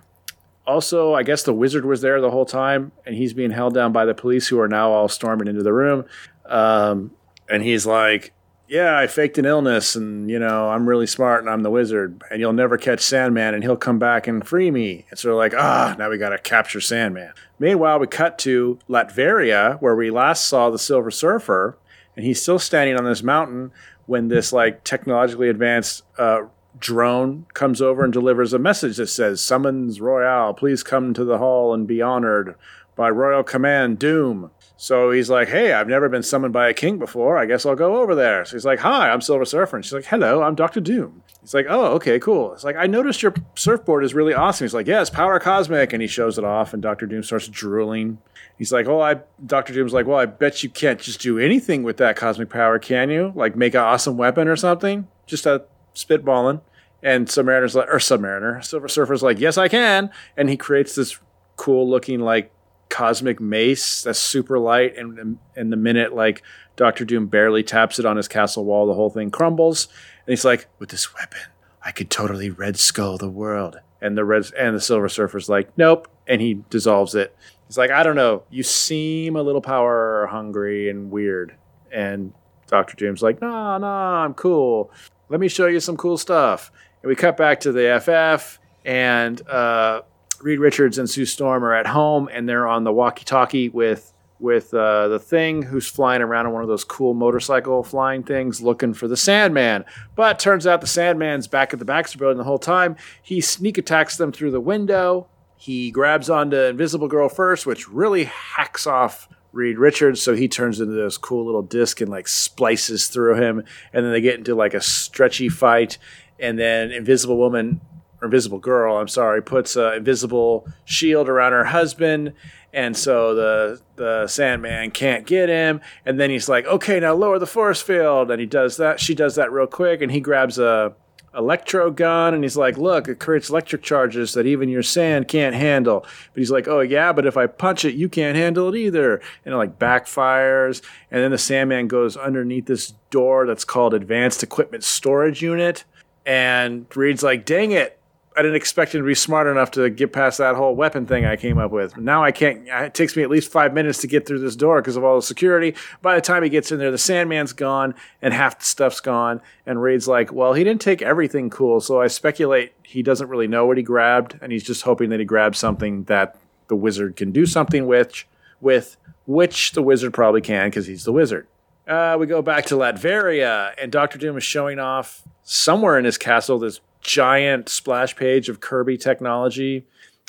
also, 0.66 1.14
I 1.14 1.22
guess 1.22 1.43
the 1.43 1.52
wizard 1.52 1.84
was 1.84 2.01
there 2.01 2.20
the 2.20 2.30
whole 2.30 2.44
time, 2.47 2.93
and 3.05 3.14
he's 3.14 3.32
being 3.32 3.51
held 3.51 3.74
down 3.74 3.93
by 3.93 4.05
the 4.05 4.14
police, 4.14 4.48
who 4.48 4.60
are 4.60 4.68
now 4.68 4.93
all 4.93 5.09
storming 5.09 5.48
into 5.48 5.62
the 5.62 5.72
room. 5.72 6.05
Um, 6.47 7.12
and 7.48 7.62
he's 7.62 7.84
like, 7.84 8.32
"Yeah, 8.68 8.97
I 8.97 9.06
faked 9.09 9.39
an 9.39 9.44
illness, 9.44 9.97
and 9.97 10.30
you 10.30 10.39
know 10.39 10.68
I'm 10.70 10.89
really 10.89 11.06
smart, 11.06 11.40
and 11.40 11.51
I'm 11.51 11.62
the 11.62 11.70
wizard, 11.70 12.22
and 12.30 12.40
you'll 12.40 12.52
never 12.52 12.78
catch 12.78 13.01
Sandman, 13.01 13.55
and 13.55 13.62
he'll 13.64 13.76
come 13.76 13.98
back 13.98 14.26
and 14.26 14.47
free 14.47 14.70
me." 14.70 15.05
And 15.10 15.18
so 15.18 15.36
like, 15.36 15.52
"Ah, 15.56 15.97
now 15.98 16.10
we 16.10 16.18
got 16.18 16.30
to 16.30 16.39
capture 16.39 16.80
Sandman." 16.80 17.32
Meanwhile, 17.59 17.98
we 17.98 18.06
cut 18.06 18.39
to 18.40 18.78
Latveria, 18.89 19.80
where 19.80 19.97
we 19.97 20.10
last 20.10 20.47
saw 20.47 20.70
the 20.70 20.78
Silver 20.78 21.10
Surfer, 21.10 21.76
and 22.16 22.24
he's 22.24 22.40
still 22.40 22.59
standing 22.59 22.97
on 22.97 23.05
this 23.05 23.22
mountain 23.22 23.72
when 24.06 24.28
this 24.28 24.52
like 24.52 24.84
technologically 24.84 25.48
advanced 25.48 26.02
uh, 26.18 26.43
drone 26.82 27.46
comes 27.54 27.80
over 27.80 28.04
and 28.04 28.12
delivers 28.12 28.52
a 28.52 28.59
message 28.59 28.98
that 28.98 29.06
says, 29.06 29.40
Summons 29.40 30.00
Royale, 30.00 30.52
please 30.52 30.82
come 30.82 31.14
to 31.14 31.24
the 31.24 31.38
hall 31.38 31.72
and 31.72 31.86
be 31.86 32.02
honored 32.02 32.56
by 32.94 33.09
royal 33.09 33.42
command 33.42 33.98
Doom. 33.98 34.50
So 34.76 35.12
he's 35.12 35.30
like, 35.30 35.48
Hey, 35.48 35.72
I've 35.72 35.88
never 35.88 36.09
been 36.09 36.22
summoned 36.22 36.52
by 36.52 36.68
a 36.68 36.74
king 36.74 36.98
before. 36.98 37.38
I 37.38 37.46
guess 37.46 37.64
I'll 37.64 37.76
go 37.76 38.02
over 38.02 38.14
there. 38.14 38.44
So 38.44 38.56
he's 38.56 38.64
like, 38.64 38.80
Hi, 38.80 39.10
I'm 39.10 39.20
Silver 39.20 39.44
Surfer. 39.44 39.76
And 39.76 39.84
she's 39.84 39.92
like, 39.92 40.04
Hello, 40.04 40.42
I'm 40.42 40.56
Dr. 40.56 40.80
Doom. 40.80 41.22
He's 41.40 41.54
like, 41.54 41.66
Oh, 41.68 41.92
okay, 41.94 42.18
cool. 42.18 42.52
It's 42.52 42.64
like, 42.64 42.76
I 42.76 42.86
noticed 42.86 43.22
your 43.22 43.32
surfboard 43.54 44.04
is 44.04 44.12
really 44.12 44.34
awesome. 44.34 44.64
He's 44.64 44.74
like, 44.74 44.88
Yes, 44.88 45.09
power 45.09 45.38
cosmic. 45.38 45.92
And 45.92 46.02
he 46.02 46.09
shows 46.09 46.36
it 46.36 46.44
off, 46.44 46.74
and 46.74 46.82
Dr. 46.82 47.06
Doom 47.06 47.22
starts 47.22 47.48
drooling. 47.48 48.18
He's 48.59 48.72
like, 48.72 48.86
"Oh, 48.86 49.00
I." 49.00 49.16
Dr. 49.44 49.72
Doom's 49.72 49.92
like, 49.92 50.06
"Well, 50.06 50.18
I 50.18 50.26
bet 50.26 50.62
you 50.62 50.68
can't 50.68 51.00
just 51.00 51.20
do 51.20 51.38
anything 51.38 51.82
with 51.82 51.96
that 51.96 52.14
cosmic 52.16 52.48
power, 52.50 52.78
can 52.78 53.10
you? 53.10 53.32
Like 53.34 53.56
make 53.56 53.74
an 53.74 53.80
awesome 53.80 54.16
weapon 54.16 54.46
or 54.46 54.56
something? 54.56 55.09
Just 55.26 55.46
a 55.46 55.64
spitballing." 55.94 56.60
And 57.02 57.26
Submariner's 57.26 57.74
like, 57.74 57.88
or 57.88 57.98
Submariner, 57.98 58.64
Silver 58.64 58.88
Surfer's 58.88 59.22
like, 59.22 59.40
"Yes, 59.40 59.58
I 59.58 59.68
can." 59.68 60.10
And 60.36 60.48
he 60.48 60.56
creates 60.56 60.94
this 60.94 61.18
cool 61.56 61.88
looking 61.88 62.20
like 62.20 62.52
cosmic 62.88 63.40
mace 63.40 64.02
that's 64.02 64.18
super 64.18 64.58
light. 64.58 64.96
And 64.96 65.38
and 65.56 65.72
the 65.72 65.76
minute 65.76 66.14
like 66.14 66.42
Doctor 66.76 67.04
Doom 67.04 67.26
barely 67.26 67.62
taps 67.62 67.98
it 67.98 68.06
on 68.06 68.16
his 68.16 68.28
castle 68.28 68.64
wall, 68.64 68.86
the 68.86 68.94
whole 68.94 69.10
thing 69.10 69.30
crumbles. 69.30 69.88
And 70.26 70.32
he's 70.32 70.44
like, 70.44 70.68
"With 70.78 70.90
this 70.90 71.12
weapon, 71.14 71.40
I 71.84 71.90
could 71.90 72.10
totally 72.10 72.50
Red 72.50 72.78
Skull 72.78 73.18
the 73.18 73.28
world." 73.28 73.78
And 74.00 74.16
the 74.16 74.24
red 74.24 74.50
and 74.58 74.76
the 74.76 74.80
Silver 74.80 75.08
Surfer's 75.08 75.48
like, 75.48 75.76
"Nope," 75.76 76.08
and 76.26 76.40
he 76.40 76.62
dissolves 76.70 77.14
it. 77.14 77.36
He's 77.72 77.78
like, 77.78 77.90
I 77.90 78.02
don't 78.02 78.16
know. 78.16 78.42
You 78.50 78.62
seem 78.62 79.34
a 79.34 79.42
little 79.42 79.62
power 79.62 80.28
hungry 80.30 80.90
and 80.90 81.10
weird. 81.10 81.54
And 81.90 82.34
Dr. 82.66 82.96
Doom's 82.96 83.22
like, 83.22 83.40
no, 83.40 83.78
no, 83.78 83.86
I'm 83.86 84.34
cool. 84.34 84.90
Let 85.30 85.40
me 85.40 85.48
show 85.48 85.66
you 85.66 85.80
some 85.80 85.96
cool 85.96 86.18
stuff. 86.18 86.70
And 87.02 87.08
we 87.08 87.16
cut 87.16 87.36
back 87.36 87.60
to 87.60 87.72
the 87.72 87.98
FF, 88.00 88.58
and 88.84 89.46
uh, 89.48 90.02
Reed 90.40 90.60
Richards 90.60 90.98
and 90.98 91.08
Sue 91.08 91.24
Storm 91.24 91.64
are 91.64 91.74
at 91.74 91.86
home, 91.86 92.28
and 92.32 92.48
they're 92.48 92.66
on 92.66 92.84
the 92.84 92.92
walkie-talkie 92.92 93.70
with 93.70 94.12
with 94.42 94.74
uh, 94.74 95.06
the 95.06 95.20
Thing, 95.20 95.62
who's 95.62 95.86
flying 95.86 96.20
around 96.20 96.46
on 96.46 96.52
one 96.52 96.62
of 96.62 96.68
those 96.68 96.82
cool 96.82 97.14
motorcycle 97.14 97.84
flying 97.84 98.24
things, 98.24 98.60
looking 98.60 98.92
for 98.92 99.06
the 99.06 99.16
Sandman. 99.16 99.84
But 100.16 100.40
turns 100.40 100.66
out 100.66 100.80
the 100.80 100.88
Sandman's 100.88 101.46
back 101.46 101.72
at 101.72 101.78
the 101.78 101.84
Baxter 101.84 102.18
Building 102.18 102.38
the 102.38 102.44
whole 102.44 102.58
time. 102.58 102.96
He 103.22 103.40
sneak 103.40 103.78
attacks 103.78 104.16
them 104.16 104.32
through 104.32 104.50
the 104.50 104.60
window. 104.60 105.28
He 105.56 105.92
grabs 105.92 106.28
onto 106.28 106.56
Invisible 106.56 107.06
Girl 107.06 107.28
first, 107.28 107.66
which 107.66 107.88
really 107.88 108.24
hacks 108.24 108.84
off 108.84 109.28
Reed 109.52 109.78
Richards. 109.78 110.20
So 110.20 110.34
he 110.34 110.48
turns 110.48 110.80
into 110.80 110.94
this 110.94 111.16
cool 111.18 111.46
little 111.46 111.62
disc 111.62 112.00
and 112.00 112.10
like 112.10 112.26
splices 112.26 113.06
through 113.06 113.36
him. 113.36 113.62
And 113.92 114.04
then 114.04 114.10
they 114.10 114.20
get 114.20 114.38
into 114.38 114.56
like 114.56 114.74
a 114.74 114.80
stretchy 114.80 115.48
fight. 115.48 115.98
And 116.38 116.59
then 116.59 116.90
Invisible 116.90 117.36
Woman, 117.36 117.80
or 118.20 118.26
Invisible 118.26 118.59
Girl, 118.59 118.96
I'm 118.96 119.09
sorry, 119.09 119.42
puts 119.42 119.76
an 119.76 119.94
invisible 119.94 120.66
shield 120.84 121.28
around 121.28 121.52
her 121.52 121.64
husband. 121.64 122.32
And 122.72 122.96
so 122.96 123.34
the 123.34 123.80
the 123.96 124.26
Sandman 124.26 124.90
can't 124.92 125.26
get 125.26 125.48
him. 125.48 125.80
And 126.06 126.18
then 126.18 126.30
he's 126.30 126.48
like, 126.48 126.66
okay, 126.66 127.00
now 127.00 127.14
lower 127.14 127.38
the 127.38 127.46
force 127.46 127.82
field. 127.82 128.30
And 128.30 128.40
he 128.40 128.46
does 128.46 128.76
that. 128.78 128.98
She 128.98 129.14
does 129.14 129.34
that 129.34 129.52
real 129.52 129.66
quick. 129.66 130.00
And 130.00 130.10
he 130.10 130.20
grabs 130.20 130.59
a 130.59 130.94
electro 131.34 131.90
gun 131.90 132.34
and 132.34 132.44
he's 132.44 132.56
like 132.59 132.76
look 132.76 133.09
it 133.09 133.18
creates 133.18 133.48
electric 133.48 133.82
charges 133.82 134.34
that 134.34 134.46
even 134.46 134.68
your 134.68 134.82
sand 134.82 135.26
can't 135.26 135.54
handle 135.54 136.00
but 136.00 136.40
he's 136.40 136.50
like 136.50 136.68
oh 136.68 136.80
yeah 136.80 137.12
but 137.12 137.24
if 137.24 137.36
i 137.38 137.46
punch 137.46 137.84
it 137.84 137.94
you 137.94 138.09
can't 138.09 138.36
handle 138.36 138.68
it 138.68 138.76
either 138.76 139.14
and 139.44 139.54
it 139.54 139.56
like 139.56 139.78
backfires 139.78 140.82
and 141.10 141.22
then 141.22 141.30
the 141.30 141.38
sandman 141.38 141.88
goes 141.88 142.16
underneath 142.18 142.66
this 142.66 142.92
door 143.10 143.46
that's 143.46 143.64
called 143.64 143.94
advanced 143.94 144.42
equipment 144.42 144.84
storage 144.84 145.40
unit 145.40 145.84
and 146.24 146.86
reed's 146.96 147.22
like 147.22 147.44
dang 147.44 147.72
it 147.72 147.98
I 148.36 148.42
didn't 148.42 148.56
expect 148.56 148.94
him 148.94 149.02
to 149.02 149.06
be 149.06 149.14
smart 149.14 149.46
enough 149.46 149.72
to 149.72 149.90
get 149.90 150.12
past 150.12 150.38
that 150.38 150.54
whole 150.54 150.74
weapon 150.74 151.06
thing 151.06 151.24
I 151.24 151.36
came 151.36 151.58
up 151.58 151.70
with. 151.70 151.96
Now 151.96 152.24
I 152.24 152.32
can't. 152.32 152.66
It 152.66 152.94
takes 152.94 153.16
me 153.16 153.22
at 153.22 153.30
least 153.30 153.52
five 153.52 153.74
minutes 153.74 154.00
to 154.00 154.06
get 154.06 154.26
through 154.26 154.38
this 154.38 154.56
door 154.56 154.80
because 154.80 154.96
of 154.96 155.04
all 155.04 155.16
the 155.16 155.22
security. 155.22 155.74
By 156.00 156.14
the 156.14 156.20
time 156.20 156.42
he 156.42 156.48
gets 156.48 156.72
in 156.72 156.78
there, 156.78 156.90
the 156.90 156.96
Sandman's 156.98 157.52
gone 157.52 157.94
and 158.20 158.32
half 158.32 158.58
the 158.58 158.64
stuff's 158.64 159.00
gone. 159.00 159.40
And 159.66 159.82
Reed's 159.82 160.08
like, 160.08 160.32
"Well, 160.32 160.54
he 160.54 160.64
didn't 160.64 160.80
take 160.80 161.02
everything 161.02 161.50
cool, 161.50 161.80
so 161.80 162.00
I 162.00 162.06
speculate 162.06 162.72
he 162.82 163.02
doesn't 163.02 163.28
really 163.28 163.48
know 163.48 163.66
what 163.66 163.76
he 163.76 163.82
grabbed, 163.82 164.38
and 164.40 164.52
he's 164.52 164.64
just 164.64 164.82
hoping 164.82 165.10
that 165.10 165.20
he 165.20 165.26
grabbed 165.26 165.56
something 165.56 166.04
that 166.04 166.38
the 166.68 166.76
wizard 166.76 167.16
can 167.16 167.32
do 167.32 167.44
something 167.44 167.86
with, 167.86 168.24
with 168.60 168.96
which 169.26 169.72
the 169.72 169.82
wizard 169.82 170.14
probably 170.14 170.40
can 170.40 170.68
because 170.70 170.86
he's 170.86 171.04
the 171.04 171.12
wizard." 171.12 171.46
Uh, 171.86 172.16
we 172.18 172.26
go 172.26 172.42
back 172.42 172.66
to 172.66 172.74
Latveria, 172.76 173.72
and 173.80 173.90
Doctor 173.90 174.18
Doom 174.18 174.36
is 174.36 174.44
showing 174.44 174.78
off 174.78 175.22
somewhere 175.42 175.98
in 175.98 176.04
his 176.04 176.16
castle 176.16 176.59
this 176.59 176.80
giant 177.00 177.68
splash 177.68 178.14
page 178.14 178.48
of 178.48 178.60
Kirby 178.60 178.96
technology, 178.96 179.84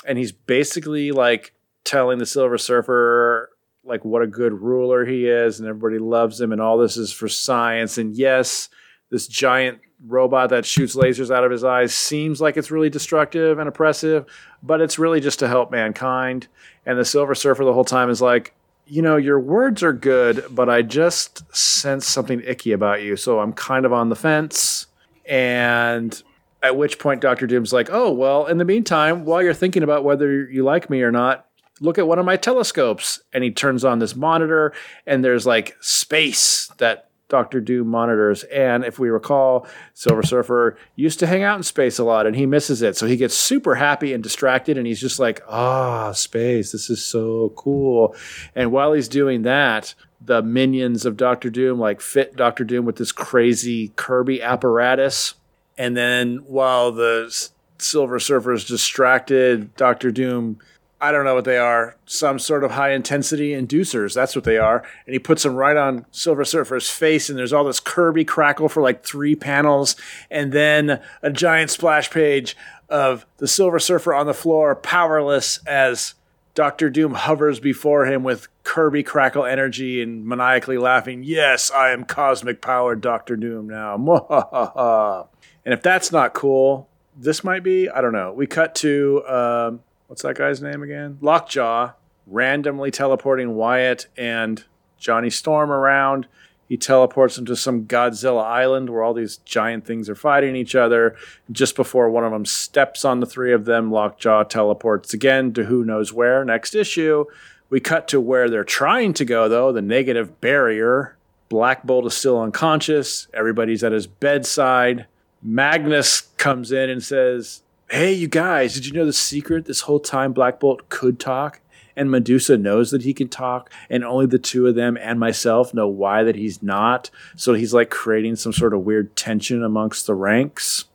and 0.06 0.18
he's 0.18 0.32
basically 0.32 1.12
like 1.12 1.54
telling 1.84 2.18
the 2.18 2.26
Silver 2.26 2.58
Surfer 2.58 3.50
like 3.86 4.04
what 4.06 4.22
a 4.22 4.28
good 4.28 4.54
ruler 4.54 5.06
he 5.06 5.28
is, 5.28 5.60
and 5.60 5.70
everybody 5.70 6.00
loves 6.00 6.42
him, 6.42 6.52
and 6.52 6.62
all 6.62 6.78
this 6.78 6.98
is 6.98 7.12
for 7.12 7.28
science. 7.28 7.98
And 7.98 8.16
yes, 8.16 8.70
this 9.10 9.28
giant 9.28 9.80
robot 10.06 10.50
that 10.50 10.66
shoots 10.66 10.96
lasers 10.96 11.34
out 11.34 11.44
of 11.44 11.52
his 11.52 11.64
eyes 11.64 11.94
seems 11.94 12.42
like 12.42 12.58
it's 12.58 12.72
really 12.72 12.90
destructive 12.90 13.60
and 13.60 13.70
oppressive, 13.70 14.26
but 14.64 14.82
it's 14.82 14.98
really 14.98 15.20
just 15.20 15.40
to 15.40 15.48
help 15.48 15.70
mankind. 15.70 16.48
And 16.86 16.98
the 16.98 17.06
Silver 17.06 17.36
Surfer 17.36 17.64
the 17.64 17.74
whole 17.74 17.86
time 17.86 18.10
is 18.10 18.22
like, 18.22 18.56
you 18.86 19.02
know, 19.02 19.18
your 19.18 19.40
words 19.40 19.84
are 19.84 19.94
good, 19.94 20.46
but 20.52 20.70
I 20.70 20.82
just 20.82 21.56
sense 21.56 22.08
something 22.08 22.42
icky 22.46 22.72
about 22.72 23.02
you. 23.02 23.16
So 23.16 23.40
I'm 23.40 23.54
kind 23.54 23.86
of 23.86 23.94
on 23.94 24.10
the 24.10 24.16
fence. 24.16 24.88
And 25.26 26.22
at 26.62 26.78
which 26.78 27.00
point 27.00 27.22
Dr. 27.22 27.48
Doom's 27.48 27.74
like, 27.74 27.90
oh, 27.92 28.12
well, 28.12 28.46
in 28.46 28.58
the 28.58 28.66
meantime, 28.66 29.26
while 29.26 29.42
you're 29.42 29.54
thinking 29.54 29.84
about 29.84 30.04
whether 30.04 30.46
you 30.46 30.64
like 30.64 30.90
me 30.90 31.02
or 31.02 31.12
not, 31.12 31.48
look 31.80 31.98
at 31.98 32.08
one 32.08 32.20
of 32.20 32.26
my 32.26 32.38
telescopes. 32.38 33.22
And 33.34 33.44
he 33.44 33.52
turns 33.52 33.86
on 33.86 34.00
this 34.00 34.16
monitor, 34.16 34.74
and 35.06 35.24
there's 35.24 35.46
like 35.46 35.78
space 35.80 36.68
that 36.78 37.10
Doctor 37.34 37.60
Doom 37.60 37.88
monitors. 37.88 38.44
And 38.44 38.86
if 38.86 39.00
we 39.00 39.10
recall, 39.10 39.66
Silver 39.96 40.22
Surfer 40.22 40.78
used 40.96 41.18
to 41.18 41.26
hang 41.26 41.42
out 41.42 41.58
in 41.58 41.64
space 41.64 41.98
a 41.98 42.04
lot 42.04 42.28
and 42.28 42.36
he 42.36 42.46
misses 42.46 42.84
it. 42.84 42.96
So 42.96 43.08
he 43.08 43.18
gets 43.18 43.34
super 43.34 43.74
happy 43.74 44.14
and 44.14 44.22
distracted 44.22 44.78
and 44.78 44.86
he's 44.86 45.02
just 45.02 45.18
like, 45.18 45.42
ah, 45.50 46.12
space, 46.12 46.72
this 46.72 46.92
is 46.92 47.04
so 47.04 47.52
cool. 47.56 48.16
And 48.54 48.72
while 48.72 48.94
he's 48.94 49.08
doing 49.08 49.42
that, 49.42 49.96
the 50.22 50.44
minions 50.44 51.08
of 51.08 51.18
Doctor 51.18 51.50
Doom 51.50 51.80
like 51.80 52.02
fit 52.02 52.36
Doctor 52.36 52.64
Doom 52.64 52.86
with 52.86 52.98
this 52.98 53.12
crazy 53.12 53.92
Kirby 53.96 54.40
apparatus. 54.40 55.34
And 55.76 55.98
then 55.98 56.38
while 56.46 56.92
the 56.92 57.50
Silver 57.80 58.20
Surfer 58.20 58.54
is 58.54 58.64
distracted, 58.64 59.76
Doctor 59.76 60.12
Doom 60.12 60.60
I 61.04 61.12
don't 61.12 61.26
know 61.26 61.36
what 61.36 61.44
they 61.44 61.58
are, 61.58 61.98
some 62.06 62.40
sort 62.40 62.64
of 62.64 62.72
high 62.72 62.94
intensity 62.94 63.50
inducers. 63.50 64.14
That's 64.14 64.38
what 64.38 64.46
they 64.46 64.58
are. 64.58 64.86
And 65.06 65.12
he 65.12 65.20
puts 65.20 65.44
them 65.44 65.54
right 65.54 65.76
on 65.76 66.06
Silver 66.12 66.46
Surfer's 66.46 66.90
face, 66.90 67.30
and 67.30 67.38
there's 67.38 67.52
all 67.52 67.66
this 67.66 67.82
Kirby 67.82 68.24
crackle 68.24 68.70
for 68.70 68.82
like 68.82 69.04
three 69.04 69.36
panels, 69.36 69.98
and 70.32 70.54
then 70.54 71.02
a 71.22 71.30
giant 71.30 71.72
splash 71.72 72.10
page 72.10 72.56
of 72.88 73.26
the 73.40 73.50
Silver 73.50 73.80
Surfer 73.80 74.14
on 74.14 74.28
the 74.28 74.34
floor, 74.34 74.76
powerless 74.76 75.60
as 75.68 76.14
Doctor 76.56 76.90
Doom 76.90 77.16
hovers 77.16 77.60
before 77.60 78.06
him 78.06 78.24
with 78.24 78.48
Kirby 78.64 79.04
crackle 79.04 79.44
energy 79.44 80.02
and 80.02 80.26
maniacally 80.26 80.78
laughing. 80.78 81.22
Yes, 81.22 81.70
I 81.70 81.92
am 81.92 82.06
cosmic 82.06 82.62
powered 82.62 83.02
Doctor 83.02 83.36
Doom 83.36 83.68
now. 83.68 83.96
and 85.66 85.74
if 85.74 85.82
that's 85.82 86.14
not 86.14 86.34
cool, 86.34 86.88
this 87.14 87.44
might 87.44 87.62
be. 87.62 87.90
I 87.90 88.00
don't 88.00 88.14
know. 88.14 88.32
We 88.32 88.48
cut 88.48 88.74
to. 88.76 89.22
Um, 89.28 89.80
what's 90.14 90.22
that 90.22 90.38
guy's 90.38 90.62
name 90.62 90.84
again? 90.84 91.18
Lockjaw 91.22 91.94
randomly 92.28 92.92
teleporting 92.92 93.56
Wyatt 93.56 94.06
and 94.16 94.64
Johnny 95.00 95.32
Storm 95.32 95.72
around. 95.72 96.28
He 96.70 96.78
teleports 96.78 97.36
them 97.36 97.48
to 97.48 97.56
some 97.56 97.86
Godzilla 97.86 98.44
island 98.44 98.92
where 98.92 99.02
all 99.02 99.16
these 99.16 99.38
giant 99.38 99.88
things 99.88 100.12
are 100.12 100.16
fighting 100.16 100.56
each 100.56 100.76
other. 100.76 101.16
Just 101.52 101.76
before 101.76 102.12
one 102.12 102.24
of 102.24 102.32
them 102.32 102.46
steps 102.46 103.04
on 103.04 103.22
the 103.22 103.26
three 103.26 103.54
of 103.54 103.66
them, 103.66 103.92
Lockjaw 103.92 104.44
teleports 104.44 105.16
again 105.16 105.52
to 105.54 105.64
who 105.64 105.84
knows 105.84 106.14
where. 106.14 106.46
Next 106.46 106.76
issue, 106.76 107.26
we 107.72 107.80
cut 107.80 108.08
to 108.10 108.22
where 108.22 108.52
they're 108.52 108.64
trying 108.64 109.14
to 109.14 109.26
go, 109.26 109.50
though 109.50 109.72
the 109.72 109.82
negative 109.82 110.40
barrier. 110.42 111.18
Black 111.50 111.82
Bolt 111.82 112.06
is 112.06 112.14
still 112.14 112.40
unconscious. 112.40 113.30
Everybody's 113.34 113.84
at 113.84 113.94
his 113.94 114.06
bedside. 114.06 115.08
Magnus 115.42 116.22
comes 116.38 116.72
in 116.72 116.92
and 116.92 117.04
says, 117.04 117.63
hey, 117.94 118.12
you 118.12 118.28
guys, 118.28 118.74
did 118.74 118.88
you 118.88 118.92
know 118.92 119.06
the 119.06 119.14
secret 119.14 119.66
this 119.66 119.82
whole 119.82 120.00
time 120.00 120.34
Black 120.34 120.60
Bolt 120.60 120.90
could 120.90 121.20
talk? 121.20 121.62
And 121.96 122.10
Medusa 122.10 122.58
knows 122.58 122.90
that 122.90 123.04
he 123.04 123.14
can 123.14 123.28
talk, 123.28 123.72
and 123.88 124.04
only 124.04 124.26
the 124.26 124.40
two 124.40 124.66
of 124.66 124.74
them 124.74 124.98
and 125.00 125.20
myself 125.20 125.76
know 125.76 125.88
why 125.88 126.24
that 126.24 126.36
he's 126.36 126.64
not. 126.64 127.12
So 127.36 127.54
he's 127.54 127.72
like 127.72 127.92
creating 127.92 128.38
some 128.38 128.52
sort 128.52 128.74
of 128.74 128.82
weird 128.82 129.16
tension 129.16 129.64
amongst 129.64 130.08
the 130.08 130.16
ranks. 130.16 130.86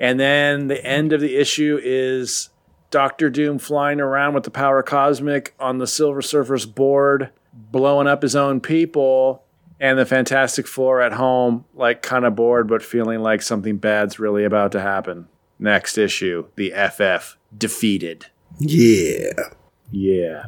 And 0.00 0.18
then 0.18 0.68
the 0.68 0.82
end 0.82 1.12
of 1.12 1.20
the 1.20 1.36
issue 1.36 1.78
is 1.82 2.48
Doctor 2.90 3.28
Doom 3.28 3.58
flying 3.58 4.00
around 4.00 4.32
with 4.32 4.44
the 4.44 4.50
power 4.50 4.82
cosmic 4.82 5.54
on 5.60 5.76
the 5.76 5.86
Silver 5.86 6.22
Surfer's 6.22 6.64
board, 6.64 7.28
blowing 7.52 8.06
up 8.06 8.22
his 8.22 8.34
own 8.34 8.62
people, 8.62 9.44
and 9.78 9.98
the 9.98 10.06
Fantastic 10.06 10.66
Four 10.66 11.02
at 11.02 11.12
home, 11.12 11.66
like 11.74 12.00
kind 12.00 12.24
of 12.24 12.34
bored, 12.34 12.68
but 12.68 12.82
feeling 12.82 13.20
like 13.20 13.42
something 13.42 13.76
bad's 13.76 14.18
really 14.18 14.44
about 14.44 14.72
to 14.72 14.80
happen 14.80 15.28
next 15.58 15.98
issue, 15.98 16.46
the 16.56 16.70
FF 16.70 17.36
defeated. 17.56 18.26
Yeah. 18.58 19.32
Yeah. 19.90 20.46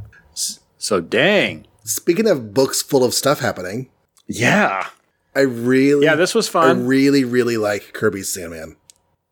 So 0.78 1.00
dang. 1.00 1.66
Speaking 1.84 2.28
of 2.28 2.54
books 2.54 2.82
full 2.82 3.04
of 3.04 3.14
stuff 3.14 3.40
happening. 3.40 3.90
Yeah. 4.26 4.88
I 5.34 5.40
really 5.40 6.06
Yeah, 6.06 6.14
this 6.14 6.34
was 6.34 6.48
fun. 6.48 6.68
I 6.68 6.80
really, 6.80 7.24
really 7.24 7.56
like 7.56 7.92
Kirby's 7.92 8.28
Sandman. 8.28 8.76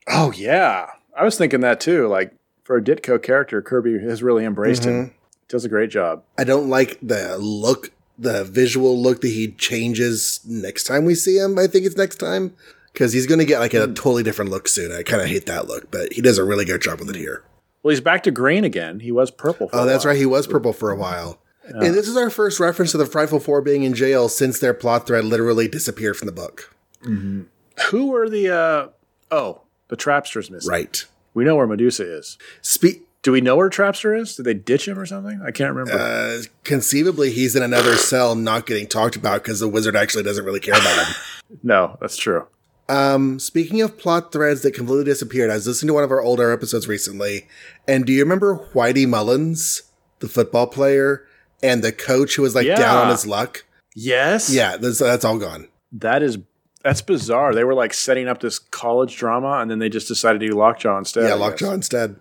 Oh 0.09 0.33
yeah. 0.33 0.87
I 1.17 1.25
was 1.25 1.39
thinking 1.39 1.61
that 1.61 1.81
too. 1.81 2.09
Like 2.09 2.35
for 2.65 2.77
a 2.77 2.83
Ditko 2.83 3.23
character, 3.23 3.63
Kirby 3.63 3.99
has 4.01 4.23
really 4.23 4.45
embraced 4.45 4.83
mm-hmm. 4.83 5.11
him. 5.11 5.15
Does 5.49 5.65
a 5.65 5.69
great 5.69 5.91
job. 5.91 6.25
I 6.39 6.45
don't 6.45 6.71
like 6.71 6.99
the 7.03 7.37
look, 7.39 7.93
the 8.19 8.45
visual 8.45 9.01
look 9.01 9.21
that 9.21 9.29
he 9.29 9.49
changes 9.53 10.41
next 10.47 10.85
time 10.85 11.05
we 11.05 11.15
see 11.15 11.37
him. 11.37 11.59
I 11.59 11.67
think 11.67 11.85
it's 11.85 11.97
next 11.97 12.17
time 12.17 12.55
because 12.93 13.13
he's 13.13 13.27
going 13.27 13.39
to 13.39 13.45
get 13.45 13.61
like 13.61 13.75
a 13.75 13.87
hmm. 13.87 13.95
totally 13.95 14.23
different 14.23 14.51
look 14.51 14.69
soon. 14.69 14.93
I 14.93 15.03
kind 15.03 15.23
of 15.23 15.29
hate 15.29 15.47
that 15.47 15.67
look, 15.67 15.91
but 15.91 16.13
he 16.13 16.23
does 16.23 16.39
a 16.39 16.45
really 16.45 16.65
good 16.65 16.83
job 16.83 17.01
with 17.01 17.11
it 17.11 17.17
here. 17.17 17.45
Well, 17.83 17.91
he's 17.91 18.01
back 18.01 18.23
to 18.25 18.31
green 18.31 18.65
again. 18.65 19.01
He 19.01 19.11
was 19.11 19.31
purple. 19.31 19.69
oh, 19.73 19.87
that's 19.87 20.05
right. 20.05 20.17
He 20.17 20.27
was 20.27 20.47
purple 20.47 20.73
for 20.73 20.91
a 20.91 20.97
while. 20.97 21.39
Yeah. 21.65 21.87
And 21.87 21.95
this 21.95 22.09
is 22.09 22.17
our 22.17 22.31
first 22.31 22.61
reference 22.61 22.93
to 22.93 22.99
the 22.99 23.07
Frightful 23.07 23.41
Four 23.41 23.61
being 23.61 23.83
in 23.83 23.95
jail 23.95 24.29
since 24.29 24.59
their 24.59 24.75
plot 24.75 25.07
thread 25.07 25.25
literally 25.25 25.69
disappeared 25.69 26.17
from 26.17 26.27
the 26.27 26.33
book. 26.33 26.75
Mm-hmm. 27.03 27.43
Who 27.91 28.07
were 28.09 28.29
the? 28.29 28.55
uh 28.55 28.89
Oh, 29.31 29.63
the 29.89 29.97
Trapster's 29.97 30.51
missing. 30.51 30.71
Right. 30.71 31.05
We 31.35 31.45
know 31.45 31.57
where 31.57 31.67
Medusa 31.67 32.05
is. 32.19 32.37
Speak. 32.61 33.07
Do 33.23 33.33
we 33.33 33.41
know 33.41 33.57
where 33.57 33.71
Trapster 33.71 34.19
is? 34.19 34.37
Did 34.37 34.45
they 34.45 34.55
ditch 34.55 34.89
him 34.89 34.99
or 34.99 35.07
something? 35.07 35.41
I 35.47 35.53
can't 35.53 35.75
remember. 35.75 35.99
Uh, 35.99 36.43
conceivably, 36.65 37.31
he's 37.31 37.55
in 37.55 37.63
another 37.63 37.97
cell, 37.97 38.35
not 38.35 38.67
getting 38.67 38.89
talked 38.89 39.15
about 39.15 39.43
because 39.43 39.61
the 39.61 39.69
wizard 39.69 39.95
actually 39.95 40.25
doesn't 40.25 40.45
really 40.45 40.61
care 40.61 40.75
about 40.75 41.07
him. 41.07 41.15
no, 41.63 41.97
that's 42.01 42.17
true. 42.17 42.47
Um, 42.89 43.39
speaking 43.39 43.81
of 43.81 43.97
plot 43.97 44.33
threads 44.33 44.63
that 44.63 44.75
completely 44.75 45.05
disappeared, 45.05 45.51
I 45.51 45.55
was 45.55 45.67
listening 45.67 45.89
to 45.89 45.95
one 45.95 46.05
of 46.05 46.11
our 46.11 46.21
older 46.21 46.53
episodes 46.53 46.89
recently, 46.89 47.47
and 47.87 48.05
do 48.05 48.13
you 48.13 48.23
remember 48.23 48.69
Whitey 48.75 49.09
Mullins, 49.09 49.83
the 50.19 50.29
football 50.29 50.67
player, 50.67 51.25
and 51.63 51.83
the 51.83 51.93
coach 51.93 52.37
who 52.37 52.43
was 52.43 52.55
like 52.55 52.67
yeah. 52.67 52.77
down 52.77 52.99
on 52.99 53.11
his 53.11 53.27
luck? 53.27 53.65
Yes. 53.95 54.53
Yeah, 54.53 54.77
that's, 54.77 54.99
that's 54.99 55.25
all 55.25 55.39
gone. 55.39 55.69
That 55.93 56.23
is 56.23 56.39
that's 56.83 57.03
bizarre. 57.03 57.55
They 57.55 57.65
were 57.65 57.75
like 57.75 57.95
setting 57.95 58.29
up 58.29 58.41
this 58.41 58.59
college 58.59 59.17
drama, 59.17 59.59
and 59.59 59.71
then 59.71 59.79
they 59.79 59.89
just 59.89 60.09
decided 60.09 60.41
to 60.41 60.49
do 60.49 60.55
Lockjaw 60.55 60.99
instead. 60.99 61.29
Yeah, 61.29 61.35
Lockjaw 61.35 61.73
instead. 61.73 62.17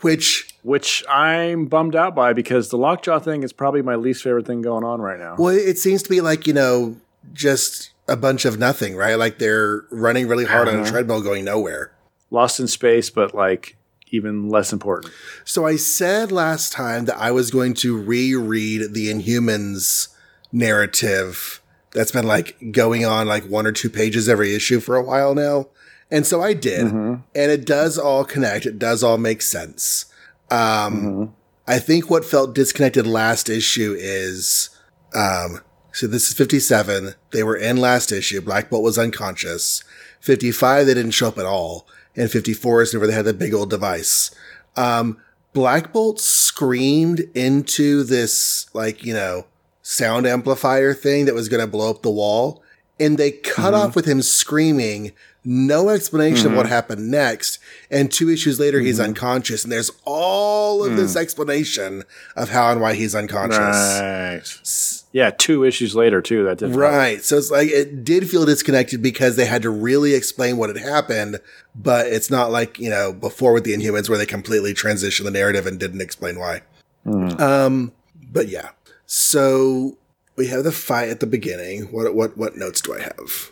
Which 0.00 0.54
which 0.62 1.04
I'm 1.08 1.66
bummed 1.66 1.96
out 1.96 2.14
by 2.14 2.32
because 2.32 2.68
the 2.68 2.78
Lockjaw 2.78 3.18
thing 3.18 3.42
is 3.42 3.52
probably 3.52 3.82
my 3.82 3.96
least 3.96 4.22
favorite 4.22 4.46
thing 4.46 4.62
going 4.62 4.84
on 4.84 5.00
right 5.00 5.18
now. 5.18 5.36
Well, 5.38 5.54
it 5.54 5.78
seems 5.78 6.02
to 6.02 6.10
be 6.10 6.20
like 6.20 6.46
you 6.46 6.52
know 6.52 6.96
just 7.32 7.90
a 8.08 8.16
bunch 8.16 8.44
of 8.44 8.58
nothing, 8.58 8.96
right? 8.96 9.14
Like 9.14 9.38
they're 9.38 9.84
running 9.90 10.28
really 10.28 10.44
hard 10.44 10.68
on 10.68 10.76
a 10.76 10.80
uh-huh. 10.80 10.90
treadmill 10.90 11.22
going 11.22 11.44
nowhere. 11.44 11.92
Lost 12.30 12.60
in 12.60 12.68
space, 12.68 13.10
but 13.10 13.34
like 13.34 13.76
even 14.10 14.48
less 14.48 14.72
important. 14.72 15.12
So 15.44 15.66
I 15.66 15.76
said 15.76 16.32
last 16.32 16.72
time 16.72 17.04
that 17.06 17.18
I 17.18 17.30
was 17.30 17.50
going 17.50 17.74
to 17.74 18.00
reread 18.00 18.94
the 18.94 19.12
Inhumans 19.12 20.08
narrative 20.50 21.60
that's 21.92 22.12
been 22.12 22.26
like 22.26 22.72
going 22.72 23.04
on 23.04 23.26
like 23.26 23.44
one 23.44 23.66
or 23.66 23.72
two 23.72 23.90
pages 23.90 24.28
every 24.28 24.54
issue 24.54 24.80
for 24.80 24.96
a 24.96 25.02
while 25.02 25.34
now. 25.34 25.68
And 26.10 26.26
so 26.26 26.42
I 26.42 26.54
did. 26.54 26.86
Mm-hmm. 26.86 27.14
And 27.34 27.50
it 27.50 27.66
does 27.66 27.98
all 27.98 28.24
connect. 28.24 28.66
It 28.66 28.78
does 28.78 29.02
all 29.02 29.18
make 29.18 29.42
sense. 29.42 30.06
Um, 30.50 30.58
Mm-hmm. 30.58 31.24
I 31.68 31.78
think 31.78 32.08
what 32.08 32.24
felt 32.24 32.54
disconnected 32.54 33.06
last 33.06 33.50
issue 33.50 33.94
is, 33.98 34.70
um, 35.14 35.60
so 35.98 36.06
this 36.06 36.28
is 36.28 36.34
57. 36.34 37.16
They 37.32 37.42
were 37.42 37.56
in 37.56 37.76
last 37.76 38.12
issue. 38.12 38.40
Black 38.40 38.70
Bolt 38.70 38.84
was 38.84 38.98
unconscious. 38.98 39.82
55, 40.20 40.86
they 40.86 40.94
didn't 40.94 41.10
show 41.10 41.26
up 41.26 41.38
at 41.38 41.44
all. 41.44 41.88
And 42.14 42.30
54 42.30 42.82
is 42.82 42.94
whenever 42.94 43.08
they 43.08 43.14
had 43.14 43.24
the 43.24 43.34
big 43.34 43.52
old 43.52 43.68
device. 43.68 44.30
Um, 44.76 45.18
Black 45.52 45.92
Bolt 45.92 46.20
screamed 46.20 47.24
into 47.34 48.04
this, 48.04 48.72
like, 48.74 49.04
you 49.04 49.12
know, 49.12 49.46
sound 49.82 50.24
amplifier 50.24 50.94
thing 50.94 51.24
that 51.24 51.34
was 51.34 51.48
going 51.48 51.64
to 51.64 51.66
blow 51.66 51.90
up 51.90 52.02
the 52.02 52.10
wall. 52.10 52.62
And 53.00 53.18
they 53.18 53.32
cut 53.32 53.74
mm-hmm. 53.74 53.88
off 53.88 53.96
with 53.96 54.04
him 54.04 54.22
screaming, 54.22 55.10
no 55.44 55.88
explanation 55.88 56.46
of 56.46 56.52
what 56.52 56.66
mm-hmm. 56.66 56.74
happened 56.74 57.10
next. 57.10 57.58
And 57.90 58.12
two 58.12 58.30
issues 58.30 58.60
later, 58.60 58.78
he's 58.78 59.00
mm-hmm. 59.00 59.08
unconscious. 59.08 59.64
And 59.64 59.72
there's 59.72 59.90
all 60.04 60.84
of 60.84 60.96
this 60.96 61.14
mm. 61.14 61.20
explanation 61.20 62.04
of 62.36 62.50
how 62.50 62.70
and 62.70 62.80
why 62.80 62.94
he's 62.94 63.16
unconscious. 63.16 64.00
Right. 64.00 65.02
Yeah, 65.18 65.30
two 65.30 65.64
issues 65.64 65.96
later 65.96 66.22
too. 66.22 66.44
That 66.44 66.58
did 66.58 66.76
Right. 66.76 67.24
So 67.24 67.36
it's 67.36 67.50
like 67.50 67.70
it 67.70 68.04
did 68.04 68.30
feel 68.30 68.46
disconnected 68.46 69.02
because 69.02 69.34
they 69.34 69.46
had 69.46 69.62
to 69.62 69.70
really 69.70 70.14
explain 70.14 70.58
what 70.58 70.68
had 70.68 70.78
happened, 70.78 71.40
but 71.74 72.06
it's 72.06 72.30
not 72.30 72.52
like, 72.52 72.78
you 72.78 72.88
know, 72.88 73.12
before 73.12 73.52
with 73.52 73.64
the 73.64 73.74
Inhumans 73.74 74.08
where 74.08 74.16
they 74.16 74.26
completely 74.26 74.74
transitioned 74.74 75.24
the 75.24 75.32
narrative 75.32 75.66
and 75.66 75.80
didn't 75.80 76.02
explain 76.02 76.38
why. 76.38 76.62
Um, 77.04 77.90
but 78.30 78.46
yeah. 78.46 78.68
So 79.06 79.98
we 80.36 80.46
have 80.46 80.62
the 80.62 80.70
fight 80.70 81.08
at 81.08 81.18
the 81.18 81.26
beginning. 81.26 81.86
What 81.86 82.14
what 82.14 82.38
what 82.38 82.56
notes 82.56 82.80
do 82.80 82.94
I 82.94 83.00
have? 83.00 83.50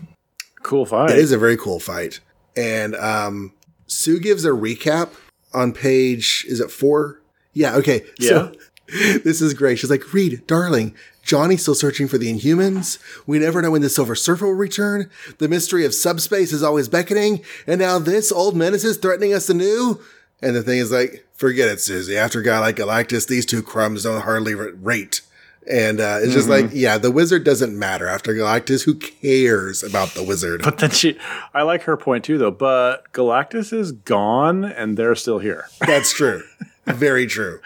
Cool 0.62 0.86
fight. 0.86 1.10
It 1.10 1.18
is 1.18 1.32
a 1.32 1.38
very 1.38 1.56
cool 1.56 1.80
fight. 1.80 2.20
And 2.56 2.94
um 2.94 3.52
Sue 3.88 4.20
gives 4.20 4.44
a 4.44 4.51
recap 4.51 5.09
on 5.52 5.72
page 5.72 6.47
is 6.48 6.60
it 6.60 6.70
four? 6.70 7.22
Yeah, 7.55 7.74
okay. 7.74 8.05
So 8.20 8.52
this 9.24 9.43
is 9.43 9.52
great. 9.52 9.80
She's 9.80 9.90
like, 9.90 10.12
Reed, 10.12 10.47
darling, 10.47 10.94
Johnny's 11.27 11.62
still 11.62 11.74
searching 11.74 12.07
for 12.07 12.19
the 12.19 12.32
Inhumans. 12.32 12.98
We 13.27 13.40
never 13.40 13.61
know 13.61 13.73
when 13.73 13.82
the 13.82 13.90
Silver 13.90 14.15
Surfer 14.15 14.47
will 14.47 14.55
return. 14.55 15.11
The 15.39 15.48
mystery 15.48 15.85
of 15.85 15.93
subspace 15.93 16.53
is 16.53 16.62
always 16.62 16.89
beckoning, 16.89 17.43
and 17.66 17.81
now 17.81 17.98
this 17.98 18.31
old 18.31 18.57
menace 18.57 18.85
is 18.85 18.97
threatening 18.97 19.35
us 19.35 19.51
anew. 19.51 20.01
And 20.40 20.55
the 20.55 20.62
thing 20.62 20.78
is 20.78 20.93
like, 20.93 21.27
forget 21.35 21.69
it, 21.69 21.81
Susie. 21.81 22.16
After 22.16 22.40
a 22.40 22.44
guy 22.44 22.61
like 22.61 22.77
Galactus, 22.77 23.27
these 23.27 23.44
two 23.44 23.61
crumbs 23.61 24.05
don't 24.05 24.20
hardly 24.20 24.55
rate. 24.55 25.23
And 25.69 25.98
uh, 25.98 26.19
it's 26.20 26.32
just 26.32 26.48
like, 26.48 26.70
yeah, 26.73 26.97
the 26.97 27.11
wizard 27.11 27.43
doesn't 27.43 27.77
matter. 27.77 28.07
After 28.07 28.32
Galactus, 28.32 28.85
who 28.85 28.94
cares 28.94 29.82
about 29.82 30.11
the 30.11 30.23
wizard? 30.23 30.62
But 30.62 30.78
then 30.78 30.90
she, 30.90 31.19
I 31.53 31.62
like 31.62 31.82
her 31.82 31.97
point 31.97 32.24
too, 32.24 32.39
though. 32.39 32.53
But 32.53 33.12
Galactus 33.12 33.73
is 33.73 33.90
gone, 33.90 34.65
and 34.65 34.97
they're 34.97 35.16
still 35.16 35.40
here. 35.40 35.66
That's 35.81 36.12
true. 36.12 36.44
Very 36.86 37.27
true. 37.27 37.59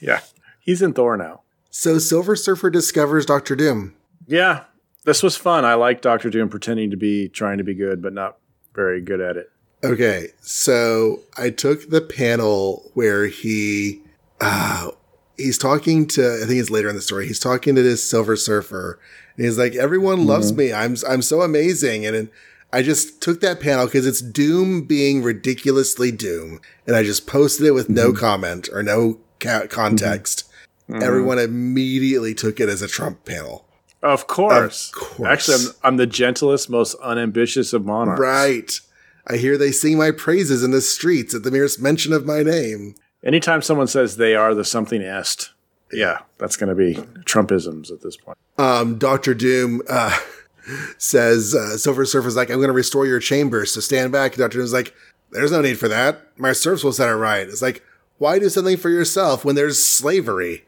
yeah, 0.00 0.20
he's 0.60 0.80
in 0.80 0.92
Thor 0.92 1.16
now. 1.16 1.40
So 1.76 1.98
Silver 1.98 2.36
Surfer 2.36 2.70
discovers 2.70 3.26
Doctor 3.26 3.56
Doom. 3.56 3.96
Yeah, 4.28 4.62
this 5.06 5.24
was 5.24 5.36
fun. 5.36 5.64
I 5.64 5.74
like 5.74 6.02
Doctor 6.02 6.30
Doom 6.30 6.48
pretending 6.48 6.92
to 6.92 6.96
be 6.96 7.28
trying 7.28 7.58
to 7.58 7.64
be 7.64 7.74
good, 7.74 8.00
but 8.00 8.12
not 8.12 8.38
very 8.76 9.00
good 9.00 9.20
at 9.20 9.36
it. 9.36 9.50
Okay, 9.82 10.28
so 10.40 11.22
I 11.36 11.50
took 11.50 11.90
the 11.90 12.00
panel 12.00 12.92
where 12.94 13.26
he 13.26 14.00
uh 14.40 14.92
he's 15.36 15.58
talking 15.58 16.06
to 16.10 16.42
I 16.44 16.46
think 16.46 16.60
it's 16.60 16.70
later 16.70 16.88
in 16.88 16.94
the 16.94 17.02
story. 17.02 17.26
He's 17.26 17.40
talking 17.40 17.74
to 17.74 17.82
this 17.82 18.08
Silver 18.08 18.36
Surfer 18.36 19.00
and 19.36 19.44
he's 19.44 19.58
like 19.58 19.74
everyone 19.74 20.18
mm-hmm. 20.18 20.28
loves 20.28 20.52
me. 20.52 20.72
I'm 20.72 20.94
I'm 21.08 21.22
so 21.22 21.42
amazing 21.42 22.06
and, 22.06 22.14
and 22.14 22.30
I 22.72 22.82
just 22.82 23.20
took 23.20 23.40
that 23.40 23.58
panel 23.58 23.88
cuz 23.88 24.06
it's 24.06 24.22
Doom 24.22 24.82
being 24.82 25.24
ridiculously 25.24 26.12
Doom 26.12 26.60
and 26.86 26.94
I 26.94 27.02
just 27.02 27.26
posted 27.26 27.66
it 27.66 27.72
with 27.72 27.90
no 27.90 28.10
mm-hmm. 28.10 28.20
comment 28.20 28.68
or 28.72 28.84
no 28.84 29.18
ca- 29.40 29.62
mm-hmm. 29.62 29.66
context. 29.66 30.44
Everyone 30.92 31.38
immediately 31.38 32.34
took 32.34 32.60
it 32.60 32.68
as 32.68 32.82
a 32.82 32.88
Trump 32.88 33.24
panel. 33.24 33.66
Of 34.02 34.26
course. 34.26 34.88
Of 34.90 34.94
course. 35.00 35.28
Actually, 35.28 35.54
I'm, 35.54 35.72
I'm 35.84 35.96
the 35.96 36.06
gentlest, 36.06 36.68
most 36.68 36.94
unambitious 37.02 37.72
of 37.72 37.86
monarchs. 37.86 38.20
Right. 38.20 38.80
I 39.26 39.36
hear 39.36 39.56
they 39.56 39.72
sing 39.72 39.96
my 39.96 40.10
praises 40.10 40.62
in 40.62 40.70
the 40.72 40.82
streets 40.82 41.34
at 41.34 41.42
the 41.42 41.50
merest 41.50 41.80
mention 41.80 42.12
of 42.12 42.26
my 42.26 42.42
name. 42.42 42.94
Anytime 43.24 43.62
someone 43.62 43.86
says 43.86 44.18
they 44.18 44.34
are 44.34 44.54
the 44.54 44.64
something 44.66 45.00
est, 45.00 45.52
yeah, 45.90 46.18
that's 46.36 46.56
going 46.56 46.68
to 46.68 46.74
be 46.74 46.96
Trumpisms 47.24 47.90
at 47.90 48.02
this 48.02 48.18
point. 48.18 48.36
um, 48.58 48.98
Doctor 48.98 49.32
Doom 49.32 49.80
uh, 49.88 50.18
says, 50.98 51.54
uh, 51.54 51.78
Silver 51.78 52.04
Surfer's 52.04 52.36
like, 52.36 52.50
I'm 52.50 52.56
going 52.56 52.68
to 52.68 52.74
restore 52.74 53.06
your 53.06 53.20
chambers, 53.20 53.72
so 53.72 53.80
stand 53.80 54.12
back. 54.12 54.34
Doctor 54.34 54.58
Doom's 54.58 54.74
like, 54.74 54.94
there's 55.30 55.52
no 55.52 55.62
need 55.62 55.78
for 55.78 55.88
that. 55.88 56.20
My 56.36 56.52
serfs 56.52 56.84
will 56.84 56.92
set 56.92 57.08
it 57.08 57.14
right. 57.14 57.48
It's 57.48 57.62
like, 57.62 57.82
why 58.18 58.38
do 58.38 58.50
something 58.50 58.76
for 58.76 58.90
yourself 58.90 59.44
when 59.44 59.54
there's 59.56 59.82
slavery? 59.82 60.64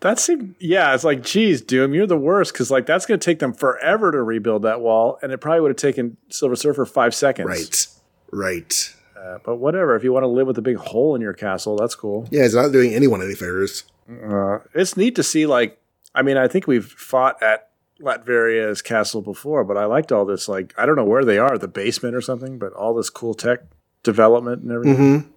That 0.00 0.18
seemed, 0.18 0.54
yeah, 0.60 0.94
it's 0.94 1.04
like, 1.04 1.22
geez, 1.22 1.62
Doom, 1.62 1.94
you're 1.94 2.06
the 2.06 2.18
worst 2.18 2.52
because 2.52 2.70
like 2.70 2.86
that's 2.86 3.06
going 3.06 3.18
to 3.18 3.24
take 3.24 3.38
them 3.38 3.52
forever 3.52 4.12
to 4.12 4.22
rebuild 4.22 4.62
that 4.62 4.80
wall, 4.80 5.18
and 5.22 5.32
it 5.32 5.38
probably 5.38 5.62
would 5.62 5.70
have 5.70 5.76
taken 5.76 6.16
Silver 6.28 6.54
Surfer 6.54 6.84
five 6.84 7.14
seconds. 7.14 7.48
Right. 7.48 7.86
Right. 8.30 8.94
Uh, 9.18 9.38
but 9.44 9.56
whatever, 9.56 9.96
if 9.96 10.04
you 10.04 10.12
want 10.12 10.24
to 10.24 10.28
live 10.28 10.46
with 10.46 10.58
a 10.58 10.62
big 10.62 10.76
hole 10.76 11.14
in 11.14 11.22
your 11.22 11.32
castle, 11.32 11.76
that's 11.76 11.94
cool. 11.94 12.28
Yeah, 12.30 12.42
he's 12.42 12.54
not 12.54 12.70
doing 12.72 12.94
anyone 12.94 13.22
any 13.22 13.34
favors. 13.34 13.84
Uh, 14.08 14.58
it's 14.74 14.96
neat 14.96 15.16
to 15.16 15.22
see. 15.22 15.46
Like, 15.46 15.80
I 16.14 16.22
mean, 16.22 16.36
I 16.36 16.46
think 16.46 16.66
we've 16.66 16.86
fought 16.86 17.42
at 17.42 17.70
Latveria's 18.00 18.82
castle 18.82 19.22
before, 19.22 19.64
but 19.64 19.76
I 19.76 19.86
liked 19.86 20.12
all 20.12 20.24
this. 20.24 20.48
Like, 20.48 20.74
I 20.76 20.86
don't 20.86 20.96
know 20.96 21.04
where 21.04 21.24
they 21.24 21.38
are, 21.38 21.56
the 21.58 21.68
basement 21.68 22.14
or 22.14 22.20
something, 22.20 22.58
but 22.58 22.72
all 22.74 22.94
this 22.94 23.10
cool 23.10 23.34
tech 23.34 23.60
development 24.02 24.62
and 24.62 24.70
everything. 24.70 25.32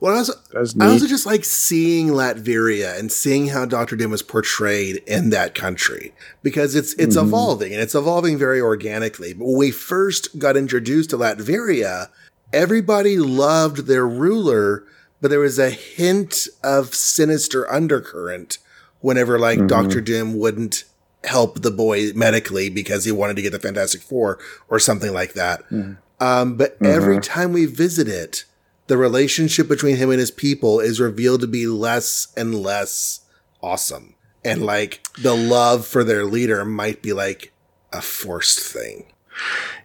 Well, 0.00 0.14
I 0.14 0.18
was, 0.18 0.76
I 0.80 0.86
also 0.88 1.06
just 1.06 1.26
like 1.26 1.44
seeing 1.44 2.08
Latveria 2.08 2.98
and 2.98 3.10
seeing 3.10 3.48
how 3.48 3.64
Doctor 3.64 3.96
Doom 3.96 4.10
was 4.10 4.22
portrayed 4.22 4.96
in 5.06 5.30
that 5.30 5.54
country 5.54 6.12
because 6.42 6.74
it's 6.74 6.92
it's 6.94 7.16
Mm-hmm. 7.16 7.26
evolving 7.28 7.72
and 7.72 7.80
it's 7.82 7.94
evolving 7.94 8.38
very 8.38 8.60
organically. 8.60 9.32
But 9.34 9.46
when 9.46 9.58
we 9.58 9.70
first 9.70 10.38
got 10.38 10.56
introduced 10.56 11.10
to 11.10 11.18
Latveria, 11.18 12.08
everybody 12.52 13.18
loved 13.18 13.86
their 13.86 14.06
ruler, 14.06 14.84
but 15.20 15.28
there 15.28 15.40
was 15.40 15.58
a 15.58 15.70
hint 15.70 16.48
of 16.62 16.94
sinister 16.94 17.70
undercurrent 17.70 18.58
whenever 19.00 19.38
like 19.38 19.58
Mm-hmm. 19.58 19.66
Doctor 19.68 20.00
Doom 20.00 20.38
wouldn't 20.38 20.84
help 21.24 21.62
the 21.62 21.70
boy 21.70 22.12
medically 22.14 22.68
because 22.70 23.04
he 23.04 23.10
wanted 23.12 23.34
to 23.36 23.42
get 23.42 23.50
the 23.50 23.58
Fantastic 23.58 24.00
Four 24.00 24.38
or 24.68 24.78
something 24.78 25.12
like 25.12 25.32
that. 25.34 25.62
Um, 26.20 26.56
but 26.56 26.76
every 26.82 27.20
time 27.20 27.52
we 27.52 27.66
visit 27.66 28.06
it, 28.08 28.44
the 28.86 28.96
relationship 28.96 29.68
between 29.68 29.96
him 29.96 30.10
and 30.10 30.20
his 30.20 30.30
people 30.30 30.80
is 30.80 31.00
revealed 31.00 31.40
to 31.40 31.46
be 31.46 31.66
less 31.66 32.32
and 32.36 32.54
less 32.54 33.20
awesome. 33.62 34.14
And 34.44 34.64
like 34.64 35.02
the 35.18 35.34
love 35.34 35.86
for 35.86 36.04
their 36.04 36.24
leader 36.24 36.64
might 36.64 37.02
be 37.02 37.12
like 37.12 37.52
a 37.92 38.00
forced 38.00 38.60
thing. 38.60 39.06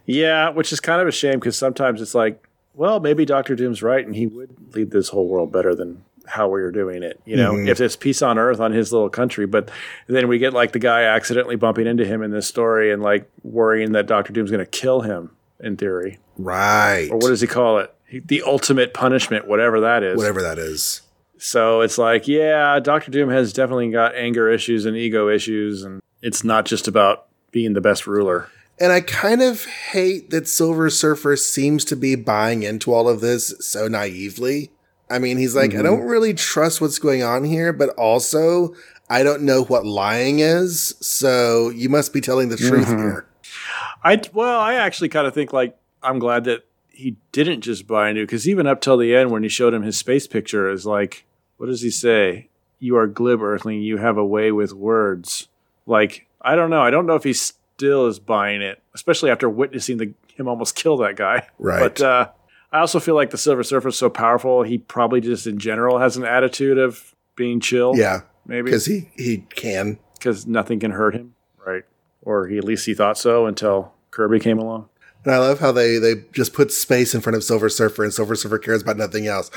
Yeah, 0.06 0.50
which 0.50 0.72
is 0.72 0.80
kind 0.80 1.00
of 1.00 1.08
a 1.08 1.12
shame 1.12 1.38
because 1.40 1.56
sometimes 1.56 2.00
it's 2.00 2.14
like, 2.14 2.46
well, 2.74 3.00
maybe 3.00 3.24
Doctor 3.24 3.54
Doom's 3.54 3.82
right, 3.82 4.04
and 4.04 4.14
he 4.14 4.26
would 4.26 4.74
lead 4.74 4.90
this 4.90 5.08
whole 5.08 5.28
world 5.28 5.52
better 5.52 5.74
than 5.74 6.04
how 6.26 6.48
we 6.48 6.62
are 6.62 6.70
doing 6.70 7.02
it. 7.02 7.20
You 7.24 7.36
know, 7.36 7.52
mm-hmm. 7.52 7.68
if 7.68 7.78
there's 7.78 7.96
peace 7.96 8.22
on 8.22 8.38
Earth 8.38 8.60
on 8.60 8.72
his 8.72 8.92
little 8.92 9.10
country, 9.10 9.46
but 9.46 9.70
then 10.06 10.28
we 10.28 10.38
get 10.38 10.52
like 10.52 10.72
the 10.72 10.78
guy 10.78 11.02
accidentally 11.02 11.56
bumping 11.56 11.86
into 11.86 12.06
him 12.06 12.22
in 12.22 12.30
this 12.30 12.46
story 12.46 12.92
and 12.92 13.02
like 13.02 13.28
worrying 13.42 13.92
that 13.92 14.06
Doctor 14.06 14.32
Doom's 14.32 14.50
going 14.50 14.64
to 14.64 14.70
kill 14.70 15.02
him 15.02 15.30
in 15.60 15.76
theory, 15.76 16.18
Right. 16.38 17.08
or 17.10 17.16
what 17.18 17.28
does 17.28 17.40
he 17.40 17.46
call 17.46 17.78
it? 17.78 17.94
He- 18.12 18.20
The 18.20 18.42
ultimate 18.42 18.92
punishment, 18.92 19.48
whatever 19.48 19.80
that 19.80 20.02
is. 20.02 20.18
Whatever 20.18 20.42
that 20.42 20.58
is. 20.58 21.00
So 21.38 21.80
it's 21.80 21.98
like, 21.98 22.28
yeah, 22.28 22.78
Doctor 22.78 23.10
Doom 23.10 23.30
has 23.30 23.52
definitely 23.52 23.90
got 23.90 24.14
anger 24.14 24.48
issues 24.50 24.84
and 24.84 24.96
ego 24.96 25.28
issues, 25.28 25.82
and 25.82 26.00
it's 26.20 26.44
not 26.44 26.66
just 26.66 26.86
about 26.86 27.26
being 27.50 27.72
the 27.72 27.80
best 27.80 28.06
ruler. 28.06 28.48
And 28.78 28.92
I 28.92 29.00
kind 29.00 29.42
of 29.42 29.64
hate 29.64 30.30
that 30.30 30.46
Silver 30.46 30.90
Surfer 30.90 31.36
seems 31.36 31.84
to 31.86 31.96
be 31.96 32.14
buying 32.14 32.62
into 32.62 32.92
all 32.92 33.08
of 33.08 33.20
this 33.20 33.54
so 33.60 33.88
naively. 33.88 34.70
I 35.10 35.18
mean, 35.18 35.38
he's 35.38 35.54
like, 35.54 35.70
I 35.70 35.76
mm-hmm. 35.76 35.84
don't 35.84 36.02
really 36.02 36.34
trust 36.34 36.80
what's 36.80 36.98
going 36.98 37.22
on 37.22 37.44
here, 37.44 37.72
but 37.72 37.90
also 37.90 38.74
I 39.08 39.22
don't 39.22 39.42
know 39.42 39.64
what 39.64 39.84
lying 39.84 40.40
is. 40.40 40.94
So 41.00 41.70
you 41.70 41.88
must 41.88 42.12
be 42.12 42.20
telling 42.20 42.50
the 42.50 42.56
truth 42.56 42.88
mm-hmm. 42.88 42.98
here. 42.98 43.26
I 44.04 44.20
well, 44.32 44.60
I 44.60 44.74
actually 44.74 45.08
kind 45.08 45.26
of 45.26 45.34
think 45.34 45.52
like 45.52 45.76
I'm 46.02 46.18
glad 46.18 46.44
that 46.44 46.64
he 47.02 47.16
didn't 47.32 47.60
just 47.62 47.86
buy 47.86 48.06
a 48.06 48.10
into 48.10 48.22
because 48.22 48.48
even 48.48 48.66
up 48.66 48.80
till 48.80 48.96
the 48.96 49.14
end 49.14 49.30
when 49.30 49.42
he 49.42 49.48
showed 49.48 49.74
him 49.74 49.82
his 49.82 49.98
space 49.98 50.26
picture 50.26 50.70
is 50.70 50.86
like, 50.86 51.24
what 51.56 51.66
does 51.66 51.82
he 51.82 51.90
say? 51.90 52.48
You 52.78 52.96
are 52.96 53.06
glib, 53.06 53.40
Earthling. 53.42 53.82
You 53.82 53.98
have 53.98 54.16
a 54.16 54.24
way 54.24 54.52
with 54.52 54.72
words. 54.72 55.48
Like 55.86 56.26
I 56.40 56.54
don't 56.56 56.70
know. 56.70 56.80
I 56.82 56.90
don't 56.90 57.06
know 57.06 57.14
if 57.14 57.24
he 57.24 57.32
still 57.32 58.06
is 58.06 58.18
buying 58.18 58.62
it, 58.62 58.82
especially 58.94 59.30
after 59.30 59.48
witnessing 59.48 59.98
the 59.98 60.12
him 60.34 60.48
almost 60.48 60.74
kill 60.74 60.96
that 60.98 61.16
guy. 61.16 61.46
Right. 61.58 61.80
But 61.80 62.00
uh, 62.00 62.28
I 62.72 62.80
also 62.80 62.98
feel 63.00 63.14
like 63.14 63.30
the 63.30 63.38
Silver 63.38 63.62
Surfer 63.62 63.88
is 63.88 63.96
so 63.96 64.08
powerful. 64.08 64.62
He 64.62 64.78
probably 64.78 65.20
just 65.20 65.46
in 65.46 65.58
general 65.58 65.98
has 65.98 66.16
an 66.16 66.24
attitude 66.24 66.78
of 66.78 67.14
being 67.36 67.60
chill. 67.60 67.92
Yeah. 67.96 68.20
maybe 68.46 68.64
Because 68.64 68.86
he, 68.86 69.10
he 69.16 69.38
can. 69.54 69.98
because 70.18 70.46
nothing 70.46 70.80
can 70.80 70.92
hurt 70.92 71.14
him, 71.14 71.34
right? 71.66 71.82
Or 72.22 72.46
he 72.46 72.56
at 72.58 72.64
least 72.64 72.86
he 72.86 72.94
thought 72.94 73.18
so 73.18 73.46
until 73.46 73.92
Kirby 74.10 74.40
came 74.40 74.58
along. 74.58 74.88
And 75.24 75.34
I 75.34 75.38
love 75.38 75.60
how 75.60 75.70
they 75.72 75.98
they 75.98 76.14
just 76.32 76.52
put 76.52 76.72
space 76.72 77.14
in 77.14 77.20
front 77.20 77.36
of 77.36 77.44
Silver 77.44 77.68
Surfer, 77.68 78.02
and 78.02 78.12
Silver 78.12 78.34
Surfer 78.34 78.58
cares 78.58 78.82
about 78.82 78.96
nothing 78.96 79.26
else. 79.26 79.50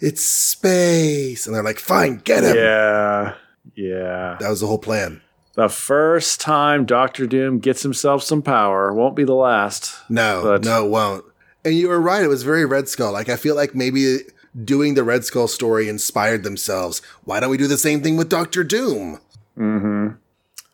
it's 0.00 0.24
space, 0.24 1.46
and 1.46 1.54
they're 1.54 1.62
like, 1.62 1.78
"Fine, 1.78 2.18
get 2.24 2.44
him." 2.44 2.56
Yeah. 2.56 3.34
Yeah. 3.74 4.36
That 4.40 4.50
was 4.50 4.60
the 4.60 4.66
whole 4.66 4.78
plan. 4.78 5.20
The 5.54 5.68
first 5.68 6.40
time 6.40 6.86
Doctor 6.86 7.26
Doom 7.26 7.58
gets 7.58 7.82
himself 7.82 8.22
some 8.22 8.42
power 8.42 8.92
won't 8.92 9.14
be 9.16 9.24
the 9.24 9.34
last. 9.34 9.94
No, 10.08 10.40
But- 10.44 10.64
no, 10.64 10.86
it 10.86 10.90
won't. 10.90 11.24
And 11.64 11.74
you 11.74 11.88
were 11.88 12.00
right; 12.00 12.22
it 12.22 12.28
was 12.28 12.42
very 12.42 12.64
Red 12.64 12.88
Skull. 12.88 13.12
Like 13.12 13.28
I 13.28 13.36
feel 13.36 13.54
like 13.54 13.74
maybe 13.74 14.18
doing 14.64 14.94
the 14.94 15.04
Red 15.04 15.24
Skull 15.24 15.48
story 15.48 15.88
inspired 15.88 16.42
themselves. 16.44 17.02
Why 17.24 17.40
don't 17.40 17.50
we 17.50 17.56
do 17.56 17.66
the 17.68 17.78
same 17.78 18.02
thing 18.02 18.16
with 18.16 18.28
Doctor 18.28 18.62
Doom? 18.64 19.18
Mm-hmm. 19.58 20.08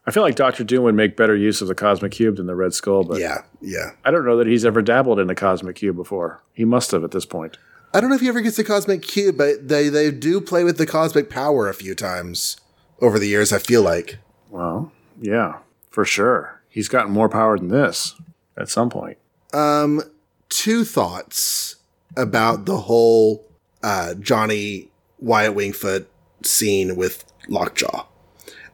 I 0.09 0.11
feel 0.11 0.23
like 0.23 0.37
Doctor 0.37 0.65
Doom 0.65 0.85
would 0.85 0.95
make 0.95 1.19
better 1.19 1.37
use 1.37 1.61
of 1.61 1.69
the 1.69 1.75
Cosmic 1.75 2.13
Cube 2.13 2.37
than 2.37 2.47
the 2.47 2.55
Red 2.55 2.73
Skull, 2.73 3.05
but 3.05 3.21
Yeah, 3.21 3.43
yeah. 3.61 3.91
I 4.07 4.11
don't 4.11 4.25
know 4.25 4.39
that 4.39 4.47
he's 4.47 4.65
ever 4.65 4.81
dabbled 4.81 5.21
in 5.21 5.27
the 5.27 5.35
Cosmic 5.35 5.77
Cube 5.77 5.97
before. 5.97 6.43
He 6.55 6.65
must 6.65 6.93
have 6.93 7.05
at 7.05 7.11
this 7.11 7.27
point. 7.27 7.59
I 7.93 8.01
don't 8.01 8.09
know 8.09 8.17
if 8.17 8.23
he 8.23 8.29
ever 8.29 8.41
gets 8.41 8.57
the 8.57 8.65
cosmic 8.65 9.03
cube, 9.03 9.37
but 9.37 9.69
they 9.69 9.91
they 9.91 10.11
do 10.11 10.41
play 10.41 10.65
with 10.65 10.79
the 10.79 10.87
cosmic 10.87 11.29
power 11.29 11.69
a 11.69 11.75
few 11.75 11.95
times 11.95 12.57
over 13.03 13.19
the 13.19 13.29
years. 13.29 13.53
I 13.53 13.59
feel 13.59 13.83
like. 13.83 14.17
Well, 14.49 14.93
yeah, 15.21 15.59
for 15.91 16.07
sure. 16.07 16.63
He's 16.71 16.89
gotten 16.89 17.13
more 17.13 17.29
power 17.29 17.59
than 17.59 17.69
this 17.69 18.15
at 18.57 18.71
some 18.71 18.89
point. 18.89 19.19
Um, 19.53 20.03
two 20.49 20.87
thoughts 20.87 21.77
about 22.17 22.65
the 22.65 22.79
whole 22.79 23.47
uh, 23.83 24.15
Johnny 24.15 24.89
Wyatt 25.19 25.55
Wingfoot 25.55 26.07
scene 26.43 26.97
with 26.97 27.27
Lockjaw. 27.49 28.07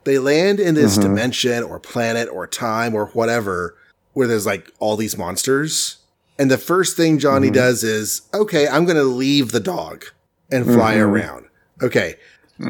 They 0.04 0.18
land 0.18 0.60
in 0.60 0.74
this 0.74 0.94
mm-hmm. 0.98 1.08
dimension 1.08 1.62
or 1.62 1.78
planet 1.78 2.28
or 2.30 2.46
time 2.46 2.94
or 2.94 3.06
whatever 3.06 3.76
where 4.12 4.26
there's 4.26 4.46
like 4.46 4.70
all 4.78 4.96
these 4.96 5.18
monsters. 5.18 5.98
And 6.38 6.50
the 6.50 6.58
first 6.58 6.96
thing 6.96 7.18
Johnny 7.18 7.48
mm-hmm. 7.48 7.54
does 7.54 7.82
is, 7.82 8.22
okay, 8.32 8.66
I'm 8.68 8.84
going 8.84 8.96
to 8.96 9.04
leave 9.04 9.52
the 9.52 9.60
dog 9.60 10.06
and 10.50 10.64
fly 10.64 10.94
mm-hmm. 10.94 11.10
around. 11.10 11.46
Okay. 11.82 12.16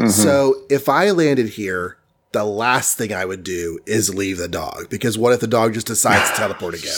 So 0.08 0.64
if 0.70 0.88
I 0.88 1.10
landed 1.10 1.50
here, 1.50 1.98
the 2.32 2.44
last 2.44 2.96
thing 2.96 3.12
I 3.12 3.24
would 3.24 3.44
do 3.44 3.78
is 3.86 4.14
leave 4.14 4.38
the 4.38 4.48
dog 4.48 4.88
because 4.88 5.18
what 5.18 5.32
if 5.32 5.40
the 5.40 5.46
dog 5.46 5.74
just 5.74 5.86
decides 5.86 6.30
to 6.30 6.36
teleport 6.36 6.74
again? 6.74 6.96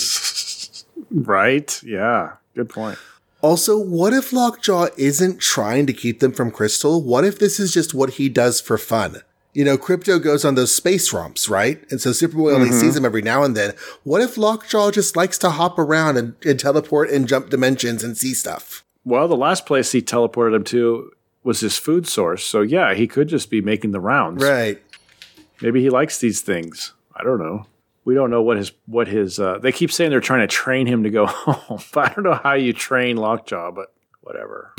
Right? 1.11 1.83
Yeah. 1.83 2.35
Good 2.55 2.69
point. 2.69 2.99
Also, 3.43 3.79
what 3.79 4.13
if 4.13 4.33
Lockjaw 4.33 4.89
isn't 4.97 5.41
trying 5.41 5.87
to 5.87 5.93
keep 5.93 6.21
them 6.21 6.33
from 6.33 6.51
Crystal? 6.51 7.03
What 7.03 7.25
if 7.25 7.39
this 7.39 7.61
is 7.61 7.73
just 7.73 7.93
what 7.93 8.15
he 8.15 8.29
does 8.29 8.61
for 8.61 8.79
fun? 8.79 9.23
You 9.57 9.65
know, 9.65 9.79
Krypto 9.79 10.23
goes 10.23 10.45
on 10.45 10.55
those 10.55 10.75
space 10.75 11.15
romps, 11.15 11.49
right? 11.49 11.83
And 11.91 11.99
so 11.99 12.11
Superboy 12.11 12.55
only 12.55 12.71
sees 12.73 12.95
him 12.95 13.07
every 13.07 13.23
now 13.23 13.43
and 13.43 13.57
then. 13.57 13.73
What 14.05 14.21
if 14.21 14.37
Lockjaw 14.37 14.91
just 14.91 15.17
likes 15.17 15.39
to 15.39 15.49
hop 15.49 15.79
around 15.79 16.19
and, 16.19 16.35
and 16.45 16.61
teleport 16.61 17.09
and 17.09 17.27
jump 17.27 17.49
dimensions 17.49 18.05
and 18.05 18.19
see 18.19 18.35
stuff? 18.35 18.85
Well, 19.03 19.27
the 19.29 19.35
last 19.35 19.65
place 19.65 19.93
he 19.93 20.03
teleported 20.03 20.55
him 20.57 20.65
to 20.65 21.11
was 21.43 21.61
his 21.61 21.79
food 21.79 22.07
source. 22.07 22.45
So, 22.45 22.61
yeah, 22.61 22.93
he 22.93 23.07
could 23.07 23.29
just 23.29 23.49
be 23.49 23.63
making 23.63 23.93
the 23.93 24.01
rounds. 24.01 24.45
Right. 24.45 24.83
Maybe 25.63 25.81
he 25.81 25.89
likes 25.89 26.19
these 26.19 26.43
things. 26.43 26.93
I 27.15 27.25
don't 27.25 27.39
know. 27.39 27.65
We 28.05 28.15
don't 28.15 28.29
know 28.29 28.43
what 28.43 28.59
his 28.59 28.73
what 28.85 29.09
his. 29.09 29.41
Uh, 29.41 29.57
they 29.59 29.73
keep 29.73 29.91
saying 29.91 30.11
they're 30.11 30.21
trying 30.21 30.47
to 30.47 30.55
train 30.55 30.87
him 30.87 31.03
to 31.03 31.09
go 31.09 31.25
home, 31.31 31.81
but 31.95 32.11
I 32.11 32.15
don't 32.15 32.25
know 32.25 32.41
how 32.45 32.53
you 32.53 32.75
train 32.75 33.17
Lockjaw. 33.17 33.71
But 33.71 33.95
whatever. 34.21 34.75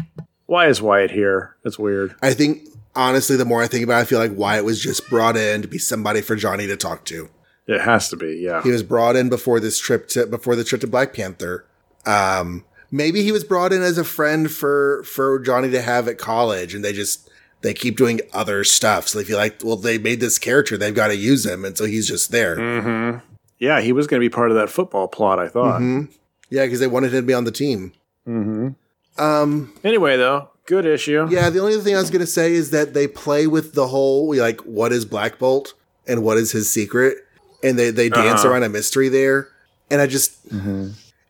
Why 0.45 0.67
is 0.67 0.83
Wyatt 0.83 1.09
here? 1.09 1.55
That's 1.63 1.79
weird. 1.79 2.15
I 2.21 2.35
think, 2.35 2.67
honestly, 2.97 3.37
the 3.37 3.45
more 3.45 3.61
I 3.63 3.67
think 3.67 3.83
about 3.83 3.99
it, 3.99 4.01
I 4.01 4.05
feel 4.05 4.19
like 4.19 4.33
Wyatt 4.35 4.65
was 4.65 4.81
just 4.81 5.09
brought 5.09 5.37
in 5.37 5.61
to 5.61 5.67
be 5.67 5.77
somebody 5.77 6.19
for 6.21 6.35
Johnny 6.35 6.67
to 6.67 6.75
talk 6.75 7.05
to. 7.05 7.29
It 7.67 7.81
has 7.81 8.09
to 8.09 8.15
be. 8.17 8.37
Yeah. 8.37 8.61
He 8.63 8.71
was 8.71 8.83
brought 8.83 9.15
in 9.15 9.29
before 9.29 9.59
this 9.59 9.77
trip 9.79 10.07
to 10.09 10.25
before 10.25 10.55
the 10.55 10.63
trip 10.63 10.81
to 10.81 10.87
Black 10.87 11.13
Panther. 11.13 11.65
Um, 12.05 12.63
maybe 12.91 13.23
he 13.23 13.31
was 13.31 13.43
brought 13.43 13.71
in 13.73 13.81
as 13.81 13.97
a 13.97 14.03
friend 14.03 14.49
for 14.51 15.03
for 15.03 15.39
Johnny 15.39 15.69
to 15.71 15.81
have 15.81 16.07
at 16.07 16.17
college, 16.17 16.73
and 16.73 16.83
they 16.83 16.93
just 16.93 17.29
they 17.61 17.73
keep 17.73 17.97
doing 17.97 18.21
other 18.33 18.63
stuff. 18.63 19.07
So 19.07 19.17
they 19.19 19.25
feel 19.25 19.37
like, 19.37 19.61
well, 19.63 19.75
they 19.75 19.97
made 19.97 20.19
this 20.19 20.37
character, 20.39 20.77
they've 20.77 20.93
got 20.95 21.07
to 21.07 21.17
use 21.17 21.45
him, 21.45 21.65
and 21.65 21.77
so 21.77 21.85
he's 21.85 22.07
just 22.07 22.31
there. 22.31 22.55
Mm-hmm. 22.55 23.17
Yeah, 23.59 23.81
he 23.81 23.91
was 23.91 24.07
going 24.07 24.21
to 24.21 24.23
be 24.25 24.29
part 24.33 24.51
of 24.51 24.55
that 24.57 24.69
football 24.69 25.07
plot. 25.07 25.39
I 25.39 25.47
thought. 25.47 25.81
Mhm. 25.81 26.09
Yeah, 26.49 26.63
because 26.65 26.79
they 26.79 26.87
wanted 26.87 27.13
him 27.13 27.23
to 27.23 27.27
be 27.27 27.33
on 27.33 27.43
the 27.43 27.51
team. 27.51 27.91
Mm-hmm. 28.25 29.21
Um, 29.21 29.73
Anyway, 29.83 30.15
though, 30.15 30.49
good 30.67 30.85
issue. 30.85 31.27
yeah, 31.31 31.49
the 31.49 31.59
only 31.59 31.73
other 31.73 31.81
thing 31.83 31.95
I 31.95 31.99
was 31.99 32.11
going 32.11 32.21
to 32.21 32.27
say 32.27 32.53
is 32.53 32.69
that 32.71 32.93
they 32.93 33.07
play 33.07 33.47
with 33.47 33.73
the 33.73 33.87
whole 33.87 34.35
like, 34.35 34.61
what 34.61 34.91
is 34.93 35.03
Black 35.05 35.39
Bolt 35.39 35.73
and 36.07 36.21
what 36.23 36.37
is 36.37 36.51
his 36.51 36.71
secret, 36.71 37.17
and 37.63 37.77
they 37.79 37.89
they 37.89 38.09
dance 38.09 38.41
Uh-huh. 38.41 38.51
around 38.51 38.63
a 38.63 38.69
mystery 38.69 39.09
there, 39.09 39.49
and 39.89 39.99
I 40.01 40.05
just. 40.07 40.37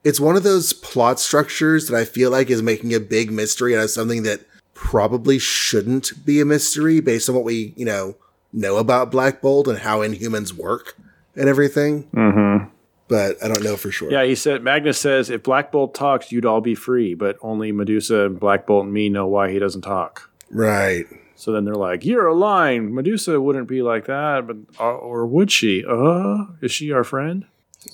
It's 0.04 0.20
one 0.22 0.38
of 0.38 0.44
those 0.44 0.72
plot 0.72 1.20
structures 1.20 1.88
that 1.88 1.98
I 1.98 2.06
feel 2.06 2.32
like 2.32 2.50
is 2.50 2.62
making 2.62 2.94
a 2.94 3.00
big 3.00 3.30
mystery 3.32 3.76
out 3.76 3.84
of 3.84 3.90
something 3.90 4.24
that 4.24 4.42
probably 4.74 5.38
shouldn't 5.38 6.26
be 6.26 6.40
a 6.40 6.46
mystery 6.46 7.02
based 7.02 7.28
on 7.28 7.36
what 7.36 7.44
we, 7.44 7.74
you 7.76 7.84
know, 7.84 8.16
know 8.54 8.78
about 8.78 9.12
Black 9.12 9.42
Bolt 9.42 9.68
and 9.68 9.80
how 9.80 10.00
Inhumans 10.00 10.54
work 10.54 10.96
and 11.36 11.50
everything. 11.50 12.04
Mm-hmm. 12.16 12.70
But 13.08 13.42
I 13.44 13.48
don't 13.48 13.64
know 13.64 13.78
for 13.78 13.92
sure. 13.92 14.12
Yeah, 14.12 14.24
he 14.26 14.36
said. 14.36 14.64
Magnus 14.64 15.00
says 15.00 15.30
if 15.30 15.44
Black 15.44 15.72
Bolt 15.72 15.96
talks, 15.96 16.32
you'd 16.32 16.46
all 16.46 16.62
be 16.62 16.76
free, 16.76 17.14
but 17.14 17.38
only 17.42 17.72
Medusa 17.72 18.26
and 18.26 18.40
Black 18.40 18.66
Bolt 18.66 18.86
and 18.86 18.94
me 18.94 19.10
know 19.10 19.28
why 19.28 19.52
he 19.52 19.60
doesn't 19.60 19.82
talk. 19.82 20.30
Right. 20.52 21.06
So 21.36 21.52
then 21.52 21.66
they're 21.66 21.76
like, 21.76 22.04
"You're 22.04 22.34
lying. 22.34 22.94
Medusa 22.94 23.40
wouldn't 23.40 23.68
be 23.68 23.82
like 23.82 24.06
that, 24.08 24.48
but 24.48 24.58
uh, 24.80 24.96
or 24.96 25.26
would 25.26 25.52
she? 25.52 25.86
Uh, 25.88 26.46
is 26.62 26.72
she 26.72 26.92
our 26.92 27.04
friend?" 27.04 27.46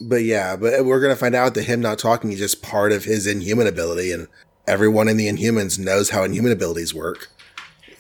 But 0.02 0.24
yeah, 0.24 0.56
but 0.56 0.86
we're 0.86 1.02
going 1.02 1.14
to 1.14 1.20
find 1.20 1.36
out 1.36 1.54
that 1.54 1.64
him 1.64 1.82
not 1.82 2.00
talking 2.00 2.32
is 2.32 2.40
just 2.40 2.64
part 2.64 2.92
of 2.92 3.04
his 3.04 3.28
inhuman 3.28 3.68
ability, 3.68 4.12
and 4.12 4.28
everyone 4.68 5.10
in 5.10 5.18
the 5.18 5.28
Inhumans 5.28 5.78
knows 5.78 6.10
how 6.10 6.24
inhuman 6.24 6.52
abilities 6.52 6.94
work. 6.94 7.30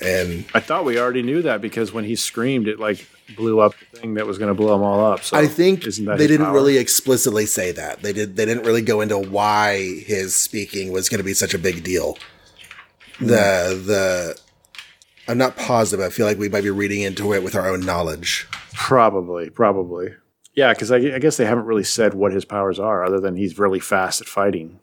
And 0.01 0.45
I 0.53 0.59
thought 0.59 0.85
we 0.85 0.99
already 0.99 1.21
knew 1.21 1.41
that 1.43 1.61
because 1.61 1.93
when 1.93 2.05
he 2.05 2.15
screamed, 2.15 2.67
it 2.67 2.79
like 2.79 3.07
blew 3.35 3.59
up 3.59 3.73
the 3.91 3.99
thing 3.99 4.13
that 4.15 4.27
was 4.27 4.37
going 4.37 4.49
to 4.49 4.53
blow 4.53 4.73
them 4.73 4.81
all 4.81 5.03
up. 5.05 5.23
So 5.23 5.37
I 5.37 5.47
think 5.47 5.83
they 5.83 6.27
didn't 6.27 6.45
power? 6.45 6.53
really 6.53 6.77
explicitly 6.77 7.45
say 7.45 7.71
that. 7.71 8.01
They 8.01 8.13
did. 8.13 8.35
They 8.35 8.45
didn't 8.45 8.63
really 8.63 8.81
go 8.81 9.01
into 9.01 9.17
why 9.17 10.01
his 10.05 10.35
speaking 10.35 10.91
was 10.91 11.09
going 11.09 11.19
to 11.19 11.23
be 11.23 11.33
such 11.33 11.53
a 11.53 11.59
big 11.59 11.83
deal. 11.83 12.17
Hmm. 13.17 13.27
The 13.27 13.83
the 13.85 14.41
I'm 15.27 15.37
not 15.37 15.55
positive. 15.55 16.05
I 16.05 16.09
feel 16.09 16.25
like 16.25 16.37
we 16.37 16.49
might 16.49 16.63
be 16.63 16.69
reading 16.69 17.01
into 17.01 17.33
it 17.33 17.43
with 17.43 17.55
our 17.55 17.69
own 17.69 17.81
knowledge. 17.81 18.47
Probably, 18.73 19.49
probably. 19.49 20.15
Yeah, 20.55 20.73
because 20.73 20.91
I, 20.91 20.97
I 20.97 21.19
guess 21.19 21.37
they 21.37 21.45
haven't 21.45 21.65
really 21.65 21.83
said 21.83 22.13
what 22.13 22.31
his 22.31 22.45
powers 22.45 22.79
are, 22.79 23.03
other 23.03 23.19
than 23.19 23.35
he's 23.35 23.57
really 23.57 23.79
fast 23.79 24.21
at 24.21 24.27
fighting. 24.27 24.79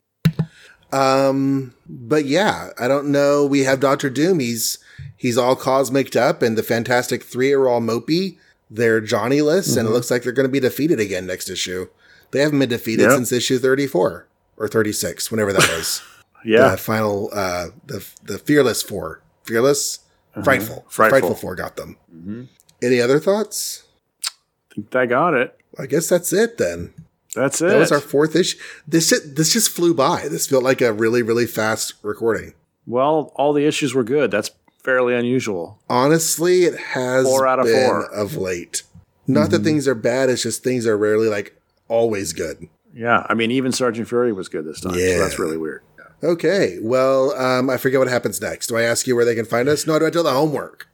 Um, 0.93 1.75
but 1.89 2.25
yeah, 2.25 2.71
I 2.79 2.89
don't 2.89 3.13
know. 3.13 3.47
We 3.47 3.61
have 3.61 3.79
Doctor 3.79 4.11
Doom. 4.11 4.41
He's 4.41 4.79
he's 5.21 5.37
all 5.37 5.55
cosmiced 5.55 6.17
up, 6.17 6.41
and 6.43 6.57
the 6.57 6.63
Fantastic 6.63 7.23
Three 7.23 7.53
are 7.53 7.69
all 7.69 7.81
mopey. 7.81 8.39
They're 8.71 9.01
Johnny-less, 9.01 9.77
and 9.77 9.79
it 9.79 9.83
mm-hmm. 9.85 9.95
looks 9.95 10.11
like 10.11 10.23
they're 10.23 10.33
going 10.33 10.49
to 10.49 10.53
be 10.53 10.61
defeated 10.61 10.99
again 10.99 11.27
next 11.27 11.51
issue. 11.51 11.89
They 12.31 12.41
haven't 12.41 12.59
been 12.59 12.69
defeated 12.69 13.03
Yep. 13.03 13.13
since 13.13 13.33
issue 13.33 13.59
thirty-four 13.59 14.27
or 14.57 14.69
thirty-six, 14.69 15.31
whenever 15.31 15.53
that 15.53 15.69
was. 15.77 16.03
Yeah, 16.43 16.71
the 16.71 16.79
final 16.79 17.29
uh 17.35 17.67
the 17.85 18.03
the 18.25 18.39
fearless 18.39 18.83
four 18.83 19.21
fearless 19.45 19.99
mm-hmm. 20.33 20.43
frightful 20.43 20.87
Frightful. 20.89 21.11
frightful 21.11 21.35
four 21.35 21.55
got 21.55 21.77
them 21.77 21.99
mm-hmm. 22.11 22.45
any 22.83 22.99
other 22.99 23.21
thoughts 23.21 23.85
I 24.25 24.75
think 24.77 24.97
I 24.97 25.05
got 25.05 25.35
it. 25.35 25.55
i 25.79 25.85
guess 25.85 26.09
that's 26.09 26.33
it 26.33 26.57
then 26.57 26.95
That's 27.35 27.61
it. 27.61 27.67
that 27.69 27.77
was 27.79 27.93
our 27.93 28.01
fourth 28.01 28.35
issue 28.35 28.57
this 28.89 29.11
this 29.27 29.53
just 29.53 29.69
flew 29.69 29.93
by 29.93 30.29
this 30.29 30.47
felt 30.47 30.65
like 30.65 30.81
a 30.81 30.95
really 30.95 31.21
really 31.21 31.45
fast 31.45 31.93
recording 32.03 32.55
well, 32.87 33.33
all 33.37 33.53
the 33.53 33.67
issues 33.67 33.95
were 33.95 34.03
good. 34.03 34.33
That's 34.33 34.51
fairly 34.83 35.15
unusual. 35.15 35.79
honestly 35.89 36.65
it 36.65 36.79
has 36.79 37.25
Four 37.27 37.47
out 37.47 37.59
of 37.59 37.67
been 37.67 37.87
four. 37.89 38.05
of 38.13 38.37
late 38.37 38.83
not 39.27 39.43
Mm-hmm. 39.45 39.53
that 39.53 39.63
things 39.65 39.87
are 39.89 39.95
bad 39.95 40.29
it's 40.31 40.43
just 40.43 40.65
things 40.65 40.87
are 40.87 40.97
rarely 40.99 41.29
like 41.29 41.55
always 41.89 42.33
good 42.33 42.69
Yeah, 42.95 43.25
I 43.29 43.35
mean, 43.35 43.51
even 43.51 43.73
Sergeant 43.73 44.09
Fury 44.09 44.33
was 44.33 44.49
good 44.49 44.65
this 44.65 44.81
time. 44.81 44.95
Yeah. 44.95 45.15
So 45.17 45.19
that's 45.21 45.39
really 45.39 45.57
weird. 45.59 45.83
okay 46.23 46.79
well 46.83 47.33
um 47.37 47.71
i 47.71 47.77
forget 47.77 47.99
what 47.99 48.09
happens 48.09 48.41
next 48.41 48.67
do 48.69 48.77
i 48.77 48.83
ask 48.83 49.07
you 49.07 49.15
where 49.17 49.25
they 49.25 49.35
can 49.35 49.45
find 49.47 49.69
us 49.69 49.87
no 49.87 49.99
do 49.99 50.07
i 50.07 50.11
do 50.11 50.23
the 50.23 50.33
homework 50.33 50.87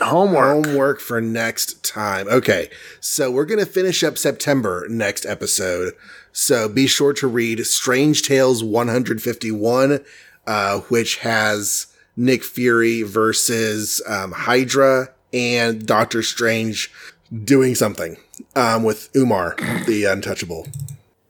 Homework. 0.00 0.64
Homework 0.66 1.00
for 1.00 1.20
next 1.20 1.84
time. 1.84 2.26
Okay. 2.28 2.70
So 2.98 3.30
we're 3.30 3.44
going 3.44 3.60
to 3.64 3.70
finish 3.70 4.02
up 4.02 4.16
September 4.18 4.86
next 4.88 5.24
episode. 5.26 5.92
So 6.32 6.66
be 6.68 6.86
sure 6.88 7.12
to 7.12 7.26
read 7.28 7.64
Strange 7.66 8.22
Tales 8.22 8.64
151, 8.64 10.00
uh, 10.46 10.80
which 10.88 11.18
has 11.18 11.86
Nick 12.16 12.44
Fury 12.44 13.02
versus 13.02 14.00
um, 14.06 14.32
Hydra 14.32 15.08
and 15.32 15.86
Doctor 15.86 16.22
Strange 16.22 16.92
doing 17.44 17.74
something 17.74 18.16
um, 18.54 18.84
with 18.84 19.10
Umar, 19.14 19.56
the 19.86 20.04
untouchable. 20.04 20.66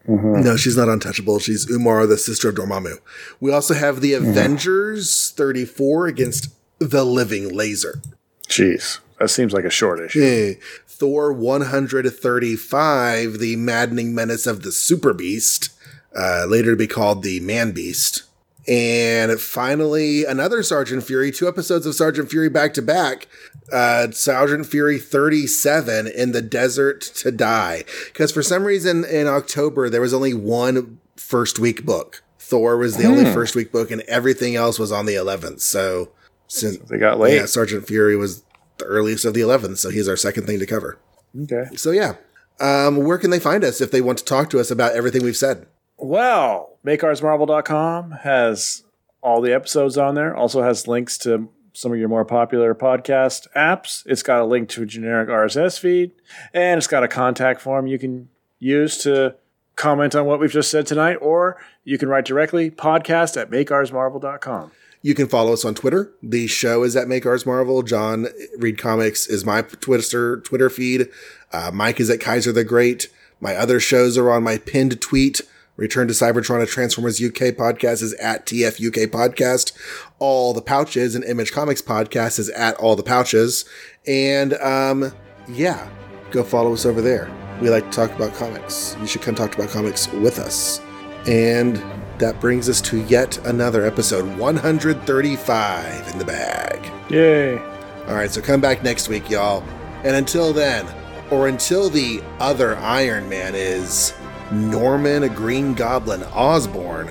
No, 0.09 0.57
she's 0.57 0.77
not 0.77 0.89
untouchable. 0.89 1.41
She's 1.41 1.69
Umar, 1.69 2.07
the 2.07 2.17
sister 2.17 2.51
of 2.51 2.55
Dormammu. 2.55 3.01
We 3.41 3.53
also 3.53 3.75
have 3.75 4.01
the 4.01 4.13
Avengers 4.13 5.33
34 5.37 6.07
against 6.07 6.55
the 6.79 7.05
Living 7.05 7.53
Laser. 7.53 8.01
Jeez, 8.49 9.01
that 9.19 9.31
seems 9.31 9.53
like 9.53 9.65
a 9.65 9.71
short 9.71 9.99
issue. 9.99 10.23
Eh, 10.23 10.55
Thor 10.87 11.33
135, 11.33 13.41
the 13.41 13.57
maddening 13.57 14.15
menace 14.15 14.47
of 14.47 14.63
the 14.63 14.71
Super 14.71 15.13
Beast, 15.13 15.71
uh, 16.17 16.47
later 16.49 16.71
to 16.71 16.77
be 16.77 16.87
called 16.87 17.25
the 17.25 17.41
Man 17.41 17.73
Beast. 17.73 18.23
And 18.69 19.41
finally, 19.41 20.25
another 20.25 20.63
Sergeant 20.63 21.05
Fury, 21.05 21.31
two 21.31 21.47
episodes 21.47 21.87
of 21.87 21.95
Sergeant 21.95 22.31
Fury 22.31 22.49
back 22.49 22.75
to 22.75 22.83
back. 22.83 23.29
Uh, 23.73 24.11
Sergeant 24.11 24.67
Fury 24.67 24.99
37 24.99 26.07
in 26.09 26.33
the 26.33 26.43
Desert 26.43 27.01
to 27.01 27.31
Die. 27.31 27.85
Because 28.07 28.33
for 28.33 28.43
some 28.43 28.65
reason 28.65 29.05
in 29.05 29.29
October, 29.29 29.89
there 29.89 30.01
was 30.01 30.15
only 30.15 30.35
one 30.35 30.99
first 31.17 31.59
week 31.59 31.85
book. 31.85 32.23
Thor 32.39 32.77
was 32.77 32.97
the 32.97 33.05
hmm. 33.05 33.11
only 33.11 33.25
first 33.33 33.57
week 33.57 33.73
book, 33.73 33.91
and 33.91 34.03
everything 34.03 34.55
else 34.55 34.79
was 34.79 34.93
on 34.93 35.07
the 35.07 35.15
11th. 35.15 35.61
So, 35.61 36.11
since 36.47 36.79
they 36.89 36.99
got 36.99 37.19
late, 37.19 37.35
yeah, 37.35 37.47
Sergeant 37.47 37.87
Fury 37.87 38.17
was 38.17 38.45
the 38.79 38.85
earliest 38.85 39.25
of 39.25 39.35
the 39.35 39.41
11th. 39.41 39.79
So 39.79 39.91
he's 39.91 40.09
our 40.09 40.17
second 40.17 40.47
thing 40.47 40.59
to 40.61 40.67
cover. 40.67 40.99
Okay. 41.43 41.65
So, 41.75 41.91
yeah. 41.91 42.15
Um, 42.61 42.99
where 43.05 43.19
can 43.19 43.31
they 43.31 43.41
find 43.41 43.65
us 43.65 43.81
if 43.81 43.91
they 43.91 44.01
want 44.01 44.19
to 44.19 44.25
talk 44.25 44.49
to 44.51 44.61
us 44.61 44.71
about 44.71 44.95
everything 44.95 45.23
we've 45.23 45.37
said? 45.37 45.67
Well, 45.99 46.76
makeoursmarvel.com 46.87 48.13
has 48.23 48.85
all 49.21 49.41
the 49.41 49.53
episodes 49.53 49.99
on 49.99 50.15
there. 50.15 50.35
Also 50.35 50.63
has 50.63 50.87
links 50.87 51.19
to 51.19 51.49
some 51.73 51.93
of 51.93 51.99
your 51.99 52.09
more 52.09 52.25
popular 52.25 52.75
podcast 52.75 53.47
apps. 53.55 54.03
It's 54.07 54.23
got 54.23 54.41
a 54.41 54.45
link 54.45 54.69
to 54.71 54.83
a 54.83 54.87
generic 54.87 55.29
RSS 55.29 55.79
feed, 55.79 56.13
and 56.55 56.79
it's 56.79 56.87
got 56.87 57.03
a 57.03 57.09
contact 57.09 57.61
form 57.61 57.87
you 57.87 57.99
can 57.99 58.29
use 58.59 58.99
to 58.99 59.35
comment 59.75 60.15
on 60.15 60.25
what 60.25 60.41
we've 60.41 60.51
just 60.51 60.71
said 60.71 60.87
tonight, 60.87 61.17
or 61.17 61.61
you 61.85 61.99
can 61.99 62.09
write 62.09 62.25
directly 62.25 62.71
podcast 62.71 63.41
at 63.41 63.51
makeoursmarvel.com. 63.51 64.71
You 65.03 65.15
can 65.15 65.29
follow 65.29 65.53
us 65.53 65.65
on 65.65 65.75
Twitter. 65.75 66.13
The 66.23 66.47
show 66.47 66.83
is 66.83 66.97
at 66.97 67.09
Make 67.09 67.27
Ours 67.27 67.45
Marvel. 67.45 67.83
John 67.83 68.27
Read 68.59 68.79
Comics 68.79 69.27
is 69.27 69.45
my 69.45 69.63
Twitter 69.63 70.41
Twitter 70.41 70.71
feed. 70.71 71.09
Uh, 71.53 71.71
Mike 71.73 72.01
is 72.01 72.11
at 72.11 72.21
Kaiser 72.21 72.53
the 72.53 72.65
Great. 72.65 73.09
My 73.39 73.55
other 73.55 73.79
shows 73.79 74.17
are 74.17 74.31
on 74.31 74.43
my 74.43 74.57
pinned 74.57 75.01
tweet 75.01 75.43
Return 75.77 76.09
to 76.09 76.15
Cybertron, 76.15 76.63
a 76.63 76.67
Transformers 76.67 77.23
UK 77.23 77.55
podcast 77.55 78.03
is 78.03 78.15
at 78.15 78.47
TF 78.47 78.85
UK 78.85 79.11
podcast. 79.11 79.73
All 80.19 80.55
the 80.55 80.63
Pouches, 80.63 81.15
and 81.15 81.25
Image 81.25 81.53
Comics 81.53 81.83
podcast 81.83 82.39
is 82.39 82.49
at 82.51 82.77
All 82.77 82.97
the 82.97 83.03
Pouches. 83.03 83.67
And 84.07 84.55
um, 84.55 85.13
yeah, 85.49 85.89
go 86.31 86.43
follow 86.43 86.73
us 86.73 86.87
over 86.87 87.03
there. 87.03 87.31
We 87.61 87.71
like 87.71 87.85
to 87.85 87.91
talk 87.91 88.11
about 88.13 88.35
comics. 88.35 88.97
You 89.01 89.07
should 89.07 89.23
come 89.23 89.35
talk 89.35 89.55
about 89.55 89.71
comics 89.71 90.11
with 90.13 90.39
us. 90.39 90.81
And 91.27 91.83
that 92.19 92.41
brings 92.41 92.69
us 92.69 92.81
to 92.83 93.03
yet 93.05 93.37
another 93.47 93.85
episode 93.85 94.39
135 94.39 96.09
in 96.09 96.19
the 96.19 96.25
bag. 96.25 96.91
Yay. 97.11 97.59
All 98.07 98.15
right, 98.15 98.31
so 98.31 98.41
come 98.41 98.61
back 98.61 98.83
next 98.83 99.09
week, 99.09 99.29
y'all. 99.29 99.63
And 100.05 100.17
until 100.17 100.53
then, 100.53 100.87
or 101.31 101.49
until 101.49 101.91
the 101.91 102.23
other 102.39 102.77
Iron 102.77 103.29
Man 103.29 103.55
is 103.55 104.15
Norman 104.53 105.25
a 105.25 105.29
Green 105.29 105.75
Goblin 105.75 106.23
Osborn. 106.25 107.07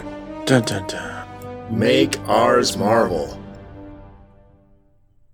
Dun 0.45 0.64
dun 0.64 0.88
dun. 0.88 1.28
Make 1.70 2.18
ours 2.30 2.78
marvel. 2.78 3.40